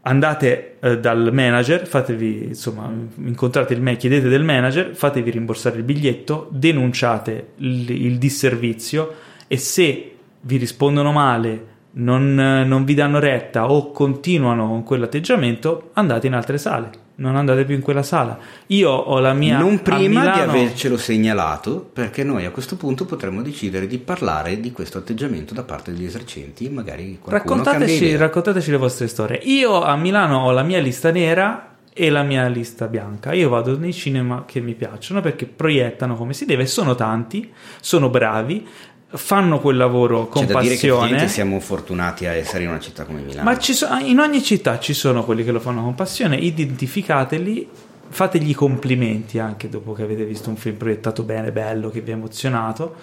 andate 0.00 0.78
eh, 0.80 0.98
dal 0.98 1.34
manager, 1.34 1.86
fatevi, 1.86 2.44
insomma, 2.46 2.90
incontrate 3.16 3.74
il 3.74 3.82
me, 3.82 3.98
chiedete 3.98 4.30
del 4.30 4.42
manager, 4.42 4.94
fatevi 4.94 5.30
rimborsare 5.30 5.76
il 5.76 5.82
biglietto, 5.82 6.48
denunciate 6.50 7.48
il, 7.56 7.90
il 7.90 8.16
disservizio 8.16 9.16
e 9.48 9.58
se 9.58 10.16
vi 10.40 10.56
rispondono 10.56 11.12
male, 11.12 11.74
non, 11.96 12.34
non 12.34 12.84
vi 12.84 12.94
danno 12.94 13.18
retta 13.18 13.70
o 13.70 13.90
continuano 13.90 14.66
con 14.66 14.82
quell'atteggiamento, 14.82 15.90
andate 15.92 16.26
in 16.26 16.32
altre 16.32 16.56
sale. 16.56 17.04
Non 17.18 17.34
andate 17.36 17.64
più 17.64 17.74
in 17.74 17.80
quella 17.80 18.02
sala. 18.02 18.38
Io 18.68 18.90
ho 18.90 19.18
la 19.20 19.32
mia. 19.32 19.58
non 19.58 19.80
prima 19.80 19.98
di 19.98 20.08
Milano- 20.08 20.52
avercelo 20.52 20.98
segnalato, 20.98 21.88
perché 21.92 22.22
noi 22.24 22.44
a 22.44 22.50
questo 22.50 22.76
punto 22.76 23.06
potremmo 23.06 23.42
decidere 23.42 23.86
di 23.86 23.98
parlare 23.98 24.60
di 24.60 24.70
questo 24.70 24.98
atteggiamento 24.98 25.54
da 25.54 25.62
parte 25.62 25.92
degli 25.92 26.04
esercenti, 26.04 26.68
magari 26.68 27.18
qualcuno 27.20 27.62
Raccontateci, 27.62 28.16
raccontateci 28.16 28.70
le 28.70 28.76
vostre 28.76 29.08
storie. 29.08 29.40
Io 29.44 29.82
a 29.82 29.96
Milano 29.96 30.44
ho 30.44 30.50
la 30.50 30.62
mia 30.62 30.78
lista 30.78 31.10
nera 31.10 31.76
e 31.98 32.10
la 32.10 32.22
mia 32.22 32.46
lista 32.48 32.86
bianca. 32.88 33.32
Io 33.32 33.48
vado 33.48 33.78
nei 33.78 33.94
cinema 33.94 34.44
che 34.46 34.60
mi 34.60 34.74
piacciono 34.74 35.22
perché 35.22 35.46
proiettano 35.46 36.14
come 36.14 36.34
si 36.34 36.44
deve, 36.44 36.66
sono 36.66 36.94
tanti, 36.94 37.50
sono 37.80 38.10
bravi, 38.10 38.66
fanno 39.08 39.60
quel 39.60 39.76
lavoro 39.76 40.26
con 40.28 40.46
C'è 40.46 40.52
da 40.52 40.60
dire 40.60 40.76
che 40.76 40.88
passione. 40.88 41.28
siamo 41.28 41.60
fortunati 41.60 42.26
a 42.26 42.32
essere 42.32 42.64
in 42.64 42.70
una 42.70 42.80
città 42.80 43.04
come 43.04 43.20
Milano. 43.20 43.48
Ma 43.48 43.58
so- 43.60 43.86
in 44.04 44.18
ogni 44.18 44.42
città 44.42 44.78
ci 44.78 44.94
sono 44.94 45.24
quelli 45.24 45.44
che 45.44 45.52
lo 45.52 45.60
fanno 45.60 45.82
con 45.82 45.94
passione, 45.94 46.36
identificateli, 46.36 47.68
fategli 48.08 48.54
complimenti 48.54 49.38
anche 49.38 49.68
dopo 49.68 49.92
che 49.92 50.02
avete 50.02 50.24
visto 50.24 50.48
un 50.50 50.56
film 50.56 50.76
proiettato 50.76 51.22
bene, 51.22 51.52
bello, 51.52 51.90
che 51.90 52.00
vi 52.00 52.10
ha 52.12 52.14
emozionato 52.14 52.94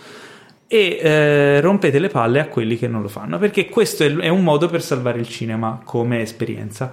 e 0.67 0.97
eh, 1.01 1.61
rompete 1.61 1.99
le 1.99 2.07
palle 2.09 2.39
a 2.39 2.47
quelli 2.47 2.77
che 2.77 2.88
non 2.88 3.01
lo 3.01 3.07
fanno, 3.09 3.38
perché 3.38 3.69
questo 3.69 4.03
è, 4.03 4.13
è 4.15 4.27
un 4.30 4.43
modo 4.43 4.67
per 4.67 4.81
salvare 4.81 5.19
il 5.19 5.27
cinema 5.27 5.80
come 5.84 6.21
esperienza. 6.21 6.91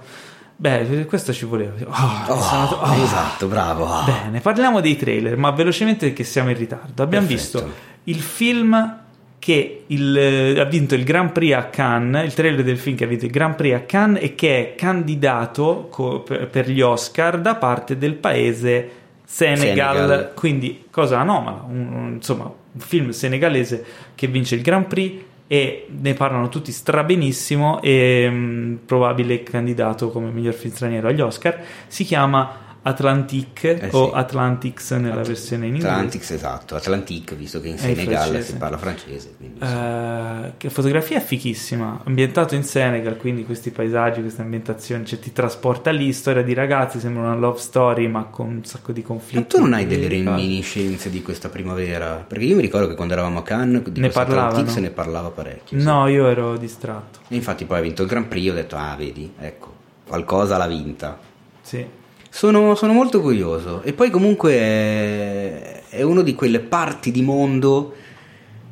Beh, 0.55 1.05
questo 1.07 1.33
ci 1.33 1.45
voleva. 1.45 1.73
Oh, 1.85 2.33
Oh, 2.33 2.41
sono- 2.41 2.79
oh. 2.83 2.93
Esatto, 3.03 3.47
bravo. 3.47 3.89
Bene, 4.05 4.39
parliamo 4.41 4.79
dei 4.79 4.95
trailer, 4.95 5.35
ma 5.35 5.49
velocemente 5.51 6.05
perché 6.07 6.23
siamo 6.23 6.51
in 6.51 6.57
ritardo. 6.57 7.01
Abbiamo 7.01 7.25
Perfetto. 7.25 7.57
visto 7.65 7.73
il 8.05 8.19
film 8.19 8.99
che 9.41 9.85
il- 9.87 10.15
eh, 10.15 10.59
ha 10.59 10.65
vinto 10.65 10.93
il 10.93 11.03
Grand 11.03 11.31
Prix 11.31 11.53
a 11.53 11.63
Cannes, 11.65 12.25
il 12.27 12.33
trailer 12.35 12.63
del 12.63 12.77
film 12.77 12.95
che 12.95 13.05
ha 13.05 13.07
vinto 13.07 13.25
il 13.25 13.31
Grand 13.31 13.55
Prix 13.55 13.73
a 13.73 13.79
Cannes 13.79 14.21
e 14.23 14.35
che 14.35 14.57
è 14.59 14.75
candidato 14.75 15.87
co- 15.89 16.19
per, 16.19 16.47
per 16.47 16.69
gli 16.69 16.79
Oscar 16.79 17.41
da 17.41 17.55
parte 17.55 17.97
del 17.97 18.13
paese 18.13 18.89
Senegal, 19.25 19.95
Senegal. 19.95 20.31
quindi 20.35 20.83
cosa 20.91 21.19
anomala, 21.21 21.65
un- 21.67 21.91
un- 21.91 22.11
insomma 22.17 22.43
un 22.43 22.79
film 22.79 23.09
senegalese 23.09 23.83
che 24.13 24.27
vince 24.27 24.53
il 24.55 24.61
Grand 24.61 24.85
Prix 24.85 25.23
e 25.47 25.87
ne 25.89 26.13
parlano 26.13 26.47
tutti 26.47 26.71
strabenissimo 26.71 27.81
e 27.81 28.29
mh, 28.29 28.79
probabile 28.85 29.41
candidato 29.41 30.11
come 30.11 30.29
miglior 30.29 30.53
film 30.53 30.71
straniero 30.73 31.07
agli 31.07 31.19
Oscar, 31.19 31.59
si 31.87 32.03
chiama 32.03 32.70
Atlantique 32.83 33.79
Eh 33.79 33.89
o 33.91 34.07
sì. 34.09 34.11
Atlantics 34.15 34.91
nella 34.91 35.21
versione 35.21 35.67
in 35.67 35.75
inglese. 35.75 35.93
Atlantics, 35.93 36.31
esatto, 36.31 36.75
Atlantique, 36.75 37.35
visto 37.35 37.61
che 37.61 37.67
in 37.67 37.73
in 37.73 37.79
Senegal 37.79 38.41
si 38.41 38.55
parla 38.55 38.77
francese. 38.77 39.35
quindi 39.37 39.59
sì. 39.63 39.71
Eh, 39.71 40.53
che 40.57 40.69
fotografia 40.71 41.17
è 41.17 41.21
fichissima, 41.21 42.01
ambientato 42.05 42.55
in 42.55 42.63
Senegal, 42.63 43.17
quindi 43.17 43.45
questi 43.45 43.69
paesaggi, 43.69 44.21
questa 44.21 44.41
ambientazione, 44.41 45.05
cioè 45.05 45.19
ti 45.19 45.31
trasporta 45.31 45.91
lì, 45.91 46.11
storia 46.11 46.41
di 46.41 46.53
ragazzi, 46.55 46.99
sembra 46.99 47.23
una 47.23 47.35
love 47.35 47.59
story 47.59 48.07
ma 48.07 48.23
con 48.23 48.47
un 48.47 48.65
sacco 48.65 48.91
di 48.91 49.03
conflitti. 49.03 49.35
Ma 49.37 49.43
tu 49.43 49.59
non 49.59 49.73
hai 49.73 49.85
delle 49.85 50.07
reminiscenze 50.07 51.11
di 51.11 51.21
questa 51.21 51.49
primavera? 51.49 52.25
Perché 52.27 52.45
io 52.45 52.55
mi 52.55 52.61
ricordo 52.61 52.87
che 52.87 52.95
quando 52.95 53.13
eravamo 53.13 53.39
a 53.39 53.43
Cannes 53.43 53.83
di 53.89 53.99
Ne 54.01 54.11
se 54.11 54.79
ne 54.79 54.89
parlava 54.89 55.29
parecchio. 55.29 55.79
sì. 55.79 55.85
No, 55.85 56.07
io 56.07 56.27
ero 56.27 56.57
distratto. 56.57 57.19
E 57.27 57.35
infatti 57.35 57.65
poi 57.65 57.77
ha 57.77 57.81
vinto 57.81 58.01
il 58.01 58.07
Grand 58.07 58.25
Prix, 58.25 58.49
ho 58.49 58.53
detto, 58.53 58.75
ah 58.75 58.95
vedi, 58.97 59.31
ecco, 59.39 59.71
qualcosa 60.07 60.57
l'ha 60.57 60.67
vinta. 60.67 61.17
Sì. 61.61 61.99
Sono, 62.33 62.75
sono 62.75 62.93
molto 62.93 63.19
curioso. 63.19 63.81
E 63.81 63.91
poi 63.91 64.09
comunque 64.09 64.53
è, 64.53 65.83
è 65.89 66.01
uno 66.01 66.21
di 66.21 66.33
quelle 66.33 66.61
parti 66.61 67.11
di 67.11 67.21
mondo 67.21 67.93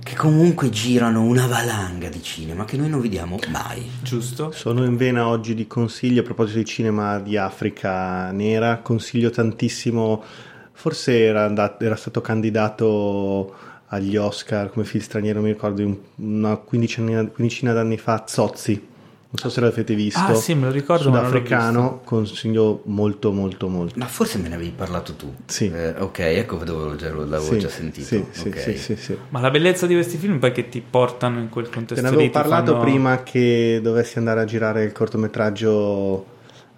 che 0.02 0.16
comunque 0.16 0.70
girano 0.70 1.24
una 1.24 1.46
valanga 1.46 2.08
di 2.08 2.24
cinema 2.24 2.64
che 2.64 2.78
noi 2.78 2.88
non 2.88 3.02
vediamo 3.02 3.38
mai. 3.52 3.86
Giusto? 4.02 4.52
Sono 4.52 4.86
in 4.86 4.96
vena 4.96 5.28
oggi 5.28 5.54
di 5.56 5.68
consigli 5.68 6.18
a 6.18 6.24
proposito 6.24 6.60
di 6.60 6.66
cinema 6.66 7.20
di 7.20 7.36
Africa 7.36 8.32
nera. 8.32 8.78
Consiglio 8.78 9.30
tantissimo. 9.30 10.24
Forse 10.72 11.20
era, 11.20 11.44
andat- 11.44 11.84
era 11.84 11.98
stato 11.98 12.22
candidato 12.22 13.54
agli 13.88 14.16
Oscar 14.16 14.72
come 14.72 14.86
film 14.86 15.04
straniero, 15.04 15.42
mi 15.42 15.50
ricordo, 15.50 15.86
un- 15.86 15.98
una 16.16 16.56
quindicina, 16.56 17.26
quindicina 17.26 17.74
d'anni 17.74 17.98
fa. 17.98 18.24
Zozzi 18.26 18.88
Non 19.32 19.38
so 19.44 19.50
se 19.50 19.62
l'avete 19.62 19.94
visto. 19.94 20.20
Ah, 20.20 20.34
sì, 20.34 20.56
me 20.56 20.66
lo 20.66 20.72
ricordo, 20.72 21.04
Sudafricano, 21.04 22.02
consiglio 22.04 22.82
molto, 22.86 23.32
molto, 23.32 23.68
molto. 23.68 24.00
Ma 24.00 24.08
forse 24.08 24.40
me 24.40 24.48
ne 24.48 24.56
avevi 24.56 24.72
parlato 24.76 25.14
tu. 25.14 25.32
Sì. 25.46 25.72
Eh, 25.72 25.94
ok, 26.00 26.18
ecco 26.20 26.56
dove 26.64 26.96
già- 26.96 27.14
l'avevo 27.14 27.54
Sì, 27.54 27.60
già 27.60 27.70
sentito. 27.70 28.08
Sì, 28.08 28.26
sì, 28.32 28.48
ok. 28.48 28.60
sì, 28.60 28.78
sì, 28.78 28.96
sì. 28.96 29.16
Ma 29.30 29.40
la 29.40 29.52
bellezza 29.52 29.86
di 29.86 29.94
questi 29.94 30.18
film 30.18 30.40
poi 30.40 30.50
è 30.50 30.52
che 30.52 30.68
ti 30.68 30.82
portano 30.82 31.38
in 31.40 31.50
quel 31.50 31.66
Te 31.66 31.72
contesto 31.76 32.02
ne 32.02 32.08
avevo 32.08 32.24
lì, 32.24 32.30
parlato 32.32 32.72
fanno- 32.72 32.84
prima 32.84 33.22
che 33.22 33.80
dovessi 33.84 34.18
andare 34.18 34.40
a 34.42 34.46
girare 34.46 34.84
il 34.84 34.94
cortometraggio 34.94 36.26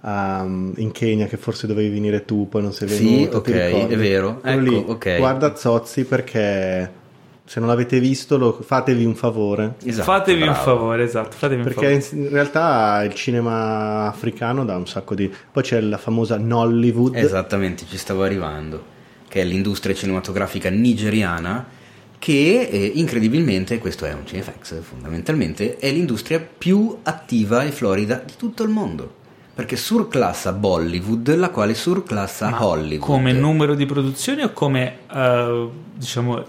um, 0.01 0.73
in 0.75 0.91
Kenya, 0.91 1.27
che 1.27 1.37
forse 1.37 1.67
dovevi 1.67 1.89
venire 1.89 2.25
tu, 2.25 2.49
poi 2.49 2.61
non 2.63 2.73
sei 2.73 2.89
Sì, 2.89 3.05
venuto. 3.05 3.41
ti 3.43 3.51
ok, 3.53 3.57
ricordi? 3.65 3.93
è 3.93 3.97
vero. 3.97 4.39
Ecco, 4.43 4.59
lì, 4.59 4.83
ok. 4.87 5.17
Guarda 5.19 5.55
Zozzi 5.55 6.03
perché 6.03 6.91
se 7.45 7.59
non 7.59 7.67
l'avete 7.69 7.99
visto 7.99 8.37
lo- 8.37 8.59
fatevi 8.61 9.03
un 9.05 9.15
favore. 9.15 9.75
Esatto, 9.83 10.03
fatevi 10.11 10.41
un 10.41 10.49
bravo. 10.49 10.63
favore, 10.63 11.03
esatto, 11.03 11.35
fatevi 11.35 11.61
un 11.61 11.67
Perché 11.67 11.99
favore. 12.01 12.23
in, 12.25 12.29
realtà 12.29 13.03
il 13.03 13.13
cinema 13.13 14.07
africano 14.07 14.63
dà 14.63 14.75
un 14.77 14.87
sacco 14.87 15.15
di... 15.15 15.31
Poi 15.51 15.63
c'è 15.63 15.79
la 15.81 15.97
famosa 15.97 16.37
Nollywood. 16.37 17.15
Esattamente, 17.15 17.85
ci 17.89 17.97
stavo 17.97 18.23
arrivando. 18.23 18.83
Che 19.27 19.41
è 19.41 19.43
l'industria 19.43 19.95
cinematografica 19.95 20.69
nigeriana 20.69 21.65
che 22.19 22.67
eh, 22.69 22.91
incredibilmente, 22.95 23.79
questo 23.79 24.05
è 24.05 24.13
un 24.13 24.23
CFX 24.23 24.79
fondamentalmente, 24.81 25.77
è 25.77 25.89
l'industria 25.91 26.39
più 26.39 26.99
attiva 27.01 27.63
e 27.63 27.71
florida 27.71 28.21
di 28.23 28.33
tutto 28.37 28.61
il 28.61 28.69
mondo. 28.69 29.15
Perché 29.61 29.75
surclassa 29.75 30.53
Bollywood, 30.53 31.35
la 31.35 31.51
quale 31.51 31.75
surclassa 31.75 32.49
Ma 32.49 32.65
Hollywood. 32.65 33.05
Come 33.05 33.31
numero 33.31 33.75
di 33.75 33.85
produzioni 33.85 34.41
o 34.41 34.49
come 34.53 35.01
eh, 35.13 35.67
diciamo 35.93 36.39
eh, 36.39 36.43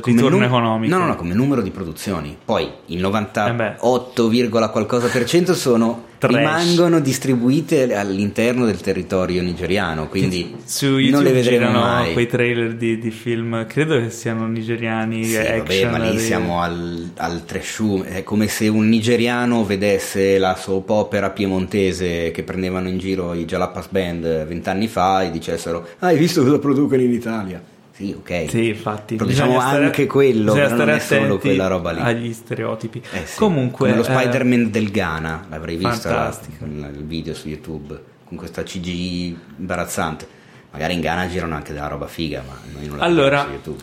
ritorno 0.02 0.38
nu- 0.38 0.42
economico? 0.44 0.92
No, 0.92 1.02
no, 1.02 1.06
no, 1.06 1.14
come 1.14 1.34
numero 1.34 1.62
di 1.62 1.70
produzioni. 1.70 2.36
Poi 2.44 2.68
il 2.86 2.98
Eh 2.98 3.00
98, 3.00 4.26
virgola 4.26 4.70
qualcosa 4.70 5.06
per 5.06 5.24
cento 5.24 5.54
sono 5.54 6.02
Trash. 6.18 6.34
rimangono 6.34 7.00
distribuite 7.00 7.94
all'interno 7.94 8.64
del 8.64 8.80
territorio 8.80 9.42
nigeriano, 9.42 10.08
quindi 10.08 10.54
Su 10.64 10.86
non 10.92 11.00
YouTube 11.00 11.22
le 11.24 11.32
vedremo 11.32 11.70
mai. 11.80 12.12
quei 12.12 12.26
trailer 12.26 12.74
di, 12.74 12.98
di 12.98 13.10
film, 13.10 13.66
credo 13.66 13.98
che 14.00 14.10
siano 14.10 14.46
nigeriani, 14.46 15.24
Sì, 15.24 15.34
vabbè, 15.36 15.58
action. 15.58 15.90
ma 15.90 15.98
lì 15.98 16.18
siamo 16.18 16.60
al, 16.62 17.10
al 17.16 17.44
trashu, 17.44 18.02
è 18.04 18.22
come 18.22 18.48
se 18.48 18.68
un 18.68 18.88
nigeriano 18.88 19.64
vedesse 19.64 20.38
la 20.38 20.56
soap 20.56 20.88
opera 20.90 21.30
piemontese 21.30 22.30
che 22.30 22.42
prendevano 22.42 22.88
in 22.88 22.98
giro 22.98 23.34
i 23.34 23.44
Jalapas 23.44 23.88
Band 23.88 24.46
vent'anni 24.46 24.88
fa 24.88 25.22
e 25.22 25.30
dicessero 25.30 25.86
"Ah, 25.98 26.06
hai 26.08 26.16
visto 26.18 26.42
cosa 26.42 26.58
producono 26.58 27.02
in 27.02 27.12
Italia? 27.12 27.62
Sì, 27.96 28.14
ok. 28.14 28.44
Sì, 28.50 28.68
infatti. 28.68 29.16
Però 29.16 29.26
diciamo 29.28 29.58
stare- 29.58 29.84
anche 29.86 30.04
quello, 30.06 30.52
però 30.52 30.74
non 30.76 30.90
è 30.90 30.98
solo 30.98 31.38
quella 31.38 31.66
roba 31.66 31.92
lì. 31.92 32.00
Agli 32.00 32.32
stereotipi. 32.34 33.02
Eh 33.10 33.24
sì, 33.24 33.38
Comunque, 33.38 33.88
come 33.90 34.02
lo 34.02 34.06
eh, 34.06 34.12
Spider-Man 34.12 34.70
del 34.70 34.90
Ghana, 34.90 35.46
l'avrei 35.48 35.76
visto 35.76 36.08
la- 36.10 36.38
il 36.58 37.04
video 37.04 37.32
su 37.32 37.48
YouTube 37.48 37.98
con 38.24 38.36
questa 38.36 38.62
CGI 38.62 39.38
imbarazzante. 39.58 40.26
Magari 40.72 40.92
in 40.92 41.00
Ghana 41.00 41.26
girano 41.26 41.54
anche 41.54 41.72
della 41.72 41.86
roba 41.86 42.06
figa, 42.06 42.42
ma 42.46 42.54
noi 42.78 42.86
non 42.86 42.98
la 42.98 43.04
Allora, 43.04 43.44
su 43.44 43.50
YouTube. 43.50 43.82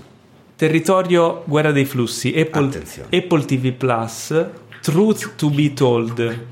Territorio 0.55 1.41
Guerra 1.45 1.71
dei 1.71 1.85
Flussi, 1.85 2.33
Apple. 2.37 2.69
Apple 3.09 3.45
TV 3.45 3.71
Plus, 3.71 4.45
Truth 4.81 5.35
to 5.35 5.49
be 5.49 5.73
Told, 5.73 6.45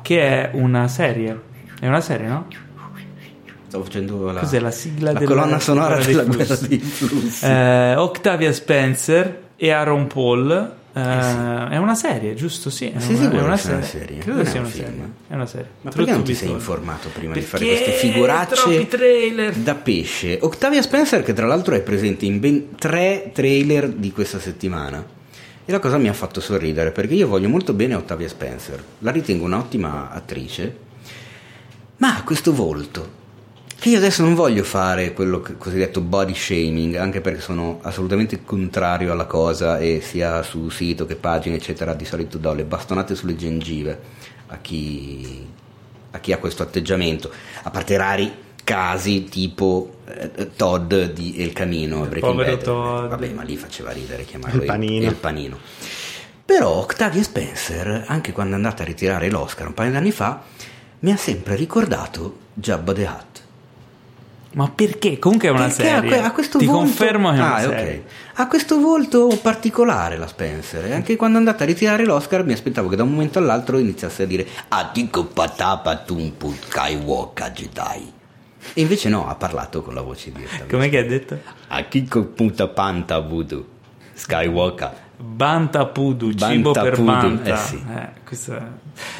che 0.00 0.20
è 0.22 0.50
una 0.54 0.88
serie. 0.88 1.38
È 1.78 1.86
una 1.86 2.00
serie, 2.00 2.26
no? 2.26 2.46
Stavo 3.70 3.84
facendo 3.84 4.32
la, 4.32 4.40
Cos'è 4.40 4.58
la 4.58 4.72
sigla 4.72 5.12
la 5.12 5.18
della 5.20 5.30
colonna 5.32 5.60
sonora 5.60 5.96
della 6.02 6.24
guerra 6.24 6.56
dei 6.56 6.80
flussi. 6.80 7.44
Eh, 7.44 7.94
Octavia 7.94 8.52
Spencer 8.52 9.42
e 9.54 9.70
Aaron 9.70 10.08
Paul. 10.08 10.50
eh, 10.92 11.00
sì. 11.00 11.72
È 11.72 11.76
una 11.76 11.94
serie, 11.94 12.34
giusto? 12.34 12.68
Sì, 12.68 12.88
è 12.90 12.98
Sei 12.98 13.14
una, 13.14 13.22
sicuro 13.22 13.40
è 13.40 13.44
una 13.44 13.56
serie. 13.56 13.82
serie? 13.84 14.18
Credo 14.18 14.44
sia 14.44 14.54
è 14.54 14.56
un 14.56 14.60
una 14.64 14.68
film? 14.70 14.84
serie. 14.86 15.10
È 15.28 15.34
una 15.34 15.46
serie. 15.46 15.70
Ma 15.82 15.90
perché 15.90 16.10
non 16.10 16.24
ti 16.24 16.34
sei 16.34 16.50
informato 16.50 17.10
prima 17.10 17.32
di 17.32 17.42
fare 17.42 17.64
Perché 17.64 17.82
queste 17.84 18.08
figuracce 18.08 18.88
da 19.62 19.74
pesce? 19.76 20.38
Octavia 20.40 20.82
Spencer, 20.82 21.22
che 21.22 21.32
tra 21.32 21.46
l'altro 21.46 21.76
è 21.76 21.80
presente 21.80 22.24
in 22.24 22.40
ben 22.40 22.74
tre 22.74 23.30
trailer 23.32 23.88
di 23.88 24.10
questa 24.10 24.40
settimana. 24.40 25.06
E 25.64 25.70
la 25.70 25.78
cosa 25.78 25.96
mi 25.96 26.08
ha 26.08 26.12
fatto 26.12 26.40
sorridere 26.40 26.90
perché 26.90 27.14
io 27.14 27.28
voglio 27.28 27.48
molto 27.48 27.72
bene 27.72 27.94
Octavia 27.94 28.26
Spencer, 28.26 28.82
la 28.98 29.12
ritengo 29.12 29.44
un'ottima 29.44 30.10
attrice, 30.10 30.76
ma 31.98 32.16
ha 32.16 32.24
questo 32.24 32.52
volto. 32.52 33.18
Che 33.80 33.88
io 33.88 33.96
adesso 33.96 34.22
non 34.22 34.34
voglio 34.34 34.62
fare 34.62 35.14
quello 35.14 35.40
che- 35.40 35.56
cosiddetto 35.56 36.02
body 36.02 36.34
shaming, 36.34 36.96
anche 36.96 37.22
perché 37.22 37.40
sono 37.40 37.78
assolutamente 37.80 38.44
contrario 38.44 39.10
alla 39.10 39.24
cosa 39.24 39.78
e 39.78 40.02
sia 40.02 40.42
su 40.42 40.68
sito 40.68 41.06
che 41.06 41.16
pagine, 41.16 41.56
eccetera, 41.56 41.94
di 41.94 42.04
solito 42.04 42.36
do 42.36 42.52
le 42.52 42.64
bastonate 42.64 43.14
sulle 43.14 43.36
gengive 43.36 43.98
a 44.48 44.58
chi, 44.60 45.46
a 46.10 46.18
chi 46.18 46.32
ha 46.32 46.36
questo 46.36 46.62
atteggiamento, 46.62 47.30
a 47.62 47.70
parte 47.70 47.96
rari 47.96 48.30
casi 48.62 49.24
tipo 49.24 50.00
eh, 50.04 50.50
Todd 50.54 50.92
di 50.94 51.42
El 51.42 51.54
Camino, 51.54 52.00
Breaking 52.00 52.20
povero 52.20 52.50
Bad. 52.56 52.62
Todd. 52.62 53.08
Vabbè, 53.08 53.28
ma 53.30 53.42
lì 53.42 53.56
faceva 53.56 53.92
ridere 53.92 54.24
chiamarlo 54.24 54.60
Il 54.60 54.66
panino. 54.66 55.06
il 55.08 55.14
panino. 55.14 55.58
Però 56.44 56.68
Octavia 56.68 57.22
Spencer, 57.22 58.04
anche 58.06 58.32
quando 58.32 58.52
è 58.52 58.56
andata 58.56 58.82
a 58.82 58.86
ritirare 58.86 59.30
l'Oscar 59.30 59.68
un 59.68 59.74
paio 59.74 59.90
di 59.90 59.96
anni 59.96 60.10
fa, 60.12 60.42
mi 60.98 61.12
ha 61.12 61.16
sempre 61.16 61.54
ricordato 61.54 62.36
Jabba 62.52 62.92
the 62.92 63.04
Hutt. 63.04 63.48
Ma 64.52 64.68
perché? 64.68 65.18
Comunque 65.20 65.46
è 65.48 65.50
una 65.52 65.68
Perché 65.68 65.82
serie. 65.82 66.18
ha 66.20 66.32
questo 66.32 66.58
Ti 66.58 66.66
volto... 66.66 66.80
confermo 66.80 67.30
che 67.30 67.36
è 67.36 67.38
una 67.40 67.54
Ah, 67.54 67.60
serie. 67.60 68.02
ok. 68.04 68.12
Ha 68.40 68.46
questo 68.48 68.80
volto 68.80 69.38
particolare 69.40 70.16
la 70.16 70.26
Spencer. 70.26 70.86
E 70.86 70.92
anche 70.92 71.14
quando 71.16 71.36
è 71.36 71.40
andata 71.40 71.62
a 71.62 71.66
ritirare 71.66 72.04
l'Oscar 72.04 72.44
mi 72.44 72.52
aspettavo 72.52 72.88
che 72.88 72.96
da 72.96 73.04
un 73.04 73.12
momento 73.12 73.38
all'altro 73.38 73.78
iniziasse 73.78 74.24
a 74.24 74.26
dire 74.26 74.46
Atiko 74.68 75.24
patapa 75.26 75.96
tumpu 75.98 76.52
Skywalker 76.68 77.52
Jedi. 77.52 78.12
E 78.74 78.80
invece 78.80 79.08
no, 79.08 79.28
ha 79.28 79.36
parlato 79.36 79.82
con 79.82 79.94
la 79.94 80.00
voce 80.02 80.32
diretta. 80.32 80.64
Com'è 80.68 80.88
che 80.90 80.98
ha 80.98 81.04
detto? 81.04 81.38
Akiko 81.68 82.24
punta 82.24 82.66
panta 82.68 83.18
voodoo 83.20 83.64
Skywalker. 84.14 84.92
Banta 85.22 85.84
Pudu, 85.86 86.32
cibo 86.32 86.70
Banta 86.72 86.82
per 86.82 86.94
Pudu, 86.94 87.04
Banta. 87.06 87.52
eh 87.54 87.56
sì. 87.56 87.82
Eh, 87.88 88.00
è- 88.48 88.62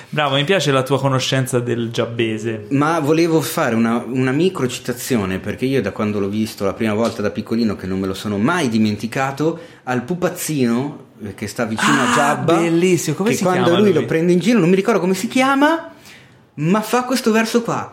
Bravo, 0.09 0.37
mi 0.37 0.45
piace 0.45 0.71
la 0.73 0.83
tua 0.83 0.99
conoscenza 0.99 1.59
del 1.59 1.91
giabbese. 1.91 2.67
Ma 2.71 2.99
volevo 3.01 3.41
fare 3.41 3.75
una, 3.75 4.03
una 4.07 4.31
micro 4.31 4.67
citazione 4.69 5.39
perché 5.41 5.65
io 5.67 5.83
da 5.83 5.91
quando 5.93 6.19
l'ho 6.21 6.29
visto 6.29 6.65
la 6.65 6.73
prima 6.75 6.95
volta 6.95 7.21
da 7.23 7.31
piccolino 7.31 7.77
che 7.77 7.87
non 7.87 7.99
me 7.99 8.07
lo 8.07 8.15
sono 8.15 8.39
mai 8.39 8.69
dimenticato 8.69 9.59
al 9.85 10.03
pupazzino 10.03 11.07
eh, 11.25 11.35
che 11.35 11.47
sta 11.47 11.65
vicino 11.65 12.01
Ah, 12.01 12.11
a 12.11 12.15
Jabba 12.15 12.55
bellissimo, 12.57 13.17
come 13.17 13.31
che 13.31 13.37
si 13.37 13.43
quando 13.43 13.65
chiama 13.65 13.79
lui, 13.81 13.93
lui? 13.93 14.01
lo 14.01 14.07
prende 14.07 14.33
in 14.33 14.39
giro 14.39 14.59
non 14.59 14.69
mi 14.71 14.77
ricordo 14.77 15.01
come 15.01 15.15
si 15.15 15.29
chiama 15.29 15.91
ma 16.55 16.81
fa 16.81 17.05
questo 17.05 17.31
verso 17.33 17.63
qua 17.63 17.93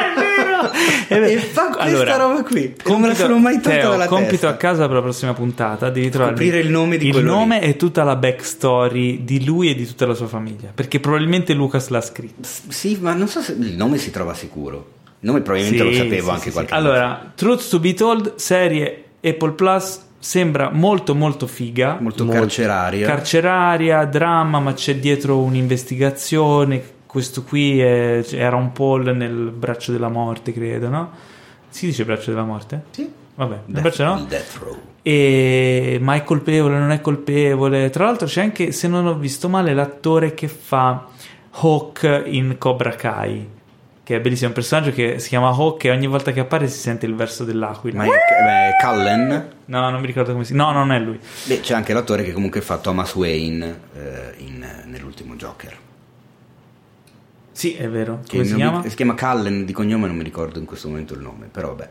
è 0.00 0.18
vero! 0.18 0.70
E 1.08 1.36
fa 1.38 1.68
questa 1.70 2.16
roba 2.16 2.42
qui 2.42 2.74
non 2.86 3.00
me 3.00 3.08
la 3.08 3.14
sono 3.14 3.38
mai 3.38 3.54
tolta 3.60 3.70
Teo, 3.78 3.90
dalla 3.90 4.06
compito 4.06 4.30
testa 4.30 4.48
a 4.48 4.56
casa 4.56 4.86
per 4.86 4.96
la 4.96 5.02
prossima 5.02 5.32
puntata 5.34 5.90
devi 5.90 6.08
trovare 6.10 6.32
Scoprire 6.36 6.58
il 6.60 6.70
nome 6.70 6.96
di 6.96 7.08
il 7.08 7.24
nome 7.24 7.60
e 7.62 7.76
tutta 7.76 8.02
la 8.04 8.16
backstory 8.16 9.24
di 9.24 9.44
lui 9.44 9.70
e 9.70 9.74
di 9.74 9.86
tutta 9.86 10.06
la 10.06 10.14
sua 10.14 10.26
famiglia 10.28 10.70
perché 10.74 11.00
probabilmente 11.00 11.52
Lucas 11.54 11.88
l'ha 11.88 12.00
scritto 12.00 12.42
S- 12.46 12.68
sì 12.68 12.98
ma 13.00 13.12
non 13.14 13.28
so 13.28 13.40
se 13.40 13.52
il 13.58 13.74
nome 13.76 13.98
si 13.98 14.10
trova 14.10 14.34
sicuro 14.34 14.76
il 15.20 15.28
nome 15.28 15.40
probabilmente 15.40 15.82
lo 15.84 15.90
Sì, 15.92 15.96
sapevo 15.98 16.24
sì, 16.24 16.30
anche 16.30 16.44
sì, 16.46 16.50
qualche 16.52 16.72
sì. 16.72 16.78
allora 16.78 17.32
Truth 17.34 17.68
to 17.68 17.78
be 17.80 17.94
told 17.94 18.34
serie 18.36 19.04
Apple 19.22 19.52
Plus 19.52 20.00
sembra 20.18 20.70
molto 20.72 21.14
molto 21.16 21.46
figa 21.46 21.98
molto 22.00 22.24
Molto. 22.24 22.40
carceraria 22.40 23.06
carceraria, 23.06 24.04
dramma, 24.04 24.60
ma 24.60 24.72
c'è 24.72 24.96
dietro 24.96 25.38
un'investigazione. 25.38 26.82
Questo 27.12 27.42
qui 27.42 27.78
è- 27.78 28.24
era 28.32 28.56
un 28.56 28.72
Paul 28.72 29.14
nel 29.14 29.50
braccio 29.54 29.92
della 29.92 30.08
morte, 30.08 30.50
credo, 30.50 30.88
no? 30.88 31.10
Si 31.68 31.84
dice 31.84 32.06
braccio 32.06 32.30
della 32.30 32.44
morte? 32.44 32.84
sì 32.90 33.06
Vabbè, 33.34 33.58
Death, 33.66 33.80
braccio 33.82 34.04
no? 34.04 34.24
Death 34.26 34.56
Row 34.62 34.78
E 35.02 35.98
ma 36.00 36.14
è 36.14 36.22
colpevole, 36.24 36.78
non 36.78 36.90
è 36.90 37.02
colpevole. 37.02 37.90
Tra 37.90 38.06
l'altro 38.06 38.26
c'è 38.26 38.40
anche, 38.40 38.72
se 38.72 38.88
non 38.88 39.06
ho 39.06 39.14
visto 39.18 39.50
male, 39.50 39.74
l'attore 39.74 40.32
che 40.32 40.48
fa 40.48 41.06
Hawk 41.50 42.22
in 42.28 42.56
Cobra 42.56 42.92
Kai. 42.92 43.46
Che 44.04 44.16
è 44.16 44.20
bellissimo, 44.20 44.46
è 44.46 44.48
un 44.48 44.54
personaggio 44.54 44.90
che 44.92 45.18
si 45.18 45.28
chiama 45.28 45.48
Hawk 45.50 45.84
e 45.84 45.90
ogni 45.90 46.06
volta 46.06 46.32
che 46.32 46.40
appare 46.40 46.66
si 46.66 46.78
sente 46.78 47.04
il 47.04 47.14
verso 47.14 47.44
dell'aquila. 47.44 47.98
ma 47.98 48.04
è, 48.04 48.08
beh, 48.08 48.86
Cullen 48.86 49.48
No, 49.66 49.90
non 49.90 50.00
mi 50.00 50.06
ricordo 50.06 50.32
come 50.32 50.44
si 50.44 50.54
No, 50.54 50.72
non 50.72 50.90
è 50.92 50.98
lui. 50.98 51.18
Beh, 51.44 51.60
c'è 51.60 51.74
anche 51.74 51.92
l'attore 51.92 52.22
che 52.24 52.32
comunque 52.32 52.62
fa 52.62 52.78
Thomas 52.78 53.14
Wayne 53.14 53.80
eh, 53.94 54.34
in- 54.38 54.66
nell'ultimo 54.86 55.34
Joker. 55.36 55.76
Sì, 57.52 57.74
è 57.74 57.88
vero. 57.88 58.20
Come 58.28 58.44
si 58.44 58.54
chiama? 58.54 58.82
si 58.88 58.94
chiama 58.96 59.14
Cullen 59.14 59.64
di 59.64 59.72
cognome, 59.72 60.06
non 60.06 60.16
mi 60.16 60.24
ricordo 60.24 60.58
in 60.58 60.64
questo 60.64 60.88
momento 60.88 61.14
il 61.14 61.20
nome, 61.20 61.46
però 61.50 61.68
vabbè. 61.68 61.90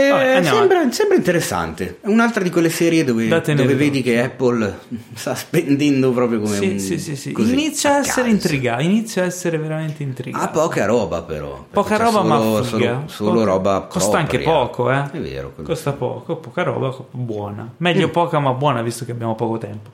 Eh, 0.00 0.10
Vabbè, 0.10 0.44
sembra, 0.44 0.92
sembra 0.92 1.16
interessante. 1.16 1.98
È 2.00 2.06
un'altra 2.06 2.40
di 2.44 2.50
quelle 2.50 2.70
serie 2.70 3.02
dove, 3.02 3.26
dove 3.28 3.74
vedi 3.74 4.00
che 4.00 4.22
Apple 4.22 4.78
sta 5.14 5.34
spendendo 5.34 6.12
proprio 6.12 6.38
come 6.38 6.54
Sì, 6.54 6.66
un. 6.68 6.78
sì, 6.78 6.98
sì, 7.00 7.16
sì. 7.16 7.32
così, 7.32 7.52
Inizia 7.52 7.96
a 7.96 7.98
essere 7.98 8.28
intrigato, 8.30 8.80
inizia 8.80 9.22
a 9.22 9.26
essere 9.26 9.58
veramente 9.58 10.04
intrigato. 10.04 10.44
Ha 10.44 10.48
poca 10.50 10.84
roba 10.86 11.22
però. 11.22 11.66
Poca 11.68 11.96
roba 11.96 12.10
solo, 12.12 12.28
ma. 12.28 12.62
Solo, 12.62 13.02
solo 13.06 13.32
Poca- 13.32 13.44
roba 13.44 13.86
Costa 13.90 14.18
anche 14.18 14.38
propria. 14.38 14.66
poco, 14.66 14.90
eh. 14.92 15.10
È 15.10 15.18
vero. 15.20 15.52
Costa 15.64 15.90
poco, 15.92 16.36
poca 16.36 16.62
roba, 16.62 16.96
buona. 17.10 17.68
Meglio 17.78 18.06
Mm. 18.06 18.10
poca 18.10 18.38
ma 18.38 18.52
buona 18.52 18.82
visto 18.82 19.04
che 19.04 19.10
abbiamo 19.10 19.34
poco 19.34 19.58
tempo. 19.58 19.90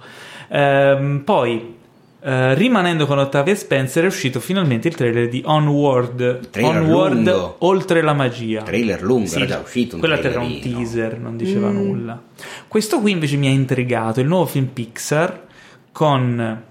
Ehm, 0.49 1.23
poi, 1.25 1.77
eh, 2.27 2.55
rimanendo 2.55 3.05
con 3.05 3.19
Ottavia 3.19 3.55
Spencer, 3.55 4.05
è 4.05 4.07
uscito 4.07 4.41
finalmente 4.41 4.89
il 4.89 4.95
trailer 4.95 5.29
di 5.29 5.43
Onward. 5.45 6.49
Trailer 6.49 6.81
Onward 6.81 7.15
lungo. 7.17 7.57
oltre 7.59 8.01
la 8.01 8.15
magia. 8.15 8.63
Trailer 8.63 9.03
lungo, 9.03 9.27
Sì, 9.27 9.37
era 9.37 9.47
già 9.47 9.59
uscito 9.59 9.97
un 9.97 10.01
Quella 10.01 10.19
era 10.19 10.41
un 10.41 10.59
teaser, 10.61 11.19
non 11.19 11.37
diceva 11.37 11.69
nulla. 11.69 12.21
Questo 12.67 13.01
qui 13.01 13.11
invece 13.13 13.37
mi 13.37 13.47
ha 13.47 13.51
intrigato, 13.51 14.21
il 14.21 14.27
nuovo 14.27 14.47
film 14.47 14.67
Pixar 14.67 15.43
con 15.93 16.63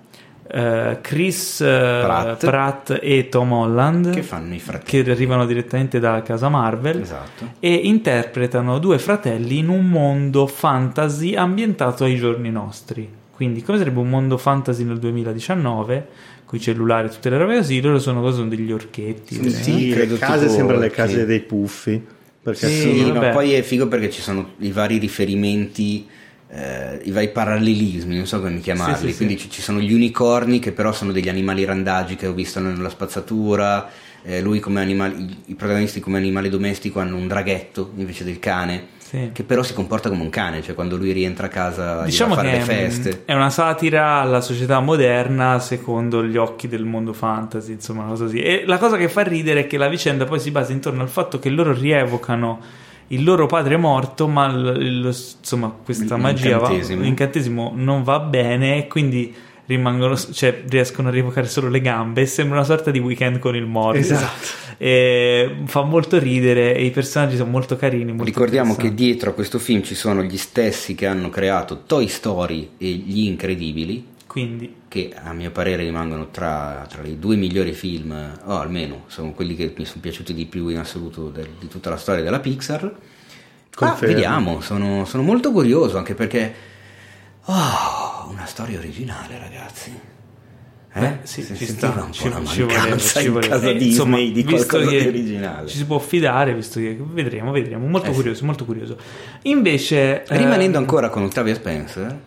eh, 0.45 0.97
Chris 1.01 1.61
eh, 1.61 1.65
Pratt. 2.03 2.45
Pratt 2.45 2.99
e 3.01 3.29
Tom 3.29 3.51
Holland 3.53 4.09
Che 4.11 4.23
fanno 4.23 4.53
i 4.55 4.59
fratelli. 4.59 5.03
che 5.03 5.11
arrivano 5.11 5.45
direttamente 5.45 5.99
da 5.99 6.21
casa 6.23 6.49
Marvel 6.49 6.99
Esatto. 6.99 7.51
e 7.59 7.73
interpretano 7.73 8.79
due 8.79 8.97
fratelli 8.99 9.59
in 9.59 9.69
un 9.69 9.87
mondo 9.87 10.45
fantasy 10.47 11.35
ambientato 11.35 12.03
ai 12.05 12.15
giorni 12.15 12.49
nostri. 12.51 13.21
Quindi, 13.35 13.61
come 13.63 13.77
sarebbe 13.79 13.99
un 13.99 14.09
mondo 14.09 14.37
fantasy 14.37 14.83
nel 14.83 14.99
2019, 14.99 16.07
con 16.45 16.59
i 16.59 16.61
cellulari 16.61 17.07
e 17.07 17.09
tutte 17.11 17.29
le 17.29 17.37
robe 17.37 17.57
così, 17.57 17.81
loro 17.81 17.99
sono, 17.99 18.21
cosa, 18.21 18.37
sono 18.37 18.49
degli 18.49 18.71
orchetti. 18.71 19.35
Sì, 19.35 19.49
Sì, 19.49 19.89
credo 19.91 20.13
le 20.13 20.19
case 20.19 20.49
sembrano 20.49 20.81
le 20.81 20.89
case 20.91 21.19
sì. 21.21 21.25
dei 21.25 21.39
puffi. 21.41 22.01
Perché 22.43 22.67
Sì, 22.69 22.75
Sì, 22.75 22.81
sono- 22.99 23.13
ma 23.13 23.19
vabbè. 23.19 23.31
poi 23.31 23.53
è 23.53 23.61
figo 23.61 23.87
perché 23.87 24.09
ci 24.11 24.21
sono 24.21 24.51
i 24.59 24.71
vari 24.71 24.97
riferimenti, 24.97 26.05
eh, 26.49 26.99
i 27.03 27.11
vari 27.11 27.29
parallelismi, 27.29 28.15
non 28.15 28.27
so 28.27 28.39
come 28.39 28.59
chiamarli. 28.59 29.07
Sì, 29.07 29.11
sì, 29.11 29.15
Quindi 29.17 29.37
ci, 29.37 29.49
ci 29.49 29.61
sono 29.61 29.79
gli 29.79 29.93
unicorni 29.93 30.59
che 30.59 30.71
però 30.71 30.91
sono 30.91 31.11
degli 31.11 31.29
animali 31.29 31.65
randagi 31.65 32.15
che 32.15 32.27
ho 32.27 32.33
visto 32.33 32.59
nella 32.59 32.89
spazzatura. 32.89 33.89
eh, 34.25 34.39
lui 34.41 34.61
come 34.61 34.79
animale, 34.79 35.15
i, 35.17 35.37
i 35.47 35.55
protagonisti 35.55 35.99
come 35.99 36.17
animale 36.17 36.47
domestico 36.47 36.99
hanno 37.01 37.17
un 37.17 37.27
draghetto 37.27 37.91
invece 37.97 38.23
del 38.23 38.39
cane, 38.39 38.87
Sì. 39.13 39.29
che 39.31 39.43
però 39.43 39.61
si 39.61 39.75
comporta 39.75 40.09
come 40.09 40.23
un 40.23 40.31
cane, 40.31 40.63
cioè 40.63 40.73
quando 40.73 40.97
lui 40.97 41.11
rientra 41.11 41.45
a 41.45 41.49
casa 41.49 42.01
Diciamo 42.01 42.33
a 42.33 42.37
fare 42.37 42.49
le 42.53 42.57
è- 42.57 42.61
feste. 42.61 43.21
è 43.25 43.33
una 43.35 43.51
satira 43.51 44.19
alla 44.21 44.41
società 44.41 44.79
moderna 44.79 45.59
secondo 45.59 46.23
gli 46.25 46.35
occhi 46.35 46.67
del 46.67 46.83
mondo 46.83 47.13
fantasy, 47.13 47.73
insomma, 47.73 48.01
una 48.01 48.09
cosa 48.09 48.23
così. 48.23 48.39
E 48.41 48.63
la 48.65 48.79
cosa 48.79 48.97
che 48.97 49.07
fa 49.09 49.21
ridere 49.21 49.59
è 49.61 49.67
che 49.67 49.77
la 49.77 49.87
vicenda 49.87 50.25
poi 50.25 50.39
si 50.39 50.49
basa 50.49 50.71
intorno 50.71 51.03
al 51.03 51.09
fatto 51.09 51.37
che 51.37 51.49
loro 51.49 51.73
rievocano 51.73 52.59
il 53.09 53.23
loro 53.23 53.45
padre 53.45 53.77
morto, 53.77 54.27
ma 54.27 54.47
l- 54.47 55.01
lo- 55.01 55.07
insomma, 55.09 55.71
questa 55.83 56.17
magia, 56.17 56.57
va- 56.57 56.69
L'incantesimo. 56.69 57.01
l'incantesimo 57.03 57.71
non 57.75 58.01
va 58.01 58.19
bene 58.19 58.87
quindi 58.87 59.31
rimangono, 59.65 60.17
cioè 60.17 60.63
riescono 60.67 61.07
a 61.07 61.11
rievocare 61.11 61.47
solo 61.47 61.69
le 61.69 61.79
gambe 61.79 62.21
e 62.21 62.25
sembra 62.25 62.57
una 62.57 62.65
sorta 62.65 62.91
di 62.91 62.99
weekend 62.99 63.39
con 63.39 63.55
il 63.55 63.65
morto. 63.65 63.99
Esatto. 63.99 64.61
E 64.77 65.55
fa 65.65 65.83
molto 65.83 66.19
ridere 66.19 66.75
e 66.75 66.85
i 66.85 66.91
personaggi 66.91 67.37
sono 67.37 67.49
molto 67.49 67.77
carini. 67.77 68.11
molto 68.11 68.25
Ricordiamo 68.25 68.75
che 68.75 68.93
dietro 68.93 69.29
a 69.29 69.33
questo 69.33 69.59
film 69.59 69.81
ci 69.83 69.95
sono 69.95 70.23
gli 70.23 70.37
stessi 70.37 70.95
che 70.95 71.07
hanno 71.07 71.29
creato 71.29 71.83
Toy 71.85 72.07
Story 72.07 72.71
e 72.77 72.87
Gli 72.87 73.25
Incredibili, 73.25 74.05
Quindi 74.27 74.81
che 74.89 75.13
a 75.15 75.31
mio 75.31 75.51
parere 75.51 75.83
rimangono 75.83 76.29
tra, 76.29 76.85
tra 76.89 77.01
i 77.03 77.17
due 77.17 77.35
migliori 77.35 77.71
film, 77.71 78.39
o 78.45 78.57
almeno 78.57 79.03
sono 79.07 79.31
quelli 79.31 79.55
che 79.55 79.73
mi 79.77 79.85
sono 79.85 80.01
piaciuti 80.01 80.33
di 80.33 80.45
più 80.45 80.67
in 80.67 80.77
assoluto 80.79 81.29
del- 81.29 81.47
di 81.59 81.67
tutta 81.67 81.89
la 81.89 81.97
storia 81.97 82.21
della 82.21 82.39
Pixar. 82.39 82.83
Ma 82.83 82.91
Confermo. 83.73 84.13
vediamo, 84.13 84.61
sono, 84.61 85.05
sono 85.05 85.23
molto 85.23 85.51
curioso 85.51 85.97
anche 85.97 86.15
perché... 86.15 86.71
Oh, 87.45 88.29
una 88.29 88.45
storia 88.45 88.77
originale 88.79 89.37
ragazzi. 89.39 89.91
Eh? 90.95 90.99
Beh, 90.99 91.17
sì, 91.23 91.41
Si 91.41 91.55
ci 91.57 91.65
sta, 91.65 91.87
un 91.89 92.05
po' 92.07 92.11
ci, 92.11 92.29
la 92.29 92.45
ci 92.45 92.61
voleva, 92.61 92.79
mancanza 92.81 93.19
ci 93.19 93.27
voleva. 93.27 93.59
Eh, 93.59 93.71
insomma, 93.83 94.17
di 94.17 94.43
qualcosa 94.43 94.89
che 94.89 95.01
di 95.01 95.07
originale. 95.07 95.67
Ci 95.67 95.77
si 95.77 95.85
può 95.85 95.97
fidare, 95.99 96.53
visto 96.53 96.79
che 96.79 96.97
vedremo, 97.01 97.51
vedremo. 97.51 97.87
Molto 97.87 98.07
Eh 98.07 98.11
sì. 98.11 98.15
curioso, 98.15 98.45
molto 98.45 98.63
curioso. 98.65 98.97
Invece, 99.43 100.23
eh, 100.23 100.37
Rimanendo 100.37 100.77
ancora 100.77 101.09
con 101.09 101.23
Ottavia 101.23 101.55
Spencer, 101.55 102.19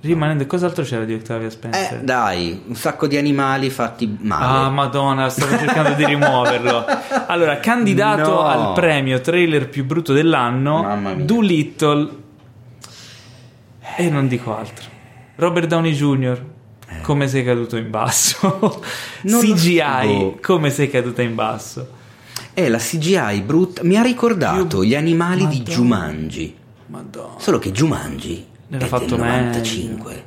rimanendo, 0.00 0.46
cos'altro 0.46 0.82
c'era 0.84 1.04
di 1.04 1.14
Octavia 1.14 1.48
Spencer? 1.48 2.00
eh, 2.00 2.04
dai, 2.04 2.60
un 2.66 2.74
sacco 2.74 3.06
di 3.06 3.16
animali 3.16 3.70
fatti 3.70 4.18
male. 4.20 4.66
Ah, 4.66 4.68
madonna, 4.70 5.28
stavo 5.30 5.56
cercando 5.56 5.92
di 5.94 6.04
rimuoverlo. 6.04 6.84
Allora, 7.28 7.58
candidato 7.58 8.30
No. 8.30 8.40
al 8.42 8.72
premio 8.74 9.20
trailer 9.20 9.68
più 9.68 9.84
brutto 9.86 10.12
dell'anno. 10.12 11.14
Doolittle. 11.22 12.26
E 14.00 14.08
non 14.10 14.28
dico 14.28 14.56
altro. 14.56 14.86
Robert 15.36 15.66
Downey 15.66 15.92
Jr. 15.92 16.44
Come 17.02 17.28
sei 17.28 17.44
caduto 17.44 17.76
in 17.76 17.90
basso? 17.90 18.80
Eh. 19.22 19.28
CGI, 19.28 20.36
come 20.40 20.70
sei 20.70 20.88
caduta 20.88 21.22
in 21.22 21.34
basso? 21.34 21.96
Eh, 22.54 22.68
la 22.68 22.78
CGI 22.78 23.42
brutta 23.44 23.82
mi 23.84 23.96
ha 23.96 24.02
ricordato 24.02 24.82
gli 24.84 24.94
animali 24.94 25.46
di 25.46 25.58
Madonna. 25.58 25.74
Jumanji. 25.76 26.56
Madonna. 26.86 27.34
Solo 27.38 27.58
che 27.58 27.70
Jumanji 27.72 28.46
Era 28.70 28.84
è 28.84 28.88
fatto 28.88 29.16
del 29.16 29.20
meglio. 29.20 29.36
95. 29.46 30.24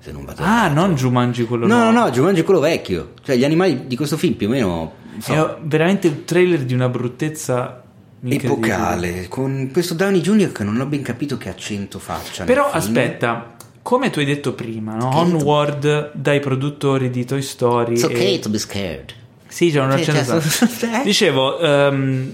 Se 0.00 0.12
non 0.12 0.24
vado 0.24 0.42
Ah, 0.42 0.68
non 0.68 0.94
Jumanji 0.94 1.44
quello 1.44 1.66
No, 1.66 1.76
no, 1.76 1.90
nuovo. 1.90 2.06
no, 2.06 2.10
Jumanji 2.10 2.40
è 2.40 2.44
quello 2.44 2.60
vecchio. 2.60 3.12
Cioè, 3.22 3.36
gli 3.36 3.44
animali 3.44 3.86
di 3.86 3.96
questo 3.96 4.16
film 4.16 4.34
più 4.34 4.48
o 4.48 4.50
meno 4.50 4.92
so, 5.18 5.32
È 5.32 5.56
veramente 5.62 6.08
un 6.08 6.24
trailer 6.24 6.64
di 6.64 6.74
una 6.74 6.88
bruttezza. 6.88 7.82
Epocale. 8.26 9.26
Con 9.28 9.70
questo 9.72 9.94
Downey 9.94 10.20
Jr. 10.20 10.52
che 10.52 10.64
non 10.64 10.80
ho 10.80 10.86
ben 10.86 11.02
capito 11.02 11.36
che 11.36 11.48
accento 11.48 11.98
faccia. 11.98 12.44
Però 12.44 12.70
aspetta, 12.70 13.54
come 13.82 14.10
tu 14.10 14.18
hai 14.18 14.24
detto 14.24 14.52
prima, 14.54 14.94
no? 14.96 15.16
Onward 15.16 16.10
dai 16.14 16.40
produttori 16.40 17.10
di 17.10 17.24
Toy 17.24 17.42
Story. 17.42 17.92
It's 17.92 18.02
okay 18.02 18.34
e- 18.34 18.38
to 18.38 18.48
be 18.50 18.58
scared. 18.58 19.14
Sì, 19.46 19.70
c'è 19.70 19.80
un 19.80 19.90
accento. 19.90 20.40
cioè, 20.40 21.00
Dicevo, 21.04 21.58
ehm, 21.58 22.32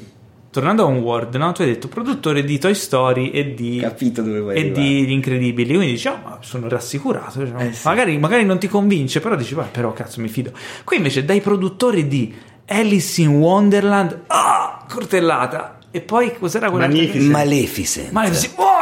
tornando 0.51 0.83
a 0.83 0.87
Onward, 0.87 1.35
no? 1.37 1.53
Tu 1.53 1.63
hai 1.63 1.69
detto 1.69 1.87
produttore 1.89 2.43
di 2.43 2.59
Toy 2.59 2.75
Story 2.75 3.31
e 3.31 3.55
di... 3.55 3.79
Capito 3.81 4.23
dove 4.23 4.41
vuoi 4.41 4.57
e 4.57 4.61
arrivare. 4.61 4.83
di 4.83 5.07
Gli 5.07 5.11
Incredibili, 5.11 5.75
quindi 5.75 5.93
dici, 5.93 6.09
"Oh, 6.09 6.19
ma 6.23 6.39
sono 6.41 6.69
rassicurato. 6.69 7.41
diciamo. 7.43 7.61
Eh, 7.61 7.73
sì. 7.73 7.87
magari, 7.87 8.19
magari 8.19 8.45
non 8.45 8.59
ti 8.59 8.67
convince, 8.69 9.21
però 9.21 9.37
dici, 9.37 9.55
"Beh, 9.55 9.69
però 9.71 9.93
cazzo 9.93 10.21
mi 10.21 10.29
fido. 10.29 10.51
Qui 10.83 10.97
invece 10.97 11.25
dai 11.25 11.41
produttori 11.41 12.09
di 12.09 12.35
Alice 12.67 13.21
in 13.21 13.29
Wonderland, 13.29 14.23
ah, 14.29 14.85
cortellata. 14.89 15.74
E 15.95 16.01
poi 16.01 16.37
cos'era 16.37 16.71
quella? 16.71 16.89
Magnificent. 16.89 17.31
Maleficent. 17.31 18.11
Maleficent. 18.11 18.55
Oh! 18.57 18.73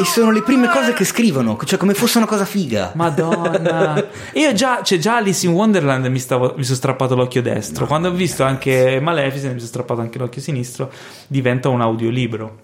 E 0.00 0.04
sono 0.04 0.32
le 0.32 0.42
prime 0.42 0.68
cose 0.68 0.92
che 0.94 1.04
scrivono, 1.04 1.56
cioè 1.62 1.78
come 1.78 1.94
fosse 1.94 2.16
una 2.16 2.26
cosa 2.26 2.44
figa. 2.44 2.90
Madonna, 2.96 4.04
io 4.34 4.52
già, 4.52 4.82
cioè 4.82 4.98
già 4.98 5.18
Alice 5.18 5.46
in 5.46 5.52
Wonderland 5.52 6.06
mi, 6.06 6.18
stavo, 6.18 6.54
mi 6.56 6.64
sono 6.64 6.76
strappato 6.76 7.14
l'occhio 7.14 7.40
destro. 7.40 7.86
Quando 7.86 8.08
ho 8.08 8.12
visto 8.12 8.42
anche 8.42 8.98
Maleficent, 9.00 9.52
mi 9.52 9.58
sono 9.58 9.68
strappato 9.68 10.00
anche 10.00 10.18
l'occhio 10.18 10.40
sinistro. 10.40 10.90
Diventa 11.28 11.68
un 11.68 11.82
audiolibro. 11.82 12.62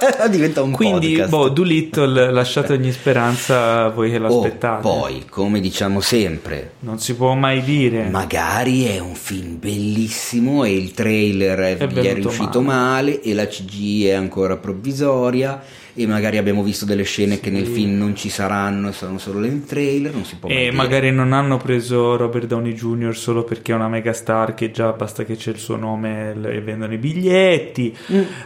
Diventa 0.30 0.62
un 0.62 0.72
Quindi, 0.72 1.08
podcast. 1.08 1.28
boh, 1.30 1.48
Doolittle, 1.48 2.30
lasciate 2.32 2.72
ogni 2.72 2.92
speranza 2.92 3.84
a 3.84 3.88
voi 3.88 4.10
che 4.10 4.16
Oh, 4.16 4.20
l'aspettate. 4.20 4.82
poi, 4.82 5.24
come 5.28 5.60
diciamo 5.60 6.00
sempre, 6.00 6.72
Non 6.80 6.98
si 6.98 7.14
può 7.14 7.34
mai 7.34 7.62
dire. 7.62 8.08
magari 8.08 8.84
è 8.84 8.98
un 8.98 9.14
film 9.14 9.58
bellissimo 9.58 10.64
e 10.64 10.74
il 10.74 10.92
trailer 10.92 11.58
è, 11.58 11.76
È 11.76 11.86
è 11.86 12.14
riuscito 12.14 12.60
male. 12.60 13.20
e 13.20 13.34
la 13.34 13.46
CG 13.46 14.04
è 14.06 14.12
ancora 14.12 14.56
provvisoria 14.56 15.60
e 15.94 16.06
magari 16.06 16.36
abbiamo 16.38 16.62
visto 16.62 16.84
delle 16.84 17.02
scene 17.02 17.40
che 17.40 17.50
nel 17.50 17.66
film 17.66 17.96
non 17.98 18.14
ci 18.16 18.28
saranno 18.28 18.88
e 18.88 18.92
sono 18.92 19.18
solo 19.18 19.40
nel 19.40 19.64
trailer, 19.64 20.12
non 20.12 20.24
si 20.24 20.36
può 20.36 20.48
E 20.48 20.54
dire. 20.54 20.72
magari 20.72 21.10
non 21.10 21.32
hanno 21.32 21.56
preso 21.56 22.16
Robert 22.16 22.46
Downey 22.46 22.72
Jr. 22.72 23.16
solo 23.16 23.44
perché 23.44 23.72
è 23.72 23.74
una 23.74 23.88
megastar 23.88 24.54
che 24.54 24.70
già 24.70 24.92
basta 24.92 25.24
che 25.24 25.36
c'è 25.36 25.50
il 25.50 25.58
suo 25.58 25.76
nome 25.76 26.30
e 26.42 26.60
vendono 26.60 26.92
i 26.92 26.98
biglietti. 26.98 27.96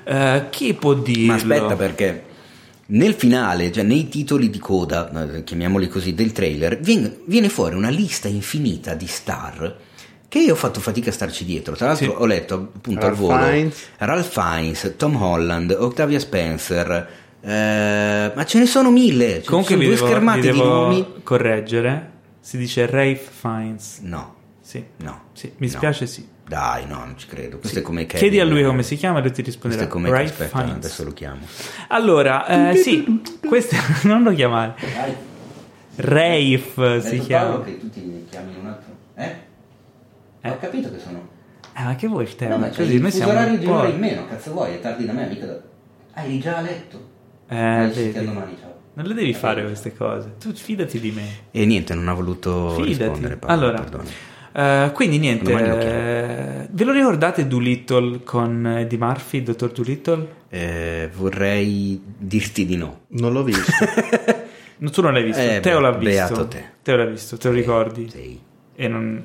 Eh, 0.04 0.44
chi 0.50 0.74
può 0.74 0.94
dirlo? 0.94 1.22
Mm. 1.24 1.26
Ma 1.26 1.34
aspetta 1.34 1.76
perché 1.76 2.22
nel 2.86 3.14
finale, 3.14 3.72
cioè 3.72 3.82
nei 3.84 4.08
titoli 4.08 4.50
di 4.50 4.58
coda, 4.58 5.34
eh, 5.36 5.44
chiamiamoli 5.44 5.88
così, 5.88 6.12
del 6.14 6.32
trailer, 6.32 6.78
viene, 6.80 7.16
viene 7.26 7.48
fuori 7.48 7.74
una 7.76 7.88
lista 7.88 8.28
infinita 8.28 8.94
di 8.94 9.06
star 9.06 9.76
che 10.28 10.38
io 10.40 10.52
ho 10.54 10.56
fatto 10.56 10.80
fatica 10.80 11.10
a 11.10 11.12
starci 11.12 11.44
dietro. 11.44 11.76
Tra 11.76 11.86
l'altro 11.86 12.06
Sì. 12.06 12.12
ho 12.16 12.26
letto 12.26 12.72
appunto 12.76 13.00
Ralph 13.06 13.14
al 13.20 13.24
volo 13.24 13.42
Fiennes. 13.44 13.84
Ralph 13.98 14.28
Fiennes, 14.32 14.94
Tom 14.96 15.14
Holland, 15.22 15.70
Octavia 15.78 16.18
Spencer, 16.18 17.08
eh, 17.44 18.32
ma 18.34 18.44
ce 18.44 18.58
ne 18.58 18.66
sono 18.66 18.90
mille. 18.90 19.42
Ci 19.42 19.48
Comunque 19.48 19.74
sono 19.74 19.86
due 19.86 19.94
devo, 19.94 20.06
schermate 20.06 20.50
di 20.50 20.58
nomi. 20.58 21.06
correggere. 21.22 22.10
Si 22.40 22.56
dice 22.56 22.86
Rafe 22.86 23.16
Fiennes. 23.30 23.98
No, 24.02 24.34
Sì, 24.60 24.84
no. 24.98 25.22
sì, 25.32 25.52
mi 25.58 25.66
no. 25.66 25.72
spiace, 25.72 26.06
sì. 26.06 26.28
Dai, 26.46 26.86
no, 26.86 26.96
non 26.98 27.14
ci 27.16 27.26
credo. 27.26 27.56
Questo 27.58 27.78
è 27.78 27.82
come 27.82 28.04
Kevin. 28.04 28.18
Chiedi 28.28 28.38
a 28.40 28.44
lui 28.44 28.62
come 28.64 28.82
si 28.82 28.96
chiama 28.96 29.18
e 29.18 29.22
lui 29.22 29.30
ti 29.32 29.40
Questo 29.42 29.50
risponderà. 29.66 29.84
è 29.84 29.88
come 29.88 30.10
Rafe 30.10 30.24
aspetta, 30.24 30.58
Fiennes. 30.58 30.76
adesso 30.76 31.04
lo 31.04 31.12
chiamo. 31.12 31.40
Allora, 31.88 32.70
eh, 32.70 32.76
sì, 32.76 33.22
questo 33.46 33.76
non 34.04 34.22
lo 34.22 34.32
chiamare. 34.34 34.74
Rafe 35.96 37.00
si 37.00 37.18
chiama. 37.20 37.62
che 37.62 37.78
tutti 37.78 38.00
mi 38.00 38.26
chiami 38.28 38.52
un 38.60 38.66
altro. 38.66 38.92
Eh? 39.14 39.34
Eh. 40.42 40.50
Ho 40.50 40.58
capito 40.58 40.90
che 40.90 40.98
sono. 40.98 41.28
Eh, 41.76 41.82
ma 41.82 41.94
che 41.94 42.06
vuoi 42.08 42.24
il 42.24 42.28
No, 42.30 42.36
tema? 42.36 42.56
ma 42.56 42.68
c'è 42.68 42.76
Così 42.82 42.94
il 42.94 43.00
noi 43.02 43.10
siamo 43.10 43.32
orario 43.32 43.58
di 43.58 43.66
un'ora 43.66 43.88
in 43.88 43.98
meno, 43.98 44.26
cazzo 44.28 44.52
vuoi? 44.52 44.74
È 44.74 44.80
tardi 44.80 45.06
da 45.06 45.12
me, 45.12 45.26
mica 45.28 45.46
da. 45.46 45.58
Ah, 46.14 46.24
eri 46.24 46.38
già 46.40 46.58
a 46.58 46.60
letto. 46.60 47.12
Eh, 47.48 47.56
vedi. 47.56 47.94
sentiamo 47.94 48.32
domani, 48.32 48.56
ciao. 48.60 48.72
Non 48.94 49.06
le 49.06 49.14
devi 49.14 49.34
fare 49.34 49.64
queste 49.64 49.94
cose. 49.94 50.34
Tu 50.38 50.52
fidati 50.52 51.00
di 51.00 51.10
me. 51.10 51.26
E 51.50 51.66
niente, 51.66 51.94
non 51.94 52.08
ha 52.08 52.12
voluto 52.12 52.70
Fidati. 52.70 52.88
rispondere. 52.88 53.36
Paolo, 53.36 53.52
allora, 53.66 53.80
perdoni. 53.80 54.10
eh, 54.52 54.90
quindi 54.94 55.18
niente. 55.18 55.52
Eh, 55.52 56.68
ve 56.70 56.84
lo 56.84 56.92
ricordate 56.92 57.46
Doolittle 57.48 58.20
con 58.22 58.66
Eddie 58.66 58.98
Murphy, 58.98 59.42
dottor 59.42 59.72
Doolittle? 59.72 60.28
Eh, 60.48 61.10
vorrei 61.12 62.00
dirti 62.16 62.64
di 62.66 62.76
no. 62.76 63.00
Non 63.08 63.32
l'ho 63.32 63.42
visto. 63.42 63.72
Tu 64.76 65.00
non 65.00 65.12
l'hai 65.14 65.22
visto, 65.24 65.40
Eh, 65.40 65.60
Teo 65.60 65.80
l'ha 65.80 65.92
visto. 65.92 66.04
beato 66.34 66.48
te. 66.48 66.64
Teo 66.82 66.96
l'ha 66.96 67.04
visto, 67.06 67.36
te 67.38 67.48
lo 67.48 67.54
ricordi? 67.54 68.10
Sì. 68.10 68.38
E 68.76 68.88
non... 68.88 69.24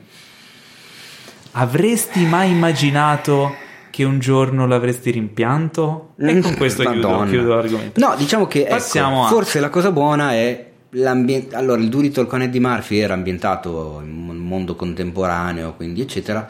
Avresti 1.51 2.23
mai 2.25 2.51
immaginato 2.51 3.53
che 3.99 4.05
un 4.05 4.19
giorno 4.19 4.65
l'avresti 4.65 5.11
rimpianto? 5.11 6.13
E 6.17 6.39
con 6.39 6.55
questo 6.55 6.89
chiudo, 6.89 7.25
Mm, 7.25 7.29
chiudo 7.29 7.55
l'argomento. 7.55 7.99
No, 7.99 8.15
diciamo 8.15 8.47
che 8.47 8.65
ecco, 8.65 9.25
forse 9.27 9.59
la 9.59 9.67
cosa 9.67 9.91
buona 9.91 10.31
è 10.31 10.69
l'ambiente. 10.91 11.53
Allora, 11.57 11.81
il 11.81 11.89
Doolittle 11.89 12.25
con 12.25 12.41
Eddie 12.41 12.61
Murphy 12.61 12.99
era 12.99 13.13
ambientato 13.13 13.99
in 14.01 14.29
un 14.29 14.37
mondo 14.37 14.75
contemporaneo, 14.75 15.73
quindi 15.73 15.99
eccetera. 15.99 16.49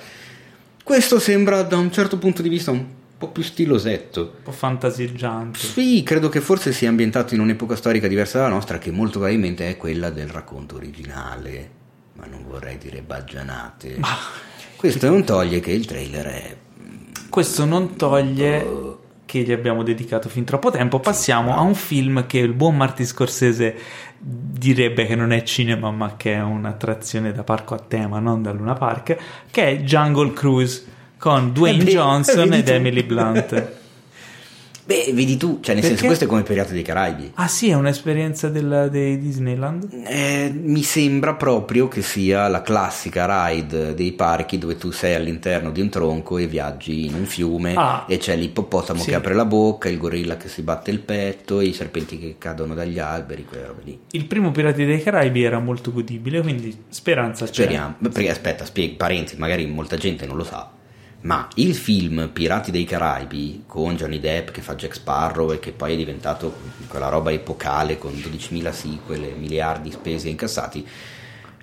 Questo 0.83 1.17
sembra 1.17 1.63
da 1.63 1.77
un 1.77 1.91
certo 1.91 2.19
punto 2.19 2.43
di 2.43 2.49
vista 2.49 2.69
un 2.69 2.85
po' 3.17 3.29
più 3.29 3.41
stilosetto. 3.41 4.33
Un 4.37 4.43
po' 4.43 4.51
fantasiggiante. 4.51 5.57
Sì, 5.57 6.03
credo 6.03 6.29
che 6.29 6.41
forse 6.41 6.71
sia 6.71 6.89
ambientato 6.89 7.33
in 7.33 7.39
un'epoca 7.39 7.75
storica 7.75 8.07
diversa 8.07 8.37
dalla 8.37 8.53
nostra, 8.53 8.77
che 8.77 8.91
molto 8.91 9.17
probabilmente 9.17 9.67
è 9.67 9.75
quella 9.75 10.11
del 10.11 10.27
racconto 10.27 10.75
originale, 10.75 11.69
ma 12.13 12.27
non 12.27 12.45
vorrei 12.47 12.77
dire 12.77 13.01
baggianate. 13.01 13.97
Questo 14.75 15.09
non 15.09 15.23
toglie 15.23 15.59
che 15.59 15.71
il 15.71 15.87
trailer 15.87 16.25
è 16.27 16.55
Questo 17.29 17.65
non 17.65 17.95
toglie 17.95 18.97
che 19.25 19.41
gli 19.41 19.51
abbiamo 19.51 19.83
dedicato 19.83 20.27
fin 20.27 20.43
troppo 20.43 20.71
tempo. 20.71 20.99
Passiamo 20.99 21.55
a 21.55 21.61
un 21.61 21.75
film 21.75 22.25
che 22.25 22.39
il 22.39 22.53
buon 22.53 22.75
Martin 22.75 23.05
Scorsese 23.05 23.75
direbbe 24.17 25.05
che 25.05 25.15
non 25.15 25.31
è 25.31 25.43
cinema, 25.43 25.91
ma 25.91 26.15
che 26.17 26.33
è 26.33 26.41
un'attrazione 26.41 27.31
da 27.31 27.43
parco 27.43 27.75
a 27.75 27.79
tema, 27.79 28.17
non 28.17 28.41
da 28.41 28.51
Luna 28.51 28.73
Park, 28.73 29.17
che 29.51 29.67
è 29.67 29.77
Jungle 29.81 30.33
Cruise 30.33 30.83
con 31.19 31.53
Dwayne 31.53 31.83
Johnson 31.83 32.51
ed. 32.53 32.67
Emily 32.69 33.03
Blunt. 33.03 33.77
Beh, 34.89 35.11
vedi 35.13 35.37
tu, 35.37 35.59
cioè 35.61 35.75
nel 35.75 35.83
Perché? 35.83 35.87
senso 35.89 36.05
questo 36.05 36.23
è 36.23 36.27
come 36.27 36.41
Pirati 36.41 36.73
dei 36.73 36.81
Caraibi. 36.81 37.33
ah 37.35 37.47
sì, 37.47 37.69
è 37.69 37.75
un'esperienza 37.75 38.49
della, 38.49 38.87
dei 38.87 39.19
Disneyland? 39.19 39.87
Eh, 40.07 40.51
mi 40.51 40.81
sembra 40.81 41.35
proprio 41.35 41.87
che 41.87 42.01
sia 42.01 42.47
la 42.47 42.63
classica 42.63 43.27
ride 43.51 43.93
dei 43.93 44.13
parchi 44.13 44.57
dove 44.57 44.77
tu 44.77 44.89
sei 44.89 45.13
all'interno 45.13 45.69
di 45.69 45.79
un 45.81 45.89
tronco 45.89 46.39
e 46.39 46.47
viaggi 46.47 47.05
in 47.05 47.13
un 47.13 47.25
fiume 47.25 47.75
Ah. 47.75 48.05
e 48.07 48.17
c'è 48.17 48.35
l'ippopotamo 48.35 48.99
Sì. 48.99 49.09
che 49.09 49.15
apre 49.15 49.35
la 49.35 49.45
bocca, 49.45 49.89
il 49.89 49.99
gorilla 49.99 50.37
che 50.37 50.47
si 50.47 50.63
batte 50.63 50.89
il 50.89 51.01
petto, 51.01 51.61
i 51.61 51.71
serpenti 51.71 52.17
che 52.17 52.35
cadono 52.39 52.73
dagli 52.73 52.97
alberi, 52.97 53.45
quelle 53.45 53.67
robe 53.67 53.81
lì. 53.83 53.99
Il 54.09 54.25
primo 54.25 54.49
Pirati 54.49 54.85
dei 54.85 55.03
Caraibi 55.03 55.43
era 55.43 55.59
molto 55.59 55.91
godibile, 55.91 56.41
quindi 56.41 56.75
speranza 56.89 57.45
c'è. 57.45 57.51
Speriamo. 57.53 57.93
Perché 58.11 58.31
aspetta, 58.31 58.65
spiego, 58.65 58.95
parenti, 58.97 59.35
magari 59.37 59.67
molta 59.67 59.97
gente 59.97 60.25
non 60.25 60.35
lo 60.35 60.43
sa. 60.43 60.71
Ma 61.21 61.47
il 61.55 61.75
film 61.75 62.29
Pirati 62.31 62.71
dei 62.71 62.85
Caraibi 62.85 63.63
con 63.67 63.95
Johnny 63.95 64.19
Depp 64.19 64.51
che 64.51 64.61
fa 64.61 64.75
Jack 64.75 64.95
Sparrow 64.95 65.51
e 65.51 65.59
che 65.59 65.71
poi 65.71 65.93
è 65.93 65.97
diventato 65.97 66.55
quella 66.87 67.09
roba 67.09 67.31
epocale 67.31 67.97
con 67.97 68.13
12.000 68.13 68.71
sequel 68.71 69.23
e 69.23 69.35
miliardi 69.37 69.91
spesi 69.91 70.27
e 70.27 70.31
incassati, 70.31 70.87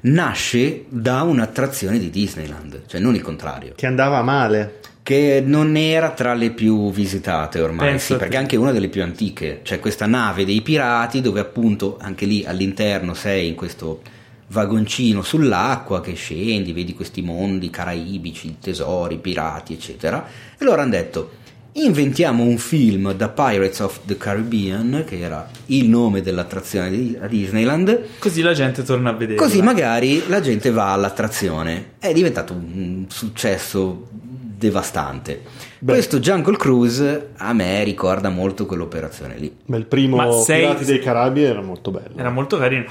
nasce 0.03 0.85
da 0.89 1.23
un'attrazione 1.23 1.99
di 1.99 2.11
Disneyland, 2.11 2.83
cioè 2.87 3.01
non 3.01 3.15
il 3.15 3.23
contrario, 3.23 3.73
Che 3.75 3.87
andava 3.87 4.21
male. 4.23 4.81
che 5.03 5.43
non 5.45 5.77
era 5.77 6.11
tra 6.11 6.35
le 6.35 6.51
più 6.51 6.91
visitate 6.93 7.61
ormai, 7.61 7.99
sì, 7.99 8.17
perché 8.17 8.37
è 8.37 8.39
anche 8.39 8.57
una 8.57 8.73
delle 8.73 8.89
più 8.89 9.03
antiche, 9.03 9.61
c'è 9.63 9.81
questa 9.81 10.07
nave 10.07 10.45
dei 10.45 10.61
pirati 10.61 11.21
dove 11.21 11.41
appunto 11.41 11.97
anche 12.01 12.27
lì 12.27 12.45
all'interno 12.45 13.15
sei 13.15 13.49
in 13.49 13.55
questo 13.55 14.03
vagoncino 14.49 15.23
sull'acqua 15.23 16.01
che 16.01 16.15
scendi, 16.15 16.73
vedi 16.73 16.95
questi 16.95 17.23
mondi 17.23 17.71
caraibici, 17.71 18.57
tesori, 18.61 19.19
pirati, 19.19 19.75
eccetera. 19.75 20.27
E 20.57 20.65
loro 20.65 20.81
hanno 20.81 20.91
detto 20.91 21.31
inventiamo 21.77 22.43
un 22.43 22.57
film 22.57 23.13
da 23.13 23.29
Pirates 23.29 23.81
of 23.81 24.01
the 24.07 24.17
Caribbean, 24.17 25.05
che 25.07 25.19
era 25.21 25.47
il 25.67 25.89
nome 25.89 26.23
dell'attrazione 26.23 26.91
di 26.91 27.19
a 27.21 27.27
Disneyland, 27.27 28.19
Così 28.19 28.41
la 28.41 28.55
gente 28.55 28.83
torna 28.83 29.11
a 29.11 29.13
vedere. 29.13 29.39
così 29.39 29.61
magari 29.61 30.27
la 30.29 30.41
gente 30.41 30.71
va 30.71 30.93
all'attrazione. 30.93 31.93
È 31.99 32.13
diventato 32.13 32.55
un 32.55 33.05
successo 33.09 34.09
devastante. 34.11 35.43
Beh. 35.79 35.93
Questo 35.93 36.19
Jungle 36.21 36.57
Cruise 36.57 37.29
a 37.37 37.53
me 37.53 37.85
ricorda 37.85 38.29
molto 38.31 38.65
quell'operazione 38.65 39.37
lì. 39.37 39.55
Ma 39.67 39.77
il 39.77 39.85
primo 39.87 40.17
Ma 40.17 40.31
sei- 40.33 40.61
Pirati 40.63 40.85
dei 40.87 40.99
Caraibi 41.01 41.43
era 41.43 41.61
molto 41.61 41.91
bello. 41.91 42.17
Era 42.17 42.31
molto 42.31 42.57
carino. 42.59 42.85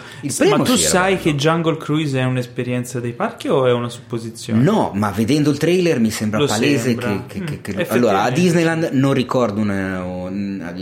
Ma 0.49 0.57
tu 0.63 0.75
sai 0.75 1.13
bello. 1.15 1.21
che 1.23 1.35
Jungle 1.35 1.77
Cruise 1.77 2.19
è 2.19 2.23
un'esperienza 2.23 2.99
dei 2.99 3.13
parchi 3.13 3.47
o 3.47 3.65
è 3.65 3.71
una 3.71 3.89
supposizione? 3.89 4.61
No, 4.61 4.91
ma 4.93 5.09
vedendo 5.11 5.49
il 5.49 5.57
trailer 5.57 5.99
mi 5.99 6.11
sembra 6.11 6.39
Lo 6.39 6.45
palese 6.45 6.77
sembra. 6.89 7.23
che, 7.27 7.39
che- 7.39 7.39
Mm, 7.39 7.45
che- 7.45 7.53
effettivamente. 7.53 7.93
allora 7.93 8.21
a 8.23 8.29
Disneyland 8.29 8.89
non 8.93 9.13
ricordo 9.13 9.61
una, 9.61 10.03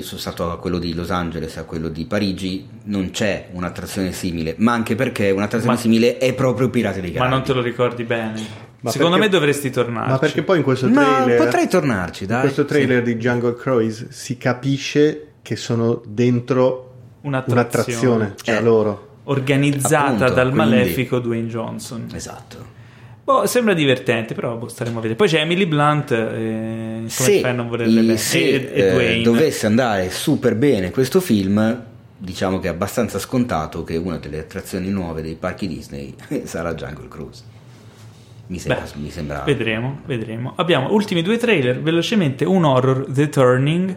sono 0.01 0.19
stato 0.19 0.51
a 0.51 0.57
quello 0.59 0.79
di 0.79 0.93
Los 0.93 1.09
Angeles 1.09 1.55
a 1.57 1.63
quello 1.63 1.87
di 1.87 2.05
Parigi 2.05 2.67
non 2.85 3.11
c'è 3.11 3.47
un'attrazione 3.53 4.11
simile 4.11 4.55
ma 4.57 4.73
anche 4.73 4.95
perché 4.95 5.31
un'attrazione 5.31 5.75
Ma- 5.75 5.79
simile 5.79 6.17
è 6.17 6.33
proprio 6.33 6.69
Pirati 6.69 6.99
dei 6.99 7.11
Ma 7.11 7.15
Caraibi 7.19 7.35
non 7.35 7.43
te 7.45 7.53
lo 7.53 7.61
ricordi 7.61 8.03
bene. 8.03 8.71
Ma 8.83 8.91
Secondo 8.91 9.15
perché- 9.15 9.31
me 9.31 9.37
dovresti 9.39 9.69
tornarci. 9.69 10.09
Ma 10.11 10.17
perché 10.19 10.43
poi 10.43 10.57
in 10.57 10.63
questo 10.63 10.89
Ma 10.89 11.03
trailer, 11.23 11.37
potrei 11.45 11.67
tornarci 11.69 12.23
in 12.23 12.29
dai 12.29 12.41
questo 12.41 12.65
trailer 12.65 13.05
Sì. 13.05 13.13
di 13.13 13.19
Jungle 13.19 13.55
Cruise 13.55 14.07
si 14.09 14.37
capisce 14.37 15.27
che 15.41 15.55
sono 15.55 16.01
dentro 16.05 16.91
Un'attrazione. 17.21 17.59
un'attrazione, 17.61 18.33
cioè 18.41 18.55
Eh. 18.57 18.61
loro. 18.61 19.07
Organizzata 19.25 20.05
Appunto, 20.07 20.33
dal 20.33 20.51
quindi- 20.51 20.57
malefico 20.57 21.19
Dwayne 21.19 21.47
Johnson. 21.47 22.07
esatto 22.13 22.71
Boh, 23.23 23.45
sembra 23.45 23.73
divertente, 23.73 24.33
però 24.33 24.57
boh, 24.57 24.67
staremo 24.67 24.97
a 24.97 25.01
vedere. 25.01 25.17
Poi 25.17 25.29
c'è 25.29 25.39
Emily 25.39 25.65
Blunt, 25.65 26.11
eh, 26.11 26.17
come 26.97 27.03
se, 27.07 27.39
fai 27.39 27.51
a 27.51 27.53
non 27.53 27.69
volerle 27.69 28.01
i- 28.01 28.05
bene? 28.05 28.17
se, 28.17 28.37
e, 28.39 28.69
e 28.73 28.81
eh, 28.81 28.91
Dwayne. 28.91 29.23
dovesse 29.23 29.65
andare 29.65 30.09
super 30.09 30.55
bene 30.57 30.91
questo 30.91 31.21
film 31.21 31.83
diciamo 32.17 32.59
che 32.59 32.67
è 32.67 32.71
abbastanza 32.71 33.19
scontato 33.19 33.85
che 33.85 33.95
una 33.95 34.17
delle 34.17 34.39
attrazioni 34.39 34.89
nuove 34.89 35.21
dei 35.21 35.35
parchi 35.35 35.67
Disney 35.69 36.13
sarà 36.43 36.73
Jungle 36.73 37.07
Cruise 37.07 37.43
mi 38.53 38.59
sembra, 38.59 38.83
Beh, 38.83 38.99
mi 39.01 39.09
sembra 39.09 39.41
Vedremo, 39.43 39.99
vedremo. 40.05 40.53
Abbiamo 40.57 40.91
ultimi 40.93 41.23
due 41.23 41.37
trailer, 41.37 41.81
velocemente 41.81 42.45
un 42.45 42.63
horror, 42.63 43.05
The 43.09 43.29
Turning, 43.29 43.95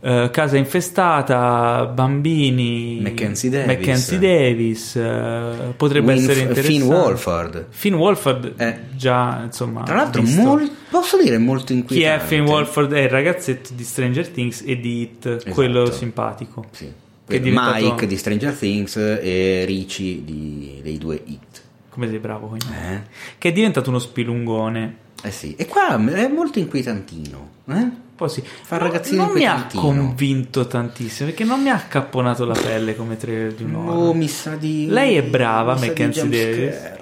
eh, 0.00 0.28
casa 0.32 0.56
infestata, 0.56 1.86
bambini, 1.86 3.00
Mackenzie 3.02 3.50
Davis. 3.50 3.66
Mackenzie 3.66 4.18
Davis, 4.20 4.96
eh, 4.96 5.72
potrebbe 5.76 6.12
Win- 6.12 6.22
essere 6.22 6.40
interessante. 6.40 6.78
Finn 6.78 6.82
Wolfhard 6.88 7.66
Finn 7.70 7.94
Wolford, 7.94 8.52
Eh. 8.56 8.78
già 8.94 9.40
insomma. 9.44 9.82
tra 9.82 9.96
l'altro 9.96 10.22
mol- 10.22 10.70
posso 10.90 11.20
dire 11.20 11.38
molto 11.38 11.66
Chi 11.66 11.72
è 11.72 11.76
inquietante 11.76 12.24
Finn 12.26 12.44
Wolford? 12.46 12.92
È 12.92 13.00
il 13.00 13.08
ragazzetto 13.08 13.70
di 13.74 13.82
Stranger 13.82 14.28
Things 14.28 14.62
e 14.64 14.78
di 14.78 15.00
It, 15.02 15.48
quello 15.50 15.90
simpatico. 15.90 16.66
Sì. 16.70 16.92
Che 17.28 17.36
è 17.36 17.40
diventato- 17.40 17.84
Mike 17.84 18.06
di 18.06 18.16
Stranger 18.16 18.52
Things 18.52 18.94
e 18.96 19.64
Richie 19.66 20.22
di- 20.24 20.78
dei 20.80 20.96
due 20.96 21.20
It 21.24 21.55
Come 21.96 22.08
sei 22.10 22.18
bravo 22.18 22.48
quindi. 22.48 22.66
eh? 22.70 23.00
Che 23.38 23.48
è 23.48 23.52
diventato 23.52 23.88
uno 23.88 23.98
spilungone. 23.98 24.96
Eh 25.22 25.30
sì, 25.30 25.54
e 25.56 25.64
qua 25.64 25.94
è 25.96 26.28
molto 26.28 26.58
inquietantino 26.58 27.48
eh? 27.68 27.72
Un 27.72 27.92
po' 28.14 28.28
sì. 28.28 28.42
Fa 28.42 28.76
No, 28.76 28.82
ragazzino 28.84 29.24
non 29.24 29.32
mi 29.32 29.46
ha 29.46 29.66
convinto 29.74 30.66
tantissimo 30.66 31.30
perché 31.30 31.44
non 31.44 31.62
mi 31.62 31.70
ha 31.70 31.74
accapponato 31.74 32.44
la 32.44 32.52
pelle 32.54 32.94
come 32.94 33.16
trailer 33.16 33.54
di 33.54 33.64
un 33.64 33.74
Oh, 33.76 34.12
mi 34.12 34.28
sa 34.28 34.56
di 34.56 34.86
Lei 34.90 35.16
è 35.16 35.22
brava, 35.22 35.74
Mackenzie. 35.78 36.28
Davis. 36.28 36.94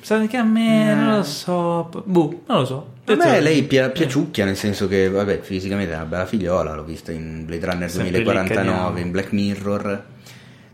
Sa 0.00 0.18
che 0.26 0.36
a 0.38 0.44
me 0.44 0.94
non 0.94 1.16
lo 1.16 1.22
so. 1.22 1.90
Boh, 2.04 2.42
non 2.46 2.58
lo 2.60 2.64
so. 2.64 2.92
A 3.04 3.14
me 3.14 3.40
lei 3.40 3.62
pia- 3.64 3.90
piaciucchia, 3.90 4.46
nel 4.46 4.56
senso 4.56 4.88
che, 4.88 5.10
vabbè, 5.10 5.40
fisicamente 5.40 5.92
è 5.92 5.96
una 5.96 6.06
bella 6.06 6.24
figliola, 6.26 6.74
l'ho 6.74 6.84
vista 6.84 7.12
in 7.12 7.44
Blade 7.44 7.66
Runner 7.66 7.90
Sempre 7.90 8.18
lì 8.18 8.24
2049, 8.24 8.70
cadiamo. 8.72 8.98
in 8.98 9.10
Black 9.10 9.32
Mirror. 9.32 10.04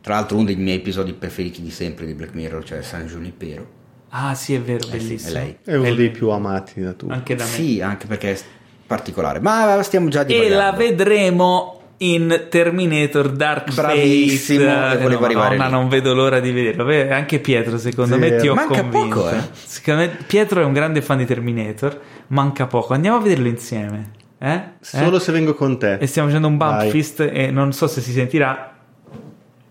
Tra 0.04 0.14
l'altro 0.16 0.36
uno 0.36 0.44
dei 0.44 0.56
miei 0.56 0.76
episodi 0.76 1.14
preferiti 1.14 1.62
di 1.62 1.70
sempre 1.70 2.04
di 2.04 2.12
Black 2.12 2.34
Mirror, 2.34 2.62
cioè 2.62 2.82
San 2.82 3.06
Junipero. 3.06 3.66
Ah, 4.10 4.34
sì, 4.34 4.52
è 4.54 4.60
vero, 4.60 4.80
Eh 4.80 4.82
sì, 4.82 4.90
bellissimo. 4.98 5.30
è 5.30 5.32
lei. 5.32 5.56
È 5.64 5.74
uno 5.76 5.84
È 5.88 5.94
dei 5.94 6.10
più 6.10 6.28
amati 6.28 6.82
da 6.82 6.92
tutti. 6.92 7.10
Anche 7.12 7.34
da 7.34 7.44
me. 7.44 7.50
Sì, 7.50 7.80
anche 7.80 8.06
perché 8.06 8.32
è 8.32 8.38
particolare. 8.86 9.40
Ma 9.40 9.82
stiamo 9.82 10.08
già 10.08 10.20
e 10.20 10.26
divagando. 10.26 10.56
la 10.56 10.72
vedremo 10.72 11.80
in 11.98 12.46
Terminator 12.50 13.32
Dark 13.32 13.72
Bravissimo, 13.72 14.64
Fate. 14.66 14.98
e 14.98 15.02
volevo 15.02 15.20
no, 15.20 15.26
arrivare 15.26 15.56
Madonna, 15.56 15.76
non 15.78 15.88
vedo 15.88 16.12
l'ora 16.12 16.38
di 16.38 16.52
vederlo. 16.52 16.84
Beh, 16.84 17.10
Anche 17.10 17.38
Pietro, 17.40 17.78
secondo 17.78 18.18
me, 18.18 18.28
Zero. 18.28 18.40
ti 18.42 18.48
ho 18.48 18.54
Manca 18.54 18.80
convinto. 18.82 19.08
poco, 19.22 19.30
eh. 19.30 19.40
Secondo 19.52 20.00
me 20.02 20.08
Pietro 20.26 20.60
è 20.60 20.64
un 20.64 20.72
grande 20.74 21.00
fan 21.00 21.16
di 21.16 21.24
Terminator. 21.24 21.98
Manca 22.26 22.66
poco. 22.66 22.92
Andiamo 22.92 23.16
a 23.16 23.20
vederlo 23.20 23.48
insieme. 23.48 24.10
Eh? 24.38 24.60
Solo 24.80 25.16
Eh? 25.16 25.20
se 25.20 25.32
vengo 25.32 25.54
con 25.54 25.78
te. 25.78 25.94
E 25.98 26.06
stiamo 26.06 26.28
facendo 26.28 26.46
un 26.48 26.58
bump 26.58 26.72
Vai. 26.76 26.90
fist 26.90 27.20
e 27.20 27.50
non 27.50 27.72
so 27.72 27.86
se 27.86 28.02
si 28.02 28.12
sentirà. 28.12 28.73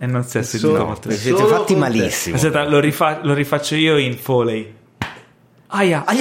E 0.04 0.06
non 0.06 0.26
si 0.26 0.38
è 0.38 0.44
sentito. 0.44 1.00
Vi 1.06 1.16
siete 1.16 1.46
fatti 1.46 1.78
malissimo. 1.78 2.36
Aspetta, 2.36 2.68
lo, 2.68 2.82
rifa- 2.82 3.22
lo 3.24 3.34
rifaccio 3.34 3.76
io 3.76 3.98
in 3.98 4.18
Foley. 4.18 4.74
Aia. 5.68 6.04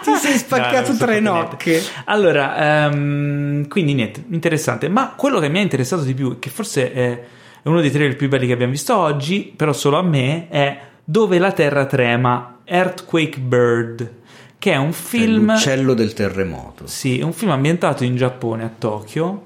Ti 0.00 0.14
sei 0.14 0.38
spaccato 0.38 0.92
No, 0.92 0.96
tre 0.98 1.18
nocche. 1.18 1.70
niente. 1.70 1.90
Allora, 2.04 2.84
ehm, 2.86 3.66
quindi 3.66 3.94
niente, 3.94 4.22
interessante. 4.30 4.88
Ma 4.88 5.14
quello 5.16 5.40
che 5.40 5.48
mi 5.48 5.58
ha 5.58 5.62
interessato 5.62 6.02
di 6.02 6.14
più, 6.14 6.38
che 6.38 6.48
forse 6.48 6.92
è 6.92 7.24
uno 7.64 7.80
dei 7.80 7.90
trailer 7.90 8.14
più 8.14 8.28
belli 8.28 8.46
che 8.46 8.52
abbiamo 8.52 8.70
visto 8.70 8.96
oggi, 8.96 9.52
però 9.56 9.72
solo 9.72 9.98
a 9.98 10.02
me, 10.02 10.46
è 10.48 10.78
Dove 11.02 11.40
la 11.40 11.50
Terra 11.50 11.84
trema, 11.86 12.58
Earthquake 12.62 13.40
Bird, 13.40 14.12
che 14.56 14.70
è 14.72 14.76
un 14.76 14.92
film... 14.92 15.50
L'uccello 15.50 15.94
del 15.94 16.12
terremoto. 16.12 16.86
Sì, 16.86 17.18
è 17.18 17.24
un 17.24 17.32
film 17.32 17.50
ambientato 17.50 18.04
in 18.04 18.14
Giappone, 18.14 18.62
a 18.62 18.70
Tokyo, 18.78 19.45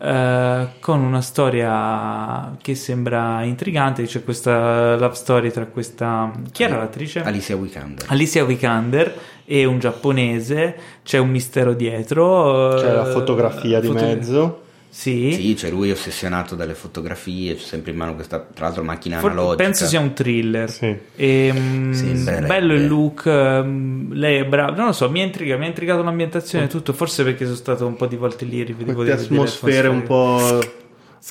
eh, 0.00 0.68
con 0.80 1.00
una 1.00 1.20
storia 1.20 2.56
che 2.60 2.74
sembra 2.74 3.42
intrigante. 3.42 4.04
C'è 4.04 4.22
questa 4.22 4.96
love 4.96 5.14
story 5.14 5.50
tra 5.50 5.66
questa. 5.66 6.30
Chi 6.52 6.62
era 6.62 6.78
l'attrice? 6.78 7.22
Alicia 7.22 7.56
Vikander. 7.56 8.06
Alicia 8.08 8.44
Vikander 8.44 9.14
e 9.44 9.64
un 9.64 9.78
giapponese. 9.78 10.76
C'è 11.02 11.18
un 11.18 11.30
mistero 11.30 11.74
dietro. 11.74 12.74
C'è 12.76 12.92
la 12.92 13.08
eh, 13.08 13.12
fotografia 13.12 13.80
di 13.80 13.88
foto- 13.88 14.04
mezzo. 14.04 14.62
Sì. 14.90 15.32
Sì, 15.32 15.54
c'è 15.54 15.70
lui 15.70 15.90
ossessionato 15.90 16.54
dalle 16.54 16.74
fotografie, 16.74 17.54
c'è 17.54 17.62
sempre 17.62 17.92
in 17.92 17.96
mano 17.98 18.14
questa, 18.14 18.38
tra 18.52 18.66
l'altro, 18.66 18.82
macchina 18.82 19.18
For- 19.20 19.30
analogica. 19.30 19.62
penso 19.62 19.86
sia 19.86 20.00
un 20.00 20.12
thriller. 20.12 20.70
Sì. 20.70 20.96
Ehm, 21.16 21.92
Sembrerebbe. 21.92 22.46
bello 22.46 22.74
il 22.74 22.86
look, 22.86 23.26
ehm, 23.26 24.12
lei 24.14 24.38
è 24.38 24.44
brava. 24.44 24.74
Non 24.74 24.86
lo 24.86 24.92
so, 24.92 25.08
mi 25.10 25.20
ha 25.20 25.24
intrigato, 25.24 25.58
mi 25.58 25.66
ha 25.66 25.68
intrigato 25.68 26.02
l'ambientazione 26.02 26.64
e 26.64 26.68
tutto. 26.68 26.92
Forse 26.92 27.22
perché 27.22 27.44
sono 27.44 27.56
stato 27.56 27.86
un 27.86 27.96
po' 27.96 28.06
di 28.06 28.16
volte 28.16 28.44
lì 28.44 28.60
e 28.60 28.64
rivedevo 28.64 29.04
delle 29.04 29.20
atmosfere 29.20 29.88
un 29.88 30.02
po' 30.02 30.60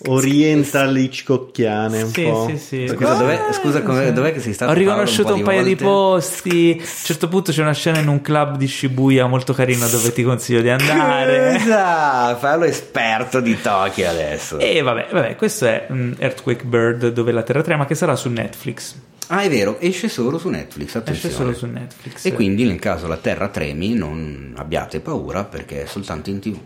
oriental 0.06 0.96
hitchcockiane 0.98 2.02
un 2.04 2.10
Sì, 2.12 2.24
po'. 2.24 2.46
sì, 2.50 2.58
sì. 2.58 2.88
Scusa, 2.88 3.14
dov'è, 3.16 3.40
scusa, 3.52 3.82
com'è- 3.82 4.12
dov'è 4.14 4.32
che 4.34 4.40
sei 4.40 4.54
stato? 4.54 4.72
Ho 4.72 4.76
riconosciuto 4.76 5.34
un, 5.34 5.42
paio 5.44 5.64
di, 5.64 5.76
volte? 5.76 5.84
posti. 5.84 6.76
A 6.80 6.82
un 6.82 6.88
certo 7.04 7.28
punto 7.28 7.52
c'è 7.52 7.62
una 7.62 7.74
scena 7.74 8.00
in 8.00 8.08
un 8.08 8.22
club 8.22 8.58
di 8.58 8.68
Shibuya 8.68 9.26
molto 9.28 9.54
carino 9.54 9.88
dove 9.88 10.14
ti 10.14 10.24
consiglio 10.24 10.62
di 10.62 10.70
andare. 10.70 11.60
Scusa, 11.60 12.36
Paolo 12.36 12.66
è 12.66 12.70
esperto 12.70 13.40
di 13.40 13.60
Tokyo 13.60 14.10
adesso. 14.10 14.60
E 14.60 14.82
vabbè, 14.82 15.08
vabbè, 15.12 15.36
questo 15.36 15.66
è 15.66 15.88
mm, 15.92 16.14
Earthquake 16.20 16.64
Bird 16.66 17.08
dove 17.10 17.32
la 17.32 17.44
terra 17.44 17.62
trema 17.62 17.86
che 17.86 17.96
sarà 17.96 18.16
su 18.16 18.30
Netflix. 18.30 18.96
Ah, 19.30 19.42
è 19.42 19.50
vero, 19.50 19.78
esce 19.82 20.08
solo 20.08 20.38
su 20.38 20.48
Netflix, 20.48 20.86
Esce 20.88 20.98
attenzione. 21.00 21.36
solo 21.36 21.54
su 21.54 21.66
Netflix. 21.66 22.24
E 22.26 22.32
quindi 22.32 22.64
nel 22.64 22.80
caso 22.80 23.08
la 23.08 23.18
terra 23.18 23.50
tremi 23.50 23.94
non 23.94 24.54
abbiate 24.56 25.02
paura 25.02 25.44
perché 25.44 25.84
è 25.84 25.86
soltanto 25.86 26.30
in 26.30 26.40
tv. 26.40 26.58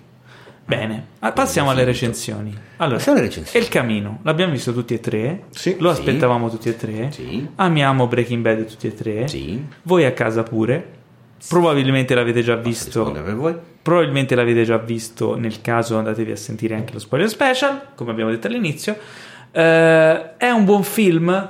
Bene, 0.65 1.07
Ah, 1.19 1.31
passiamo 1.33 1.69
alle 1.69 1.83
recensioni. 1.83 2.55
Allora, 2.77 2.95
Passiamo 2.97 3.17
alle 3.17 3.27
recensioni. 3.27 3.65
El 3.65 3.71
Camino, 3.71 4.19
l'abbiamo 4.23 4.51
visto 4.53 4.73
tutti 4.73 4.93
e 4.93 4.99
tre. 4.99 5.43
Sì. 5.49 5.75
Lo 5.79 5.93
Sì. 5.93 5.99
aspettavamo 5.99 6.49
tutti 6.49 6.69
e 6.69 6.77
tre. 6.77 7.11
Sì. 7.11 7.45
Amiamo 7.55 8.07
Breaking 8.07 8.41
Bad 8.41 8.65
tutti 8.65 8.87
e 8.87 8.93
tre. 8.93 9.27
Sì. 9.27 9.61
Voi 9.83 10.05
a 10.05 10.13
casa 10.13 10.43
pure. 10.43 10.99
Probabilmente 11.49 12.13
l'avete 12.15 12.41
già 12.43 12.55
visto. 12.55 12.85
rispondere 12.99 13.25
per 13.25 13.35
voi? 13.35 13.55
Probabilmente 13.81 14.35
l'avete 14.35 14.63
già 14.63 14.77
visto, 14.77 15.35
nel 15.35 15.59
caso 15.61 15.97
andatevi 15.97 16.31
a 16.31 16.35
sentire 16.35 16.75
anche 16.75 16.93
lo 16.93 16.99
spoiler 16.99 17.27
special, 17.27 17.81
come 17.95 18.11
abbiamo 18.11 18.29
detto 18.29 18.47
all'inizio. 18.47 18.95
Eh, 19.51 20.37
è 20.37 20.49
un 20.51 20.63
buon 20.65 20.83
film? 20.83 21.49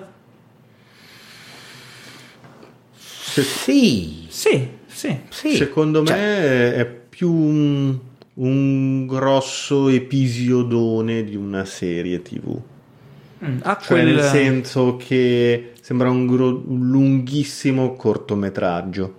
Sì. 2.96 4.26
Sì, 4.30 4.70
sì. 4.88 5.20
Sì. 5.30 5.56
Secondo 5.56 6.04
Cioè, 6.06 6.16
me 6.18 6.76
è 6.76 6.86
più 6.86 7.32
un, 7.32 8.00
un 8.42 9.06
grosso 9.06 9.90
episodone 9.90 11.24
di 11.24 11.36
una 11.36 11.64
serie 11.66 12.22
tv. 12.22 12.60
Mm, 13.44 13.58
ha 13.62 13.78
Cioè 13.78 13.88
quel- 14.02 14.16
nel 14.16 14.24
senso 14.24 14.98
che 14.98 15.74
sembra 15.82 16.10
un, 16.10 16.26
gro- 16.28 16.64
un 16.66 16.90
lunghissimo 16.90 17.94
cortometraggio. 17.94 19.16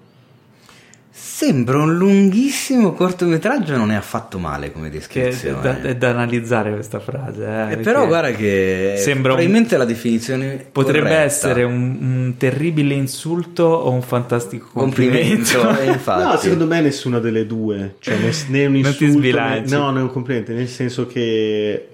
Sembra 1.15 1.77
un 1.77 1.95
lunghissimo 1.99 2.93
cortometraggio, 2.95 3.77
non 3.77 3.91
è 3.91 3.95
affatto 3.97 4.39
male 4.39 4.73
come 4.73 4.89
che 4.89 4.95
è 4.97 4.99
descrizione. 4.99 5.61
da, 5.61 5.81
è 5.83 5.95
da 5.97 6.09
analizzare 6.09 6.73
questa 6.73 7.01
frase. 7.01 7.45
eh, 7.47 7.73
Eh, 7.73 7.77
però 7.79 8.07
guarda 8.07 8.31
che 8.31 8.95
sembra 8.97 9.33
un- 9.33 9.37
probabilmente 9.39 9.77
la 9.77 9.85
definizione 9.85 10.67
Potrebbe 10.73 11.01
corretta. 11.09 11.21
essere 11.23 11.65
un, 11.65 11.99
un 12.01 12.35
terribile 12.39 12.95
insulto 12.95 13.65
o 13.65 13.91
un 13.91 14.01
fantastico 14.01 14.69
complimento. 14.73 15.59
complimento, 15.61 16.11
eh. 16.11 16.23
No, 16.25 16.37
secondo 16.39 16.67
me 16.67 16.81
nessuna 16.81 17.19
delle 17.19 17.45
due. 17.47 17.97
Cioè, 17.99 18.17
né, 18.17 18.31
né 18.49 18.67
un 18.67 18.73
Non 18.81 18.97
ti 18.97 19.05
insulto, 19.05 19.37
né, 19.39 19.65
no, 19.67 19.79
non 19.91 19.99
è 19.99 20.01
un 20.01 20.11
complimento, 20.11 20.53
nel 20.53 20.69
senso 20.69 21.07
che 21.07 21.89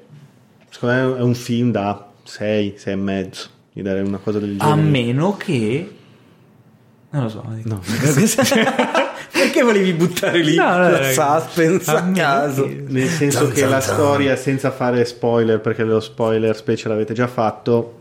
secondo 0.71 0.95
me 0.95 1.19
è 1.19 1.23
un 1.23 1.35
film 1.35 1.73
da 1.73 2.09
6, 2.23 2.75
6 2.77 2.93
e 2.93 2.97
mezzo. 2.97 3.49
Gli 3.73 3.83
darei 3.83 4.03
una 4.05 4.19
cosa 4.19 4.39
del 4.39 4.57
genere. 4.57 4.71
A 4.71 4.77
meno 4.77 5.37
che... 5.37 5.93
Non 7.11 7.23
lo 7.23 7.29
so. 7.31 7.43
No. 7.65 7.81
Perché 9.39 9.63
volevi 9.63 9.93
buttare 9.93 10.43
lì 10.43 10.55
No, 10.57 10.77
no, 10.77 10.91
la 10.91 10.99
no, 10.99 11.13
suspense 11.13 11.91
a, 11.91 12.11
caso? 12.11 12.67
Nel 12.67 13.09
senso 13.09 13.45
Zan, 13.45 13.53
che 13.53 13.61
zan, 13.61 13.71
la 13.71 13.81
zan. 13.81 13.95
storia, 13.95 14.37
senza 14.37 14.71
fare 14.71 15.05
spoiler, 15.05 15.61
perché 15.61 15.85
lo 15.85 16.01
spoiler 16.01 16.57
special 16.57 16.93
l'avete 16.93 17.15
già 17.15 17.27
fatto, 17.27 17.99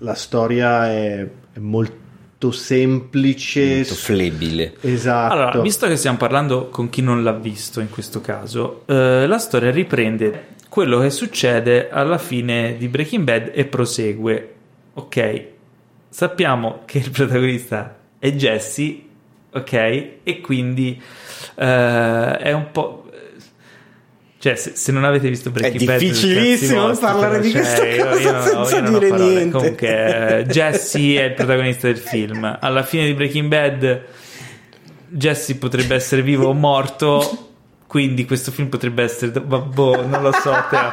la 0.00 0.14
storia 0.14 0.88
è, 0.90 1.26
è 1.52 1.58
molto 1.58 2.50
semplice. 2.50 3.76
Molto 3.76 3.94
flebile. 3.94 4.74
Esatto. 4.80 5.32
Allora, 5.32 5.60
visto 5.60 5.86
che 5.86 5.96
stiamo 5.96 6.16
parlando 6.16 6.68
con 6.68 6.90
chi 6.90 7.00
non 7.02 7.22
l'ha 7.22 7.32
visto 7.32 7.80
in 7.80 7.88
questo 7.88 8.20
caso, 8.20 8.82
eh, 8.86 9.26
la 9.26 9.38
storia 9.38 9.70
riprende 9.70 10.48
quello 10.68 11.00
che 11.00 11.10
succede 11.10 11.88
alla 11.90 12.18
fine 12.18 12.76
di 12.78 12.88
Breaking 12.88 13.24
Bad 13.24 13.50
e 13.54 13.64
prosegue. 13.64 14.54
Ok, 14.94 15.44
sappiamo 16.08 16.80
che 16.84 16.98
il 16.98 17.10
protagonista 17.10 17.96
è 18.18 18.30
Jesse, 18.32 19.00
ok, 19.52 19.72
e 20.22 20.40
quindi 20.40 21.00
eh, 21.56 22.36
è 22.38 22.52
un 22.52 22.70
po'. 22.70 22.98
Cioè, 24.38 24.56
se, 24.56 24.72
se 24.74 24.90
non 24.90 25.04
avete 25.04 25.28
visto 25.28 25.50
Breaking 25.50 25.82
È 25.82 25.84
Bad, 25.84 25.98
difficilissimo 26.00 26.86
cazzi 26.88 27.00
vostri, 27.00 27.06
parlare 27.06 27.40
di 27.40 27.50
cioè, 27.52 27.60
questa 27.62 27.86
io- 27.86 28.04
cosa 28.06 28.20
io 28.20 28.32
non 28.32 28.42
senza 28.42 28.76
io 28.78 28.98
dire 28.98 29.10
niente. 29.12 29.50
Comunque, 29.56 30.38
eh, 30.38 30.44
Jesse 30.46 30.98
è 31.16 31.22
il 31.22 31.34
protagonista 31.34 31.86
del 31.86 31.98
film. 31.98 32.58
Alla 32.60 32.82
fine 32.82 33.06
di 33.06 33.14
Breaking 33.14 33.46
Bad, 33.48 34.02
Jesse 35.10 35.56
potrebbe 35.58 35.94
essere 35.94 36.22
vivo 36.22 36.48
o 36.48 36.54
morto. 36.54 37.50
Quindi 37.92 38.24
questo 38.24 38.50
film 38.52 38.68
potrebbe 38.68 39.02
essere. 39.02 39.30
ma 39.46 39.58
Boh, 39.58 40.06
non 40.06 40.22
lo 40.22 40.32
so. 40.32 40.50
Però. 40.70 40.90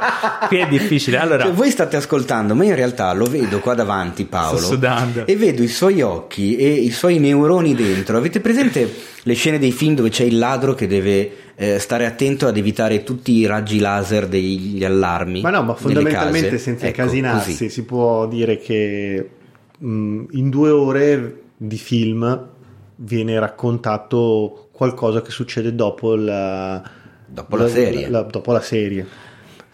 Qui 0.49 0.57
è 0.57 0.67
difficile. 0.67 1.15
Allora, 1.17 1.43
Cioè, 1.45 1.53
voi 1.53 1.71
state 1.71 1.95
ascoltando, 1.95 2.55
ma 2.55 2.65
io 2.65 2.71
in 2.71 2.75
realtà 2.75 3.13
lo 3.13 3.23
vedo 3.23 3.59
qua 3.59 3.73
davanti, 3.73 4.25
Paolo. 4.25 4.57
Sto 4.57 4.73
sudando. 4.73 5.25
E 5.25 5.37
vedo 5.37 5.63
i 5.63 5.69
suoi 5.69 6.01
occhi 6.01 6.57
e 6.57 6.67
i 6.73 6.91
suoi 6.91 7.19
neuroni 7.19 7.73
dentro. 7.73 8.17
Avete 8.17 8.41
presente 8.41 8.93
le 9.23 9.33
scene 9.33 9.59
dei 9.59 9.71
film 9.71 9.95
dove 9.95 10.09
c'è 10.09 10.25
il 10.25 10.37
ladro 10.37 10.73
che 10.73 10.87
deve 10.87 11.31
eh, 11.55 11.79
stare 11.79 12.05
attento 12.05 12.47
ad 12.47 12.57
evitare 12.57 13.05
tutti 13.05 13.31
i 13.31 13.45
raggi 13.45 13.79
laser 13.79 14.27
degli 14.27 14.83
allarmi? 14.83 15.39
Ma 15.39 15.51
no, 15.51 15.63
ma 15.63 15.75
fondamentalmente 15.75 16.57
senza 16.57 16.85
Ecco, 16.87 16.99
incasinarsi 16.99 17.51
così. 17.51 17.69
si 17.69 17.83
può 17.85 18.27
dire 18.27 18.57
che 18.59 19.29
mh, 19.77 20.23
in 20.31 20.49
due 20.49 20.69
ore 20.69 21.43
di 21.55 21.77
film 21.77 22.47
viene 23.01 23.39
raccontato 23.39 24.69
qualcosa 24.71 25.21
che 25.21 25.31
succede 25.31 25.73
dopo 25.73 26.15
la, 26.15 26.81
Dopo 27.25 27.55
la 27.57 27.67
serie. 27.67 28.09
la- 28.09 28.23
dopo 28.23 28.51
la 28.51 28.61
serie. 28.61 29.05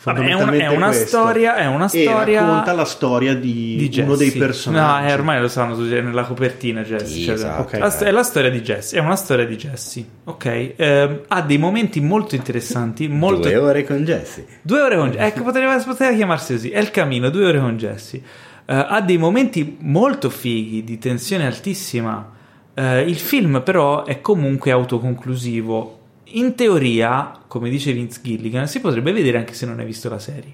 Vabbè, 0.04 0.20
è, 0.28 0.34
un- 0.34 0.54
è 0.54 0.68
una 0.68 0.88
questo. 0.90 1.08
storia. 1.08 1.56
È 1.56 1.66
una 1.66 1.86
E 1.86 2.04
storia. 2.04 2.42
racconta 2.42 2.74
la 2.74 2.86
storia 2.86 3.34
di, 3.34 3.76
di 3.76 3.90
Jesse. 3.90 4.02
uno 4.06 4.16
dei 4.16 4.32
personaggi. 4.32 5.04
No, 5.04 5.10
eh, 5.10 5.14
ormai 5.14 5.42
lo 5.42 5.48
sanno 5.48 5.76
nella 5.78 6.24
copertina 6.26 6.84
Jesse. 6.84 7.06
Sì, 7.08 7.24
cioè, 7.24 7.34
esatto. 7.34 7.62
Ok. 7.64 7.78
la 7.80 7.98
è 7.98 8.12
la 8.12 8.22
storia 8.22 8.52
di 8.52 8.62
Jesse, 8.62 8.98
è 8.98 9.00
una 9.00 9.16
storia 9.16 9.46
di 9.48 9.56
Jesse, 9.56 10.06
ok? 10.26 10.74
Ehm, 10.76 11.22
ha 11.28 11.42
dei 11.42 11.58
momenti 11.58 12.00
molto 12.02 12.36
interessanti, 12.36 13.08
molto... 13.08 13.48
Due 13.48 13.58
ore 13.58 13.84
con 13.84 14.04
Jesse. 14.04 14.46
Due 14.62 14.80
ore 14.82 14.96
con 14.98 15.12
Ecco, 15.18 15.42
poteva, 15.42 15.76
poteva 15.84 16.14
chiamarsi 16.16 16.54
così, 16.54 16.70
è 16.70 16.80
il 16.80 16.92
cammino, 16.92 17.32
due 17.32 17.46
ore 17.48 17.60
con 17.60 17.76
Jesse. 17.76 18.18
Eh, 18.18 18.76
ha 18.88 19.02
dei 19.02 19.18
momenti 19.18 19.78
molto 19.80 20.30
fighi, 20.30 20.84
di 20.84 21.00
tensione 21.00 21.48
altissima. 21.48 22.34
Eh, 22.78 23.02
il 23.02 23.16
film 23.16 23.62
però 23.64 24.04
è 24.06 24.22
comunque 24.22 24.72
autoconclusivo. 24.72 26.00
In 26.30 26.56
teoria, 26.56 27.32
come 27.48 27.70
dice 27.70 27.94
Vince 27.94 28.20
Gilligan, 28.22 28.68
si 28.68 28.82
potrebbe 28.82 29.12
vedere 29.14 29.38
anche 29.38 29.54
se 29.54 29.66
non 29.66 29.80
hai 29.80 29.86
visto 29.86 30.10
la 30.10 30.20
serie. 30.20 30.54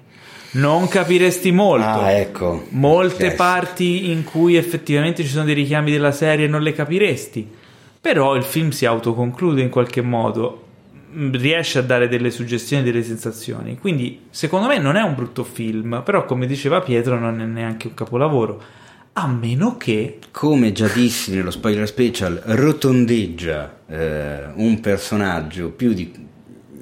Non 0.54 0.88
capiresti 0.88 1.52
molto. 1.52 1.86
Ah, 2.02 2.12
ecco. 2.12 2.66
Molte 2.72 3.28
Yes. 3.28 3.36
parti 3.36 4.12
in 4.12 4.24
cui 4.26 4.56
effettivamente 4.58 5.24
ci 5.24 5.30
sono 5.30 5.46
dei 5.46 5.56
richiami 5.56 5.92
della 5.92 6.12
serie 6.12 6.48
non 6.48 6.62
le 6.62 6.74
capiresti. 6.74 7.50
Però 8.02 8.36
il 8.36 8.44
film 8.44 8.70
si 8.70 8.86
autoconclude 8.86 9.62
in 9.62 9.70
qualche 9.70 10.02
modo, 10.02 10.66
mh, 11.12 11.38
riesce 11.38 11.80
a 11.80 11.84
dare 11.84 12.08
delle 12.10 12.32
suggestioni, 12.32 12.84
delle 12.84 13.04
sensazioni. 13.04 13.78
Quindi, 13.80 14.24
secondo 14.30 14.68
me, 14.68 14.78
non 14.78 14.96
è 14.98 15.02
un 15.02 15.16
brutto 15.16 15.44
film, 15.44 16.02
però, 16.04 16.26
come 16.26 16.46
diceva 16.48 16.82
Pietro, 16.82 17.18
non 17.18 17.40
è 17.40 17.46
neanche 17.46 17.88
un 17.88 17.94
capolavoro. 17.94 18.62
A 19.14 19.28
meno 19.28 19.76
che. 19.78 20.20
Come 20.32 20.72
già 20.72 20.88
dissi 20.88 21.34
nello 21.36 21.52
spoiler 21.52 21.86
special, 21.88 22.42
rotondeggia 22.46 23.80
eh, 23.88 24.46
un 24.56 24.80
personaggio 24.80 25.70
più 25.70 25.94
di, 25.94 26.12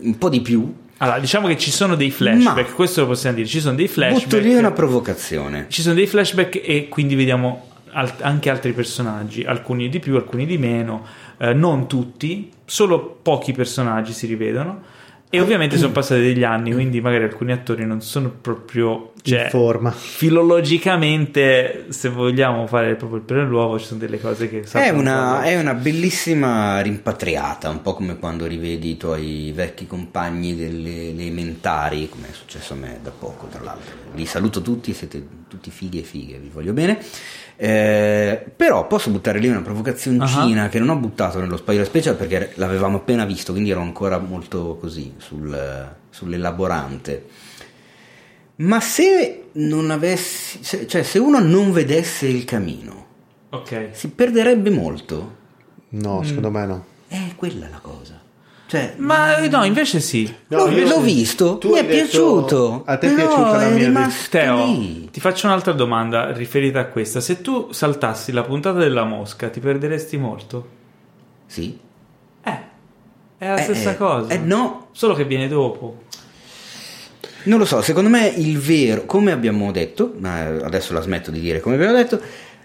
un 0.01 0.17
po' 0.17 0.29
di 0.29 0.41
più. 0.41 0.71
Allora, 0.97 1.19
diciamo 1.19 1.47
che 1.47 1.57
ci 1.57 1.71
sono 1.71 1.95
dei 1.95 2.11
flashback, 2.11 2.69
Ma- 2.69 2.75
questo 2.75 3.01
lo 3.01 3.07
possiamo 3.07 3.37
dire. 3.37 3.47
Ci 3.47 3.59
sono 3.59 3.75
dei 3.75 3.87
flashback. 3.87 4.23
Butto 4.25 4.37
lì 4.39 4.53
una 4.53 4.71
provocazione. 4.71 5.65
Ci 5.69 5.81
sono 5.81 5.95
dei 5.95 6.05
flashback 6.07 6.61
e 6.63 6.87
quindi 6.87 7.15
vediamo 7.15 7.67
al- 7.91 8.13
anche 8.21 8.49
altri 8.49 8.73
personaggi, 8.73 9.43
alcuni 9.43 9.89
di 9.89 9.99
più, 9.99 10.15
alcuni 10.15 10.45
di 10.45 10.57
meno, 10.57 11.05
eh, 11.37 11.53
non 11.53 11.87
tutti, 11.87 12.51
solo 12.65 13.17
pochi 13.21 13.53
personaggi 13.53 14.13
si 14.13 14.27
rivedono. 14.27 14.97
E 15.31 15.39
ovviamente 15.39 15.77
sono 15.77 15.91
passati 15.91 16.21
degli 16.21 16.43
anni, 16.43 16.73
quindi 16.73 17.01
magari 17.01 17.23
alcuni 17.23 17.51
attori 17.51 17.85
non 17.85 18.01
sono 18.01 18.31
proprio... 18.31 19.11
Cioè, 19.21 19.43
in 19.43 19.49
forma. 19.49 19.91
filologicamente, 19.91 21.85
se 21.89 22.09
vogliamo 22.09 22.65
fare 22.65 22.95
proprio 22.95 23.19
il 23.19 23.25
preluogo, 23.25 23.77
ci 23.77 23.85
sono 23.85 23.99
delle 23.99 24.19
cose 24.19 24.49
che... 24.49 24.65
È 24.71 24.89
una, 24.89 25.43
è 25.43 25.59
una 25.59 25.75
bellissima 25.75 26.79
rimpatriata, 26.79 27.69
un 27.69 27.83
po' 27.83 27.93
come 27.93 28.17
quando 28.17 28.47
rivedi 28.47 28.91
i 28.91 28.97
tuoi 28.97 29.51
vecchi 29.53 29.85
compagni 29.85 30.55
delle 30.55 31.09
elementari, 31.09 32.09
come 32.09 32.29
è 32.29 32.33
successo 32.33 32.73
a 32.73 32.77
me 32.77 32.99
da 33.03 33.11
poco, 33.11 33.45
tra 33.47 33.61
l'altro. 33.61 33.93
Vi 34.13 34.25
saluto 34.25 34.63
tutti, 34.63 34.93
siete 34.93 35.23
tutti 35.47 35.69
fighi 35.69 35.99
e 35.99 36.03
fighe, 36.03 36.39
vi 36.39 36.49
voglio 36.51 36.73
bene. 36.73 36.97
Eh, 37.61 38.45
però 38.55 38.87
posso 38.87 39.09
buttare 39.09 39.37
lì 39.37 39.49
una 39.49 39.59
provocazioncina 39.61 40.69
che 40.69 40.79
non 40.79 40.87
ho 40.89 40.95
buttato 40.95 41.41
nello 41.41 41.57
spoiler 41.57 41.85
special 41.85 42.15
perché 42.15 42.51
l'avevamo 42.55 42.97
appena 42.97 43.25
visto, 43.25 43.51
quindi 43.51 43.69
ero 43.69 43.81
ancora 43.81 44.17
molto 44.17 44.77
così 44.79 45.15
sul- 45.17 45.93
sull'elaborante. 46.09 47.25
Ma 48.57 48.79
se 48.79 49.47
non 49.53 49.91
avessi, 49.91 50.59
se- 50.63 50.87
cioè 50.87 51.03
se 51.03 51.19
uno 51.19 51.39
non 51.39 51.73
vedesse 51.73 52.27
il 52.27 52.45
camino, 52.45 53.05
Ok. 53.49 53.89
si 53.91 54.09
perderebbe 54.09 54.69
molto. 54.69 55.35
No, 55.89 56.23
secondo 56.23 56.51
me 56.51 56.65
no. 56.65 56.85
È 57.09 57.19
quella 57.35 57.67
la 57.67 57.79
cosa. 57.79 58.18
Cioè, 58.69 58.93
Ma 58.97 59.37
eh, 59.37 59.47
no, 59.47 59.63
invece 59.63 59.99
sì. 59.99 60.31
No, 60.49 60.67
l'ho, 60.67 60.85
l'ho 60.87 61.01
visto, 61.01 61.59
mi 61.63 61.71
è 61.71 61.81
detto- 61.83 61.87
piaciuto. 61.95 62.83
a 62.85 62.97
te 62.97 63.09
è 63.09 63.15
piaciuta 63.15 63.51
la 63.57 63.67
è 63.67 63.87
mia 63.89 64.11
Teo, 64.29 64.65
lì. 64.65 65.09
ti 65.09 65.19
faccio 65.19 65.47
un'altra 65.47 65.71
domanda 65.73 66.31
riferita 66.31 66.79
a 66.79 66.85
questa. 66.85 67.19
Se 67.19 67.41
tu 67.41 67.69
saltassi 67.71 68.31
la 68.31 68.43
puntata 68.43 68.77
della 68.77 69.05
mosca, 69.05 69.49
ti 69.49 69.59
perderesti 69.59 70.17
molto? 70.17 70.67
Sì. 71.47 71.79
Eh, 72.43 72.59
è 73.39 73.47
la 73.47 73.55
Eh, 73.57 73.61
stessa 73.63 73.91
eh, 73.93 73.97
cosa. 73.97 74.31
eh, 74.33 74.37
no. 74.37 74.89
Solo 74.91 75.15
che 75.15 75.25
viene 75.25 75.47
dopo. 75.47 76.03
Non 77.45 77.57
lo 77.57 77.65
so, 77.65 77.81
secondo 77.81 78.09
me 78.09 78.27
il 78.27 78.59
vero, 78.59 79.05
come 79.05 79.31
abbiamo 79.31 79.71
detto, 79.71 80.13
ma 80.19 80.41
adesso 80.45 80.93
la 80.93 81.01
smetto 81.01 81.31
di 81.31 81.39
dire 81.39 81.59
come 81.59 81.73
abbiamo 81.73 81.93
detto, 81.95 82.21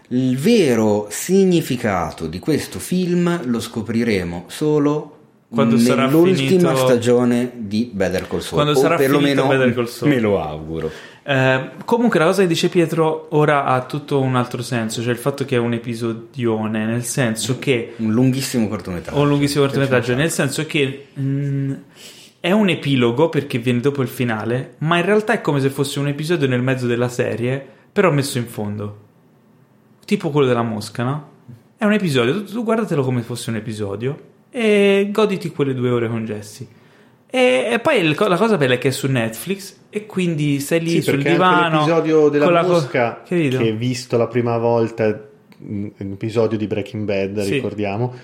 il 0.09 0.37
vero 0.37 1.07
significato 1.09 2.27
di 2.27 2.39
questo 2.41 2.79
film 2.79 3.41
lo 3.47 3.59
scopriremo 3.61 4.45
solo 4.49 5.14
Quando 5.55 5.79
sarà 5.79 6.05
nell'ultima 6.07 6.71
finito- 6.71 6.77
stagione 6.77 7.53
di 7.55 7.91
Better 7.93 8.27
Call 8.29 8.41
Saul. 8.41 8.63
Quando 8.63 8.75
sarà 8.81 8.97
perlomeno 8.97 9.47
Better 9.47 9.75
Call 9.75 9.87
Saul. 9.87 10.11
Me 10.11 10.21
lo 10.21 10.41
auguro. 10.43 10.91
Eh, 11.27 11.71
comunque 11.87 12.19
la 12.19 12.27
cosa 12.27 12.43
che 12.43 12.49
dice 12.49 12.69
Pietro 12.69 13.29
ora 13.31 13.65
ha 13.65 13.83
tutto 13.87 14.21
un 14.21 14.37
altro 14.37 14.61
senso, 14.63 15.01
cioè 15.03 15.11
il 15.13 15.17
fatto 15.19 15.45
che 15.47 15.57
è 15.57 15.59
un 15.59 15.73
episodione, 15.73 16.85
nel 16.85 17.03
senso 17.05 17.59
che 17.59 17.95
Un 17.97 18.13
lunghissimo 18.13 18.69
cortometraggio. 18.69 19.19
un 19.19 19.29
lunghissimo 19.29 19.65
cortometraggio, 19.65 20.15
nel 20.15 20.31
senso 20.31 20.67
che 20.67 21.07
mh, 21.15 21.73
è 22.41 22.53
un 22.53 22.69
epilogo 22.69 23.31
perché 23.31 23.57
viene 23.59 23.81
dopo 23.81 24.03
il 24.03 24.09
finale, 24.09 24.75
ma 24.79 24.99
in 24.99 25.05
realtà 25.07 25.33
è 25.33 25.41
come 25.41 25.61
se 25.61 25.71
fosse 25.71 25.99
un 25.99 26.09
episodio 26.09 26.47
nel 26.47 26.61
mezzo 26.61 26.87
della 26.87 27.09
serie, 27.09 27.67
però 27.91 28.11
messo 28.11 28.37
in 28.37 28.47
fondo. 28.47 28.99
Tipo 30.05 30.29
quello 30.29 30.47
della 30.47 30.61
mosca, 30.63 31.03
no? 31.05 31.29
È 31.79 31.87
un 31.87 31.93
episodio, 31.95 32.35
tu, 32.45 32.53
tu 32.53 32.63
guardatelo 32.65 33.03
come 33.03 33.23
fosse 33.23 33.49
un 33.49 33.57
episodio 33.57 34.19
e 34.57 35.09
goditi 35.11 35.51
quelle 35.51 35.75
due 35.75 35.91
ore 35.91 36.09
con 36.09 36.25
Jesse. 36.25 36.65
E, 37.29 37.69
e 37.73 37.79
poi 37.81 37.99
il- 37.99 38.15
la 38.17 38.37
cosa 38.37 38.57
bella 38.57 38.75
è 38.75 38.79
che 38.79 38.89
è 38.89 38.91
su 38.93 39.09
Netflix 39.09 39.75
e 39.91 40.07
quindi 40.07 40.61
stai 40.61 40.79
lì 40.81 40.91
Sì, 40.91 41.03
sul 41.03 41.21
divano 41.23 41.79
l'episodio 41.81 42.29
della 42.29 42.63
co- 42.63 42.73
mosca 42.73 43.23
Capito? 43.27 43.59
che 43.59 43.73
visto 43.73 44.17
la 44.17 44.29
prima 44.29 44.57
volta 44.59 45.21
un 45.67 45.91
episodio 45.99 46.57
di 46.57 46.69
Breaking 46.69 47.05
Bad 47.05 47.41
Sì. 47.43 47.55
ricordiamo 47.55 48.15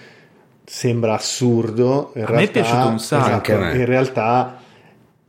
sembra 0.64 1.14
assurdo 1.14 2.12
in 2.14 2.22
A 2.22 2.30
me 2.30 2.36
è 2.36 2.36
realtà, 2.36 2.52
piaciuto 2.60 2.86
un 2.88 2.98
sacco. 3.00 3.26
esatto, 3.26 3.52
a 3.52 3.58
me. 3.58 3.74
in 3.76 3.84
realtà 3.86 4.59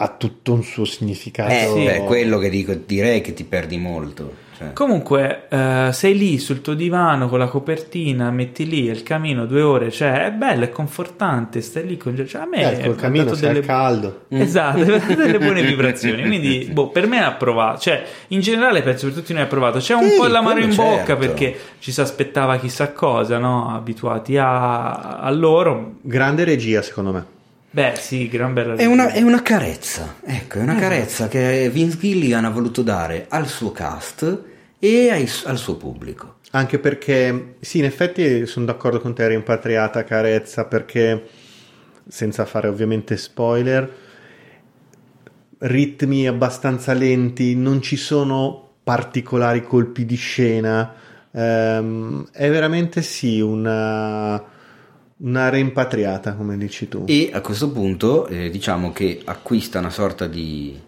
ha 0.02 0.07
tutto 0.18 0.53
un 0.53 0.64
suo 0.64 0.84
significato 0.84 1.52
Eh, 1.52 1.69
sì. 1.72 1.84
beh, 1.86 2.03
quello 2.06 2.40
che 2.40 2.49
dico, 2.49 2.73
direi 2.73 3.22
che 3.22 3.34
ti 3.36 3.44
perdi 3.44 3.78
molto. 3.78 4.49
Cioè, 4.57 4.73
Comunque, 4.73 5.48
eh, 5.49 5.90
sei 5.91 6.15
lì 6.18 6.38
sul 6.40 6.61
tuo 6.61 6.73
divano 6.76 7.28
con 7.30 7.38
la 7.40 7.48
copertina, 7.48 8.30
metti 8.32 8.68
lì 8.68 8.86
il 8.86 9.02
camino 9.03 9.45
due 9.45 9.61
ore, 9.61 9.91
cioè 9.91 10.26
è 10.26 10.32
bello, 10.32 10.64
è 10.65 10.69
confortante, 10.69 11.61
stai 11.61 11.86
lì 11.88 11.98
con 11.98 12.15
cioè, 12.28 12.41
a 12.41 12.45
me 12.45 12.80
Eh, 12.80 12.86
col 12.86 12.95
camino 12.95 13.30
al 13.32 13.38
delle 13.38 13.61
caldo 13.61 14.22
Esatto, 14.30 14.84
delle 14.84 15.38
buone 15.40 15.61
vibrazioni. 15.65 16.23
Quindi, 16.23 16.69
boh, 16.72 16.90
per 16.90 17.07
me 17.07 17.23
ha 17.23 17.32
provato. 17.34 17.80
Cioè, 17.82 18.03
in 18.30 18.40
generale, 18.41 18.82
penso 18.84 19.06
per 19.07 19.15
tutti 19.15 19.34
noi 19.34 19.44
ha 19.44 19.48
provato. 19.48 19.78
C'è 19.80 19.94
un 19.95 20.10
Sì, 20.10 20.15
po' 20.18 20.28
l'amaro 20.28 20.60
in 20.60 20.73
quello 20.76 20.90
bocca 20.91 21.06
certo. 21.06 21.26
perché 21.26 21.60
ci 21.80 21.91
si 21.91 22.02
aspettava 22.02 22.57
chissà 22.57 22.91
cosa, 22.91 23.38
no? 23.40 23.73
Abituati 23.76 24.38
a, 24.38 25.19
a 25.19 25.30
loro. 25.32 25.94
grande 26.02 26.44
regia 26.44 26.82
secondo 26.84 27.11
me 27.11 27.26
Beh, 27.73 27.93
sì, 27.95 28.27
gran 28.27 28.53
bella 28.53 28.76
È 28.76 28.85
una, 28.85 29.11
è 29.11 29.22
una 29.22 29.41
carezza, 29.41 30.15
ecco, 30.26 30.57
è 30.57 30.61
una 30.61 30.76
carezza 30.76 31.30
che 31.30 31.69
Vince 31.72 31.98
Gilligan 31.98 32.43
ha 32.43 32.49
voluto 32.49 32.81
dare 32.81 33.27
al 33.30 33.48
suo 33.48 33.72
cast 33.72 34.43
e 34.77 35.10
ai- 35.10 35.30
al 35.45 35.57
suo 35.57 35.77
pubblico. 35.77 36.39
Anche 36.52 36.80
perché, 36.80 37.56
sì, 37.61 37.77
in 37.77 37.85
effetti 37.85 38.45
sono 38.45 38.65
d'accordo 38.65 38.99
con 38.99 39.15
te, 39.15 39.26
rimpatriata, 39.30 40.03
carezza, 40.03 40.65
perché 40.65 41.30
senza 42.06 42.43
fare 42.43 42.68
ovviamente 42.68 43.15
spoiler, 43.15 43.89
ritmi 45.60 46.27
abbastanza 46.27 46.91
lenti, 46.91 47.56
non 47.56 47.81
ci 47.81 47.95
sono 47.95 48.72
particolari 48.84 49.64
colpi 49.64 50.06
di 50.06 50.15
scena, 50.15 50.93
ehm, 51.31 52.27
è 52.34 52.49
veramente 52.49 53.02
sì 53.02 53.39
una, 53.39 54.43
una 55.22 55.49
rimpatriata, 55.49 56.34
come 56.34 56.57
dici 56.57 56.88
tu. 56.88 57.06
E 57.07 57.30
a 57.34 57.41
questo 57.41 57.72
punto 57.72 58.27
eh, 58.27 58.49
diciamo 58.49 58.91
che 58.91 59.22
acquista 59.23 59.80
una 59.80 59.89
sorta 59.89 60.27
di, 60.27 60.80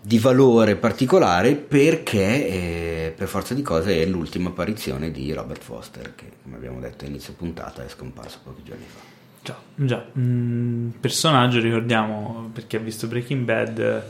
di 0.00 0.18
valore 0.18 0.76
particolare 0.76 1.54
perché 1.54 2.48
eh, 2.48 3.14
per 3.16 3.28
forza 3.28 3.54
di 3.54 3.62
cose 3.62 4.02
è 4.02 4.06
l'ultima 4.06 4.48
apparizione 4.48 5.10
di 5.10 5.32
Robert 5.32 5.62
Foster 5.62 6.14
che 6.14 6.32
come 6.42 6.56
abbiamo 6.56 6.80
detto 6.80 7.04
a 7.04 7.08
inizio 7.08 7.34
puntata 7.34 7.84
è 7.84 7.88
scomparso 7.88 8.40
pochi 8.42 8.62
giorni 8.64 8.84
fa. 8.86 9.16
Già, 9.40 9.56
già. 9.74 10.04
Mm, 10.18 10.88
personaggio, 11.00 11.60
ricordiamo, 11.60 12.50
per 12.52 12.66
chi 12.66 12.76
ha 12.76 12.80
visto 12.80 13.06
Breaking 13.06 13.44
Bad, 13.44 14.02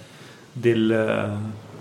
del, 0.52 1.39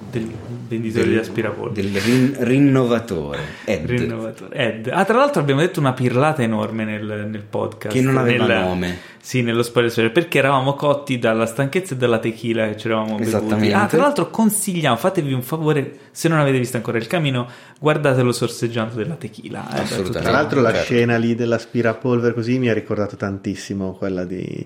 del 0.09 0.29
venditore 0.69 1.07
di 1.09 1.17
aspirapolvere. 1.17 1.89
del 1.91 2.01
rin- 2.01 2.35
rinnovatore 2.39 3.39
Ed, 3.65 3.89
Rinnovatore. 3.89 4.55
Ed. 4.55 4.89
Ah, 4.91 5.03
tra 5.05 5.17
l'altro 5.17 5.41
abbiamo 5.41 5.59
detto 5.61 5.79
una 5.79 5.93
pirlata 5.93 6.41
enorme 6.41 6.85
nel, 6.85 7.27
nel 7.29 7.41
podcast. 7.43 7.93
Che 7.95 8.01
non 8.01 8.17
aveva 8.17 8.45
nel- 8.45 8.59
nome. 8.61 8.97
Sì, 9.19 9.41
nello 9.41 9.61
spoiler 9.63 10.11
perché 10.13 10.37
eravamo 10.37 10.73
cotti 10.75 11.19
dalla 11.19 11.45
stanchezza 11.45 11.93
e 11.93 11.97
dalla 11.97 12.19
tequila 12.19 12.67
che 12.69 12.77
ci 12.77 12.87
eravamo 12.87 13.15
bevuti. 13.17 13.27
Esattamente. 13.27 13.73
Ah, 13.75 13.85
tra 13.87 13.99
l'altro 13.99 14.29
consigliamo, 14.29 14.95
fatevi 14.95 15.33
un 15.33 15.41
favore, 15.41 15.97
se 16.11 16.29
non 16.29 16.39
avete 16.39 16.57
visto 16.57 16.77
ancora 16.77 16.97
il 16.97 17.07
camino, 17.07 17.45
guardatelo 17.79 18.31
sorseggiando 18.31 18.95
della 18.95 19.15
tequila. 19.15 19.67
eh, 19.75 19.81
Assolutamente. 19.81 20.21
Tra 20.21 20.31
l'altro 20.31 20.61
la 20.61 20.71
certo. 20.71 20.85
scena 20.93 21.17
lì 21.17 21.35
dell'aspirapolvere 21.35 22.33
così 22.33 22.57
mi 22.59 22.69
ha 22.69 22.73
ricordato 22.73 23.17
tantissimo 23.17 23.91
quella 23.93 24.23
di... 24.23 24.65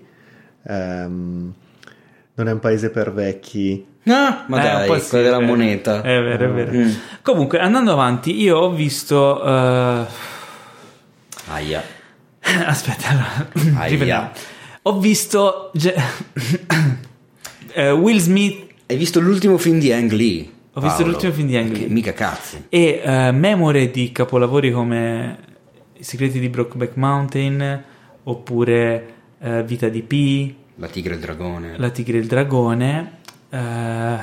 ehm, 0.68 1.54
non 2.44 2.50
è 2.50 2.54
un 2.54 2.60
paese 2.60 2.90
per 2.90 3.14
vecchi. 3.14 3.86
Ah, 4.06 4.46
ma 4.48 4.60
Eh, 4.60 4.64
dai, 4.64 4.88
po' 4.88 5.00
sì, 5.00 5.10
quella 5.10 5.24
della 5.26 5.40
moneta. 5.40 6.02
È 6.02 6.22
vero, 6.22 6.46
è 6.46 6.50
vero. 6.50 6.72
Mm. 6.72 6.90
Comunque, 7.22 7.60
andando 7.60 7.92
avanti, 7.92 8.40
io 8.42 8.58
ho 8.58 8.72
visto... 8.72 9.44
eh, 9.46 10.06
Aia. 11.48 11.84
Aspetta, 12.66 13.10
allora, 13.10 13.48
Aia. 13.82 14.32
Ho 14.84 14.98
visto 15.00 15.70
Ge- 15.76 15.94
eh, 17.74 17.92
Will 17.92 18.18
Smith 18.18 18.70
Hai 18.88 18.98
visto 18.98 19.20
l'ultimo 19.20 19.58
film 19.58 19.80
di 19.80 19.92
Ang 19.94 20.12
Lee? 20.12 20.50
Ho 20.74 20.82
visto 20.82 20.98
Paolo? 20.98 21.12
l'ultimo 21.12 21.32
film 21.34 21.48
di 21.48 21.56
Ang 21.58 21.72
Che 21.72 21.80
Lee. 21.82 21.88
Mica 21.90 22.14
cazzi. 22.14 22.66
e 22.70 23.02
eh, 23.04 23.32
memore 23.32 23.92
di 23.92 24.12
capolavori 24.12 24.72
come 24.72 25.38
I 25.98 26.04
segreti 26.04 26.40
di 26.40 26.50
Brokeback 26.50 26.96
Mountain 26.96 27.84
oppure 28.24 29.14
eh, 29.40 29.64
Vita 29.64 29.88
di 29.88 30.02
Pi, 30.02 30.56
La 30.82 30.88
tigre 30.88 31.14
e 31.14 31.18
il 31.18 31.22
dragone. 31.22 31.74
La 31.78 31.90
tigre 31.92 32.18
e 32.18 32.22
il 32.22 32.26
dragone. 32.26 33.12
eh, 33.52 34.18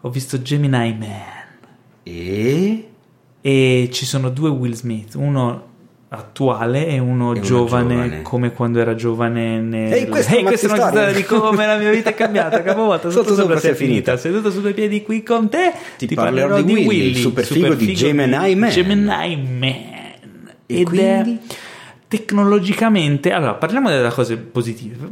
ho 0.00 0.10
visto 0.10 0.42
Gemini 0.42 0.96
Man 0.98 1.06
E... 2.02 2.88
e 3.40 3.88
ci 3.92 4.04
sono 4.04 4.30
due 4.30 4.50
Will 4.50 4.72
Smith, 4.72 5.14
uno 5.14 5.66
attuale 6.08 6.88
e 6.88 6.98
uno, 6.98 7.30
uno 7.30 7.38
giovane, 7.40 7.94
giovane. 7.94 8.22
come 8.22 8.52
quando 8.52 8.80
era 8.80 8.96
giovane 8.96 9.60
nel... 9.60 9.92
Ehi, 9.92 10.08
questa 10.08 10.34
è 10.34 10.40
una 10.40 10.48
questa 10.48 10.66
è 10.66 10.72
una 10.72 10.88
storia. 10.88 11.12
di 11.12 11.22
come 11.22 11.66
la 11.66 11.76
mia 11.76 11.90
vita 11.90 12.10
è 12.10 12.14
cambiata 12.14 12.60
capovolta 12.62 13.08
Sotto 13.10 13.28
sotto 13.28 13.34
sopra 13.40 13.56
sopra 13.56 13.60
si 13.60 13.66
è 13.66 13.74
si 13.74 13.74
è 13.74 13.86
finita. 13.86 14.16
finita 14.16 14.16
seduto 14.16 14.50
su 14.50 14.60
due 14.60 14.72
piedi 14.72 15.02
qui 15.02 15.22
con 15.22 15.48
te 15.48 15.72
Ti 15.98 16.14
parlerò 16.14 16.62
di 16.62 16.72
Willy, 16.72 17.10
il 17.10 17.16
super 17.16 17.44
figo 17.44 17.74
di 17.74 17.94
Gemini 17.94 18.54
Man. 18.56 18.70
Gemini 18.70 19.04
Man 19.04 19.62
E 20.66 20.80
ed 20.80 20.84
quindi? 20.84 21.38
è 21.38 21.38
tecnologicamente 22.08 23.32
allora 23.32 23.54
parliamo 23.54 23.90
delle 23.90 24.08
cose 24.10 24.36
positive 24.38 25.08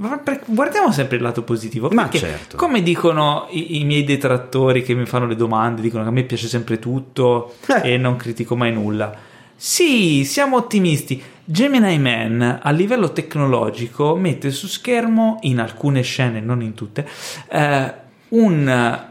guardiamo 0.47 0.91
sempre 0.93 1.17
il 1.17 1.23
lato 1.23 1.43
positivo 1.43 1.91
Ma 1.93 2.09
certo. 2.11 2.57
come 2.57 2.83
dicono 2.83 3.47
i, 3.51 3.81
i 3.81 3.85
miei 3.85 4.03
detrattori 4.05 4.83
che 4.83 4.95
mi 4.95 5.05
fanno 5.05 5.27
le 5.27 5.37
domande 5.37 5.83
dicono 5.83 6.03
che 6.05 6.09
a 6.09 6.13
me 6.13 6.23
piace 6.25 6.49
sempre 6.49 6.79
tutto 6.79 7.55
Eh. 7.67 7.93
e 7.93 7.97
non 7.99 8.17
critico 8.17 8.57
mai 8.57 8.73
nulla 8.73 9.15
Sì, 9.59 10.25
siamo 10.25 10.57
ottimisti. 10.57 11.23
Gemini 11.43 11.99
Man 11.99 12.61
a 12.63 12.71
livello 12.73 13.13
tecnologico 13.13 14.15
mette 14.17 14.51
su 14.51 14.67
schermo, 14.67 15.39
in 15.43 15.61
alcune 15.61 16.03
scene, 16.03 16.41
non 16.41 16.61
in 16.61 16.75
tutte, 16.75 17.09
eh, 17.49 17.93
un 18.31 19.05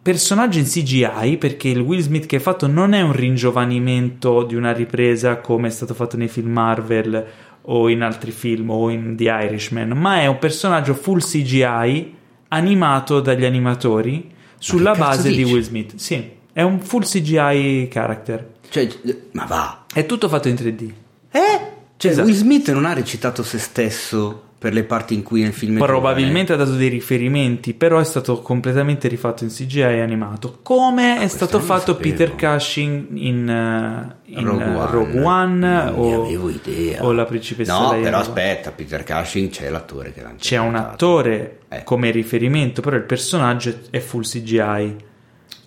personaggio 0.00 0.58
in 0.58 0.64
CGI 0.64 1.36
perché 1.38 1.68
il 1.68 1.80
Will 1.80 2.00
Smith 2.00 2.26
che 2.26 2.36
ha 2.36 2.40
fatto 2.40 2.66
non 2.66 2.92
è 2.92 3.00
un 3.02 3.12
ringiovanimento 3.12 4.42
di 4.44 4.54
una 4.54 4.72
ripresa 4.72 5.38
come 5.38 5.68
è 5.68 5.70
stato 5.70 5.94
fatto 5.94 6.16
nei 6.16 6.28
film 6.28 6.50
Marvel 6.52 7.26
o 7.62 7.88
in 7.88 8.02
altri 8.02 8.30
film 8.30 8.70
o 8.70 8.88
in 8.88 9.14
The 9.16 9.24
Irishman, 9.24 9.90
ma 9.90 10.20
è 10.20 10.26
un 10.26 10.38
personaggio 10.38 10.94
full 10.94 11.20
CGI 11.20 12.14
animato 12.48 13.20
dagli 13.20 13.44
animatori 13.44 14.30
sulla 14.58 14.94
base 14.94 15.28
dici? 15.28 15.44
di 15.44 15.52
Will 15.52 15.62
Smith. 15.62 15.94
Sì, 15.96 16.30
è 16.52 16.62
un 16.62 16.80
full 16.80 17.02
CGI 17.02 17.88
character. 17.90 18.54
Cioè, 18.70 18.88
ma 19.32 19.44
va. 19.44 19.84
È 19.92 20.06
tutto 20.06 20.28
fatto 20.28 20.48
in 20.48 20.54
3D. 20.54 20.90
Eh? 21.30 21.60
Cioè, 21.96 22.10
Esatto. 22.10 22.26
Will 22.26 22.36
Smith 22.36 22.70
non 22.72 22.86
ha 22.86 22.94
recitato 22.94 23.42
se 23.42 23.58
stesso 23.58 24.44
per 24.58 24.72
le 24.72 24.82
parti 24.82 25.14
in 25.14 25.22
cui 25.22 25.42
nel 25.42 25.52
film 25.52 25.76
è 25.76 25.78
Probabilmente 25.78 26.52
ha 26.52 26.56
dato 26.56 26.74
dei 26.74 26.88
riferimenti, 26.88 27.74
però 27.74 28.00
è 28.00 28.04
stato 28.04 28.42
completamente 28.42 29.06
rifatto 29.06 29.44
in 29.44 29.50
CGI 29.50 29.80
e 29.82 30.00
animato. 30.00 30.58
Come 30.62 31.14
è 31.14 31.18
questo 31.18 31.46
stato 31.46 31.60
fatto. 31.60 31.94
Peter 31.94 32.34
Cushing 32.34 33.06
in, 33.12 33.48
eh, 33.48 34.16
in 34.36 34.44
Rogue 34.44 34.64
eh, 34.64 34.74
One, 34.74 34.90
Rogue 34.90 35.20
One 35.22 35.76
o, 35.94 36.24
avevo 36.24 36.48
idea. 36.50 37.04
o 37.04 37.12
la 37.12 37.24
principessa 37.24 37.72
No, 37.78 37.88
Diana. 37.90 38.02
però 38.02 38.18
aspetta, 38.18 38.72
Peter 38.72 39.04
Cushing 39.04 39.48
c'è 39.50 39.70
l'attore 39.70 40.12
che 40.12 40.22
l'ha 40.22 40.32
C'è 40.36 40.56
un 40.58 40.74
attore 40.74 41.60
Eh. 41.68 41.84
come 41.84 42.10
riferimento, 42.10 42.80
però 42.82 42.96
il 42.96 43.04
personaggio 43.04 43.72
è 43.90 44.00
full 44.00 44.22
CGI. 44.22 45.06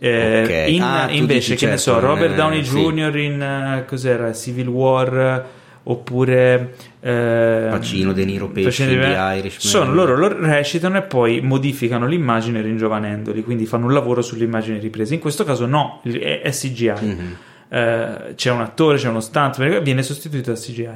Eh, 0.03 0.65
in- 0.67 0.81
Ah, 0.81 1.07
invece, 1.11 1.55
che 1.55 1.67
ne 1.67 1.77
so, 1.77 1.91
certo, 1.93 2.07
Robert 2.07 2.33
eh, 2.33 2.35
Downey 2.35 2.63
sì. 2.65 2.75
Jr. 2.77 3.15
in 3.17 3.41
eh, 3.41 3.85
cos'era? 3.87 4.33
Civil 4.33 4.67
War 4.67 5.45
oppure 5.83 6.73
eh, 7.01 7.67
Pacino, 7.69 8.13
De 8.13 8.23
Niro, 8.25 8.47
Pesci, 8.49 8.85
Niro- 8.85 9.07
Irishman. 9.07 9.59
sono 9.59 9.93
loro 9.93 10.15
lo 10.15 10.27
recitano 10.39 10.97
e 10.97 11.01
poi 11.01 11.41
modificano 11.41 12.05
l'immagine 12.05 12.61
ringiovanendoli 12.61 13.43
quindi 13.43 13.65
fanno 13.65 13.85
un 13.87 13.93
lavoro 13.93 14.21
sull'immagine 14.21 14.77
ripresa 14.79 15.13
in 15.15 15.19
questo 15.19 15.43
caso 15.43 15.65
no 15.65 16.01
è, 16.03 16.41
è 16.41 16.49
CGI 16.51 16.93
Mhm. 17.01 17.35
Eh, 17.73 18.33
c'è 18.35 18.51
un 18.51 18.59
attore 18.61 18.97
c'è 18.97 19.07
uno 19.07 19.21
stunt 19.21 19.81
viene 19.81 20.03
sostituito 20.03 20.51
da 20.51 20.57
CGI 20.57 20.89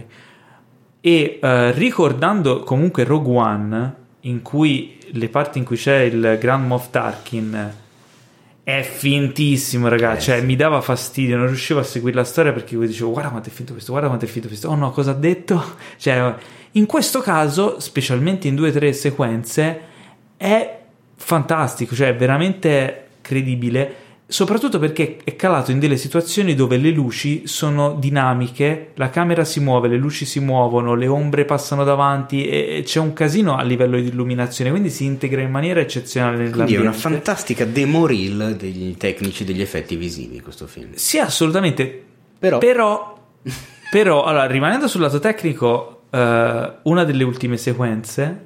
e 1.02 1.40
eh, 1.42 1.72
ricordando 1.72 2.60
comunque 2.62 3.04
Rogue 3.06 3.36
One 3.38 3.96
in 4.22 4.42
cui 4.42 4.98
le 5.12 5.30
parti 5.30 5.58
in 5.60 5.64
cui 5.64 5.78
c'è 5.78 6.00
il 6.02 6.38
Grand 6.40 6.66
Moff 6.68 6.90
Tarkin 6.90 7.74
è 8.66 8.82
fintissimo, 8.82 9.88
ragazzi. 9.88 10.18
Eh, 10.18 10.34
cioè, 10.34 10.40
sì. 10.40 10.46
mi 10.46 10.56
dava 10.56 10.82
fastidio, 10.82 11.38
non 11.38 11.46
riuscivo 11.46 11.80
a 11.80 11.84
seguire 11.84 12.16
la 12.18 12.24
storia 12.24 12.52
perché 12.52 12.74
io 12.74 12.82
dicevo, 12.82 13.12
guarda 13.12 13.30
quanto 13.30 13.50
è 13.50 13.52
finto 13.52 13.74
questo, 13.74 13.92
guarda 13.92 14.08
quanto 14.08 14.26
è 14.26 14.28
finto 14.28 14.48
questo. 14.48 14.70
Oh 14.70 14.76
no, 14.76 14.90
cosa 14.90 15.12
ha 15.12 15.14
detto? 15.14 15.64
Cioè, 15.98 16.34
in 16.72 16.88
questo 16.88 17.22
caso, 17.22 17.80
specialmente 17.80 18.48
in 18.48 18.56
due 18.56 18.70
o 18.70 18.72
tre 18.72 18.92
sequenze, 18.92 19.80
è 20.36 20.80
fantastico, 21.16 21.94
cioè 21.94 22.08
è 22.08 22.16
veramente 22.16 23.10
credibile. 23.22 23.96
Soprattutto 24.28 24.80
perché 24.80 25.18
è 25.24 25.36
calato 25.36 25.70
in 25.70 25.78
delle 25.78 25.98
situazioni 25.98 26.56
dove 26.56 26.78
le 26.78 26.90
luci 26.90 27.46
sono 27.46 27.94
dinamiche, 27.94 28.92
la 28.96 29.12
camera 29.12 29.44
si 29.46 29.60
muove, 29.60 29.88
le 29.88 29.98
luci 29.98 30.26
si 30.26 30.40
muovono, 30.40 30.96
le 30.96 31.06
ombre 31.06 31.46
passano 31.46 31.84
davanti 31.84 32.48
e 32.48 32.82
c'è 32.84 33.00
un 33.00 33.14
casino 33.14 33.56
a 33.56 33.62
livello 33.62 34.00
di 34.00 34.08
illuminazione, 34.08 34.72
quindi 34.72 34.90
si 34.90 35.06
integra 35.06 35.42
in 35.42 35.52
maniera 35.52 35.80
eccezionale 35.80 36.38
Quindi 36.38 36.52
è 36.52 36.56
nell'ambiente. 36.56 36.88
una 36.88 36.98
fantastica 36.98 37.66
demo 37.66 38.08
reel 38.08 38.56
degli 38.58 38.98
tecnici 38.98 39.44
degli 39.44 39.62
effetti 39.62 39.96
visivi 39.96 40.42
questo 40.42 40.66
film. 40.66 40.94
Sì, 40.96 41.20
assolutamente. 41.20 42.04
Però, 42.40 42.58
Però, 42.58 43.20
però, 43.92 44.24
allora, 44.24 44.48
rimanendo 44.48 44.88
sul 44.88 45.02
lato 45.02 45.20
tecnico, 45.20 46.02
eh, 46.10 46.74
una 46.82 47.04
delle 47.04 47.24
ultime 47.24 47.58
sequenze 47.58 48.46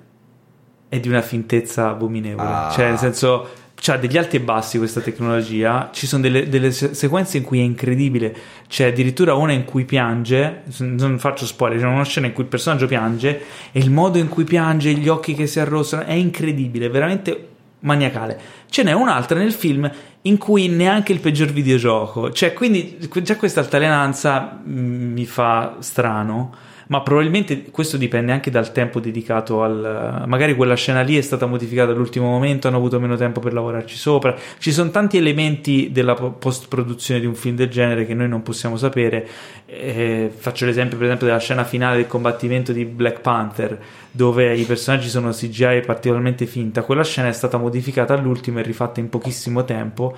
è 0.90 1.00
di 1.00 1.08
una 1.08 1.22
fintezza 1.22 1.88
abominevole. 1.90 2.50
Ah. 2.50 2.70
Cioè, 2.74 2.90
nel 2.90 2.98
senso, 2.98 3.48
c'ha 3.80 3.98
degli 3.98 4.18
alti 4.18 4.36
e 4.36 4.42
bassi 4.42 4.78
questa 4.78 5.02
tecnologia. 5.02 5.90
Ci 5.94 6.06
sono 6.06 6.22
delle, 6.22 6.50
delle 6.50 6.72
se- 6.72 6.94
sequenze 6.94 7.38
in 7.38 7.44
cui 7.44 7.60
è 7.60 7.64
incredibile. 7.64 8.36
C'è 8.68 8.88
addirittura 8.88 9.34
una 9.34 9.54
in 9.54 9.66
cui 9.66 9.86
piange. 9.86 10.64
Non 10.80 11.18
faccio 11.20 11.46
spoiler, 11.46 11.80
c'è 11.80 11.86
una 11.86 12.04
scena 12.04 12.28
in 12.28 12.34
cui 12.34 12.44
il 12.44 12.50
personaggio 12.50 12.88
piange 12.88 13.42
e 13.72 13.80
il 13.80 13.90
modo 13.90 14.18
in 14.18 14.30
cui 14.30 14.44
piange, 14.44 14.94
gli 14.94 15.08
occhi 15.08 15.34
che 15.34 15.48
si 15.48 15.60
arrossano, 15.60 16.04
è 16.04 16.14
incredibile, 16.14 16.90
veramente 16.90 17.48
maniacale. 17.82 18.40
Ce 18.70 18.84
n'è 18.84 18.92
un'altra 18.92 19.40
nel 19.40 19.54
film 19.54 19.90
in 20.24 20.38
cui 20.38 20.68
neanche 20.68 21.14
il 21.14 21.20
peggior 21.20 21.50
videogioco, 21.50 22.32
cioè 22.32 22.54
quindi 22.54 22.98
già 23.22 23.38
questa 23.38 23.62
altalenanza 23.62 24.62
mm, 24.68 25.14
mi 25.14 25.26
fa 25.26 25.78
strano, 25.80 26.54
ma 26.90 27.02
probabilmente 27.02 27.66
questo 27.70 27.98
dipende 27.98 28.32
anche 28.32 28.50
dal 28.50 28.72
tempo 28.72 29.00
dedicato 29.00 29.62
al... 29.62 30.24
magari 30.26 30.56
quella 30.56 30.76
scena 30.76 31.02
lì 31.02 31.18
è 31.18 31.22
stata 31.22 31.46
modificata 31.46 31.92
all'ultimo 31.92 32.28
momento, 32.28 32.68
hanno 32.68 32.78
avuto 32.78 33.00
meno 33.00 33.16
tempo 33.16 33.40
per 33.40 33.54
lavorarci 33.54 33.96
sopra, 33.96 34.36
ci 34.58 34.72
sono 34.72 34.90
tanti 34.90 35.18
elementi 35.18 35.90
della 35.92 36.16
po- 36.16 36.32
post-produzione 36.32 37.20
di 37.20 37.28
un 37.28 37.36
film 37.36 37.56
del 37.56 37.70
genere 37.70 38.06
che 38.06 38.14
noi 38.14 38.28
non 38.28 38.42
possiamo 38.44 38.78
sapere, 38.78 39.28
Eh, 39.72 40.32
faccio 40.36 40.66
l'esempio 40.66 40.98
per 40.98 41.06
esempio 41.06 41.28
della 41.28 41.40
scena 41.40 41.64
finale 41.64 41.98
del 41.98 42.08
combattimento 42.08 42.72
di 42.72 42.86
Black 42.86 43.22
Panther 43.22 43.78
dove 44.10 44.58
i 44.58 44.64
personaggi 44.64 45.10
sono 45.10 45.30
CGI 45.30 45.84
particolarmente 45.86 46.48
finta, 46.48 46.82
quella 46.82 47.04
scena 47.04 47.28
è 47.28 47.34
stata 47.34 47.58
modificata 47.58 48.16
all'ultimo 48.16 48.58
e 48.60 48.64
rifatta 48.64 49.00
in 49.00 49.10
pochissimo 49.10 49.64
tempo 49.64 50.18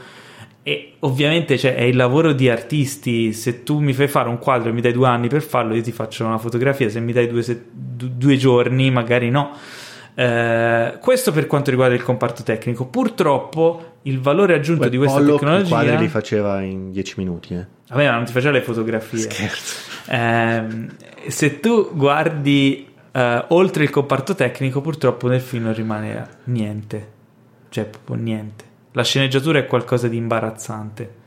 e 0.63 0.93
ovviamente 0.99 1.57
cioè, 1.57 1.75
è 1.75 1.81
il 1.83 1.95
lavoro 1.95 2.33
di 2.33 2.49
artisti. 2.49 3.33
Se 3.33 3.63
tu 3.63 3.79
mi 3.79 3.93
fai 3.93 4.07
fare 4.07 4.29
un 4.29 4.37
quadro 4.37 4.69
e 4.69 4.71
mi 4.71 4.81
dai 4.81 4.93
due 4.93 5.07
anni 5.07 5.27
per 5.27 5.41
farlo, 5.41 5.73
io 5.73 5.81
ti 5.81 5.91
faccio 5.91 6.25
una 6.25 6.37
fotografia. 6.37 6.89
Se 6.89 6.99
mi 6.99 7.11
dai 7.13 7.27
due, 7.27 7.41
se- 7.41 7.65
du- 7.71 8.11
due 8.15 8.37
giorni, 8.37 8.91
magari 8.91 9.29
no. 9.29 9.51
Eh, 10.13 10.97
questo 11.01 11.31
per 11.31 11.47
quanto 11.47 11.69
riguarda 11.71 11.95
il 11.95 12.03
comparto 12.03 12.43
tecnico. 12.43 12.85
Purtroppo 12.85 13.93
il 14.03 14.19
valore 14.19 14.53
aggiunto 14.53 14.87
di 14.89 14.97
questa 14.97 15.17
Pollock 15.17 15.41
i 15.41 15.45
quadri 15.45 15.63
tecnologia. 15.63 15.99
li 15.99 16.07
faceva 16.07 16.61
in 16.61 16.91
10 16.91 17.13
minuti. 17.17 17.53
Eh. 17.55 17.65
Vabbè, 17.89 18.05
ma 18.07 18.15
non 18.15 18.25
ti 18.25 18.31
faceva 18.31 18.53
le 18.53 18.61
fotografie. 18.61 19.19
Scherzo. 19.19 19.89
Ehm, 20.09 20.89
se 21.27 21.59
tu 21.59 21.89
guardi 21.93 22.87
eh, 23.11 23.45
oltre 23.49 23.83
il 23.83 23.89
comparto 23.89 24.35
tecnico, 24.35 24.81
purtroppo 24.81 25.27
nel 25.27 25.41
film 25.41 25.63
non 25.65 25.73
rimane 25.73 26.27
niente, 26.45 27.11
cioè 27.69 27.85
proprio 27.85 28.15
niente. 28.17 28.65
La 28.93 29.03
sceneggiatura 29.03 29.59
è 29.59 29.65
qualcosa 29.65 30.07
di 30.07 30.17
imbarazzante. 30.17 31.19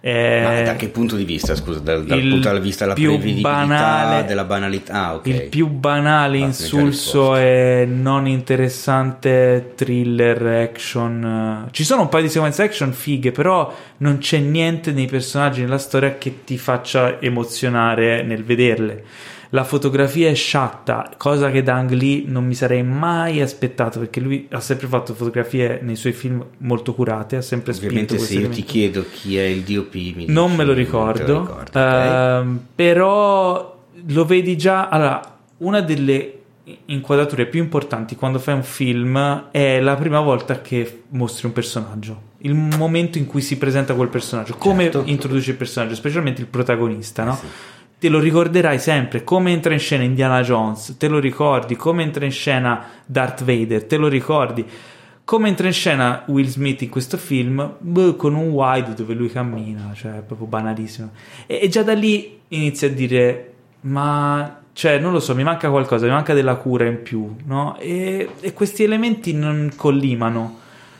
Eh, 0.00 0.40
Ma 0.44 0.62
da 0.62 0.76
che 0.76 0.88
punto 0.88 1.16
di 1.16 1.24
vista, 1.24 1.56
scusa, 1.56 1.80
dal, 1.80 2.04
dal 2.04 2.20
punto 2.20 2.52
di 2.52 2.60
vista 2.60 2.84
della 2.84 2.94
prevedibilità, 2.94 3.48
banale- 3.50 4.24
della 4.24 4.44
banalità, 4.44 4.92
ah, 5.06 5.14
ok. 5.16 5.26
Il 5.26 5.42
più 5.48 5.66
banale 5.66 6.38
Ah, 6.38 6.44
insulso 6.44 7.34
e 7.36 7.88
non 7.90 8.28
interessante 8.28 9.72
thriller 9.74 10.46
action. 10.46 11.66
Ci 11.72 11.82
sono 11.82 12.02
un 12.02 12.08
paio 12.08 12.22
di 12.24 12.28
sequenze 12.28 12.62
action 12.62 12.92
fighe, 12.92 13.32
però 13.32 13.74
non 13.98 14.18
c'è 14.18 14.38
niente 14.38 14.92
nei 14.92 15.06
personaggi 15.06 15.62
nella 15.62 15.78
storia 15.78 16.16
che 16.18 16.44
ti 16.44 16.56
faccia 16.56 17.20
emozionare 17.20 18.22
nel 18.22 18.44
vederle. 18.44 19.04
La 19.50 19.64
fotografia 19.64 20.28
è 20.28 20.34
sciatta, 20.34 21.12
cosa 21.16 21.50
che 21.50 21.62
da 21.62 21.74
Ang 21.76 21.90
Lee 21.92 22.24
non 22.26 22.44
mi 22.44 22.54
sarei 22.54 22.82
mai 22.82 23.40
aspettato 23.40 23.98
perché 24.00 24.20
lui 24.20 24.46
ha 24.50 24.60
sempre 24.60 24.86
fatto 24.88 25.14
fotografie 25.14 25.78
nei 25.82 25.96
suoi 25.96 26.12
film 26.12 26.44
molto 26.58 26.94
curate, 26.94 27.36
ha 27.36 27.42
sempre 27.42 27.72
Ovviamente 27.72 28.18
spinto 28.18 28.24
se 28.24 28.32
io 28.34 28.38
ti 28.40 28.44
elementi. 28.46 28.62
chiedo 28.64 29.04
chi 29.12 29.36
è 29.38 29.42
il 29.44 29.62
DOP 29.62 29.94
mi 29.94 30.24
Non 30.28 30.46
dici- 30.46 30.56
me 30.58 30.64
lo 30.64 30.72
te 30.72 30.78
ricordo, 30.78 31.40
ricordi, 31.40 31.70
ok? 31.70 31.76
ehm, 31.76 32.60
però 32.74 33.80
lo 34.08 34.24
vedi 34.24 34.56
già. 34.56 34.88
Allora, 34.88 35.38
una 35.58 35.80
delle 35.80 36.32
inquadrature 36.86 37.46
più 37.46 37.60
importanti 37.62 38.16
quando 38.16 38.38
fai 38.40 38.54
un 38.54 38.64
film 38.64 39.48
è 39.52 39.80
la 39.80 39.94
prima 39.94 40.18
volta 40.20 40.60
che 40.60 41.02
mostri 41.10 41.46
un 41.46 41.52
personaggio, 41.52 42.20
il 42.38 42.54
momento 42.54 43.18
in 43.18 43.26
cui 43.26 43.40
si 43.40 43.56
presenta 43.56 43.94
quel 43.94 44.08
personaggio, 44.08 44.56
come 44.56 44.84
Certo. 44.84 45.02
introduci 45.06 45.50
il 45.50 45.56
personaggio, 45.56 45.94
specialmente 45.94 46.40
il 46.40 46.48
protagonista, 46.48 47.22
no? 47.24 47.36
sì. 47.36 47.46
Te 47.98 48.08
lo 48.08 48.18
ricorderai 48.18 48.78
sempre 48.78 49.24
come 49.24 49.52
entra 49.52 49.72
in 49.72 49.78
scena 49.78 50.04
Indiana 50.04 50.42
Jones, 50.42 50.96
te 50.98 51.08
lo 51.08 51.18
ricordi 51.18 51.76
come 51.76 52.02
entra 52.02 52.24
in 52.24 52.30
scena 52.30 52.84
Darth 53.06 53.42
Vader, 53.42 53.84
te 53.84 53.96
lo 53.96 54.08
ricordi 54.08 54.64
come 55.24 55.48
entra 55.48 55.66
in 55.66 55.72
scena 55.72 56.22
Will 56.26 56.46
Smith 56.46 56.82
in 56.82 56.88
questo 56.88 57.16
film 57.16 57.74
boh, 57.78 58.14
con 58.14 58.34
un 58.34 58.50
wide 58.50 58.94
dove 58.94 59.12
lui 59.12 59.28
cammina, 59.28 59.92
cioè 59.92 60.22
proprio 60.24 60.46
banalissimo. 60.46 61.10
E, 61.46 61.58
e 61.62 61.68
già 61.68 61.82
da 61.82 61.94
lì 61.94 62.38
inizi 62.48 62.84
a 62.84 62.90
dire: 62.90 63.52
Ma 63.80 64.60
cioè, 64.72 64.98
non 64.98 65.10
lo 65.10 65.18
so, 65.18 65.34
mi 65.34 65.42
manca 65.42 65.70
qualcosa, 65.70 66.04
mi 66.04 66.12
manca 66.12 66.32
della 66.32 66.54
cura 66.56 66.84
in 66.84 67.02
più, 67.02 67.34
no? 67.46 67.78
E, 67.78 68.28
e 68.38 68.52
questi 68.52 68.84
elementi 68.84 69.32
non 69.32 69.72
collimano. 69.74 70.58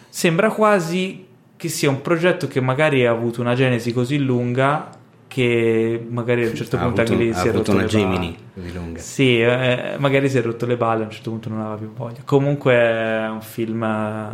Sembra 0.08 0.50
quasi 0.50 1.24
che 1.54 1.68
sia 1.68 1.90
un 1.90 2.00
progetto 2.00 2.48
che 2.48 2.60
magari 2.60 3.06
ha 3.06 3.10
avuto 3.10 3.42
una 3.42 3.54
genesi 3.54 3.92
così 3.92 4.18
lunga 4.18 4.90
che 5.36 6.06
magari 6.08 6.46
a 6.46 6.48
un 6.48 6.54
certo 6.54 6.76
Ha 6.76 6.80
punto 6.80 7.00
avuto, 7.02 7.12
anche 7.12 7.24
lì 7.26 7.34
si 7.34 7.46
è 7.48 7.52
rotto 7.52 7.72
una 7.72 7.82
le 7.82 7.86
Gemini 7.88 8.30
balle. 8.30 8.36
così 8.54 8.72
lunga. 8.72 9.00
Sì, 9.00 9.40
eh, 9.42 9.96
magari 9.98 10.30
si 10.30 10.38
è 10.38 10.42
rotto 10.42 10.64
le 10.64 10.78
balle, 10.78 11.02
a 11.02 11.04
un 11.04 11.10
certo 11.10 11.28
punto 11.28 11.50
non 11.50 11.60
aveva 11.60 11.76
più 11.76 11.92
voglia. 11.92 12.20
Comunque 12.24 12.72
è 12.72 13.28
un 13.28 13.42
film 13.42 13.82
eh, 13.82 14.28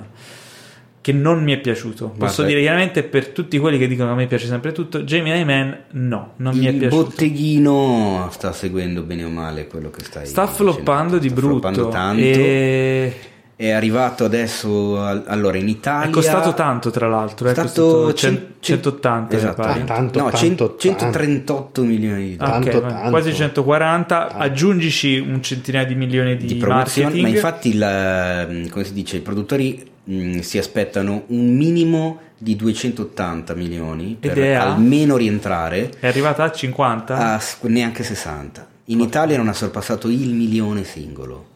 che 1.00 1.12
non 1.12 1.42
mi 1.42 1.52
è 1.52 1.58
piaciuto. 1.58 2.10
Posso 2.10 2.16
Guarda- 2.18 2.44
dire 2.44 2.60
chiaramente 2.60 3.02
per 3.02 3.30
tutti 3.30 3.58
quelli 3.58 3.78
che 3.78 3.88
dicono 3.88 4.12
a 4.12 4.14
me 4.14 4.26
piace 4.28 4.46
sempre 4.46 4.70
tutto, 4.70 5.02
Jamie 5.02 5.36
Iman 5.40 5.76
no, 5.90 6.34
non 6.36 6.56
mi 6.56 6.66
è 6.66 6.70
Il 6.70 6.78
piaciuto. 6.78 7.02
botteghino 7.02 8.28
sta 8.30 8.52
seguendo 8.52 9.02
bene 9.02 9.24
o 9.24 9.28
male 9.28 9.66
quello 9.66 9.90
che 9.90 10.04
stai 10.04 10.24
Sta 10.26 10.46
floppando 10.46 11.18
di 11.18 11.28
Sta 11.30 11.34
brutto 11.40 11.58
floppando 11.60 11.88
tanto. 11.88 12.22
e 12.22 13.14
È 13.54 13.70
arrivato 13.70 14.24
adesso 14.24 15.00
al- 15.00 15.24
allora 15.26 15.56
in 15.56 15.68
Italia. 15.68 16.08
è 16.08 16.10
costato 16.10 16.52
tanto 16.54 16.90
tra 16.90 17.06
l'altro, 17.08 17.48
è 17.48 17.52
È 17.52 17.54
costato 17.54 17.70
stato 18.10 18.14
cen- 18.14 18.34
cen- 18.34 18.82
180 18.82 19.34
mi 19.36 19.40
esatto. 19.40 19.60
Ah, 19.62 19.72
tanto, 19.84 20.18
no, 20.18 20.24
tanto, 20.30 20.36
100 20.36 20.66
tanto. 20.66 20.80
138 20.80 21.82
milioni 21.84 22.28
di 22.30 22.36
Ah, 22.38 22.44
dollari 22.46 22.64
ok, 22.66 22.70
Tanto, 22.72 22.86
ma 22.86 22.92
tanto. 22.92 23.10
quasi 23.10 23.34
140, 23.34 24.28
aggiungici 24.32 25.18
un 25.18 25.42
centinaio 25.42 25.86
di 25.86 25.94
milioni 25.94 26.36
di, 26.36 26.46
di 26.46 26.54
promozione, 26.56 27.08
marketing. 27.20 27.22
ma 27.22 27.28
infatti 27.34 27.68
il, 27.68 28.70
come 28.70 28.84
si 28.84 28.92
dice, 28.92 29.16
i 29.18 29.20
produttori 29.20 29.90
mh, 30.04 30.38
si 30.40 30.58
aspettano 30.58 31.24
un 31.28 31.54
minimo 31.54 32.20
di 32.38 32.56
280 32.56 33.54
milioni 33.54 34.16
per 34.18 34.32
Ed 34.32 34.38
è 34.38 34.52
a? 34.54 34.72
almeno 34.72 35.16
rientrare 35.16 35.90
è 36.00 36.08
arrivata 36.08 36.42
a 36.42 36.50
50? 36.50 37.16
a 37.34 37.40
neanche 37.68 38.02
60. 38.02 38.66
In 38.86 38.98
Italia 39.00 39.36
non 39.36 39.46
ha 39.46 39.52
sorpassato 39.52 40.08
il 40.08 40.30
milione 40.34 40.82
singolo. 40.82 41.50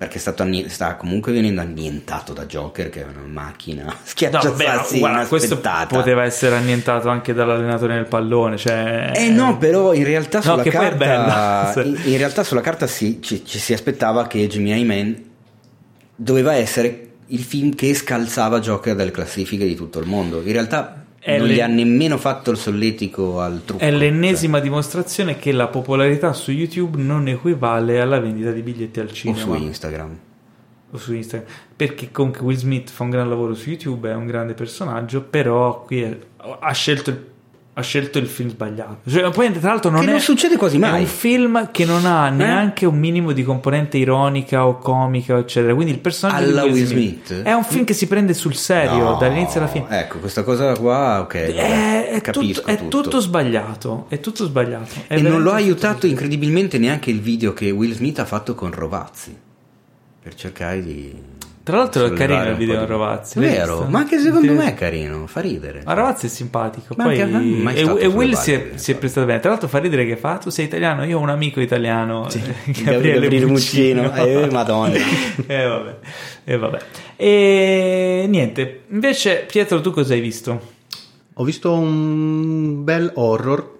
Perché 0.00 0.16
è 0.16 0.18
stato 0.18 0.42
anni- 0.42 0.66
sta 0.70 0.96
comunque 0.96 1.30
venendo 1.30 1.60
annientato 1.60 2.32
da 2.32 2.46
Joker, 2.46 2.88
che 2.88 3.02
è 3.02 3.04
una 3.04 3.26
macchina 3.26 3.84
No, 3.84 3.94
schiacciasassi 4.02 4.94
beh, 4.94 4.98
guarda, 4.98 5.26
questo 5.26 5.60
poteva 5.88 6.24
essere 6.24 6.56
annientato 6.56 7.10
anche 7.10 7.34
dall'allenatore 7.34 7.96
nel 7.96 8.06
pallone. 8.06 8.56
Cioè... 8.56 9.12
Eh 9.14 9.28
no, 9.28 9.58
però 9.58 9.92
in 9.92 10.04
realtà 10.04 10.38
No, 10.38 10.42
sulla 10.42 10.62
è 10.62 10.70
carta, 10.70 11.74
in, 11.84 12.00
in 12.04 12.16
realtà 12.16 12.42
sulla 12.44 12.62
carta 12.62 12.86
si- 12.86 13.20
ci, 13.20 13.44
ci 13.44 13.58
si 13.58 13.74
aspettava 13.74 14.26
che 14.26 14.46
Jimmy 14.46 14.82
Man 14.84 15.22
doveva 16.16 16.54
essere 16.54 17.08
il 17.26 17.42
film 17.42 17.74
che 17.74 17.92
scalzava 17.94 18.58
Joker 18.58 18.94
dalle 18.94 19.10
classifiche 19.10 19.66
di 19.66 19.74
tutto 19.74 19.98
il 19.98 20.06
mondo. 20.06 20.40
In 20.40 20.52
realtà 20.52 20.99
È 21.22 21.38
non 21.38 21.48
gli 21.48 21.60
ha 21.60 21.66
nemmeno 21.66 22.16
fatto 22.16 22.50
il 22.50 22.56
solletico 22.56 23.40
al 23.40 23.62
trucco. 23.64 23.84
È 23.84 23.90
l'ennesima 23.90 24.58
dimostrazione 24.58 25.36
che 25.36 25.52
la 25.52 25.68
popolarità 25.68 26.32
su 26.32 26.50
YouTube 26.50 27.00
non 27.00 27.28
equivale 27.28 28.00
alla 28.00 28.18
vendita 28.18 28.50
di 28.52 28.62
biglietti 28.62 29.00
al 29.00 29.12
cioè, 29.12 29.30
o 29.30 29.34
cinema 29.36 29.56
su 29.56 29.62
Instagram. 29.62 30.18
o 30.92 30.96
su 30.96 31.14
Instagram. 31.14 31.48
Perché 31.76 32.10
comunque 32.10 32.40
Will 32.42 32.56
Smith 32.56 32.88
fa 32.88 33.02
un 33.04 33.10
gran 33.10 33.28
lavoro 33.28 33.54
su 33.54 33.68
YouTube, 33.68 34.10
è 34.10 34.14
un 34.14 34.26
grande 34.26 34.54
personaggio, 34.54 35.20
però 35.22 35.84
qui 35.84 36.00
è- 36.02 36.18
ha 36.58 36.72
scelto 36.72 37.10
il 37.10 37.24
ha 37.80 37.82
scelto 37.82 38.18
il 38.18 38.26
film 38.26 38.48
sbagliato. 38.50 38.98
Cioè, 39.10 39.30
poi, 39.30 39.50
tra 39.58 39.70
l'altro, 39.70 39.90
non 39.90 40.00
Che 40.02 40.06
è, 40.06 40.10
non 40.10 40.20
succede 40.20 40.56
quasi 40.56 40.76
È 40.76 40.78
mai. 40.78 41.00
un 41.00 41.06
film 41.06 41.70
che 41.72 41.84
non 41.84 42.04
ha 42.06 42.28
neanche 42.28 42.86
un 42.86 42.98
minimo 42.98 43.32
di 43.32 43.42
componente 43.42 43.98
ironica 43.98 44.66
o 44.66 44.78
comica, 44.78 45.36
eccetera. 45.38 45.74
Quindi 45.74 45.92
il 45.92 45.98
personaggio 45.98 46.44
Alla 46.44 46.62
di 46.62 46.68
Will 46.70 46.84
Smith, 46.86 47.26
Smith? 47.26 47.42
è 47.42 47.52
un 47.52 47.64
film 47.64 47.84
che 47.84 47.92
si 47.94 48.06
prende 48.06 48.32
sul 48.34 48.54
serio 48.54 49.02
No, 49.10 49.16
dall'inizio 49.16 49.60
alla 49.60 49.68
fine. 49.68 49.86
Ecco, 49.88 50.18
questa 50.18 50.42
cosa 50.44 50.72
qua, 50.76 51.20
ok. 51.20 51.46
vabbè, 51.46 51.54
È, 51.54 52.10
è 52.10 52.20
capisco 52.20 52.60
tutto, 52.60 52.70
è 52.72 52.88
tutto 52.88 53.20
sbagliato. 53.20 54.06
È 54.08 54.20
tutto 54.20 54.44
sbagliato. 54.44 54.90
È 55.06 55.14
E 55.16 55.20
non 55.20 55.42
lo 55.42 55.50
ha 55.50 55.56
aiutato 55.56 56.06
incredibilmente 56.06 56.78
neanche 56.78 57.10
il 57.10 57.20
video 57.20 57.52
che 57.52 57.70
Will 57.70 57.92
Smith 57.92 58.18
ha 58.20 58.24
fatto 58.24 58.54
con 58.54 58.70
Rovazzi. 58.72 59.36
Per 60.22 60.34
cercare 60.34 60.82
di. 60.84 61.38
Tra 61.70 61.78
l'altro 61.78 62.04
è 62.06 62.12
carino 62.12 62.50
il 62.50 62.56
video 62.56 62.80
di 62.80 62.84
Rovazzi, 62.84 63.38
Vero, 63.38 63.76
visto? 63.76 63.90
ma 63.90 63.98
anche 64.00 64.18
secondo 64.18 64.48
Sì. 64.48 64.58
me 64.58 64.66
è 64.66 64.74
carino, 64.74 65.26
fa 65.28 65.40
ridere. 65.40 65.82
Ma 65.84 65.92
Ravazzi 65.92 66.26
è 66.26 66.28
simpatico. 66.28 66.94
Ma 66.96 67.04
Poi... 67.04 67.20
anche 67.20 67.78
e, 67.78 67.96
e 68.00 68.06
Will 68.06 68.32
si 68.32 68.52
è, 68.52 68.70
si 68.74 68.90
è 68.90 68.96
prestato 68.96 69.24
bene. 69.26 69.38
Tra 69.38 69.50
l'altro 69.50 69.68
fa 69.68 69.78
ridere 69.78 70.04
che 70.04 70.16
fa: 70.16 70.38
Tu 70.38 70.50
sei 70.50 70.64
italiano, 70.64 71.04
io 71.04 71.18
ho 71.18 71.20
un 71.20 71.28
amico 71.28 71.60
italiano, 71.60 72.28
eh, 72.28 72.40
Gabriele, 72.82 73.20
Gabriele 73.20 73.46
Muccino. 73.46 74.02
Muccino. 74.02 74.26
Eh, 74.26 74.50
madonna. 74.50 74.94
e 75.46 75.64
vabbè. 75.64 75.96
E 76.44 76.56
vabbè. 76.56 76.78
E 77.14 78.24
niente. 78.28 78.80
Invece, 78.88 79.44
Pietro, 79.48 79.80
tu 79.80 79.92
cosa 79.92 80.14
hai 80.14 80.20
visto? 80.20 80.60
Ho 81.34 81.44
visto 81.44 81.72
un 81.72 82.82
bel 82.82 83.12
horror. 83.14 83.78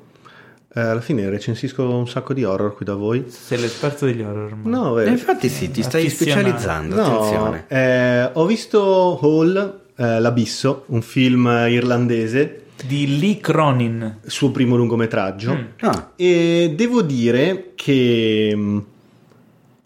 Eh, 0.73 0.81
alla 0.81 1.01
fine 1.01 1.29
recensisco 1.29 1.83
un 1.89 2.07
sacco 2.07 2.33
di 2.33 2.45
horror 2.45 2.75
qui 2.77 2.85
da 2.85 2.95
voi. 2.95 3.25
Sei 3.29 3.59
l'esperto 3.59 4.07
degli 4.07 4.23
horror. 4.23 4.55
ma- 4.55 4.71
No, 4.71 5.01
eh, 5.01 5.09
infatti 5.09 5.49
sì, 5.49 5.71
ti 5.71 5.83
stai 5.83 6.09
specializzando, 6.09 6.95
no, 6.95 7.03
attenzione. 7.03 7.65
eh, 7.69 8.31
ho 8.33 8.47
visto 8.47 9.19
Hall, 9.21 9.81
eh, 9.97 10.21
L'Abisso, 10.21 10.85
un 10.87 11.03
film 11.03 11.47
irlandese, 11.69 12.63
Di 12.87 13.19
Lee 13.19 13.39
Cronin. 13.39 14.19
suo 14.25 14.51
primo 14.53 14.77
lungometraggio. 14.77 15.53
Mm. 15.55 15.65
Ah, 15.81 16.13
E 16.17 16.73
devo 16.77 17.03
dire 17.03 17.73
che 17.75 18.53
mh, 18.55 18.85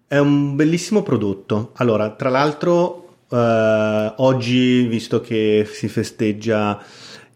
è 0.06 0.18
un 0.18 0.54
bellissimo 0.54 1.02
prodotto. 1.02 1.72
Allora, 1.76 2.10
tra 2.10 2.28
l'altro, 2.28 3.16
eh, 3.30 4.12
oggi, 4.16 4.82
visto 4.86 5.20
che 5.22 5.66
si 5.68 5.88
festeggia 5.88 6.78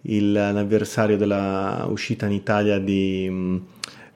il- 0.08 0.32
l'anniversario 0.32 1.16
della 1.16 1.86
uscita 1.90 2.26
in 2.26 2.32
Italia 2.32 2.78
di 2.78 3.28
mh, 3.30 3.62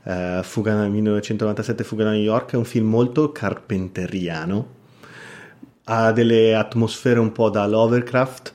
eh, 0.04 0.40
Fuga 0.42 0.86
1997 0.88 1.84
Fuga 1.84 2.04
da 2.04 2.10
New 2.12 2.20
York, 2.22 2.52
è 2.52 2.56
un 2.56 2.64
film 2.64 2.88
molto 2.88 3.32
carpenteriano. 3.32 4.80
Ha 5.84 6.12
delle 6.12 6.54
atmosfere 6.54 7.18
un 7.18 7.32
po' 7.32 7.50
da 7.50 7.66
Lovecraft. 7.66 8.52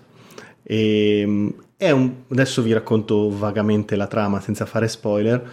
E, 0.64 1.54
è 1.76 1.92
un- 1.92 2.14
adesso 2.30 2.62
vi 2.62 2.74
racconto 2.74 3.30
vagamente 3.38 3.96
la 3.96 4.08
trama 4.08 4.40
senza 4.40 4.66
fare 4.66 4.88
spoiler. 4.88 5.44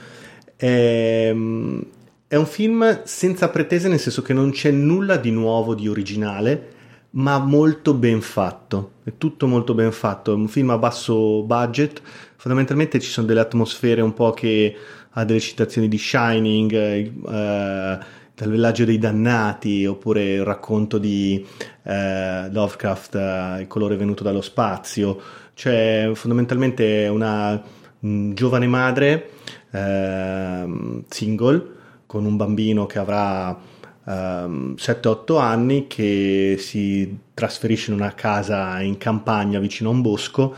È, 0.56 1.32
mh, 1.32 1.86
è 2.28 2.36
un 2.36 2.46
film 2.46 3.02
senza 3.04 3.48
pretese, 3.48 3.88
nel 3.88 3.98
senso 4.00 4.22
che 4.22 4.32
non 4.32 4.50
c'è 4.50 4.70
nulla 4.70 5.16
di 5.16 5.30
nuovo, 5.30 5.74
di 5.74 5.88
originale, 5.88 6.72
ma 7.14 7.38
molto 7.38 7.94
ben 7.94 8.20
fatto. 8.20 8.92
È 9.04 9.12
tutto 9.18 9.46
molto 9.46 9.74
ben 9.74 9.92
fatto. 9.92 10.32
È 10.32 10.34
un 10.34 10.48
film 10.48 10.70
a 10.70 10.78
basso 10.78 11.42
budget. 11.42 12.00
Fondamentalmente 12.36 13.00
ci 13.00 13.10
sono 13.10 13.26
delle 13.26 13.40
atmosfere 13.40 14.00
un 14.00 14.14
po' 14.14 14.32
che 14.32 14.76
ha 15.10 15.24
delle 15.24 15.40
citazioni 15.40 15.88
di 15.88 15.98
Shining, 15.98 16.72
eh, 16.72 17.98
dal 18.34 18.50
villaggio 18.50 18.84
dei 18.84 18.98
dannati, 18.98 19.86
oppure 19.86 20.34
il 20.34 20.44
racconto 20.44 20.98
di 20.98 21.44
eh, 21.84 22.50
Lovecraft, 22.50 23.14
eh, 23.14 23.60
il 23.60 23.66
colore 23.68 23.96
venuto 23.96 24.24
dallo 24.24 24.40
spazio. 24.40 25.20
Cioè, 25.54 26.10
fondamentalmente 26.14 27.04
è 27.04 27.08
una 27.08 27.62
mh, 28.00 28.32
giovane 28.32 28.66
madre 28.66 29.30
ehm, 29.70 31.04
single 31.08 31.72
con 32.06 32.24
un 32.24 32.36
bambino 32.36 32.86
che 32.86 32.98
avrà 32.98 33.56
ehm, 34.06 34.74
7-8 34.76 35.38
anni 35.38 35.86
che 35.86 36.56
si 36.58 37.18
trasferisce 37.34 37.90
in 37.90 37.96
una 37.96 38.14
casa 38.14 38.80
in 38.80 38.98
campagna 38.98 39.58
vicino 39.58 39.90
a 39.90 39.92
un 39.92 40.02
bosco. 40.02 40.54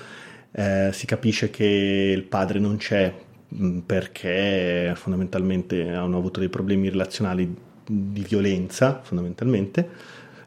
Eh, 0.53 0.91
si 0.93 1.07
capisce 1.07 1.51
che 1.51 1.65
il 1.65 2.23
padre 2.23 2.59
non 2.59 2.77
c'è 2.77 3.13
mh, 3.49 3.79
perché 3.81 4.93
fondamentalmente 4.97 5.89
hanno 5.93 6.17
avuto 6.17 6.41
dei 6.41 6.49
problemi 6.49 6.89
relazionali 6.89 7.55
di 7.87 8.23
violenza, 8.23 9.01
fondamentalmente. 9.03 9.89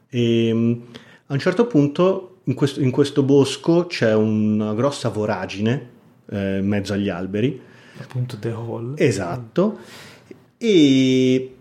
E 0.10 0.54
mh, 0.54 0.82
a 1.28 1.34
un 1.34 1.40
certo 1.40 1.68
punto 1.68 2.38
in 2.46 2.56
questo, 2.56 2.82
in 2.82 2.92
questo 2.92 3.24
bosco 3.24 3.86
c'è 3.86 4.14
una 4.14 4.74
grossa 4.74 5.10
voragine 5.10 5.90
eh, 6.30 6.58
in 6.58 6.68
mezzo 6.68 6.94
agli 6.94 7.10
alberi 7.10 7.68
Appunto, 8.02 8.38
The 8.38 8.50
Hall. 8.50 8.94
Esatto. 8.98 9.80
E 10.58 11.56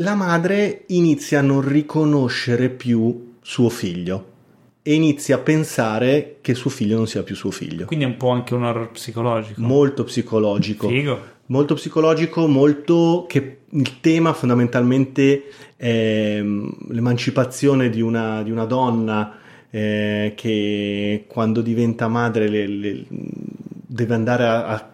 la 0.00 0.14
madre 0.14 0.84
inizia 0.88 1.40
a 1.40 1.42
non 1.42 1.66
riconoscere 1.66 2.68
più 2.68 3.34
suo 3.40 3.68
figlio 3.68 4.36
e 4.82 4.94
inizia 4.94 5.36
a 5.36 5.38
pensare 5.40 6.36
che 6.40 6.54
suo 6.54 6.70
figlio 6.70 6.96
non 6.96 7.06
sia 7.06 7.22
più 7.22 7.34
suo 7.34 7.50
figlio. 7.50 7.86
Quindi 7.86 8.04
è 8.04 8.08
un 8.08 8.16
po' 8.16 8.30
anche 8.30 8.54
un 8.54 8.64
horror 8.64 8.90
psicologico. 8.90 9.60
Molto 9.60 10.04
psicologico. 10.04 10.88
Figo. 10.88 11.36
Molto 11.46 11.74
psicologico, 11.74 12.46
molto 12.46 13.26
che 13.28 13.58
il 13.68 14.00
tema 14.00 14.32
fondamentalmente 14.32 15.44
è 15.76 16.40
mm, 16.40 16.68
l'emancipazione 16.90 17.90
di 17.90 18.00
una, 18.00 18.42
di 18.42 18.50
una 18.50 18.64
donna 18.64 19.38
eh, 19.70 20.32
che 20.36 21.24
quando 21.26 21.60
diventa 21.60 22.08
madre 22.08 22.48
le- 22.48 22.66
le- 22.66 23.04
deve 23.08 24.14
andare 24.14 24.44
a, 24.44 24.66
a 24.66 24.92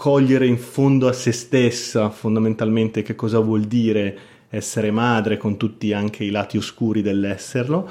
cogliere 0.00 0.46
in 0.46 0.56
fondo 0.56 1.08
a 1.08 1.12
se 1.12 1.30
stessa 1.30 2.08
fondamentalmente 2.08 3.02
che 3.02 3.14
cosa 3.14 3.38
vuol 3.38 3.64
dire 3.64 4.16
essere 4.48 4.90
madre 4.90 5.36
con 5.36 5.58
tutti 5.58 5.92
anche 5.92 6.24
i 6.24 6.30
lati 6.30 6.56
oscuri 6.56 7.02
dell'esserlo 7.02 7.86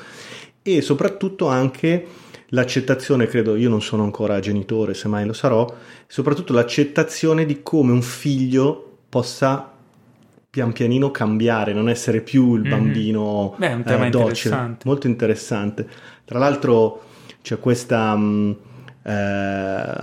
e 0.63 0.81
soprattutto 0.81 1.45
anche 1.49 2.07
l'accettazione, 2.47 3.27
credo, 3.27 3.55
io 3.55 3.69
non 3.69 3.83
sono 3.83 4.01
ancora 4.01 4.39
genitore, 4.39 4.95
se 4.95 5.07
mai 5.07 5.23
lo 5.23 5.33
sarò, 5.33 5.71
soprattutto 6.07 6.51
l'accettazione 6.51 7.45
di 7.45 7.61
come 7.61 7.91
un 7.91 8.01
figlio 8.01 8.97
possa 9.07 9.71
pian 10.49 10.73
pianino 10.73 11.11
cambiare, 11.11 11.73
non 11.73 11.89
essere 11.89 12.21
più 12.21 12.55
il 12.55 12.61
Mhm. 12.63 12.69
bambino 12.69 13.53
Beh, 13.55 13.69
è 13.69 13.73
un 13.73 13.83
tema 13.83 14.07
eh, 14.07 14.09
docile. 14.09 14.29
interessante. 14.55 14.87
molto 14.87 15.05
interessante. 15.05 15.87
Tra 16.25 16.39
l'altro 16.39 17.03
c'è 17.43 17.59
questa 17.59 18.15
mh, 18.15 18.55
eh, 19.03 19.93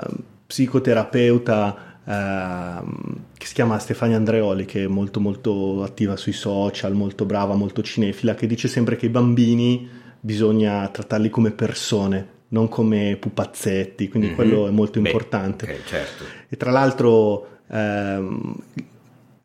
psicoterapeuta 0.46 1.85
che 2.06 3.46
si 3.46 3.54
chiama 3.54 3.78
Stefania 3.80 4.16
Andreoli, 4.16 4.64
che 4.64 4.84
è 4.84 4.86
molto 4.86 5.18
molto 5.18 5.82
attiva 5.82 6.16
sui 6.16 6.32
social, 6.32 6.94
molto 6.94 7.24
brava, 7.24 7.54
molto 7.54 7.82
cinefila, 7.82 8.34
che 8.36 8.46
dice 8.46 8.68
sempre 8.68 8.94
che 8.96 9.06
i 9.06 9.10
bambini 9.10 9.88
bisogna 10.20 10.86
trattarli 10.88 11.28
come 11.30 11.50
persone 11.50 12.34
non 12.48 12.68
come 12.68 13.16
pupazzetti, 13.18 14.08
quindi 14.08 14.28
Mhm. 14.28 14.34
quello 14.36 14.68
è 14.68 14.70
molto 14.70 15.00
Beh, 15.00 15.08
importante. 15.08 15.64
ok, 15.64 15.84
certo. 15.84 16.24
E 16.48 16.56
tra 16.56 16.70
l'altro, 16.70 17.58
ehm, 17.68 18.54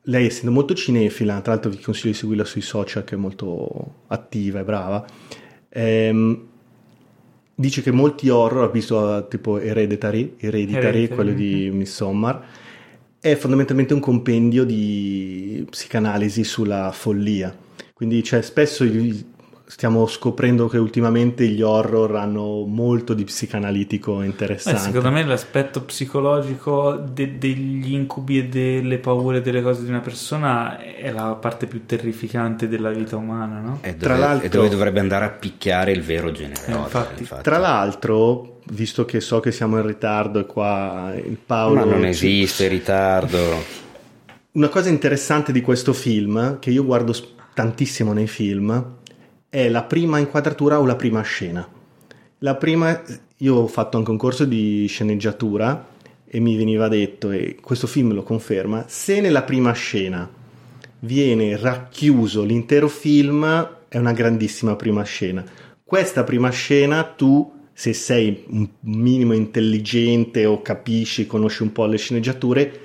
lei 0.03 0.27
essendo 0.27 0.51
molto 0.51 0.75
cinefila, 0.75 1.41
tra 1.41 1.53
l'altro 1.53 1.71
vi 1.71 1.79
consiglio 1.79 2.11
di 2.11 2.17
seguirla 2.17 2.43
sui 2.45 2.61
social 2.61 3.03
che 3.03 3.15
è 3.15 3.17
molto 3.17 4.03
attiva 4.07 4.59
e 4.59 4.63
brava, 4.63 5.03
ehm, 5.69 6.47
dice 7.61 7.81
che 7.81 7.91
molti 7.91 8.27
horror, 8.27 8.63
ha 8.65 8.71
visto 8.71 9.27
tipo 9.29 9.57
Hereditary, 9.57 10.35
Hereditary, 10.37 10.87
Hereditary, 10.87 11.07
quello 11.07 11.31
di 11.31 11.69
Midsommar, 11.71 12.43
è 13.21 13.35
fondamentalmente 13.35 13.93
un 13.93 13.99
compendio 14.01 14.65
di 14.65 15.65
psicanalisi 15.69 16.43
sulla 16.43 16.91
follia. 16.91 17.55
Quindi 17.93 18.23
cioè, 18.23 18.41
spesso 18.41 18.83
i- 18.83 19.23
stiamo 19.71 20.05
scoprendo 20.05 20.67
che 20.67 20.77
ultimamente 20.77 21.47
gli 21.47 21.61
horror 21.61 22.17
hanno 22.17 22.65
molto 22.65 23.13
di 23.13 23.23
psicanalitico 23.23 24.17
Beh, 24.17 24.25
interessante. 24.25 24.79
secondo 24.81 25.11
me 25.11 25.23
l'aspetto 25.23 25.83
psicologico 25.83 26.97
de- 26.97 27.37
degli 27.37 27.93
incubi 27.93 28.39
e 28.39 28.47
delle 28.47 28.97
paure 28.97 29.39
delle 29.39 29.61
cose 29.61 29.83
di 29.83 29.89
una 29.89 30.01
persona 30.01 30.77
è 30.77 31.09
la 31.09 31.35
parte 31.39 31.67
più 31.67 31.85
terrificante 31.85 32.67
della 32.67 32.89
vita 32.89 33.15
umana, 33.15 33.59
no? 33.61 33.77
È 33.79 33.95
Tra 33.95 34.15
dove, 34.15 34.25
l'altro- 34.27 34.45
è 34.45 34.49
dove 34.49 34.67
dovrebbe 34.69 34.99
andare 34.99 35.23
a 35.23 35.29
picchiare 35.29 35.93
il 35.93 36.01
vero 36.01 36.33
Generoso. 36.33 36.69
Eh, 36.69 36.73
infatti. 36.73 37.27
Tra 37.41 37.57
l'altro, 37.57 38.59
visto 38.71 39.05
che 39.05 39.21
so 39.21 39.39
che 39.39 39.53
siamo 39.53 39.77
in 39.77 39.85
ritardo 39.87 40.39
e 40.39 40.45
qua 40.45 41.13
il 41.15 41.37
Paolo... 41.43 41.75
Ma 41.75 41.85
non 41.85 42.01
ci- 42.01 42.07
esiste 42.41 42.67
ritardo. 42.67 43.39
Una 44.51 44.67
cosa 44.67 44.89
interessante 44.89 45.53
di 45.53 45.61
questo 45.61 45.93
film, 45.93 46.59
che 46.59 46.71
io 46.71 46.83
guardo 46.83 47.15
tantissimo 47.53 48.11
nei 48.11 48.27
film, 48.27 48.99
è 49.51 49.67
la 49.67 49.83
prima 49.83 50.17
inquadratura 50.17 50.79
o 50.79 50.85
la 50.85 50.95
prima 50.95 51.21
scena. 51.23 51.67
La 52.37 52.55
prima, 52.55 53.01
io 53.39 53.55
ho 53.55 53.67
fatto 53.67 53.97
anche 53.97 54.09
un 54.09 54.15
corso 54.15 54.45
di 54.45 54.85
sceneggiatura 54.87 55.89
e 56.25 56.39
mi 56.39 56.55
veniva 56.55 56.87
detto, 56.87 57.31
e 57.31 57.57
questo 57.61 57.85
film 57.85 58.13
lo 58.13 58.23
conferma, 58.23 58.85
se 58.87 59.19
nella 59.19 59.43
prima 59.43 59.73
scena 59.73 60.29
viene 60.99 61.57
racchiuso 61.57 62.43
l'intero 62.43 62.87
film, 62.87 63.79
è 63.89 63.97
una 63.97 64.13
grandissima 64.13 64.77
prima 64.77 65.03
scena. 65.03 65.43
Questa 65.83 66.23
prima 66.23 66.49
scena 66.49 67.03
tu, 67.03 67.51
se 67.73 67.91
sei 67.91 68.45
un 68.47 68.69
minimo 68.79 69.33
intelligente 69.33 70.45
o 70.45 70.61
capisci, 70.61 71.27
conosci 71.27 71.63
un 71.63 71.73
po' 71.73 71.87
le 71.87 71.97
sceneggiature, 71.97 72.79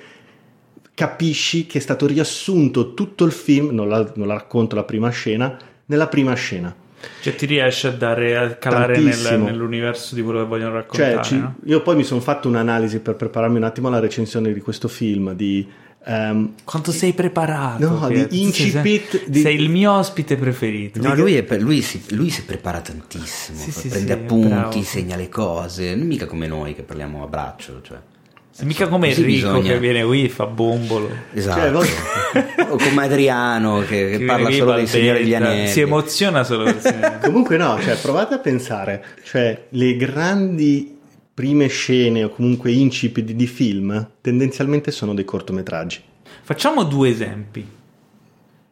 capisci 0.93 1.65
che 1.65 1.77
è 1.77 1.81
stato 1.81 2.07
riassunto 2.07 2.93
tutto 2.93 3.23
il 3.23 3.31
film, 3.31 3.69
non 3.69 3.87
la, 3.87 4.11
non 4.15 4.27
la 4.27 4.33
racconto 4.33 4.75
la 4.75 4.83
prima 4.83 5.09
scena, 5.11 5.57
nella 5.87 6.07
prima 6.07 6.33
scena. 6.35 6.73
Cioè 7.21 7.35
ti 7.35 7.45
riesce 7.45 7.87
a 7.87 7.91
dare 7.91 8.35
a 8.37 8.55
calare 8.55 8.97
nel- 8.99 9.39
nell'universo 9.39 10.15
di 10.15 10.21
quello 10.23 10.39
che 10.39 10.45
vogliono 10.47 10.73
raccontare, 10.73 11.13
Cioè, 11.15 11.23
ci- 11.23 11.37
no? 11.37 11.55
io 11.65 11.81
poi 11.81 11.95
mi 11.95 12.03
sono 12.03 12.21
fatto 12.21 12.47
un'analisi 12.47 12.99
per 12.99 13.15
prepararmi 13.15 13.57
un 13.57 13.63
attimo 13.63 13.87
alla 13.87 13.99
recensione 13.99 14.51
di 14.51 14.59
questo 14.61 14.87
film, 14.87 15.33
di... 15.33 15.65
ehm, 16.05 16.53
Quanto 16.63 16.91
sei 16.91 17.13
preparato? 17.13 17.87
No, 17.87 18.07
di 18.09 18.41
incipit, 18.41 19.09
Sei, 19.11 19.23
di- 19.29 19.41
sei 19.41 19.55
il 19.61 19.69
mio 19.69 19.91
ospite 19.93 20.37
preferito. 20.37 20.99
No, 20.99 21.13
lui, 21.15 21.35
è 21.35 21.57
lui 21.59 21.81
si, 21.83 22.03
lui 22.15 22.31
si 22.31 22.43
prepara 22.45 22.81
tantissimo, 22.81 23.59
Sì, 23.59 23.71
sì, 23.71 23.87
prende 23.89 24.13
sì, 24.13 24.19
appunti, 24.19 24.83
segna 24.83 25.15
le 25.15 25.29
cose, 25.29 25.93
non 25.95 26.07
mica 26.07 26.25
come 26.25 26.47
noi 26.47 26.73
che 26.73 26.81
parliamo 26.81 27.23
a 27.23 27.27
braccio. 27.27 27.79
Cioè. 27.83 27.97
Mica 28.63 28.87
come 28.87 29.09
Così 29.09 29.21
Enrico 29.21 29.51
bisogna- 29.53 29.73
che 29.73 29.79
viene 29.79 30.03
qui 30.03 30.23
e 30.25 30.29
fa 30.29 30.45
bombolo. 30.47 31.09
Esatto. 31.33 31.83
Cioè, 31.85 32.65
o 32.69 32.77
come 32.77 33.03
Adriano 33.05 33.79
che, 33.81 34.09
che 34.11 34.17
Che 34.17 34.25
parla 34.25 34.51
solo 34.51 34.73
dei 34.73 34.87
Signori 34.87 35.19
degli 35.19 35.33
Anelli. 35.35 35.67
Si 35.67 35.81
emoziona 35.81 36.43
solo 36.43 36.73
così. 36.73 36.93
Comunque 37.23 37.57
no, 37.57 37.79
cioè, 37.81 37.95
provate 37.97 38.33
a 38.33 38.39
pensare, 38.39 39.03
cioè 39.23 39.65
le 39.69 39.95
grandi 39.95 40.95
prime 41.33 41.67
scene 41.67 42.23
o 42.23 42.29
comunque 42.29 42.71
incipit 42.71 43.31
di 43.31 43.45
film 43.45 44.09
tendenzialmente 44.21 44.89
sono 44.91 45.13
dei 45.13 45.23
cortometraggi. 45.25 46.01
Facciamo 46.41 46.83
due 46.83 47.09
esempi. 47.09 47.75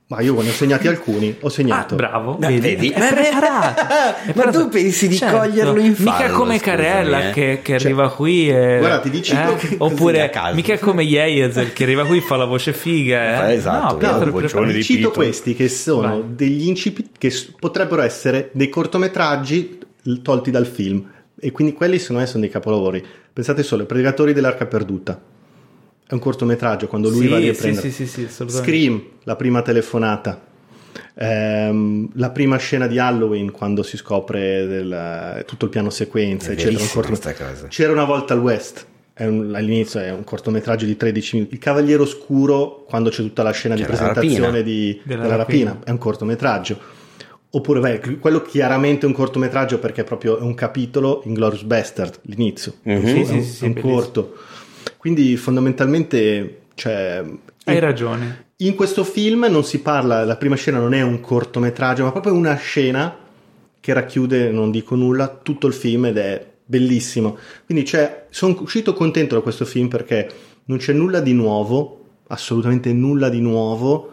Ma 0.07 0.21
io 0.21 0.39
ne 0.39 0.49
ho 0.49 0.51
segnati 0.51 0.87
alcuni, 0.87 1.35
ho 1.39 1.47
Ah, 1.47 1.49
segnato. 1.49 1.95
bravo, 1.95 2.37
No, 2.39 2.47
vedi? 2.47 2.59
vedi? 2.59 2.89
È 2.89 2.99
Ma- 2.99 3.07
preparato. 3.07 3.81
È 3.81 3.83
Ma 3.87 4.21
preparato. 4.23 4.59
tu 4.61 4.69
pensi 4.69 5.07
di 5.07 5.15
Certo. 5.15 5.37
coglierlo 5.39 5.79
in 5.79 5.95
Mica 5.97 6.11
fallo, 6.11 6.37
come 6.37 6.57
scusami, 6.59 6.77
Carella 6.77 7.29
eh. 7.29 7.31
che, 7.31 7.59
che 7.63 7.79
Cioè, 7.79 7.89
arriva 7.89 8.11
qui 8.11 8.47
e... 8.49 8.77
guarda, 8.77 8.99
ti 8.99 9.09
dici 9.09 9.33
eh? 9.33 9.55
che- 9.55 9.75
Oppure 9.79 10.31
mica 10.53 10.77
come 10.77 11.01
Yeazer 11.01 11.73
che 11.73 11.83
arriva 11.83 12.05
qui 12.05 12.17
e 12.19 12.21
fa 12.21 12.35
la 12.35 12.45
voce 12.45 12.71
figa. 12.73 13.47
Eh? 13.47 13.51
Eh, 13.51 13.55
esatto, 13.55 13.93
no, 13.93 13.97
prepara- 14.31 14.65
Vi 14.67 14.73
di 14.73 14.83
cito 14.83 15.07
Pito. 15.09 15.11
questi 15.21 15.55
che 15.55 15.67
sono 15.69 16.07
Vai. 16.07 16.23
degli 16.35 16.67
incipit 16.67 17.09
che 17.17 17.33
potrebbero 17.59 18.03
essere 18.03 18.51
dei 18.53 18.69
cortometraggi 18.69 19.79
tolti 20.21 20.51
dal 20.51 20.67
film 20.67 21.03
e 21.39 21.51
quindi 21.51 21.73
quelli 21.73 21.97
secondo 21.97 22.21
me 22.21 22.27
sono 22.27 22.41
dei 22.41 22.51
capolavori. 22.51 23.03
Pensate 23.33 23.63
solo, 23.63 23.81
I 23.81 23.85
Predatori 23.87 24.33
dell'Arca 24.33 24.67
Perduta. 24.67 25.19
È 26.07 26.13
un 26.13 26.19
cortometraggio 26.19 26.87
quando 26.87 27.09
lui 27.09 27.21
Sì, 27.21 27.27
va 27.27 27.37
a 27.37 27.39
sì, 27.39 27.49
riprendere. 27.49 27.89
sì, 27.89 28.05
sì, 28.07 28.27
sì. 28.27 28.45
Scream, 28.47 29.03
la 29.23 29.35
prima 29.35 29.61
telefonata. 29.61 30.41
Ehm, 31.17 32.09
la 32.15 32.29
prima 32.29 32.57
scena 32.57 32.87
di 32.87 32.99
Halloween 32.99 33.51
quando 33.51 33.83
si 33.83 33.97
scopre 33.97 34.65
del- 34.67 35.43
tutto 35.47 35.65
il 35.65 35.71
piano 35.71 35.89
sequenza, 35.89 36.49
È 36.49 36.53
eccetera. 36.53 36.81
un 36.83 36.89
corto- 36.91 37.33
cosa. 37.37 37.67
C'era 37.69 37.91
una 37.91 38.03
volta 38.05 38.33
al 38.33 38.39
West. 38.41 38.85
è 39.17 39.25
un- 39.25 39.55
all'inizio 39.55 40.01
è 40.01 40.11
un 40.11 40.25
cortometraggio 40.25 40.85
di 40.85 40.97
13 40.97 41.37
minuti. 41.37 41.53
Il 41.53 41.59
Cavaliere 41.61 42.01
Oscuro, 42.01 42.83
quando 42.85 43.09
c'è 43.09 43.21
tutta 43.21 43.43
la 43.43 43.51
scena 43.51 43.73
C'è 43.75 43.79
di 43.81 43.87
presentazione 43.87 44.37
rapina. 44.47 44.61
di- 44.61 45.01
Della 45.05 45.21
della, 45.23 45.35
rapina. 45.37 45.69
rapina. 45.69 45.85
è 45.85 45.91
un 45.91 45.97
cortometraggio. 45.97 46.77
Oppure, 47.51 47.79
beh, 47.79 48.17
quello 48.19 48.41
chiaramente 48.41 49.05
è 49.05 49.07
un 49.07 49.15
cortometraggio 49.15 49.79
perché 49.79 50.01
è 50.01 50.03
proprio 50.03 50.43
un 50.43 50.53
capitolo 50.53 51.21
in 51.23 51.33
Glorious 51.33 51.63
Bastard, 51.63 52.19
l'inizio. 52.23 52.73
Mhm. 52.81 53.01
È 53.01 53.07
Sì, 53.07 53.13
un- 53.15 53.25
sì, 53.25 53.41
sì, 53.43 53.63
è 53.63 53.67
un 53.67 53.73
bellissimo. 53.73 53.93
Quindi 55.05 55.37
fondamentalmente, 55.37 56.61
cioè, 56.73 57.23
Hai 57.65 57.77
ragione. 57.77 58.45
in 58.57 58.73
questo 58.73 59.03
film 59.03 59.45
non 59.51 59.63
si 59.63 59.81
parla, 59.81 60.25
la 60.25 60.35
prima 60.35 60.55
scena 60.55 60.79
non 60.79 60.95
è 60.95 61.03
un 61.03 61.21
cortometraggio, 61.21 62.05
ma 62.05 62.11
proprio 62.11 62.33
una 62.33 62.55
scena 62.55 63.15
che 63.79 63.93
racchiude, 63.93 64.49
non 64.49 64.71
dico 64.71 64.95
nulla, 64.95 65.27
tutto 65.27 65.67
il 65.67 65.73
film 65.73 66.05
ed 66.05 66.17
è 66.17 66.43
bellissimo. 66.65 67.37
Quindi 67.67 67.85
cioè, 67.85 68.25
sono 68.31 68.57
uscito 68.61 68.93
contento 68.95 69.35
da 69.35 69.41
questo 69.41 69.63
film 69.63 69.89
perché 69.89 70.27
non 70.65 70.79
c'è 70.79 70.93
nulla 70.93 71.19
di 71.19 71.33
nuovo, 71.33 72.05
assolutamente 72.29 72.91
nulla 72.91 73.29
di 73.29 73.41
nuovo, 73.41 74.11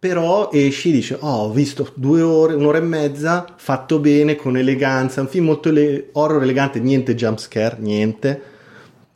però 0.00 0.50
esci 0.52 0.88
e 0.88 0.92
dici, 0.94 1.12
oh, 1.16 1.44
ho 1.44 1.52
visto 1.52 1.92
due 1.94 2.22
ore, 2.22 2.54
un'ora 2.54 2.78
e 2.78 2.80
mezza, 2.80 3.46
fatto 3.56 4.00
bene, 4.00 4.34
con 4.34 4.56
eleganza, 4.56 5.20
un 5.20 5.28
film 5.28 5.44
molto 5.44 5.68
ele- 5.68 6.08
horror 6.10 6.42
elegante, 6.42 6.80
niente 6.80 7.14
jump 7.14 7.38
scare, 7.38 7.76
niente, 7.78 8.56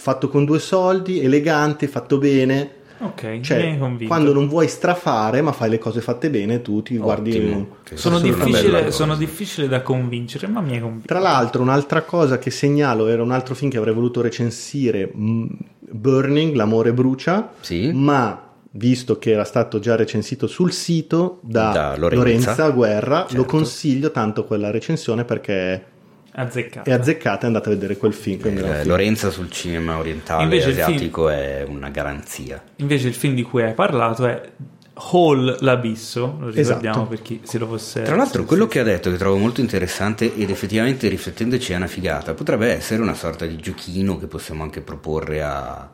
fatto 0.03 0.29
con 0.29 0.45
due 0.45 0.59
soldi, 0.59 1.20
elegante, 1.20 1.87
fatto 1.87 2.19
bene. 2.19 2.81
Ok, 3.03 3.41
Cioè, 3.41 3.79
quando 4.07 4.33
non 4.33 4.47
vuoi 4.49 4.66
strafare, 4.69 5.43
ma 5.43 5.51
fai 5.53 5.70
le 5.70 5.79
cose 5.79 6.01
fatte 6.01 6.29
bene, 6.31 6.61
tu 6.62 6.83
ti 6.83 6.97
guardi. 6.97 7.31
Ottimo. 7.31 7.57
un- 7.57 7.66
Che 7.85 7.97
sono, 7.97 8.19
difficile, 8.20 8.91
sono 8.93 9.15
difficile 9.16 9.66
da 9.69 9.83
convincere, 9.83 10.47
ma 10.49 10.61
mi 10.61 10.74
hai 10.74 10.81
convinto. 10.81 11.07
Tra 11.07 11.19
l'altro, 11.20 11.62
un'altra 11.62 12.03
cosa 12.03 12.39
che 12.39 12.51
segnalo 12.51 13.07
era 13.09 13.23
un 13.23 13.31
altro 13.33 13.55
film 13.57 13.70
che 13.70 13.79
avrei 13.79 13.95
voluto 13.95 14.20
recensire, 14.20 15.11
mm, 15.16 15.47
Burning, 15.91 16.55
L'amore 16.55 16.93
brucia, 16.93 17.53
Sì. 17.61 17.91
ma 17.93 18.41
visto 18.74 19.19
che 19.19 19.33
era 19.33 19.45
stato 19.45 19.79
già 19.81 19.97
recensito 19.97 20.47
sul 20.47 20.73
sito 20.73 21.39
da, 21.43 21.70
Da 21.73 21.97
Lorenza. 21.97 22.16
Lorenza. 22.24 22.69
Guerra, 22.70 23.16
Certo. 23.20 23.37
lo 23.37 23.45
consiglio 23.45 24.11
tanto 24.11 24.45
quella 24.45 24.70
recensione 24.70 25.24
perché 25.24 25.85
Azzeccato. 26.34 26.88
è 26.88 26.92
azzeccata 26.92 27.42
e 27.42 27.46
andate 27.46 27.68
a 27.68 27.72
vedere 27.72 27.96
quel 27.96 28.12
film. 28.12 28.42
è 28.42 28.46
Eh, 28.46 28.50
film. 28.52 28.86
Lorenza 28.86 29.30
sul 29.30 29.50
cinema 29.50 29.98
orientale 29.98 30.44
Invece 30.44 30.70
il 30.70 30.80
asiatico 30.80 31.28
è 31.28 31.64
una 31.66 31.90
garanzia. 31.90 32.62
Invece 32.76 33.09
il 33.09 33.14
film 33.14 33.34
di 33.34 33.42
cui 33.42 33.62
hai 33.62 33.74
parlato 33.74 34.26
è 34.26 34.40
Hall 34.94 35.56
l'abisso, 35.60 36.36
lo 36.38 36.50
ricordiamo 36.50 36.80
Esatto. 36.80 37.06
per 37.06 37.22
chi 37.22 37.40
se 37.44 37.59
lo 37.59 37.66
fosse... 37.66 38.02
Tra 38.02 38.14
l'altro, 38.14 38.44
quello 38.44 38.66
che 38.66 38.78
ha 38.78 38.82
detto 38.82 39.10
che 39.10 39.16
trovo 39.16 39.36
molto 39.38 39.60
interessante 39.60 40.34
ed 40.34 40.50
effettivamente 40.50 41.09
riflettendoci 41.09 41.72
è 41.72 41.76
una 41.76 41.86
figata, 41.86 42.34
potrebbe 42.34 42.70
essere 42.72 43.00
una 43.00 43.14
sorta 43.14 43.46
di 43.46 43.56
giochino 43.56 44.18
che 44.18 44.26
possiamo 44.26 44.62
anche 44.62 44.80
proporre 44.82 45.42
a, 45.42 45.90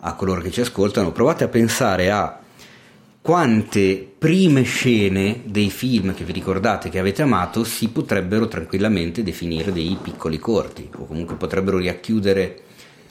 a 0.00 0.14
coloro 0.14 0.40
che 0.40 0.50
ci 0.50 0.62
ascoltano. 0.62 1.12
Provate 1.12 1.44
a 1.44 1.48
pensare 1.48 2.10
a 2.10 2.38
quante 3.20 4.10
prime 4.18 4.62
scene 4.62 5.42
dei 5.44 5.70
film 5.70 6.14
che 6.14 6.24
vi 6.24 6.32
ricordate 6.32 6.88
che 6.88 6.98
avete 6.98 7.22
amato 7.22 7.62
si 7.64 7.88
potrebbero 7.88 8.48
tranquillamente 8.48 9.22
definire 9.22 9.72
dei 9.72 9.98
piccoli 10.00 10.38
corti 10.38 10.88
o 10.96 11.06
comunque 11.06 11.36
potrebbero 11.36 11.78
racchiudere 11.82 12.62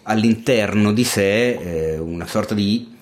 all'interno 0.03 0.91
di 0.93 1.03
sé 1.03 1.49
eh, 1.93 1.97
una 1.99 2.25
sorta 2.25 2.53
di, 2.55 2.95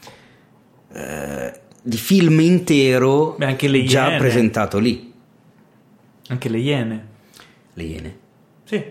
eh, 0.92 1.60
di 1.82 1.98
film 1.98 2.40
intero 2.40 3.36
Beh, 3.38 3.46
anche 3.46 3.68
le 3.68 3.84
già 3.84 4.06
Iene. 4.08 4.18
presentato 4.18 4.80
lì. 4.80 5.14
Anche 6.28 6.50
le 6.50 6.58
Iene. 6.58 7.08
Le 7.74 7.84
Iene. 7.84 8.18
Sì, 8.64 8.84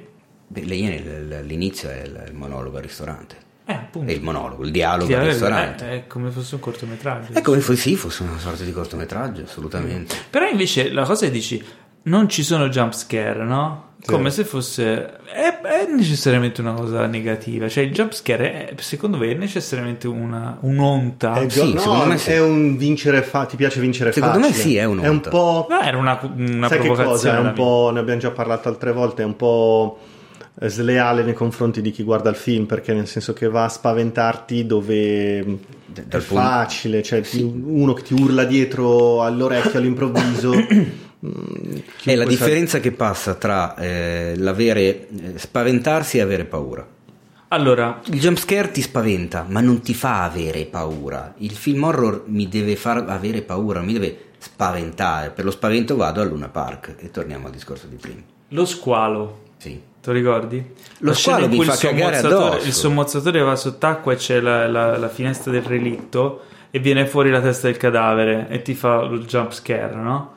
Beh, 0.46 0.64
le 0.64 0.74
Iene 0.76 1.00
l- 1.00 1.28
l- 1.28 1.32
all'inizio 1.32 1.90
è 1.90 2.02
il 2.04 2.34
monologo 2.34 2.76
al 2.76 2.82
ristorante. 2.84 3.36
Eh. 3.66 3.80
È 4.04 4.10
il 4.10 4.22
monologo, 4.22 4.64
il 4.64 4.70
dialogo 4.70 5.06
Sì, 5.06 5.14
al 5.14 5.22
è- 5.22 5.26
ristorante. 5.28 5.84
È, 5.86 5.90
è 5.92 6.06
come 6.06 6.30
fosse 6.30 6.54
un 6.56 6.60
cortometraggio. 6.60 7.32
È 7.32 7.40
come 7.40 7.60
se 7.60 7.76
sì, 7.76 7.96
fosse 7.96 8.22
una 8.22 8.38
sorta 8.38 8.62
di 8.64 8.72
cortometraggio, 8.72 9.42
assolutamente. 9.42 10.14
Però 10.28 10.46
invece 10.46 10.90
la 10.90 11.04
cosa 11.04 11.26
che 11.26 11.32
dici, 11.32 11.64
non 12.02 12.28
ci 12.28 12.42
sono 12.42 12.68
jump 12.68 12.92
scare, 12.92 13.42
no? 13.44 13.92
Sì. 14.04 14.10
Come 14.10 14.30
se 14.30 14.44
fosse 14.44 15.16
è, 15.32 15.60
è 15.62 15.86
necessariamente 15.90 16.60
una 16.60 16.74
cosa 16.74 17.06
negativa, 17.06 17.66
cioè 17.70 17.84
il 17.84 17.92
jump 17.92 18.12
scare 18.12 18.68
è, 18.68 18.74
secondo 18.82 19.16
me 19.16 19.30
è 19.30 19.34
necessariamente 19.34 20.06
una, 20.08 20.58
un'onta. 20.60 21.32
È, 21.36 21.48
sì, 21.48 21.72
no, 21.72 21.80
secondo 21.80 22.04
me 22.04 22.18
sì. 22.18 22.32
è 22.32 22.40
un 22.42 22.76
vincere 22.76 23.22
fa- 23.22 23.46
ti 23.46 23.56
piace 23.56 23.80
vincere 23.80 24.12
Secondo 24.12 24.40
me 24.40 24.48
facile. 24.48 24.62
sì, 24.62 24.76
è 24.76 24.84
un'onta. 24.84 25.06
È 25.06 25.10
un 25.10 25.20
po' 25.22 25.66
No, 25.70 25.80
era 25.80 25.96
una, 25.96 26.20
una 26.36 26.68
Sai 26.68 26.80
che 26.80 26.88
cosa? 26.88 27.00
È 27.00 27.04
provocazione. 27.04 27.48
un 27.48 27.52
po', 27.54 27.90
ne 27.94 28.00
abbiamo 28.00 28.20
già 28.20 28.30
parlato 28.30 28.68
altre 28.68 28.92
volte, 28.92 29.22
è 29.22 29.24
un 29.24 29.36
po' 29.36 29.98
sleale 30.60 31.22
nei 31.24 31.34
confronti 31.34 31.80
di 31.82 31.90
chi 31.90 32.02
guarda 32.02 32.30
il 32.30 32.36
film, 32.36 32.66
perché 32.66 32.92
nel 32.94 33.06
senso 33.08 33.32
che 33.32 33.48
va 33.48 33.64
a 33.64 33.68
spaventarti 33.68 34.66
dove 34.66 35.38
è 35.40 35.44
dal 35.44 36.22
punto- 36.22 36.42
facile, 36.42 37.02
cioè 37.02 37.20
ti- 37.22 37.42
uno 37.42 37.92
che 37.92 38.02
ti 38.02 38.14
urla 38.14 38.44
dietro 38.44 39.22
all'orecchio 39.22 39.78
all'improvviso. 39.78 40.52
mh, 41.18 41.28
È 42.04 42.14
la 42.14 42.22
sa- 42.24 42.28
differenza 42.28 42.80
che 42.80 42.92
passa 42.92 43.34
tra 43.34 43.74
eh, 43.76 44.34
l'avere 44.36 45.08
eh, 45.08 45.08
spaventarsi 45.38 46.18
e 46.18 46.20
avere 46.20 46.44
paura. 46.44 46.86
Allora, 47.48 48.00
Il 48.06 48.18
jumpscare 48.18 48.70
ti 48.72 48.80
spaventa, 48.82 49.44
ma 49.48 49.60
non 49.60 49.80
ti 49.80 49.94
fa 49.94 50.24
avere 50.24 50.64
paura. 50.64 51.34
Il 51.38 51.52
film 51.52 51.84
horror 51.84 52.24
mi 52.26 52.48
deve 52.48 52.74
far 52.74 53.04
avere 53.08 53.42
paura, 53.42 53.80
mi 53.80 53.92
deve 53.92 54.16
spaventare. 54.38 55.30
Per 55.30 55.44
lo 55.44 55.52
spavento 55.52 55.94
vado 55.94 56.20
a 56.20 56.24
Luna 56.24 56.48
Park 56.48 56.96
e 56.98 57.10
torniamo 57.12 57.46
al 57.46 57.52
discorso 57.52 57.86
di 57.86 57.96
prima. 57.96 58.20
lo 58.48 58.64
squalo, 58.64 59.38
Sì. 59.56 59.80
Te 60.04 60.10
lo 60.10 60.16
ricordi? 60.16 60.58
Lo 60.98 61.08
La 61.08 61.14
squalo 61.14 61.48
mi 61.48 61.64
fa 61.64 61.72
il 61.72 61.78
cagare 61.78 62.16
sommozzatore- 62.18 62.50
addosso. 62.54 62.66
Il 62.66 62.72
sommozzatore 62.74 63.40
va 63.40 63.56
sott'acqua 63.56 64.12
e 64.12 64.16
c'è 64.16 64.40
la, 64.40 64.68
la- 64.68 64.98
la 64.98 65.08
finestra 65.08 65.50
del 65.50 65.62
relitto 65.62 66.42
e 66.70 66.78
viene 66.78 67.06
fuori 67.06 67.30
la 67.30 67.40
testa 67.40 67.68
del 67.68 67.78
cadavere 67.78 68.46
e 68.50 68.60
ti 68.62 68.74
fa 68.74 69.00
lo 69.02 69.18
jump 69.20 69.52
scare, 69.52 69.94
no? 69.94 70.32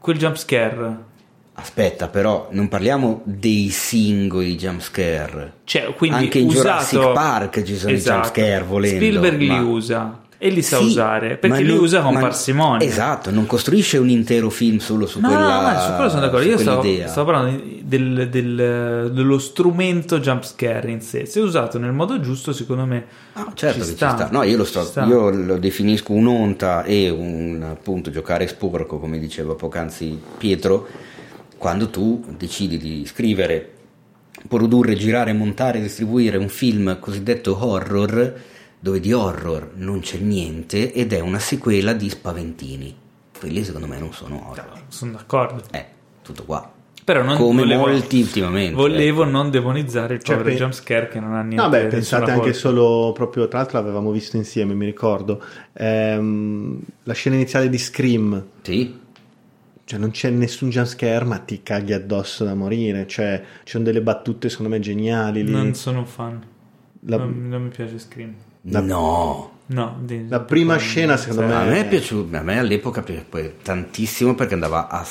Quel 0.00 0.18
jump 0.18 0.36
scare, 0.36 1.08
Aspetta, 1.52 2.08
però 2.08 2.48
non 2.52 2.68
parliamo 2.68 3.20
dei 3.24 3.68
singoli 3.68 4.56
jumpscare. 4.56 5.58
cioè, 5.64 5.92
quindi 5.94 6.16
Anche 6.24 6.38
in 6.38 6.46
usato... 6.48 6.62
Jurassic 6.96 7.12
Park 7.12 7.62
ci 7.64 7.76
sono 7.76 7.92
Esatto. 7.92 8.16
i 8.16 8.22
jumpscare 8.42 8.64
volendo. 8.64 8.96
Spielberg 8.96 9.42
ma- 9.42 9.58
li 9.58 9.64
usa 9.66 10.20
e 10.42 10.48
li 10.48 10.62
sa 10.62 10.78
Sì, 10.78 10.84
usare 10.84 11.36
perché 11.36 11.60
li 11.62 11.68
non- 11.74 11.80
usa 11.80 12.00
con 12.00 12.14
parsimonia. 12.18 12.86
Esatto, 12.86 13.30
non 13.30 13.44
costruisce 13.44 13.98
un 13.98 14.08
intero 14.08 14.48
film 14.48 14.78
solo 14.78 15.06
su 15.06 15.20
No, 15.20 15.28
quella 15.28 15.72
no, 15.74 15.80
su 15.80 15.92
quello 15.94 16.08
sono 16.08 16.20
d'accordo. 16.22 16.46
Io 16.48 16.56
stavo, 16.56 16.82
stavo 17.06 17.30
parlando 17.30 17.62
del- 17.82 18.28
del- 18.30 19.10
dello 19.12 19.38
strumento 19.38 20.18
jump 20.18 20.44
scare 20.44 20.90
in 20.90 21.02
sé. 21.02 21.26
Se 21.26 21.40
usato 21.40 21.78
nel 21.78 21.92
modo 21.92 22.18
giusto, 22.20 22.54
secondo 22.54 22.86
me 22.86 23.04
Ah, 23.34 23.52
certo 23.54 23.82
ci 23.84 23.90
che 23.90 23.96
sta. 23.96 24.08
ci 24.08 24.14
sta. 24.16 24.28
No, 24.32 24.42
io 24.44 24.56
lo, 24.56 24.64
sto- 24.64 24.90
io 25.04 25.28
lo 25.28 25.58
definisco 25.58 26.12
un'onta 26.14 26.84
e 26.84 27.10
un 27.10 27.62
appunto 27.70 28.10
giocare 28.10 28.46
sporco, 28.46 28.98
come 28.98 29.18
diceva 29.18 29.54
poc'anzi 29.54 30.18
Pietro, 30.38 30.88
quando 31.58 31.90
tu 31.90 32.24
decidi 32.38 32.78
di 32.78 33.04
scrivere, 33.04 33.72
produrre, 34.48 34.94
girare, 34.96 35.34
montare 35.34 35.78
e 35.78 35.82
distribuire 35.82 36.38
un 36.38 36.48
film 36.48 36.98
cosiddetto 36.98 37.58
horror, 37.62 38.34
dove 38.80 38.98
di 39.00 39.12
horror 39.12 39.72
non 39.74 40.00
c'è 40.00 40.18
niente 40.18 40.92
ed 40.92 41.12
è 41.12 41.20
una 41.20 41.38
sequela 41.38 41.92
di 41.92 42.08
spaventini. 42.08 42.94
Quelli 43.38 43.62
secondo 43.62 43.86
me 43.86 43.98
non 43.98 44.12
sono 44.12 44.48
horror. 44.50 44.82
sono 44.88 45.12
d'accordo. 45.12 45.62
Eh, 45.70 45.86
tutto 46.22 46.44
qua. 46.44 46.72
Però 47.02 47.22
non 47.24 47.36
Come 47.36 47.62
volevo, 47.62 47.86
molti 47.88 48.20
ultimamente. 48.20 48.74
Volevo 48.74 49.24
non 49.24 49.50
demonizzare 49.50 50.14
il 50.14 50.22
Cioè, 50.22 50.36
povero 50.36 50.54
pe- 50.54 50.60
jump 50.60 50.72
scare 50.74 51.08
che 51.08 51.18
non 51.18 51.32
ha 51.34 51.40
niente 51.42 51.56
No, 51.62 51.68
beh, 51.68 51.86
pensate 51.86 52.30
anche 52.30 52.42
colpa. 52.42 52.56
solo 52.58 53.12
proprio, 53.12 53.48
tra 53.48 53.58
l'altro 53.60 53.78
l'avevamo 53.78 54.10
visto 54.12 54.36
insieme, 54.36 54.74
mi 54.74 54.84
ricordo, 54.84 55.42
ehm, 55.72 56.78
la 57.04 57.12
scena 57.14 57.36
iniziale 57.36 57.68
di 57.68 57.78
Scream, 57.78 58.44
Sì, 58.62 58.98
cioè 59.84 59.98
non 59.98 60.10
c'è 60.10 60.30
nessun 60.30 60.68
jumpscare 60.70 61.24
ma 61.24 61.38
ti 61.38 61.62
caghi 61.64 61.94
addosso 61.94 62.44
da 62.44 62.54
morire, 62.54 63.06
cioè 63.08 63.42
ci 63.64 63.70
sono 63.72 63.82
delle 63.84 64.02
battute 64.02 64.48
secondo 64.48 64.70
me 64.70 64.78
geniali 64.78 65.42
lì. 65.42 65.50
Non 65.50 65.74
sono 65.74 66.00
un 66.00 66.06
fan. 66.06 66.40
La, 67.06 67.16
Non, 67.16 67.48
non 67.48 67.62
mi 67.64 67.68
piace 67.70 67.98
Scream. 67.98 68.34
La- 68.62 68.80
no. 68.80 69.48
No, 69.66 69.96
di- 70.00 70.26
la 70.28 70.40
prima 70.40 70.76
scena 70.76 71.16
secondo 71.16 71.42
Sì. 71.42 71.46
me... 71.48 71.54
A 71.54 71.64
me 71.64 71.80
è 71.80 71.88
piaciuto, 71.88 72.36
a 72.36 72.42
me 72.42 72.58
all'epoca 72.58 73.02
piaceva 73.02 73.48
tantissimo 73.62 74.34
perché 74.34 74.54
andava 74.54 74.88
a 74.88 75.06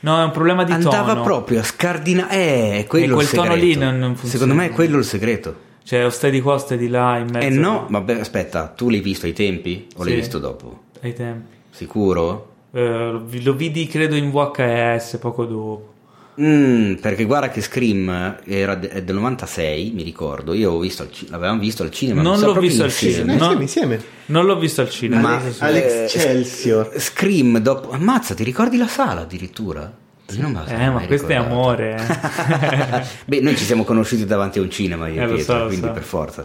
No, 0.00 0.20
è 0.20 0.24
un 0.24 0.32
problema 0.32 0.64
di 0.64 0.72
andava 0.72 1.12
tono. 1.12 1.22
proprio 1.22 1.60
a 1.60 1.62
scardinare 1.62 2.34
eh, 2.34 2.78
è 2.80 2.86
quello 2.86 3.04
E 3.06 3.08
quel 3.14 3.22
il 3.22 3.28
segreto. 3.28 3.48
tono 3.52 3.60
lì 3.62 3.74
non- 3.76 3.98
non 3.98 4.08
funziona. 4.16 4.32
Secondo 4.32 4.54
me 4.54 4.66
è 4.66 4.70
quello 4.70 4.98
il 4.98 5.04
segreto. 5.04 5.56
Cioè, 5.84 6.04
o 6.04 6.10
stai 6.10 6.30
di 6.30 6.40
qua 6.40 6.54
o 6.54 6.58
stai 6.58 6.76
di 6.76 6.88
là 6.88 7.16
in 7.18 7.28
mezzo. 7.30 7.46
Eh 7.46 7.50
no, 7.50 7.86
vabbè, 7.88 8.18
aspetta, 8.20 8.66
tu 8.68 8.90
l'hai 8.90 9.00
visto 9.00 9.26
ai 9.26 9.32
tempi 9.32 9.86
o 9.96 10.02
l'hai 10.02 10.12
Sì. 10.12 10.18
visto 10.18 10.38
dopo? 10.38 10.80
Ai 11.02 11.14
tempi. 11.14 11.54
Sicuro? 11.70 12.48
Eh, 12.72 13.20
lo 13.42 13.52
vidi 13.54 13.86
credo 13.86 14.16
in 14.16 14.30
VHS 14.30 15.18
poco 15.20 15.44
dopo. 15.44 15.93
Mm, 16.40 16.94
perché 16.94 17.24
guarda 17.24 17.48
che 17.48 17.60
Scream 17.60 18.38
era 18.44 18.74
de- 18.74 18.88
è 18.88 19.02
del 19.02 19.14
96, 19.14 19.92
mi 19.94 20.02
ricordo. 20.02 20.52
Io 20.52 20.72
ho 20.72 20.78
visto 20.80 21.08
ci- 21.10 21.28
l'avevamo 21.30 21.60
visto 21.60 21.84
al 21.84 21.90
cinema, 21.92 22.22
Non 22.22 22.40
l'ho 22.40 22.54
visto 22.58 22.82
al 22.82 22.92
cinema. 22.92 23.32
Eh, 23.32 23.36
No. 23.36 23.42
insieme, 23.44 23.62
insieme. 23.62 24.00
Non 24.26 24.44
l'ho 24.46 24.58
visto 24.58 24.80
al 24.80 24.90
cinema. 24.90 25.20
Ma 25.28 25.36
questo 25.38 25.52
sì. 25.58 25.64
All'Excelsior. 25.64 26.90
eh, 26.92 26.98
Scream 26.98 27.58
dopo 27.58 27.90
ammazza, 27.92 28.34
ti 28.34 28.42
ricordi 28.42 28.76
la 28.76 28.88
sala 28.88 29.20
addirittura? 29.20 29.92
Io 30.34 30.40
non 30.42 30.60
Eh, 30.66 30.90
ma 30.90 31.06
questo 31.06 31.28
è 31.28 31.34
amore. 31.34 31.96
eh. 31.96 33.02
Beh, 33.26 33.40
noi 33.40 33.56
ci 33.56 33.64
siamo 33.64 33.84
conosciuti 33.84 34.24
davanti 34.24 34.58
a 34.58 34.62
un 34.62 34.70
cinema 34.70 35.06
io 35.06 35.22
Eh, 35.22 35.34
Pietro, 35.34 35.58
so, 35.60 35.66
quindi 35.66 35.86
so. 35.86 35.92
per 35.92 36.02
forza. 36.02 36.44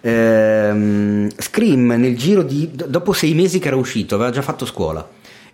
Ehm, 0.00 1.28
Scream 1.36 1.86
nel 1.98 2.16
giro 2.16 2.42
di 2.42 2.70
dopo 2.72 3.12
sei 3.12 3.34
mesi 3.34 3.58
che 3.58 3.68
era 3.68 3.76
uscito, 3.76 4.14
aveva 4.14 4.30
già 4.30 4.42
fatto 4.42 4.64
scuola 4.64 5.06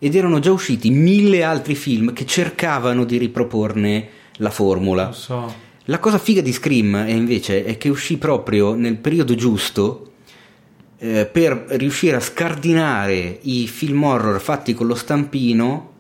ed 0.05 0.15
erano 0.15 0.39
già 0.39 0.53
usciti 0.53 0.91
mille 0.91 1.43
altri 1.43 1.75
film 1.75 2.13
che 2.13 2.27
cercavano 2.27 3.05
di 3.05 3.17
riproporne 3.17 4.09
la 4.37 4.51
formula. 4.51 5.07
Lo 5.07 5.13
so. 5.13 5.55
La 5.85 5.99
cosa 5.99 6.19
figa 6.19 6.43
di 6.43 6.53
Scream 6.53 7.07
è 7.07 7.11
invece 7.11 7.65
è 7.65 7.79
che 7.79 7.89
uscì 7.89 8.19
proprio 8.19 8.75
nel 8.75 8.99
periodo 8.99 9.35
giusto 9.35 10.13
eh, 10.99 11.25
per 11.25 11.65
riuscire 11.71 12.17
a 12.17 12.21
scardinare 12.21 13.39
i 13.45 13.67
film 13.67 14.03
horror 14.03 14.39
fatti 14.43 14.75
con 14.75 14.89
lo 14.89 14.95
stampino 14.95 15.93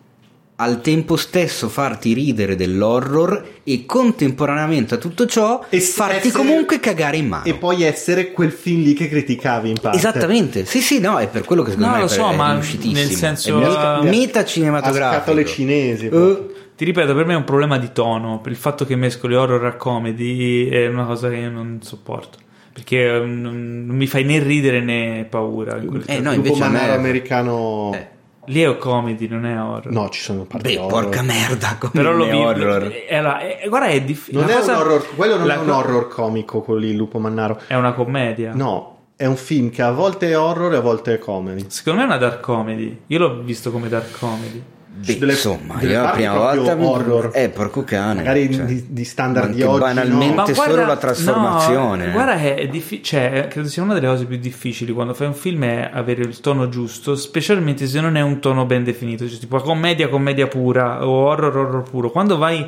al 0.56 0.81
tempo 0.81 1.16
stesso 1.16 1.68
farti 1.68 2.12
ridere 2.12 2.55
dell'horror 2.55 3.44
e 3.64 3.85
contemporaneamente 3.86 4.94
a 4.94 4.98
tutto 4.98 5.26
ciò 5.26 5.64
E 5.68 5.81
farti 5.81 6.28
essere- 6.28 6.32
comunque 6.44 6.78
cagare 6.78 7.16
in 7.16 7.26
mano. 7.28 7.44
E 7.44 7.55
poi 7.55 7.82
essere 7.82 8.31
quel 8.31 8.52
film 8.52 8.82
lì 8.85 8.93
che 8.94 9.09
criticavi 9.09 9.70
in 9.70 9.78
parte. 9.81 9.98
Esattamente, 9.98 10.64
sì, 10.64 10.81
sì, 10.81 11.01
no, 11.01 11.18
è 11.18 11.26
per 11.28 11.44
quello 11.44 11.62
che 11.62 11.70
secondo 11.70 11.90
No, 11.90 11.94
me 11.97 12.01
lo 12.02 12.06
è, 12.06 12.09
so, 12.10 12.31
è 12.31 12.36
ma 12.36 12.52
riuscitissimo. 12.52 12.93
nel 12.94 13.10
senso- 13.10 13.60
è 13.60 13.66
meta, 13.66 13.98
uh, 13.98 14.05
meta 14.05 14.39
A 14.40 14.44
cinematografico. 14.44 15.22
scatole 15.22 15.44
cinesi. 15.44 16.09
Proprio. 16.09 16.52
Ti 16.76 16.85
ripeto, 16.85 17.14
per 17.14 17.24
me 17.26 17.32
è 17.35 17.36
un 17.36 17.44
problema 17.44 17.78
di 17.78 17.90
tono. 17.93 18.40
Per 18.40 18.51
il 18.52 18.59
fatto 18.59 18.85
che 18.85 18.97
mescoli 18.97 19.35
horror 19.35 19.64
a 19.64 19.74
comedy 19.76 20.68
è 20.68 20.86
una 20.89 21.05
cosa 21.05 21.28
che 21.28 21.36
io 21.36 21.51
non 21.51 21.78
sopporto. 21.82 22.39
Perché 22.72 23.14
eh, 23.14 23.18
non, 23.20 23.85
non 23.86 23.94
mi 23.97 24.06
fai 24.09 24.24
né 24.24 24.40
ridere 24.40 24.81
né 24.81 25.24
paura. 25.28 25.76
in 25.78 26.02
Eh, 26.06 26.18
no, 26.20 26.32
invece 26.32 26.62
a 26.64 26.68
me- 26.68 26.90
americano... 26.90 27.93
Eh. 27.94 28.09
Lì 28.47 28.61
è 28.62 28.77
comedy, 28.79 29.27
non 29.29 29.45
è 29.47 29.61
horror. 29.61 29.93
No, 29.93 30.09
ci 30.11 30.21
sono 30.21 30.45
parti 30.45 30.75
Beh, 30.75 30.79
horror. 30.79 31.03
porca 31.05 31.23
merda, 31.23 31.77
come 31.79 31.93
Però 31.93 32.12
lo 32.12 32.25
vi- 32.25 32.31
horror. 32.37 32.83
è 32.89 33.21
la- 33.21 33.39
è- 33.39 33.69
guarda, 33.69 33.87
è 33.89 34.01
difficile. 34.03 34.41
Non 34.43 34.51
è 34.51 34.57
un 34.61 34.69
horror, 34.71 35.07
quello 35.16 35.37
non 35.37 35.51
è 35.51 35.57
un 35.57 35.71
horror 35.71 36.09
comico, 36.09 36.61
quello 36.61 36.81
lì, 36.81 36.95
Lupo 36.95 37.19
Mannaro. 37.19 37.61
È 37.66 37.75
una 37.75 37.93
commedia. 37.93 38.53
No, 38.55 38.93
è 39.16 39.27
un 39.27 39.37
film 39.37 39.71
che 39.71 39.83
a 39.83 39.91
volte 39.93 40.29
è 40.31 40.39
horror 40.39 40.73
e 40.75 40.77
a 40.77 40.81
volte 40.81 41.15
è 41.15 41.19
comedy. 41.19 41.65
Secondo 41.69 41.99
me 42.01 42.05
è 42.05 42.09
una 42.09 42.19
dark 42.19 42.41
comedy. 42.41 43.03
Io 43.07 43.19
l'ho 43.19 43.41
visto 43.43 43.71
come 43.71 43.89
dark 43.89 44.19
comedy. 44.19 44.62
Beh, 44.97 45.19
delle- 45.19 45.33
insomma, 45.33 45.75
delle 45.81 45.93
io 45.93 46.03
la 46.03 46.11
prima 46.11 46.35
volta 46.35 46.77
horror. 46.79 47.31
Eh, 47.35 47.49
porco 47.49 47.83
cane. 47.85 48.15
Magari 48.23 48.55
cioè, 48.55 48.65
di, 48.65 48.85
di 48.89 49.05
standard 49.05 49.53
di 49.53 49.62
oggi. 49.62 49.81
banalmente 49.81 50.35
no. 50.35 50.45
È 50.45 50.55
solo 50.55 50.87
la 50.87 50.97
trasformazione, 50.97 52.07
no, 52.07 52.12
guarda, 52.12 52.37
che 52.37 52.55
è 52.55 52.69
diffi- 52.69 53.03
cioè, 53.03 53.49
credo 53.51 53.69
sia 53.69 53.83
una 53.83 53.95
delle 53.95 54.07
cose 54.07 54.25
più 54.25 54.39
difficili 54.39 54.93
quando 54.93 55.12
fai 55.12 55.27
un 55.27 55.35
film 55.35 55.65
è 55.65 55.91
avere 55.93 56.23
il 56.23 56.39
tono 56.41 56.69
giusto, 56.69 57.16
specialmente 57.16 57.87
se 57.87 58.01
non 58.01 58.16
è 58.16 58.21
un 58.21 58.39
tono 58.39 58.65
ben 58.66 58.85
definito, 58.85 59.29
cioè 59.29 59.39
tipo 59.39 59.59
commedia, 59.59 60.09
commedia 60.09 60.47
pura 60.47 61.07
o 61.07 61.11
horror, 61.11 61.57
horror 61.57 61.83
puro. 61.91 62.11
Quando 62.11 62.37
vai 62.39 62.65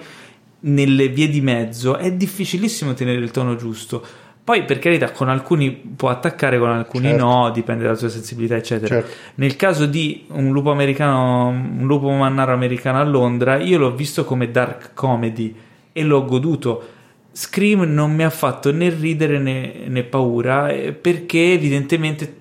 nelle 0.59 1.09
vie 1.09 1.28
di 1.28 1.40
mezzo 1.40 1.97
è 1.97 2.12
difficilissimo 2.12 2.93
tenere 2.94 3.19
il 3.19 3.31
tono 3.31 3.55
giusto. 3.57 4.05
Poi, 4.47 4.62
per 4.62 4.78
carità, 4.78 5.10
con 5.10 5.28
alcuni 5.28 5.73
può 5.73 6.09
attaccare, 6.09 6.56
con 6.56 6.68
alcuni 6.68 7.09
Certo. 7.09 7.24
no, 7.24 7.51
dipende 7.51 7.82
dalla 7.82 7.97
sua 7.97 8.09
sensibilità, 8.09 8.55
eccetera. 8.55 9.01
Certo. 9.01 9.10
Nel 9.35 9.56
caso 9.56 9.86
di 9.86 10.24
un 10.28 10.52
lupo 10.52 10.70
americano, 10.70 11.48
un 11.48 11.85
lupo 11.85 12.09
mannaro 12.10 12.52
americano 12.52 13.01
a 13.01 13.02
Londra, 13.02 13.56
io 13.56 13.77
l'ho 13.77 13.93
visto 13.93 14.24
come 14.24 14.52
dark 14.52 14.90
comedy 14.94 15.52
e 15.93 16.02
l'ho 16.05 16.24
goduto. 16.24 16.90
Scream 17.32 17.93
non 17.93 18.14
mi 18.14 18.23
ha 18.23 18.31
fatto 18.31 18.70
né 18.70 18.89
ridere 18.89 19.40
né, 19.40 19.73
né 19.89 20.05
paura 20.05 20.68
eh, 20.68 20.93
perché 20.93 21.51
evidentemente 21.51 22.36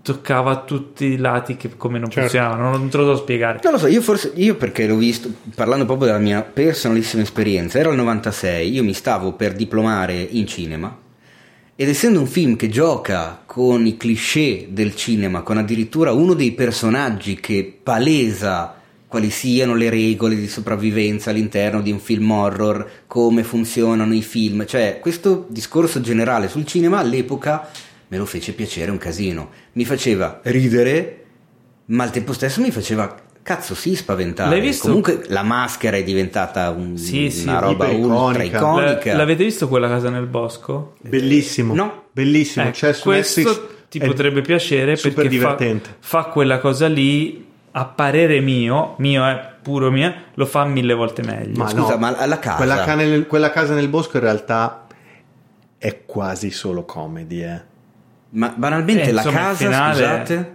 toccava 0.00 0.52
a 0.52 0.56
tutti 0.60 1.06
i 1.06 1.16
lati 1.16 1.56
che 1.56 1.70
come 1.76 1.98
non 1.98 2.08
Certo. 2.08 2.30
funzionavano, 2.30 2.70
non 2.78 2.88
te 2.88 2.96
lo 2.98 3.16
so 3.16 3.22
spiegare. 3.22 3.58
Non 3.64 3.72
lo 3.72 3.78
so, 3.80 3.88
io 3.88 4.00
forse, 4.00 4.30
io 4.36 4.54
perché 4.54 4.86
l'ho 4.86 4.94
visto, 4.94 5.28
parlando 5.56 5.86
proprio 5.86 6.06
della 6.06 6.20
mia 6.20 6.40
personalissima 6.42 7.22
esperienza, 7.22 7.80
ero 7.80 7.90
il 7.90 7.96
96, 7.96 8.72
io 8.72 8.84
mi 8.84 8.92
stavo 8.92 9.32
per 9.32 9.54
diplomare 9.54 10.14
in 10.14 10.46
cinema 10.46 10.96
ed 11.80 11.88
essendo 11.88 12.18
un 12.18 12.26
film 12.26 12.56
che 12.56 12.68
gioca 12.68 13.40
con 13.46 13.86
i 13.86 13.96
cliché 13.96 14.66
del 14.68 14.96
cinema, 14.96 15.42
con 15.42 15.58
addirittura 15.58 16.10
uno 16.10 16.34
dei 16.34 16.50
personaggi 16.50 17.36
che 17.38 17.78
palesa 17.80 18.80
quali 19.06 19.30
siano 19.30 19.76
le 19.76 19.88
regole 19.88 20.34
di 20.34 20.48
sopravvivenza 20.48 21.30
all'interno 21.30 21.80
di 21.80 21.92
un 21.92 22.00
film 22.00 22.28
horror, 22.32 23.04
come 23.06 23.44
funzionano 23.44 24.12
i 24.12 24.22
film, 24.22 24.66
cioè 24.66 24.98
questo 25.00 25.46
discorso 25.50 26.00
generale 26.00 26.48
sul 26.48 26.66
cinema 26.66 26.98
all'epoca 26.98 27.70
me 28.08 28.16
lo 28.16 28.26
fece 28.26 28.54
piacere 28.54 28.90
un 28.90 28.98
casino, 28.98 29.50
mi 29.74 29.84
faceva 29.84 30.40
ridere, 30.42 31.26
ma 31.86 32.02
al 32.02 32.10
tempo 32.10 32.32
stesso 32.32 32.60
mi 32.60 32.72
faceva 32.72 33.27
cazzo 33.54 33.74
sì 33.74 33.96
spaventare. 33.96 34.50
L'hai 34.50 34.60
visto? 34.60 34.86
Comunque 34.88 35.22
la 35.28 35.42
maschera 35.42 35.96
è 35.96 36.02
diventata 36.04 36.68
un- 36.70 36.98
Sì, 36.98 37.30
sì, 37.30 37.48
una 37.48 37.60
roba 37.60 37.86
ultra 37.88 38.42
iconica. 38.42 39.12
La- 39.12 39.16
l'avete 39.18 39.44
visto 39.44 39.68
quella 39.68 39.88
casa 39.88 40.10
nel 40.10 40.26
bosco? 40.26 40.96
Bellissimo. 41.00 41.74
No. 41.74 42.02
Bellissimo. 42.12 42.66
Eh, 42.66 42.72
C'è 42.72 42.92
su 42.92 43.02
questo 43.04 43.40
Netflix. 43.40 43.68
ti 43.88 43.98
potrebbe 44.00 44.42
piacere 44.42 44.96
perché 44.96 45.30
fa, 45.38 45.56
fa 46.00 46.24
quella 46.24 46.58
cosa 46.58 46.88
lì 46.88 47.46
a 47.70 47.84
parere 47.86 48.40
mio, 48.40 48.94
mio 48.98 49.24
è 49.26 49.52
puro 49.62 49.90
mio, 49.90 50.12
lo 50.34 50.44
fa 50.46 50.64
mille 50.66 50.92
volte 50.94 51.22
meglio. 51.22 51.56
Ma 51.56 51.68
Scusa, 51.68 51.92
no, 51.94 51.96
ma 51.98 52.16
alla 52.16 52.38
casa- 52.38 52.56
Quella, 52.56 52.84
cane 52.84 53.26
quella 53.26 53.50
casa 53.50 53.74
nel 53.74 53.88
bosco 53.88 54.16
in 54.18 54.22
realtà 54.24 54.86
è 55.78 56.02
quasi 56.04 56.50
solo 56.50 56.84
comedy, 56.84 57.42
eh. 57.42 57.60
Ma 58.30 58.52
banalmente 58.54 59.04
Eh, 59.08 59.12
la 59.12 59.22
insomma, 59.22 59.38
casa, 59.38 59.54
finale- 59.56 59.94
scusate, 59.94 60.52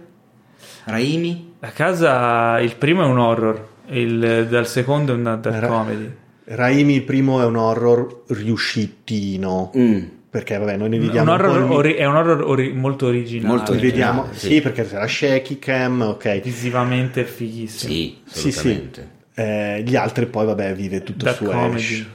Raimi? 0.84 1.53
La 1.64 1.70
casa, 1.72 2.60
il 2.60 2.76
primo 2.76 3.02
è 3.02 3.06
un 3.06 3.18
horror, 3.18 3.68
il, 3.88 4.46
dal 4.50 4.66
secondo 4.66 5.12
è 5.12 5.16
una 5.16 5.36
dark 5.36 5.60
Ra- 5.60 5.66
comedy. 5.68 6.14
Raimi 6.44 6.94
il 6.96 7.02
primo 7.04 7.40
è 7.40 7.44
un 7.46 7.56
horror 7.56 8.24
riuscitino. 8.28 9.72
Mm. 9.76 10.02
Perché 10.28 10.58
vabbè, 10.58 10.76
noi 10.76 10.88
ne 10.90 10.96
Un 10.98 11.06
vediamo 11.06 11.32
horror 11.32 11.62
un 11.62 11.68
po' 11.68 11.74
ori- 11.76 11.94
è 11.94 12.04
un 12.04 12.16
horror 12.16 12.42
ori- 12.42 12.72
molto 12.72 13.06
originale, 13.06 13.54
Molto 13.54 13.72
Li 13.72 13.80
vediamo, 13.80 14.22
originale, 14.22 14.38
sì. 14.48 14.54
sì. 14.56 14.60
perché 14.60 14.84
c'era 14.86 15.06
shaky 15.06 15.58
cam, 15.58 16.00
ok. 16.02 16.40
visivamente 16.40 17.20
è 17.22 17.24
fighissimo. 17.24 17.92
Sì, 17.92 18.18
Sì, 18.26 18.40
sì. 18.40 18.48
assolutamente. 18.48 19.10
Eh, 19.34 19.82
gli 19.86 19.96
altri 19.96 20.26
poi 20.26 20.44
vabbè 20.46 20.74
vive 20.74 21.02
tutto 21.02 21.24
Dark 21.24 21.36
su 21.38 21.44
comedy. 21.44 21.74
Ash. 21.76 22.06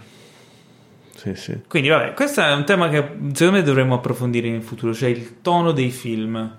Sì, 1.15 1.33
sì. 1.35 1.57
Quindi 1.67 1.89
vabbè, 1.89 2.13
questo 2.13 2.41
è 2.41 2.53
un 2.53 2.65
tema 2.65 2.89
che 2.89 2.97
secondo 3.33 3.51
me 3.59 3.63
dovremmo 3.63 3.95
approfondire 3.95 4.47
in 4.47 4.61
futuro, 4.61 4.93
cioè 4.93 5.09
il 5.09 5.41
tono 5.41 5.71
dei 5.71 5.89
film. 5.89 6.55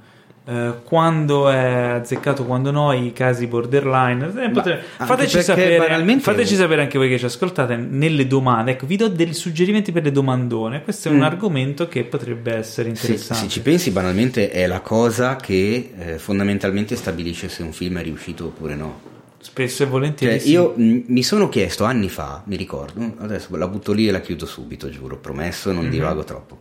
Eh, 0.51 0.73
quando 0.83 1.49
è 1.49 1.91
azzeccato, 2.01 2.45
quando 2.45 2.73
no, 2.73 2.93
i 2.93 3.13
casi 3.13 3.47
borderline. 3.47 4.33
Eh, 4.37 4.51
potre- 4.51 4.83
anche 4.97 5.05
fateci, 5.15 5.43
sapere, 5.43 5.77
banalmente- 5.79 6.23
fateci 6.25 6.57
sapere 6.57 6.83
anche 6.83 6.99
voi 6.99 7.09
che 7.09 7.19
ci 7.19 7.25
ascoltate 7.27 7.77
nelle 7.77 8.27
domande. 8.27 8.73
Ecco, 8.73 8.87
vi 8.87 8.97
do 8.97 9.07
dei 9.09 9.33
suggerimenti 9.33 9.93
per 9.93 10.03
le 10.03 10.11
domandone. 10.11 10.83
Questo 10.83 11.09
è 11.09 11.13
un 11.13 11.19
Mm. 11.19 11.23
argomento 11.23 11.87
che 11.87 12.03
potrebbe 12.03 12.53
essere 12.57 12.93
Se, 12.97 13.07
interessante. 13.07 13.43
se 13.45 13.49
ci 13.49 13.61
pensi 13.61 13.91
banalmente 13.93 14.51
è 14.51 14.67
la 14.67 14.81
cosa 14.81 15.37
che 15.37 15.93
eh, 15.97 16.19
fondamentalmente 16.19 16.97
stabilisce 16.97 17.49
se 17.49 17.63
un 17.63 17.73
film 17.73 17.99
è 17.99 18.03
riuscito 18.03 18.47
oppure 18.47 18.75
no. 18.75 19.01
Spesso 19.39 19.85
e 19.85 19.87
volentieri. 19.87 20.35
Cioè, 20.35 20.43
sì. 20.45 20.51
io 20.51 20.75
mh, 20.77 21.03
mi 21.07 21.23
sono 21.23 21.49
chiesto 21.49 21.85
anni 21.85 22.09
fa, 22.09 22.43
mi 22.47 22.57
ricordo, 22.57 23.15
adesso 23.21 23.57
la 23.57 23.69
butto 23.69 23.93
lì 23.93 24.09
e 24.09 24.11
la 24.11 24.21
chiudo 24.21 24.47
subito, 24.47 24.91
giuro, 24.91 25.17
promesso, 25.17 25.71
non 25.73 25.89
divago 25.89 26.25
troppo. 26.25 26.59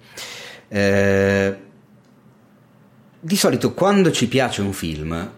Eh, 0.70 1.68
di 3.20 3.36
solito 3.36 3.74
quando 3.74 4.12
ci 4.12 4.28
piace 4.28 4.62
un 4.62 4.74
film 4.74 5.32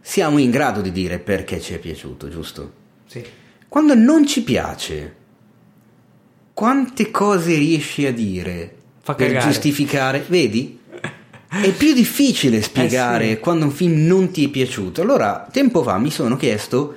siamo 0.00 0.38
in 0.38 0.50
grado 0.50 0.80
di 0.80 0.92
dire 0.92 1.18
perché 1.18 1.60
ci 1.60 1.74
è 1.74 1.78
piaciuto, 1.78 2.28
giusto? 2.28 2.72
Sì. 3.06 3.24
Quando 3.68 3.94
non 3.94 4.26
ci 4.26 4.42
piace, 4.42 5.14
quante 6.54 7.10
cose 7.10 7.56
riesci 7.56 8.06
a 8.06 8.12
dire 8.12 8.74
Fa 9.00 9.14
per 9.14 9.28
cagare. 9.32 9.46
giustificare? 9.50 10.24
Vedi? 10.28 10.78
È 11.48 11.72
più 11.72 11.92
difficile 11.94 12.60
spiegare 12.62 13.30
Eh 13.30 13.34
sì. 13.34 13.40
quando 13.40 13.64
un 13.66 13.70
film 13.70 14.04
non 14.06 14.30
ti 14.30 14.44
è 14.44 14.48
piaciuto. 14.48 15.00
Allora, 15.00 15.46
tempo 15.50 15.82
fa 15.82 15.96
mi 15.98 16.10
sono 16.10 16.36
chiesto 16.36 16.94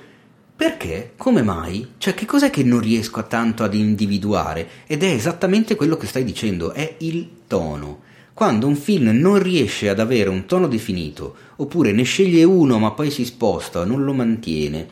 perché, 0.56 1.14
come 1.18 1.41
mai, 1.43 1.93
cioè 1.97 2.14
che 2.14 2.26
cos'è 2.26 2.49
che 2.49 2.64
non 2.64 2.80
riesco 2.81 3.26
tanto 3.26 3.64
ad 3.64 3.73
individuare? 3.73 4.68
Ed 4.88 5.03
è 5.03 5.07
esattamente 5.11 5.76
quello 5.76 5.97
che 5.97 6.07
stai 6.07 6.23
dicendo, 6.23 6.73
è 6.73 6.95
il 6.99 7.27
tono. 7.47 8.01
Quando 8.40 8.68
un 8.68 8.78
film 8.78 9.10
non 9.10 9.44
riesce 9.44 9.90
ad 9.90 9.99
avere 9.99 10.30
un 10.30 10.45
tono 10.45 10.70
definito, 10.70 11.36
oppure 11.57 11.91
ne 11.91 12.03
sceglie 12.03 12.45
uno 12.45 12.80
ma 12.80 12.91
poi 12.91 13.11
si 13.11 13.26
sposta, 13.26 13.84
non 13.84 14.06
lo 14.06 14.14
mantiene, 14.14 14.88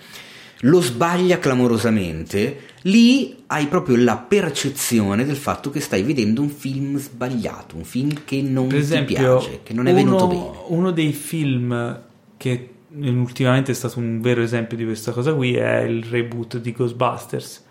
lo 0.62 0.82
sbaglia 0.82 1.40
clamorosamente, 1.40 2.60
lì 2.82 3.44
hai 3.48 3.68
proprio 3.68 3.96
la 3.96 4.18
percezione 4.18 5.24
del 5.24 5.38
fatto 5.38 5.70
che 5.70 5.80
stai 5.80 6.04
vedendo 6.04 6.42
un 6.42 6.50
film 6.50 6.98
sbagliato, 6.98 7.78
un 7.78 7.86
film 7.86 8.26
che 8.26 8.42
non 8.42 8.68
Per 8.68 8.80
ti 8.80 8.84
esempio, 8.84 9.16
piace, 9.16 9.60
che 9.64 9.72
non 9.72 9.88
è 9.88 9.94
venuto 9.94 10.26
uno, 10.26 10.34
bene. 10.34 10.58
uno 10.68 10.92
dei 10.92 11.14
film 11.14 12.02
che 12.36 12.70
ultimamente 12.98 13.72
è 13.72 13.76
stato 13.76 14.00
un 14.00 14.20
vero 14.20 14.42
esempio 14.42 14.76
di 14.76 14.84
questa 14.84 15.14
cosa 15.14 15.34
qui 15.34 15.56
è 15.56 15.84
il 15.84 16.04
reboot 16.04 16.58
di 16.58 16.74
Ghostbusters. 16.74 17.64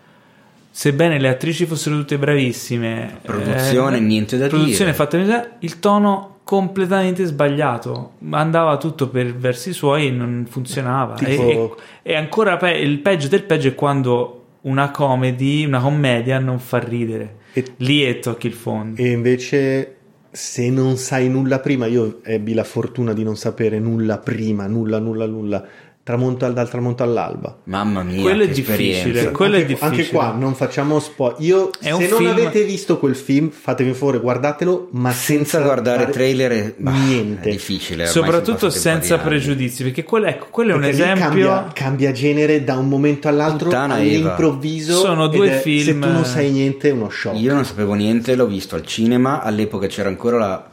Sebbene 0.79 1.19
le 1.19 1.27
attrici 1.29 1.65
fossero 1.65 1.95
tutte 1.95 2.19
bravissime, 2.19 3.17
Produzione, 3.23 3.99
niente 3.99 4.37
da 4.37 4.45
produzione 4.45 4.91
dire. 4.91 4.93
fatta 4.93 5.17
il 5.61 5.79
tono 5.79 6.35
completamente 6.43 7.25
sbagliato. 7.25 8.11
Andava 8.29 8.77
tutto 8.77 9.09
per 9.09 9.33
versi 9.35 9.73
suoi 9.73 10.05
e 10.05 10.11
non 10.11 10.45
funzionava. 10.47 11.15
Tipo- 11.15 11.77
E, 12.03 12.11
e 12.11 12.15
ancora 12.15 12.57
pe- 12.57 12.77
il 12.77 12.99
peggio 12.99 13.27
del 13.27 13.41
peggio 13.45 13.69
è 13.69 13.73
quando 13.73 14.43
una 14.61 14.91
comedy, 14.91 15.65
una 15.65 15.79
commedia 15.79 16.37
non 16.37 16.59
fa 16.59 16.77
ridere. 16.77 17.37
E- 17.53 17.65
Lì 17.77 18.05
e 18.05 18.19
tocchi 18.19 18.45
il 18.45 18.53
fondo. 18.53 19.01
E 19.01 19.09
invece, 19.09 19.95
se 20.29 20.69
non 20.69 20.95
sai 20.97 21.27
nulla 21.27 21.57
prima, 21.57 21.87
io 21.87 22.19
ebbi 22.21 22.53
la 22.53 22.63
fortuna 22.63 23.13
di 23.13 23.23
non 23.23 23.35
sapere 23.35 23.79
nulla 23.79 24.19
prima, 24.19 24.67
nulla, 24.67 24.99
nulla, 24.99 25.25
nulla. 25.25 25.65
Tramonto 26.07 26.45
al- 26.45 26.53
dal 26.53 26.69
tramonto 26.69 27.03
all'alba. 27.03 27.57
Mamma 27.65 28.01
mia, 28.01 28.21
Quello 28.21 28.43
è 28.43 28.47
difficile. 28.47 29.31
Quello 29.31 29.55
è 29.55 29.59
anche, 29.59 29.67
difficile. 29.67 29.89
anche 29.89 30.07
qua 30.07 30.31
non 30.31 30.55
facciamo 30.55 31.01
spoiler. 31.01 31.41
Io, 31.41 31.69
È 31.77 31.83
se 31.83 31.89
non 31.89 31.99
film- 31.99 32.29
avete 32.29 32.63
visto 32.63 32.97
quel 32.97 33.13
film, 33.13 33.49
fatemi 33.49 33.89
un 33.89 33.95
favore, 33.95 34.19
guardatelo, 34.21 34.87
ma 34.91 35.11
Senza 35.11 35.59
guardare 35.59 36.03
fare 36.03 36.11
trailer 36.13 36.51
è, 36.53 36.73
bah, 36.77 36.91
niente. 36.91 37.49
è 37.49 37.51
difficile. 37.51 38.05
Soprattutto 38.05 38.69
sono 38.69 38.71
senza 38.71 39.17
pregiudizi, 39.17 39.83
perché 39.83 40.05
quello, 40.05 40.27
ecco, 40.27 40.47
quello 40.49 40.71
è 40.71 40.75
un 40.75 40.85
esempio. 40.85 41.25
Cambia, 41.25 41.69
cambia 41.73 42.11
genere 42.13 42.63
da 42.63 42.77
un 42.77 42.87
momento 42.87 43.27
all'altro 43.27 43.65
Puttana 43.67 43.95
all'improvviso. 43.95 44.99
Sono 45.01 45.25
ed 45.25 45.31
due 45.31 45.57
è- 45.57 45.59
film- 45.59 45.83
Se 45.83 45.99
tu 45.99 46.13
non 46.13 46.23
sai 46.23 46.51
niente, 46.51 46.87
è 46.87 46.91
uno 46.93 47.09
shock. 47.09 47.37
Io 47.37 47.53
non 47.53 47.65
sapevo 47.65 47.93
niente, 47.95 48.33
l'ho 48.35 48.47
visto 48.47 48.75
al 48.75 48.85
cinema, 48.85 49.41
all'epoca 49.41 49.87
c'era 49.87 50.07
ancora 50.07 50.37
la... 50.37 50.69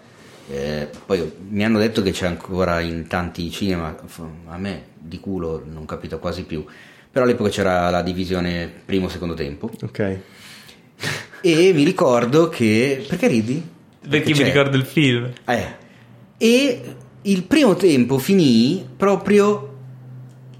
eh, 0.48 0.86
poi 1.06 1.28
mi 1.48 1.65
hanno 1.65 1.81
detto 1.81 2.02
che 2.02 2.12
c'è 2.12 2.27
ancora 2.27 2.78
in 2.78 3.09
tanti 3.09 3.51
cinema, 3.51 3.97
a 4.47 4.59
me 4.59 4.93
di 5.07 5.21
culo 5.21 5.63
non 5.71 5.85
capito 5.85 6.19
quasi 6.19 6.45
più, 6.45 6.65
però 7.11 7.25
all'epoca 7.25 7.51
c'era 7.51 7.91
la 7.91 8.03
divisione 8.03 8.71
primo 8.85 9.09
secondo 9.09 9.35
tempo 9.35 9.71
Ok. 9.83 10.19
e 11.41 11.73
mi 11.75 11.83
ricordo 11.85 12.49
che... 12.49 13.05
Perché 13.07 13.27
ridi? 13.29 13.63
Perché 14.09 14.33
mi 14.33 14.39
c'è- 14.39 14.45
ricordo 14.45 14.77
il 14.77 14.85
film. 14.85 15.31
Eh. 15.47 15.67
E 16.39 16.83
il 17.23 17.43
primo 17.45 17.75
tempo 17.75 18.19
finì 18.19 18.87
proprio 18.97 19.74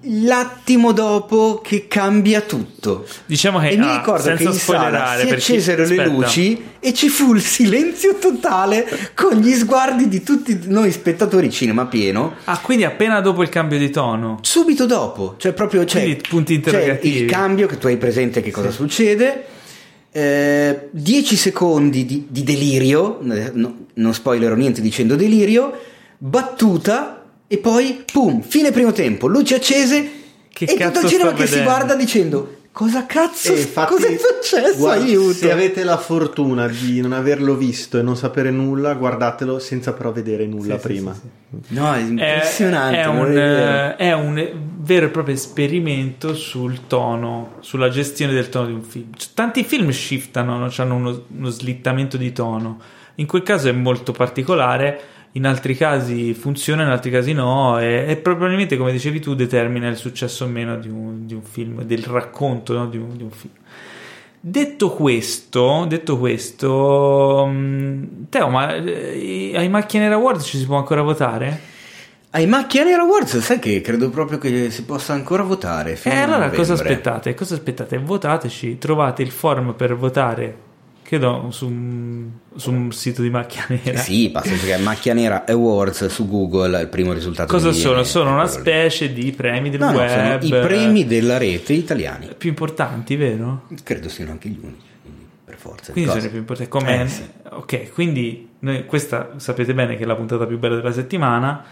l'attimo 0.07 0.93
dopo 0.93 1.61
che 1.63 1.87
cambia 1.89 2.41
tutto. 2.41 3.07
Diciamo 3.27 3.59
che 3.59 3.71
e 3.71 3.77
mi 3.77 3.85
ah, 3.85 3.97
ricordo 3.97 4.35
che 4.35 4.43
in 4.43 4.53
sala 4.53 5.17
si 5.19 5.27
per 5.27 5.39
chi- 5.39 5.53
accesero 5.53 5.87
le 5.87 6.07
luci 6.07 6.63
e 6.81 6.93
ci 6.93 7.09
fu 7.09 7.35
il 7.35 7.41
silenzio 7.41 8.17
totale 8.17 8.87
con 9.15 9.37
gli 9.37 9.53
sguardi 9.53 10.09
di 10.09 10.23
tutti 10.23 10.59
noi 10.65 10.91
spettatori 10.91 11.51
cinema 11.51 11.87
pieno. 11.87 12.35
Ah, 12.45 12.59
quindi 12.61 12.85
appena 12.85 13.21
dopo 13.21 13.43
il 13.43 13.49
cambio 13.49 13.79
di 13.79 13.91
tono. 13.91 14.39
Subito 14.43 14.87
dopo, 14.87 15.35
cioè 15.39 15.53
proprio 15.53 15.85
c'è, 15.85 16.03
Quindi 16.03 16.23
punti 16.29 16.55
interrogativi. 16.55 17.23
il 17.23 17.31
cambio 17.31 17.67
che 17.67 17.79
tu 17.79 17.87
hai 17.87 17.97
presente 17.97 18.43
che 18.43 18.51
cosa 18.51 18.71
succede. 18.71 19.47
10 20.15 21.37
secondi 21.37 22.05
di, 22.05 22.27
di 22.29 22.45
delirio, 22.45 23.19
eh, 23.33 23.51
no, 23.53 23.87
non 23.95 24.15
spoilerò 24.15 24.55
niente 24.55 24.81
dicendo 24.81 25.17
delirio, 25.17 25.77
battuta 26.19 27.24
e 27.47 27.59
poi 27.59 28.05
pum, 28.11 28.41
fine 28.43 28.71
primo 28.73 28.93
tempo, 28.93 29.27
luci 29.27 29.55
accese 29.55 30.11
Che 30.49 30.65
e 30.65 30.77
tutto 30.77 31.01
il 31.01 31.09
cinema 31.09 31.33
che 31.33 31.47
si 31.47 31.51
vedendo? 31.57 31.71
guarda 31.71 31.95
dicendo 31.95 32.57
cosa 32.73 33.07
cazzo, 33.07 33.53
E 33.53 33.61
infatti, 33.61 33.93
cosa 33.93 34.07
è 34.09 34.17
successo? 34.19 34.77
guarda, 34.79 35.05
Aiuto! 35.05 35.33
Se 35.35 35.53
avete 35.53 35.85
la 35.85 35.97
fortuna 35.97 36.67
di 36.67 37.01
non 37.01 37.13
averlo 37.13 37.55
visto 37.55 37.99
e 37.99 38.03
non 38.03 38.17
sapere 38.17 38.51
nulla, 38.51 38.95
guardatelo 38.95 39.61
senza 39.61 39.93
però 39.93 40.11
vedere 40.11 40.45
nulla 40.47 40.75
Sì, 40.81 40.87
prima. 40.87 41.13
sì, 41.15 41.21
sì. 41.69 41.75
No, 41.75 41.95
è 41.95 42.01
impressionante. 42.01 43.01
è 43.01 43.07
un, 43.07 43.27
è 43.27 43.33
vero. 43.33 43.71
eh, 43.93 43.97
è 43.97 44.13
un 44.13 44.51
vero 44.79 45.07
e 45.07 45.09
proprio 45.11 45.35
esperimento 45.37 46.35
sul 46.35 46.87
tono, 46.89 47.57
sulla 47.61 47.89
gestione 47.91 48.33
del 48.33 48.49
tono 48.49 48.67
di 48.67 48.73
un 48.73 48.83
film. 48.83 49.11
C- 49.17 49.29
Tanti 49.35 49.63
film 49.63 49.91
shiftano, 49.91 50.59
no? 50.59 50.73
hanno 50.77 50.95
uno, 50.97 51.25
uno 51.37 51.49
slittamento 51.51 52.17
di 52.17 52.33
tono. 52.33 52.81
In 53.17 53.27
quel 53.27 53.45
caso 53.45 53.69
è 53.69 53.73
molto 53.73 54.11
particolare, 54.11 55.01
in 55.37 55.47
altri 55.47 55.77
casi 55.77 56.33
funziona, 56.35 56.83
in 56.83 56.89
altri 56.89 57.11
casi 57.11 57.33
no, 57.33 57.79
e, 57.81 58.05
e 58.09 58.17
probabilmente, 58.17 58.77
come 58.77 58.93
dicevi 58.93 59.21
tu, 59.21 59.35
determina 59.35 59.89
il 59.89 59.97
successo 59.97 60.45
o 60.45 60.49
meno 60.49 60.77
di 60.77 60.89
un, 60.89 61.27
di 61.27 61.35
un 61.35 61.43
film, 61.43 61.83
del 61.83 62.05
racconto 62.05 62.73
no? 62.73 62.87
di, 62.87 62.97
un, 62.99 63.17
di 63.17 63.23
un 63.23 63.31
film. 63.31 63.53
Detto 64.39 64.91
questo, 64.91 65.87
detto 65.89 66.19
questo, 66.19 67.47
mm, 67.49 68.05
Teo, 68.29 68.49
ma 68.49 68.75
eh, 68.75 69.53
ai 69.57 69.69
Macchie 69.69 70.01
Nera 70.01 70.15
Award 70.17 70.43
ci 70.43 70.59
si 70.59 70.67
può 70.67 70.77
ancora 70.77 71.03
votare? 71.03 71.73
Ai 72.31 72.47
Macchia 72.47 72.85
Nera 72.85 73.03
Awards, 73.03 73.39
sai 73.39 73.61
che 73.61 73.81
credo 73.81 74.11
proprio 74.11 74.39
che 74.39 74.69
si 74.71 74.85
possa 74.85 75.13
ancora 75.13 75.45
votare. 75.45 75.93
E 76.03 76.11
Eh, 76.11 76.17
allora 76.19 76.51
cosa 76.51 76.73
aspettate? 76.73 77.33
Cosa 77.33 77.55
aspettate? 77.55 77.97
Votateci, 77.97 78.77
trovate 78.77 79.23
il 79.23 79.31
form 79.31 79.75
per 79.75 79.97
votare, 79.97 80.57
credo, 81.05 81.49
su 81.51 81.67
un, 81.67 82.29
su 82.57 82.73
un 82.73 82.91
sito 82.91 83.23
di 83.23 83.31
macchia 83.31 83.65
nera. 83.69 83.99
Sì, 83.99 84.31
basta 84.31 84.49
cercare 84.57 84.83
Macchia 84.83 85.15
Nera 85.15 85.45
Awards 85.47 86.07
su 86.07 86.27
Google, 86.29 86.81
il 86.81 86.89
primo 86.89 87.13
risultato 87.13 87.53
Cosa 87.53 87.69
che 87.69 87.75
sono? 87.75 88.03
Sono 88.03 88.33
una 88.33 88.47
specie 88.47 89.13
di 89.13 89.31
premi 89.33 89.71
del 89.71 89.81
No, 89.81 89.91
no, 89.93 89.99
web. 89.99 90.43
i 90.43 90.49
premi 90.49 91.05
della 91.07 91.37
rete 91.39 91.73
italiani. 91.75 92.31
più 92.37 92.49
importanti, 92.49 93.15
vero? 93.17 93.67
Credo 93.85 94.09
siano 94.09 94.31
anche 94.33 94.49
gli 94.49 94.59
unici, 94.61 94.87
quindi 95.03 95.27
per 95.45 95.57
forza. 95.57 95.93
Quindi 95.93 96.11
sono 96.11 96.25
i 96.25 96.29
più 96.29 96.39
importanti. 96.39 96.71
Come... 96.71 97.03
Eh, 97.03 97.09
sì. 97.09 97.23
Ok, 97.51 97.93
quindi 97.93 98.49
noi- 98.61 98.85
questa 98.87 99.35
sapete 99.37 99.75
bene 99.75 99.97
che 99.97 100.03
è 100.05 100.07
la 100.07 100.17
puntata 100.17 100.47
più 100.47 100.59
bella 100.59 100.77
della 100.77 100.93
settimana 100.93 101.65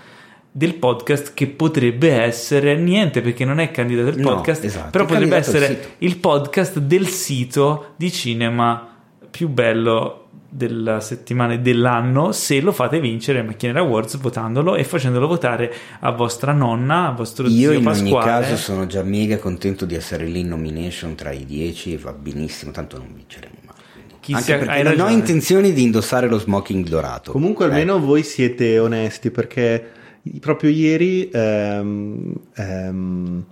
del 0.54 0.74
podcast 0.74 1.32
che 1.32 1.46
potrebbe 1.46 2.12
essere 2.12 2.76
niente 2.76 3.22
perché 3.22 3.46
non 3.46 3.58
è 3.58 3.70
candidato 3.70 4.14
No, 4.18 4.34
podcast, 4.34 4.62
esatto, 4.64 4.90
però 4.90 5.06
potrebbe 5.06 5.36
al 5.36 5.40
essere 5.40 5.94
il 5.98 6.18
podcast 6.18 6.78
del 6.78 7.06
sito 7.08 7.94
di 7.96 8.12
cinema 8.12 8.91
più 9.32 9.48
bello 9.48 10.18
della 10.54 11.00
settimana 11.00 11.54
e 11.54 11.60
dell'anno 11.60 12.30
se 12.32 12.60
lo 12.60 12.72
fate 12.72 13.00
vincere 13.00 13.38
ai 13.40 13.46
Macchinera 13.46 13.80
Awards 13.80 14.18
votandolo 14.18 14.76
e 14.76 14.84
facendolo 14.84 15.26
votare 15.26 15.72
a 16.00 16.10
vostra 16.12 16.52
nonna, 16.52 17.08
a 17.08 17.12
vostro 17.12 17.46
Io 17.46 17.52
zio 17.70 17.72
in 17.72 17.86
ogni 17.86 18.10
Pasquale. 18.12 18.26
caso 18.42 18.56
sono 18.56 18.86
già 18.86 19.02
mega 19.02 19.38
contento 19.38 19.86
di 19.86 19.94
essere 19.94 20.26
lì 20.26 20.40
in 20.40 20.48
nomination 20.48 21.14
tra 21.14 21.32
i 21.32 21.46
10 21.46 21.94
e 21.94 21.96
va 21.98 22.12
benissimo, 22.12 22.70
tanto 22.70 22.98
non 22.98 23.08
vinceremo 23.14 23.54
mai. 23.64 23.74
Chi 24.20 24.32
Anche 24.34 24.44
sia- 24.44 24.58
perché 24.58 24.72
hai 24.72 24.82
non 24.82 24.92
ho 24.92 24.96
ragione. 24.96 25.12
intenzione 25.14 25.72
di 25.72 25.82
indossare 25.82 26.28
lo 26.28 26.38
smoking 26.38 26.86
dorato. 26.86 27.32
Comunque 27.32 27.64
almeno 27.64 27.96
Eh, 27.96 28.00
voi 28.00 28.22
siete 28.22 28.78
onesti 28.78 29.30
perché 29.30 29.90
proprio 30.38 30.68
ieri 30.70 31.30
ehm, 31.32 32.32
ehm, 32.54 33.44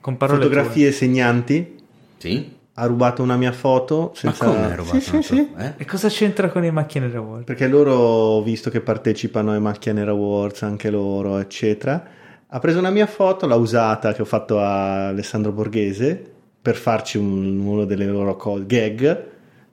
con 0.00 0.16
parole 0.16 0.38
fotografie 0.42 0.90
segnanti 0.92 1.76
sì? 2.18 2.53
Ha 2.76 2.86
rubato 2.86 3.22
una 3.22 3.36
mia 3.36 3.52
foto 3.52 4.12
senza... 4.14 4.46
Ma 4.46 4.52
come 4.52 4.66
hai 4.66 4.76
rubato 4.76 5.00
Sì, 5.00 5.10
una 5.12 5.22
sì, 5.22 5.34
sì. 5.34 5.48
eh? 5.58 5.72
E 5.76 5.84
cosa 5.84 6.08
c'entra 6.08 6.50
con 6.50 6.64
i 6.64 6.70
Macchinera 6.72 7.18
Awards? 7.18 7.44
Perché 7.44 7.68
loro, 7.68 7.92
ho 7.94 8.42
visto 8.42 8.68
che 8.70 8.80
partecipano 8.80 9.52
ai 9.52 9.60
Macchia 9.60 9.92
Nera 9.92 10.10
Awards, 10.10 10.62
anche 10.62 10.90
loro, 10.90 11.38
eccetera, 11.38 12.04
ha 12.48 12.58
preso 12.58 12.78
una 12.80 12.90
mia 12.90 13.06
foto, 13.06 13.46
l'ha 13.46 13.54
usata, 13.56 14.12
che 14.12 14.22
ho 14.22 14.26
fatto 14.26 14.58
a 14.60 15.08
Alessandro 15.08 15.52
Borghese, 15.52 16.32
per 16.60 16.74
farci 16.76 17.16
un- 17.18 17.60
uno 17.60 17.84
delle 17.84 18.06
loro 18.06 18.36
co- 18.36 18.60
gag, 18.66 19.24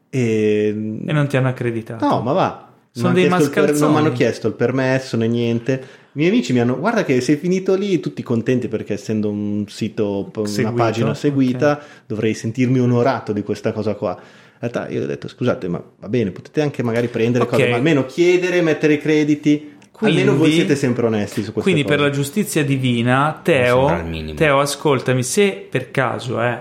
e... 0.10 0.68
E 1.06 1.11
non 1.14 1.28
ti 1.28 1.38
hanno 1.38 1.48
accreditato. 1.48 2.06
No, 2.06 2.22
ma 2.22 2.34
va. 2.34 2.68
Sono 2.91 3.06
Non 3.07 3.15
dei 3.15 3.23
il 3.23 3.30
per- 3.30 3.40
mascalzoni. 3.40 3.80
Non 3.80 3.91
mi 3.91 3.98
hanno 3.98 4.11
chiesto 4.15 4.48
il 4.48 4.53
permesso 4.53 5.15
né 5.18 5.28
niente. 5.28 5.84
I 6.13 6.17
miei 6.17 6.29
amici 6.29 6.51
mi 6.51 6.59
hanno 6.59 6.77
guarda 6.77 7.05
che 7.05 7.21
sei 7.21 7.38
finito 7.38 7.73
lì, 7.75 8.01
tutti 8.01 8.21
contenti 8.21 8.67
perché 8.67 8.93
essendo 8.93 9.29
un 9.29 9.63
sito, 9.69 10.29
una 10.35 10.45
Seguito, 10.47 10.75
pagina 10.75 11.13
seguita, 11.13 11.81
dovrei 12.05 12.33
sentirmi 12.33 12.79
onorato 12.79 13.31
di 13.31 13.43
questa 13.43 13.71
cosa 13.71 13.93
qua. 13.95 14.17
In 14.19 14.69
realtà 14.69 14.89
io 14.89 15.03
ho 15.03 15.05
detto 15.05 15.27
scusate, 15.29 15.69
ma 15.69 15.81
va 15.99 16.09
bene, 16.09 16.31
potete 16.31 16.61
anche 16.61 16.83
magari 16.83 17.07
prendere 17.07 17.45
Ok. 17.45 17.51
cose, 17.51 17.69
ma 17.69 17.77
almeno 17.77 18.05
chiedere, 18.05 18.61
mettere 18.61 18.93
i 18.93 18.99
crediti. 18.99 19.77
Quindi- 19.91 20.19
almeno 20.21 20.38
voi 20.38 20.51
siete 20.51 20.75
sempre 20.75 21.05
onesti 21.05 21.43
su 21.43 21.53
queste 21.53 21.61
Quindi 21.61 21.83
cose. 21.83 21.95
per 21.95 22.03
la 22.03 22.09
giustizia 22.11 22.63
divina, 22.65 23.39
Teo. 23.41 23.89
Teo, 24.35 24.59
ascoltami, 24.59 25.23
se 25.23 25.65
per 25.69 25.91
caso 25.91 26.41
eh, 26.41 26.57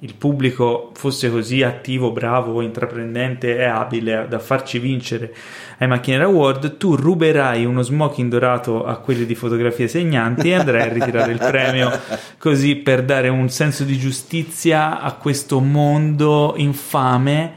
il 0.00 0.14
pubblico 0.14 0.92
fosse 0.94 1.30
così 1.30 1.62
attivo, 1.62 2.12
bravo, 2.12 2.60
intraprendente 2.60 3.56
e 3.56 3.64
abile 3.64 4.26
da 4.28 4.38
farci 4.38 4.78
vincere 4.78 5.34
ai 5.78 5.88
Macchiniere 5.88 6.24
Award, 6.24 6.76
tu 6.76 6.94
ruberai 6.94 7.64
uno 7.64 7.82
smoking 7.82 8.30
dorato 8.30 8.84
a 8.84 8.96
quelli 8.98 9.26
di 9.26 9.34
fotografie 9.34 9.88
segnanti 9.88 10.50
e 10.50 10.54
andrai 10.54 10.82
a 10.82 10.92
ritirare 10.92 11.32
il 11.32 11.38
premio 11.38 11.90
così 12.38 12.76
per 12.76 13.04
dare 13.04 13.28
un 13.28 13.48
senso 13.48 13.82
di 13.82 13.98
giustizia 13.98 15.00
a 15.00 15.12
questo 15.14 15.58
mondo 15.60 16.54
infame 16.56 17.54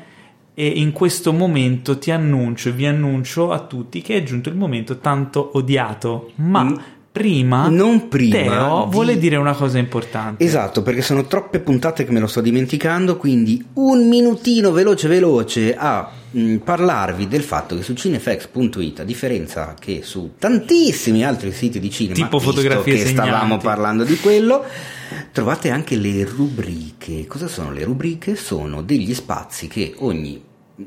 e 0.53 0.68
in 0.68 0.91
questo 0.91 1.34
momento 1.34 1.97
ti 1.97 2.11
annuncio 2.11 2.69
e 2.69 2.73
vi 2.73 2.85
annuncio 2.85 3.51
a 3.51 3.59
tutti 3.59 4.01
che 4.01 4.18
è 4.18 4.23
giunto 4.23 4.49
il 4.49 4.55
momento 4.55 4.97
tanto 4.97 5.51
odiato, 5.53 6.31
ma 6.35 6.63
Mm. 6.63 6.76
Prima 7.12 7.68
Non 7.68 8.08
prima 8.08 8.36
Teo 8.38 8.84
di- 8.86 8.92
vuole 8.92 9.18
dire 9.18 9.36
una 9.36 9.54
cosa 9.54 9.78
importante. 9.78 10.44
Esatto, 10.44 10.82
perché 10.82 11.02
sono 11.02 11.26
troppe 11.26 11.60
puntate 11.60 12.06
che 12.06 12.12
me 12.12 12.20
lo 12.20 12.28
sto 12.28 12.42
dimenticando, 12.42 13.18
quindi 13.18 13.64
un 13.74 14.08
minutino 14.08 14.72
veloce 14.72 15.08
veloce 15.10 15.76
a 15.76 16.10
mh, 16.32 16.56
parlarvi 16.58 17.28
del 17.28 17.42
fatto 17.44 17.76
che 17.76 17.84
su 17.84 17.94
cinefx.it, 17.94 19.02
a 19.02 19.04
differenza 19.04 19.76
che 19.78 20.02
su 20.04 20.32
tantissimi 20.40 21.26
altri 21.26 21.52
siti 21.52 21.80
di 21.80 21.90
cinema, 21.92 22.16
Tipo 22.16 22.40
fotografie 22.40 22.96
che 22.96 23.06
stavamo 23.08 23.42
segnanti. 23.44 23.66
parlando 23.66 24.04
di 24.06 24.18
quello, 24.18 24.64
trovate 25.34 25.70
anche 25.70 25.98
le 25.98 26.24
rubriche. 26.24 27.28
Cosa 27.28 27.48
sono 27.48 27.72
le 27.72 27.84
rubriche? 27.84 28.36
Sono 28.36 28.82
degli 28.82 29.14
spazi 29.14 29.68
che 29.68 29.94
ogni 29.98 30.42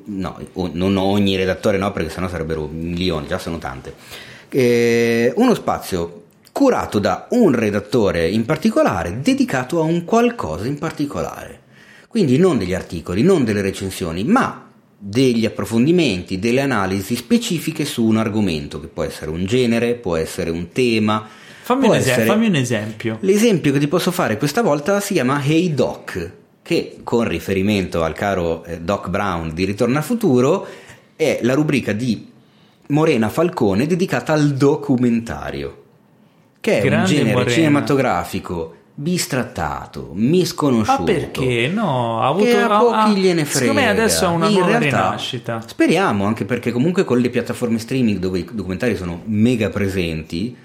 no, 0.06 0.38
non 0.72 0.96
ogni 0.96 1.36
redattore 1.36 1.76
no, 1.76 1.92
perché 1.92 2.08
sennò 2.08 2.28
sarebbero 2.28 2.66
milioni, 2.66 3.26
già 3.26 3.38
sono 3.38 3.58
tante. 3.58 3.94
Eh, 4.56 5.32
uno 5.34 5.52
spazio 5.52 6.22
curato 6.52 7.00
da 7.00 7.26
un 7.30 7.50
redattore 7.50 8.28
in 8.28 8.44
particolare, 8.44 9.18
dedicato 9.20 9.80
a 9.80 9.82
un 9.82 10.04
qualcosa 10.04 10.68
in 10.68 10.78
particolare. 10.78 11.62
Quindi 12.06 12.38
non 12.38 12.56
degli 12.56 12.72
articoli, 12.72 13.24
non 13.24 13.42
delle 13.42 13.62
recensioni, 13.62 14.22
ma 14.22 14.70
degli 14.96 15.44
approfondimenti, 15.44 16.38
delle 16.38 16.60
analisi 16.60 17.16
specifiche 17.16 17.84
su 17.84 18.04
un 18.04 18.16
argomento, 18.16 18.80
che 18.80 18.86
può 18.86 19.02
essere 19.02 19.32
un 19.32 19.44
genere, 19.44 19.94
può 19.94 20.14
essere 20.14 20.50
un 20.50 20.68
tema. 20.68 21.26
fammi, 21.62 21.88
un 21.88 21.94
esempio, 21.96 22.12
essere- 22.12 22.26
fammi 22.26 22.46
un 22.46 22.54
esempio. 22.54 23.18
L'esempio 23.22 23.72
che 23.72 23.80
ti 23.80 23.88
posso 23.88 24.12
fare 24.12 24.38
questa 24.38 24.62
volta 24.62 25.00
si 25.00 25.14
chiama 25.14 25.42
Hey 25.44 25.74
Doc, 25.74 26.30
che 26.62 26.98
con 27.02 27.26
riferimento 27.26 28.04
al 28.04 28.14
caro 28.14 28.62
eh, 28.62 28.78
Doc 28.78 29.08
Brown 29.08 29.52
di 29.52 29.64
Ritorno 29.64 29.96
al 29.98 30.04
futuro 30.04 30.64
è 31.16 31.40
la 31.42 31.54
rubrica 31.54 31.90
di 31.90 32.30
Morena 32.88 33.28
Falcone 33.28 33.86
dedicata 33.86 34.32
al 34.32 34.54
documentario, 34.54 35.82
che 36.60 36.78
è 36.78 36.82
un 36.82 36.88
Grande 36.88 37.08
genere 37.08 37.32
Morena. 37.32 37.50
cinematografico 37.50 38.74
bistrattato, 38.96 40.10
misconosciuto. 40.12 40.98
Ma 40.98 41.04
perché 41.04 41.66
no? 41.66 42.22
Ha 42.22 42.28
avuto 42.28 42.44
che 42.44 42.60
a 42.60 42.78
pochi 42.78 42.94
ha- 42.94 43.08
gliene 43.08 43.44
frega. 43.44 43.58
Secondo 43.58 43.80
me 43.80 43.88
adesso 43.88 44.26
ha 44.26 44.28
una 44.28 44.46
In 44.46 44.52
nuova 44.52 44.78
realtà, 44.78 44.86
rinascita. 45.06 45.62
Speriamo, 45.66 46.24
anche 46.26 46.44
perché 46.44 46.70
comunque 46.70 47.04
con 47.04 47.18
le 47.18 47.30
piattaforme 47.30 47.78
streaming 47.78 48.18
dove 48.18 48.38
i 48.40 48.48
documentari 48.52 48.96
sono 48.96 49.22
mega 49.24 49.70
presenti, 49.70 50.56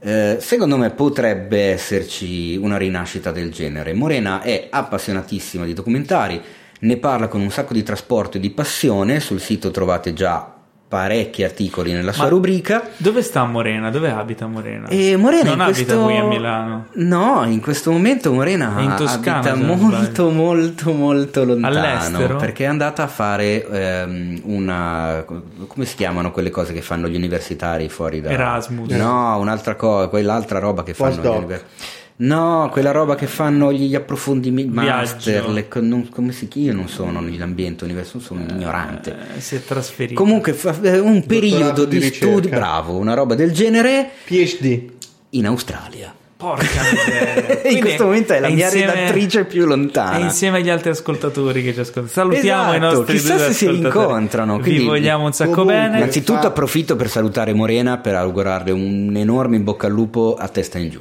eh, 0.00 0.36
secondo 0.40 0.76
me 0.76 0.90
potrebbe 0.90 1.70
esserci 1.70 2.56
una 2.56 2.76
rinascita 2.76 3.30
del 3.30 3.50
genere. 3.50 3.94
Morena 3.94 4.42
è 4.42 4.66
appassionatissima 4.70 5.64
di 5.64 5.72
documentari, 5.72 6.40
ne 6.80 6.96
parla 6.98 7.28
con 7.28 7.40
un 7.40 7.50
sacco 7.50 7.72
di 7.72 7.82
trasporto 7.82 8.36
e 8.36 8.40
di 8.40 8.50
passione, 8.50 9.20
sul 9.20 9.40
sito 9.40 9.70
trovate 9.70 10.12
già 10.12 10.54
parecchi 10.90 11.44
articoli 11.44 11.92
nella 11.92 12.10
sua 12.10 12.24
Ma- 12.24 12.30
rubrica. 12.30 12.82
Dove 12.96 13.22
sta 13.22 13.44
Morena? 13.44 13.90
Dove 13.90 14.10
abita 14.10 14.48
Morena? 14.48 14.88
E 14.88 15.16
Morena 15.16 15.50
non 15.50 15.54
in 15.54 15.60
abita 15.60 15.84
questo... 15.84 16.02
qui 16.02 16.16
a 16.16 16.24
Milano. 16.24 16.86
No, 16.94 17.44
in 17.46 17.60
questo 17.60 17.92
momento 17.92 18.32
Morena 18.32 18.76
È 18.76 18.82
in 18.82 18.94
Toscana, 18.96 19.38
abita 19.38 19.54
molto, 19.54 20.30
molto, 20.30 20.92
molto 20.92 21.44
lontano. 21.44 21.78
All'estero? 21.78 22.36
Perché 22.38 22.64
è 22.64 22.66
andata 22.66 23.04
a 23.04 23.06
fare 23.06 23.64
ehm, 23.68 24.40
una. 24.46 25.24
come 25.68 25.84
si 25.84 25.94
chiamano 25.94 26.32
quelle 26.32 26.50
cose 26.50 26.72
che 26.72 26.82
fanno 26.82 27.06
gli 27.06 27.14
universitari 27.14 27.88
fuori 27.88 28.20
da. 28.20 28.30
Erasmus. 28.30 28.90
No, 28.90 29.38
un'altra 29.38 29.76
cosa, 29.76 30.08
quell'altra 30.08 30.58
roba 30.58 30.82
che 30.82 30.92
fanno 30.94 31.12
gli 31.12 31.16
Postdoc. 31.18 31.36
universitari. 31.36 31.98
No, 32.22 32.68
quella 32.70 32.90
roba 32.90 33.14
che 33.14 33.26
fanno 33.26 33.72
gli 33.72 33.94
approfondimenti 33.94 34.70
master, 34.74 35.48
le 35.48 35.66
non- 35.80 36.08
come 36.10 36.32
si 36.32 36.48
chiama? 36.48 36.68
Io 36.68 36.74
non 36.74 36.88
sono 36.88 37.20
nell'ambiente 37.20 37.84
universitario, 37.84 38.26
sono 38.26 38.40
un 38.42 38.50
ignorante. 38.50 39.16
Eh, 39.36 39.40
si 39.40 39.54
è 39.54 39.64
trasferito. 39.64 40.20
Comunque, 40.20 40.52
fa- 40.52 40.76
eh, 40.82 40.98
un 40.98 41.24
periodo 41.24 41.86
di 41.86 41.98
di, 41.98 42.12
studi, 42.12 42.48
bravo, 42.48 42.96
una 42.98 43.14
roba 43.14 43.34
del 43.34 43.52
genere 43.52 44.10
PhD. 44.26 44.82
in 45.30 45.46
Australia. 45.46 46.12
Porca 46.36 46.64
miseria. 46.92 47.70
in 47.70 47.80
questo 47.80 48.04
momento 48.04 48.32
è 48.34 48.40
la 48.40 48.48
mia 48.48 48.64
insieme- 48.66 48.92
redattrice 48.94 49.44
più 49.44 49.64
lontana. 49.66 50.18
È 50.18 50.20
insieme 50.22 50.58
agli 50.58 50.68
altri 50.70 50.90
ascoltatori 50.90 51.62
che 51.62 51.72
ci 51.72 51.80
ascoltano. 51.80 52.08
Salutiamo 52.08 52.72
i 52.72 52.76
Esatto, 52.76 52.94
nostri 52.96 53.16
chissà 53.18 53.36
due 53.36 53.44
se 53.46 53.52
si 53.54 53.66
rincontrano, 53.66 54.56
Vi 54.56 54.62
quindi- 54.62 54.84
vogliamo 54.84 55.24
un 55.24 55.32
sacco 55.32 55.50
Comunque, 55.52 55.74
bene. 55.74 55.96
Innanzitutto 55.98 56.46
approfitto 56.46 56.96
per 56.96 57.08
salutare 57.08 57.54
Morena 57.54 57.96
per 57.96 58.14
augurarle 58.16 58.72
un 58.72 59.14
enorme 59.16 59.56
in 59.56 59.64
bocca 59.64 59.86
al 59.86 59.92
lupo 59.94 60.34
a 60.38 60.48
testa 60.48 60.76
in 60.78 60.90
giù. 60.90 61.00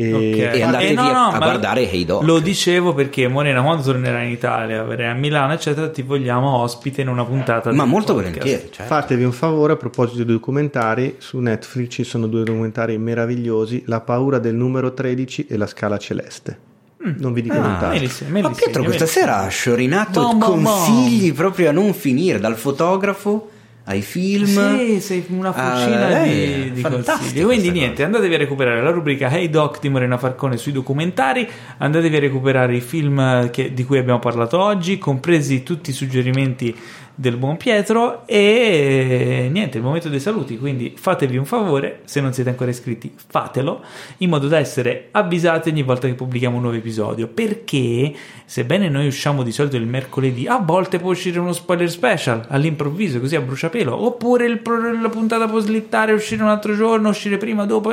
E 0.00 0.12
Ok. 0.14 0.54
e 0.54 0.62
andatevi 0.62 0.92
Eh, 0.92 0.94
no, 0.94 1.12
no, 1.12 1.26
a 1.30 1.38
guardare 1.38 1.90
Hey 1.90 2.04
Doc. 2.04 2.22
Lo 2.22 2.38
dicevo 2.38 2.94
perché 2.94 3.26
Morena, 3.26 3.60
quando 3.62 3.82
tornerai 3.82 4.26
in 4.26 4.32
Italia, 4.32 4.84
verrai 4.84 5.08
a 5.08 5.14
Milano, 5.14 5.52
eccetera, 5.54 5.88
ti 5.90 6.02
vogliamo 6.02 6.58
ospite 6.58 7.00
in 7.00 7.08
una 7.08 7.24
puntata. 7.24 7.72
Ma 7.72 7.84
molto 7.84 8.14
podcast. 8.14 8.36
volentieri. 8.38 8.68
certo. 8.72 8.94
Fatevi 8.94 9.24
un 9.24 9.32
favore 9.32 9.72
a 9.72 9.76
proposito 9.76 10.22
di 10.22 10.30
documentari, 10.32 11.16
su 11.18 11.38
Netflix 11.38 11.90
ci 11.90 12.04
sono 12.04 12.28
due 12.28 12.44
documentari 12.44 12.96
meravigliosi, 12.96 13.82
La 13.86 14.00
paura 14.00 14.38
del 14.38 14.54
numero 14.54 14.94
13 14.94 15.46
e 15.48 15.56
La 15.56 15.66
scala 15.66 15.98
celeste. 15.98 16.58
Non 17.00 17.32
vi 17.32 17.42
dico 17.42 17.56
Ah, 17.56 17.60
nient'altro. 17.60 17.88
me 17.90 17.98
li 17.98 18.08
se- 18.08 18.24
me 18.28 18.40
Ma 18.42 18.50
Pietro 18.50 18.82
questa 18.84 19.06
sera 19.06 19.38
ha 19.38 19.48
sciorinato 19.48 20.20
Bom, 20.20 20.38
bom, 20.38 20.62
bom. 20.62 20.64
consigli 20.64 21.32
proprio 21.32 21.68
a 21.70 21.72
non 21.72 21.92
finire, 21.92 22.38
dal 22.38 22.56
fotografo 22.56 23.50
ai 23.88 24.02
film. 24.02 24.76
Sì, 24.78 25.00
sei 25.00 25.24
una 25.30 25.50
fucina 25.52 26.06
Ah, 26.20 26.22
di, 26.22 26.30
eh, 26.30 26.70
di 26.74 26.80
fantastico 26.80 27.16
consigli. 27.22 27.42
Quindi 27.44 27.70
niente, 27.70 27.94
cosa. 27.94 28.04
andatevi 28.06 28.34
a 28.34 28.38
recuperare 28.38 28.82
la 28.82 28.90
rubrica 28.90 29.30
Hey 29.30 29.48
Doc 29.48 29.80
di 29.80 29.88
Morena 29.88 30.18
Falcone 30.18 30.56
sui 30.58 30.72
documentari, 30.72 31.48
andatevi 31.78 32.16
a 32.16 32.20
recuperare 32.20 32.76
i 32.76 32.80
film 32.80 33.48
che- 33.50 33.72
di 33.72 33.84
cui 33.84 33.96
abbiamo 33.98 34.18
parlato 34.18 34.60
oggi, 34.60 34.98
compresi 34.98 35.62
tutti 35.62 35.88
i 35.90 35.92
suggerimenti 35.94 36.76
del 37.18 37.36
buon 37.36 37.56
Pietro 37.56 38.22
e 38.26 39.48
niente, 39.50 39.78
il 39.78 39.82
momento 39.82 40.08
dei 40.08 40.20
saluti, 40.20 40.56
quindi 40.56 40.94
fatevi 40.96 41.36
un 41.36 41.44
favore, 41.44 42.02
se 42.04 42.20
non 42.20 42.32
siete 42.32 42.50
ancora 42.50 42.70
iscritti 42.70 43.12
fatelo, 43.12 43.82
in 44.18 44.30
modo 44.30 44.46
da 44.46 44.58
essere 44.58 45.08
avvisati 45.10 45.68
ogni 45.68 45.82
volta 45.82 46.06
che 46.06 46.14
pubblichiamo 46.14 46.54
un 46.54 46.62
nuovo 46.62 46.76
episodio, 46.76 47.26
perché 47.26 48.14
sebbene 48.44 48.88
noi 48.88 49.08
usciamo 49.08 49.42
di 49.42 49.50
solito 49.50 49.76
il 49.76 49.86
mercoledì, 49.86 50.46
a 50.46 50.58
volte 50.58 51.00
può 51.00 51.10
uscire 51.10 51.40
uno 51.40 51.52
spoiler 51.52 51.90
special 51.90 52.44
all'improvviso, 52.50 53.18
così 53.18 53.34
a 53.34 53.40
bruciapelo, 53.40 54.00
oppure 54.00 54.46
il 54.46 54.62
la 55.00 55.08
puntata 55.08 55.48
può 55.48 55.58
slittare, 55.58 56.12
uscire 56.12 56.42
un 56.44 56.50
altro 56.50 56.72
giorno, 56.76 57.08
uscire 57.08 57.36
prima, 57.36 57.66
dopo, 57.66 57.92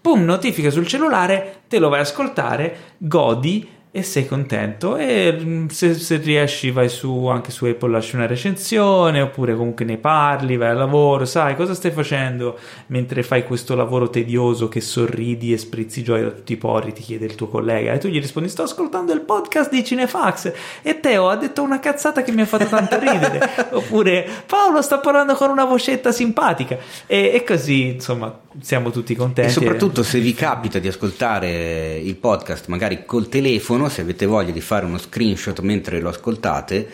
pum, 0.00 0.24
notifica 0.24 0.70
sul 0.70 0.86
cellulare, 0.86 1.62
te 1.68 1.78
lo 1.78 1.90
vai 1.90 1.98
a 1.98 2.02
ascoltare, 2.02 2.76
godi 2.96 3.68
e 3.94 4.02
sei 4.02 4.26
contento. 4.26 4.96
E 4.96 5.36
mm, 5.38 5.66
se, 5.66 5.92
se 5.92 6.16
riesci 6.16 6.70
vai 6.70 6.88
su 6.88 7.26
anche 7.26 7.50
su 7.50 7.66
Apple 7.66 7.90
lasci 7.90 8.16
una 8.16 8.26
recensione 8.26 9.20
oppure 9.20 9.54
comunque 9.54 9.84
ne 9.84 9.98
parli 9.98 10.56
vai 10.56 10.70
al 10.70 10.78
lavoro 10.78 11.26
sai 11.26 11.54
cosa 11.54 11.74
stai 11.74 11.90
facendo 11.90 12.58
mentre 12.86 13.22
fai 13.22 13.44
questo 13.44 13.74
lavoro 13.74 14.08
tedioso 14.08 14.68
che 14.68 14.80
sorridi 14.80 15.52
e 15.52 15.58
sprizzi 15.58 16.02
gioia 16.02 16.24
da 16.24 16.30
tutti 16.30 16.54
i 16.54 16.56
pori 16.56 16.94
ti 16.94 17.02
chiede 17.02 17.26
il 17.26 17.34
tuo 17.34 17.48
collega. 17.48 17.92
E 17.92 17.98
tu 17.98 18.08
gli 18.08 18.18
rispondi 18.18 18.48
sto 18.48 18.62
ascoltando 18.62 19.12
il 19.12 19.20
podcast 19.20 19.70
di 19.70 19.84
Cinefax. 19.84 20.52
E 20.80 20.98
Teo 20.98 21.28
ha 21.28 21.36
detto 21.36 21.62
una 21.62 21.78
cazzata 21.78 22.22
che 22.22 22.32
mi 22.32 22.40
ha 22.40 22.46
fatto 22.46 22.64
tanto 22.64 22.98
ridere. 22.98 23.50
Oppure 23.72 24.26
Paolo 24.46 24.80
sta 24.80 24.98
parlando 25.00 25.34
con 25.34 25.50
una 25.50 25.66
vocetta 25.66 26.12
simpatica. 26.12 26.78
E, 27.06 27.32
e 27.34 27.44
così 27.44 27.88
insomma 27.88 28.41
siamo 28.60 28.90
tutti 28.90 29.14
contenti 29.14 29.50
E 29.50 29.52
soprattutto 29.52 30.02
se 30.02 30.20
vi 30.20 30.34
capita 30.34 30.78
di 30.78 30.88
ascoltare 30.88 31.96
il 31.98 32.16
podcast 32.16 32.66
magari 32.68 33.04
col 33.04 33.28
telefono, 33.28 33.88
se 33.88 34.00
avete 34.02 34.26
voglia 34.26 34.50
di 34.52 34.60
fare 34.60 34.84
uno 34.86 34.98
screenshot 34.98 35.58
mentre 35.60 36.00
lo 36.00 36.08
ascoltate, 36.10 36.88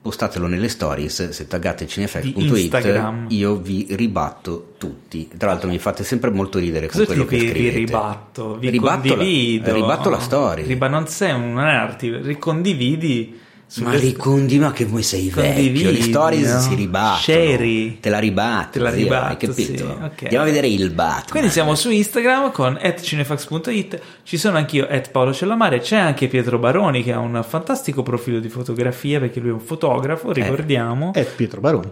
postatelo 0.00 0.46
nelle 0.46 0.68
stories, 0.68 1.30
se 1.30 1.46
taggate 1.48 1.86
cinefx.it 1.86 3.24
io 3.28 3.56
vi 3.56 3.86
ribatto 3.90 4.74
tutti. 4.78 5.28
Tra 5.36 5.48
l'altro 5.50 5.68
mi 5.68 5.78
fate 5.78 6.04
sempre 6.04 6.30
molto 6.30 6.58
ridere 6.60 6.86
con 6.86 7.00
Cosa 7.00 7.06
quello 7.06 7.24
ti 7.26 7.36
che 7.36 7.36
vi, 7.38 7.44
vi 7.46 7.50
scrivete. 7.52 7.76
ribatto? 7.78 8.56
Vi 8.56 8.70
Ribatto 8.70 9.08
la- 9.08 9.14
condivido. 9.16 9.74
ribatto 9.74 10.10
la 10.10 10.20
story. 10.20 10.62
Riba- 10.64 10.88
non 10.88 11.08
sei 11.08 11.32
un 11.32 11.58
arti, 11.58 12.16
ricondividi. 12.16 13.40
Ma 13.78 13.90
sulle- 13.90 13.98
ricondi, 13.98 14.58
ma 14.60 14.72
che 14.72 14.84
vuoi 14.84 15.02
sei 15.02 15.28
Condividi, 15.28 15.82
vecchio, 15.82 15.90
le 15.90 16.00
stories 16.02 16.52
no? 16.52 16.60
si 16.60 16.74
ribattono. 16.76 17.16
Share. 17.20 17.96
Te 18.00 18.08
la 18.10 18.18
ribatto, 18.20 18.70
Te 18.70 18.78
la 18.78 18.90
zio, 18.92 19.02
ribatto, 19.02 19.26
hai 19.26 19.36
capito? 19.36 19.76
sì, 19.76 19.82
ok. 19.82 20.22
Andiamo 20.22 20.44
a 20.44 20.46
vedere 20.46 20.68
il 20.68 20.90
Batman. 20.90 21.30
Quindi 21.30 21.50
siamo 21.50 21.74
su 21.74 21.90
Instagram 21.90 22.52
con 22.52 22.78
cinefax.it, 23.02 24.00
ci 24.22 24.36
sono 24.36 24.56
anch'io 24.56 24.86
at 24.88 25.10
Paolo 25.10 25.32
Cellamare, 25.32 25.80
c'è 25.80 25.96
anche 25.96 26.28
Pietro 26.28 26.58
Baroni 26.58 27.02
che 27.02 27.12
ha 27.12 27.18
un 27.18 27.44
fantastico 27.46 28.02
profilo 28.04 28.38
di 28.38 28.48
fotografia 28.48 29.18
perché 29.18 29.40
lui 29.40 29.50
è 29.50 29.52
un 29.52 29.60
fotografo, 29.60 30.30
ricordiamo, 30.32 31.12
È 31.12 31.24
Pietro 31.24 31.60
Baroni. 31.60 31.90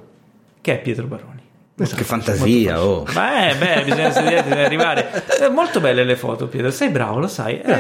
che 0.61 0.73
è 0.75 0.81
Pietro 0.81 1.07
Baroni. 1.07 1.43
Che 1.77 2.05
fantasia, 2.05 2.81
oh. 2.85 3.03
Beh, 3.03 3.57
beh, 3.59 3.83
bisogna 3.85 4.11
studiare, 4.11 4.43
bisogna 4.45 4.65
arrivare. 4.65 5.25
Eh, 5.41 5.49
molto 5.49 5.81
belle 5.81 6.05
le 6.05 6.15
foto, 6.15 6.47
Pietro. 6.47 6.71
Sei 6.71 6.89
bravo, 6.89 7.19
lo 7.19 7.27
sai. 7.27 7.61
Eh, 7.61 7.73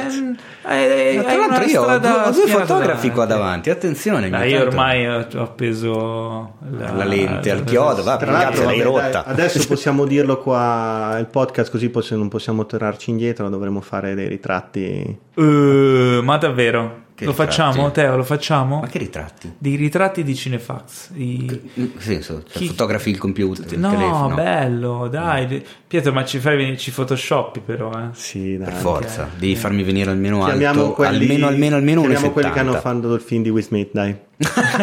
hai 0.62 1.22
tra 1.22 1.36
l'altro 1.36 1.64
io 1.64 1.82
ho 1.82 1.98
due, 1.98 2.32
due 2.32 2.46
fotografi 2.48 3.10
qua 3.10 3.24
davanti, 3.24 3.70
attenzione. 3.70 4.28
Dai, 4.28 4.50
io 4.50 4.58
tanto- 4.58 4.70
ormai 4.70 5.06
ho, 5.06 5.26
appeso 5.42 6.54
la, 6.70 6.92
La 6.92 7.04
lente 7.04 7.50
al 7.52 7.62
chiodo, 7.62 8.02
va, 8.02 8.16
Tra 8.16 8.32
l'altro, 8.32 8.64
l'hai 8.64 8.80
rotta. 8.80 9.22
dai, 9.22 9.32
adesso 9.32 9.64
possiamo 9.68 10.06
dirlo 10.06 10.38
qua 10.38 11.16
il 11.20 11.26
podcast, 11.26 11.70
così 11.70 11.88
non 12.16 12.28
possiamo 12.28 12.66
tornarci 12.66 13.10
indietro, 13.10 13.48
dovremo 13.48 13.80
fare 13.80 14.14
dei 14.14 14.26
ritratti. 14.26 15.18
Eh, 15.36 16.20
ma 16.22 16.36
davvero? 16.36 17.02
Che 17.16 17.24
lo 17.26 17.30
ritratti? 17.30 17.50
facciamo, 17.52 17.90
Teo? 17.92 18.16
Lo 18.16 18.24
facciamo? 18.24 18.80
Ma 18.80 18.88
che 18.88 18.98
ritratti? 18.98 19.52
Dei 19.56 19.76
ritratti 19.76 20.24
di 20.24 20.34
Cinefax. 20.34 21.10
I- 21.14 21.70
In 21.74 21.94
che 21.94 22.00
senso? 22.00 22.42
Cioè, 22.42 22.58
Chi- 22.58 22.66
fotografi 22.66 23.10
il 23.10 23.18
computer, 23.18 23.72
il 23.72 23.78
No, 23.78 23.90
telefono? 23.90 24.34
bello, 24.34 25.06
dai. 25.08 25.64
Pietro, 25.86 26.12
ma 26.12 26.24
ci 26.24 26.40
fai 26.40 26.56
venire, 26.56 26.76
ci 26.76 26.90
photoshoppi 26.90 27.60
però, 27.60 27.92
eh. 27.92 28.08
Sì, 28.14 28.56
dai. 28.56 28.66
Per 28.66 28.74
forza, 28.80 29.28
devi 29.36 29.54
farmi 29.54 29.84
venire 29.84 30.10
almeno 30.10 30.42
Chiamiamo 30.44 30.80
alto, 30.80 30.92
quelli, 30.94 31.22
almeno 31.22 31.46
almeno 31.46 31.76
almeno 31.76 32.00
chiamiamo 32.00 32.30
quelli 32.32 32.50
che 32.50 32.60
1,70. 32.60 32.60
hanno 32.60 32.80
fatto 32.80 33.14
il 33.14 33.20
film 33.20 33.42
di 33.44 33.50
Will 33.50 33.62
Smith, 33.64 33.90
dai. 33.92 34.16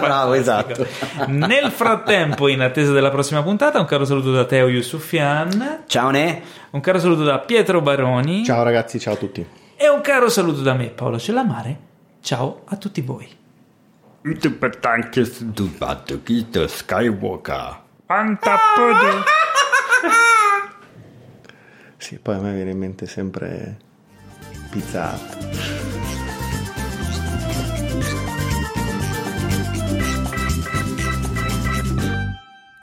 Bravo, 0.00 0.32
esatto. 0.32 0.86
Nel 1.26 1.70
frattempo, 1.70 2.48
in 2.48 2.62
attesa 2.62 2.92
della 2.92 3.10
prossima 3.10 3.42
puntata, 3.42 3.78
un 3.78 3.84
caro 3.86 4.06
saluto 4.06 4.32
da 4.32 4.44
Teo 4.46 4.68
Yusufian, 4.68 5.82
Ciao 5.86 6.08
Ne. 6.10 6.40
un 6.70 6.80
caro 6.80 6.98
saluto 6.98 7.22
da 7.22 7.38
Pietro 7.40 7.82
Baroni 7.82 8.44
Ciao 8.44 8.62
ragazzi, 8.62 8.98
ciao 8.98 9.12
a 9.12 9.16
tutti. 9.16 9.46
E 9.84 9.88
un 9.88 10.00
caro 10.00 10.30
saluto 10.30 10.62
da 10.62 10.72
me, 10.72 10.88
Paolo 10.88 11.18
Cellamare. 11.18 11.78
Ciao 12.20 12.62
a 12.64 12.76
tutti 12.76 13.02
voi. 13.02 13.28
Ute 14.22 14.50
petankes 14.50 15.42
du 15.42 15.68
Batokito 15.76 16.66
Skywalker. 16.66 17.82
Sì, 21.98 22.18
poi 22.18 22.34
a 22.34 22.38
me 22.38 22.54
viene 22.54 22.70
in 22.70 22.78
mente 22.78 23.06
sempre 23.06 23.78
Pizza 24.70 25.12
Hut. 25.12 25.92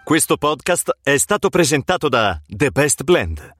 Questo 0.03 0.37
podcast 0.37 0.97
è 1.01 1.17
stato 1.17 1.49
presentato 1.49 2.09
da 2.09 2.39
The 2.45 2.69
Best 2.69 3.03
Blend, 3.03 3.55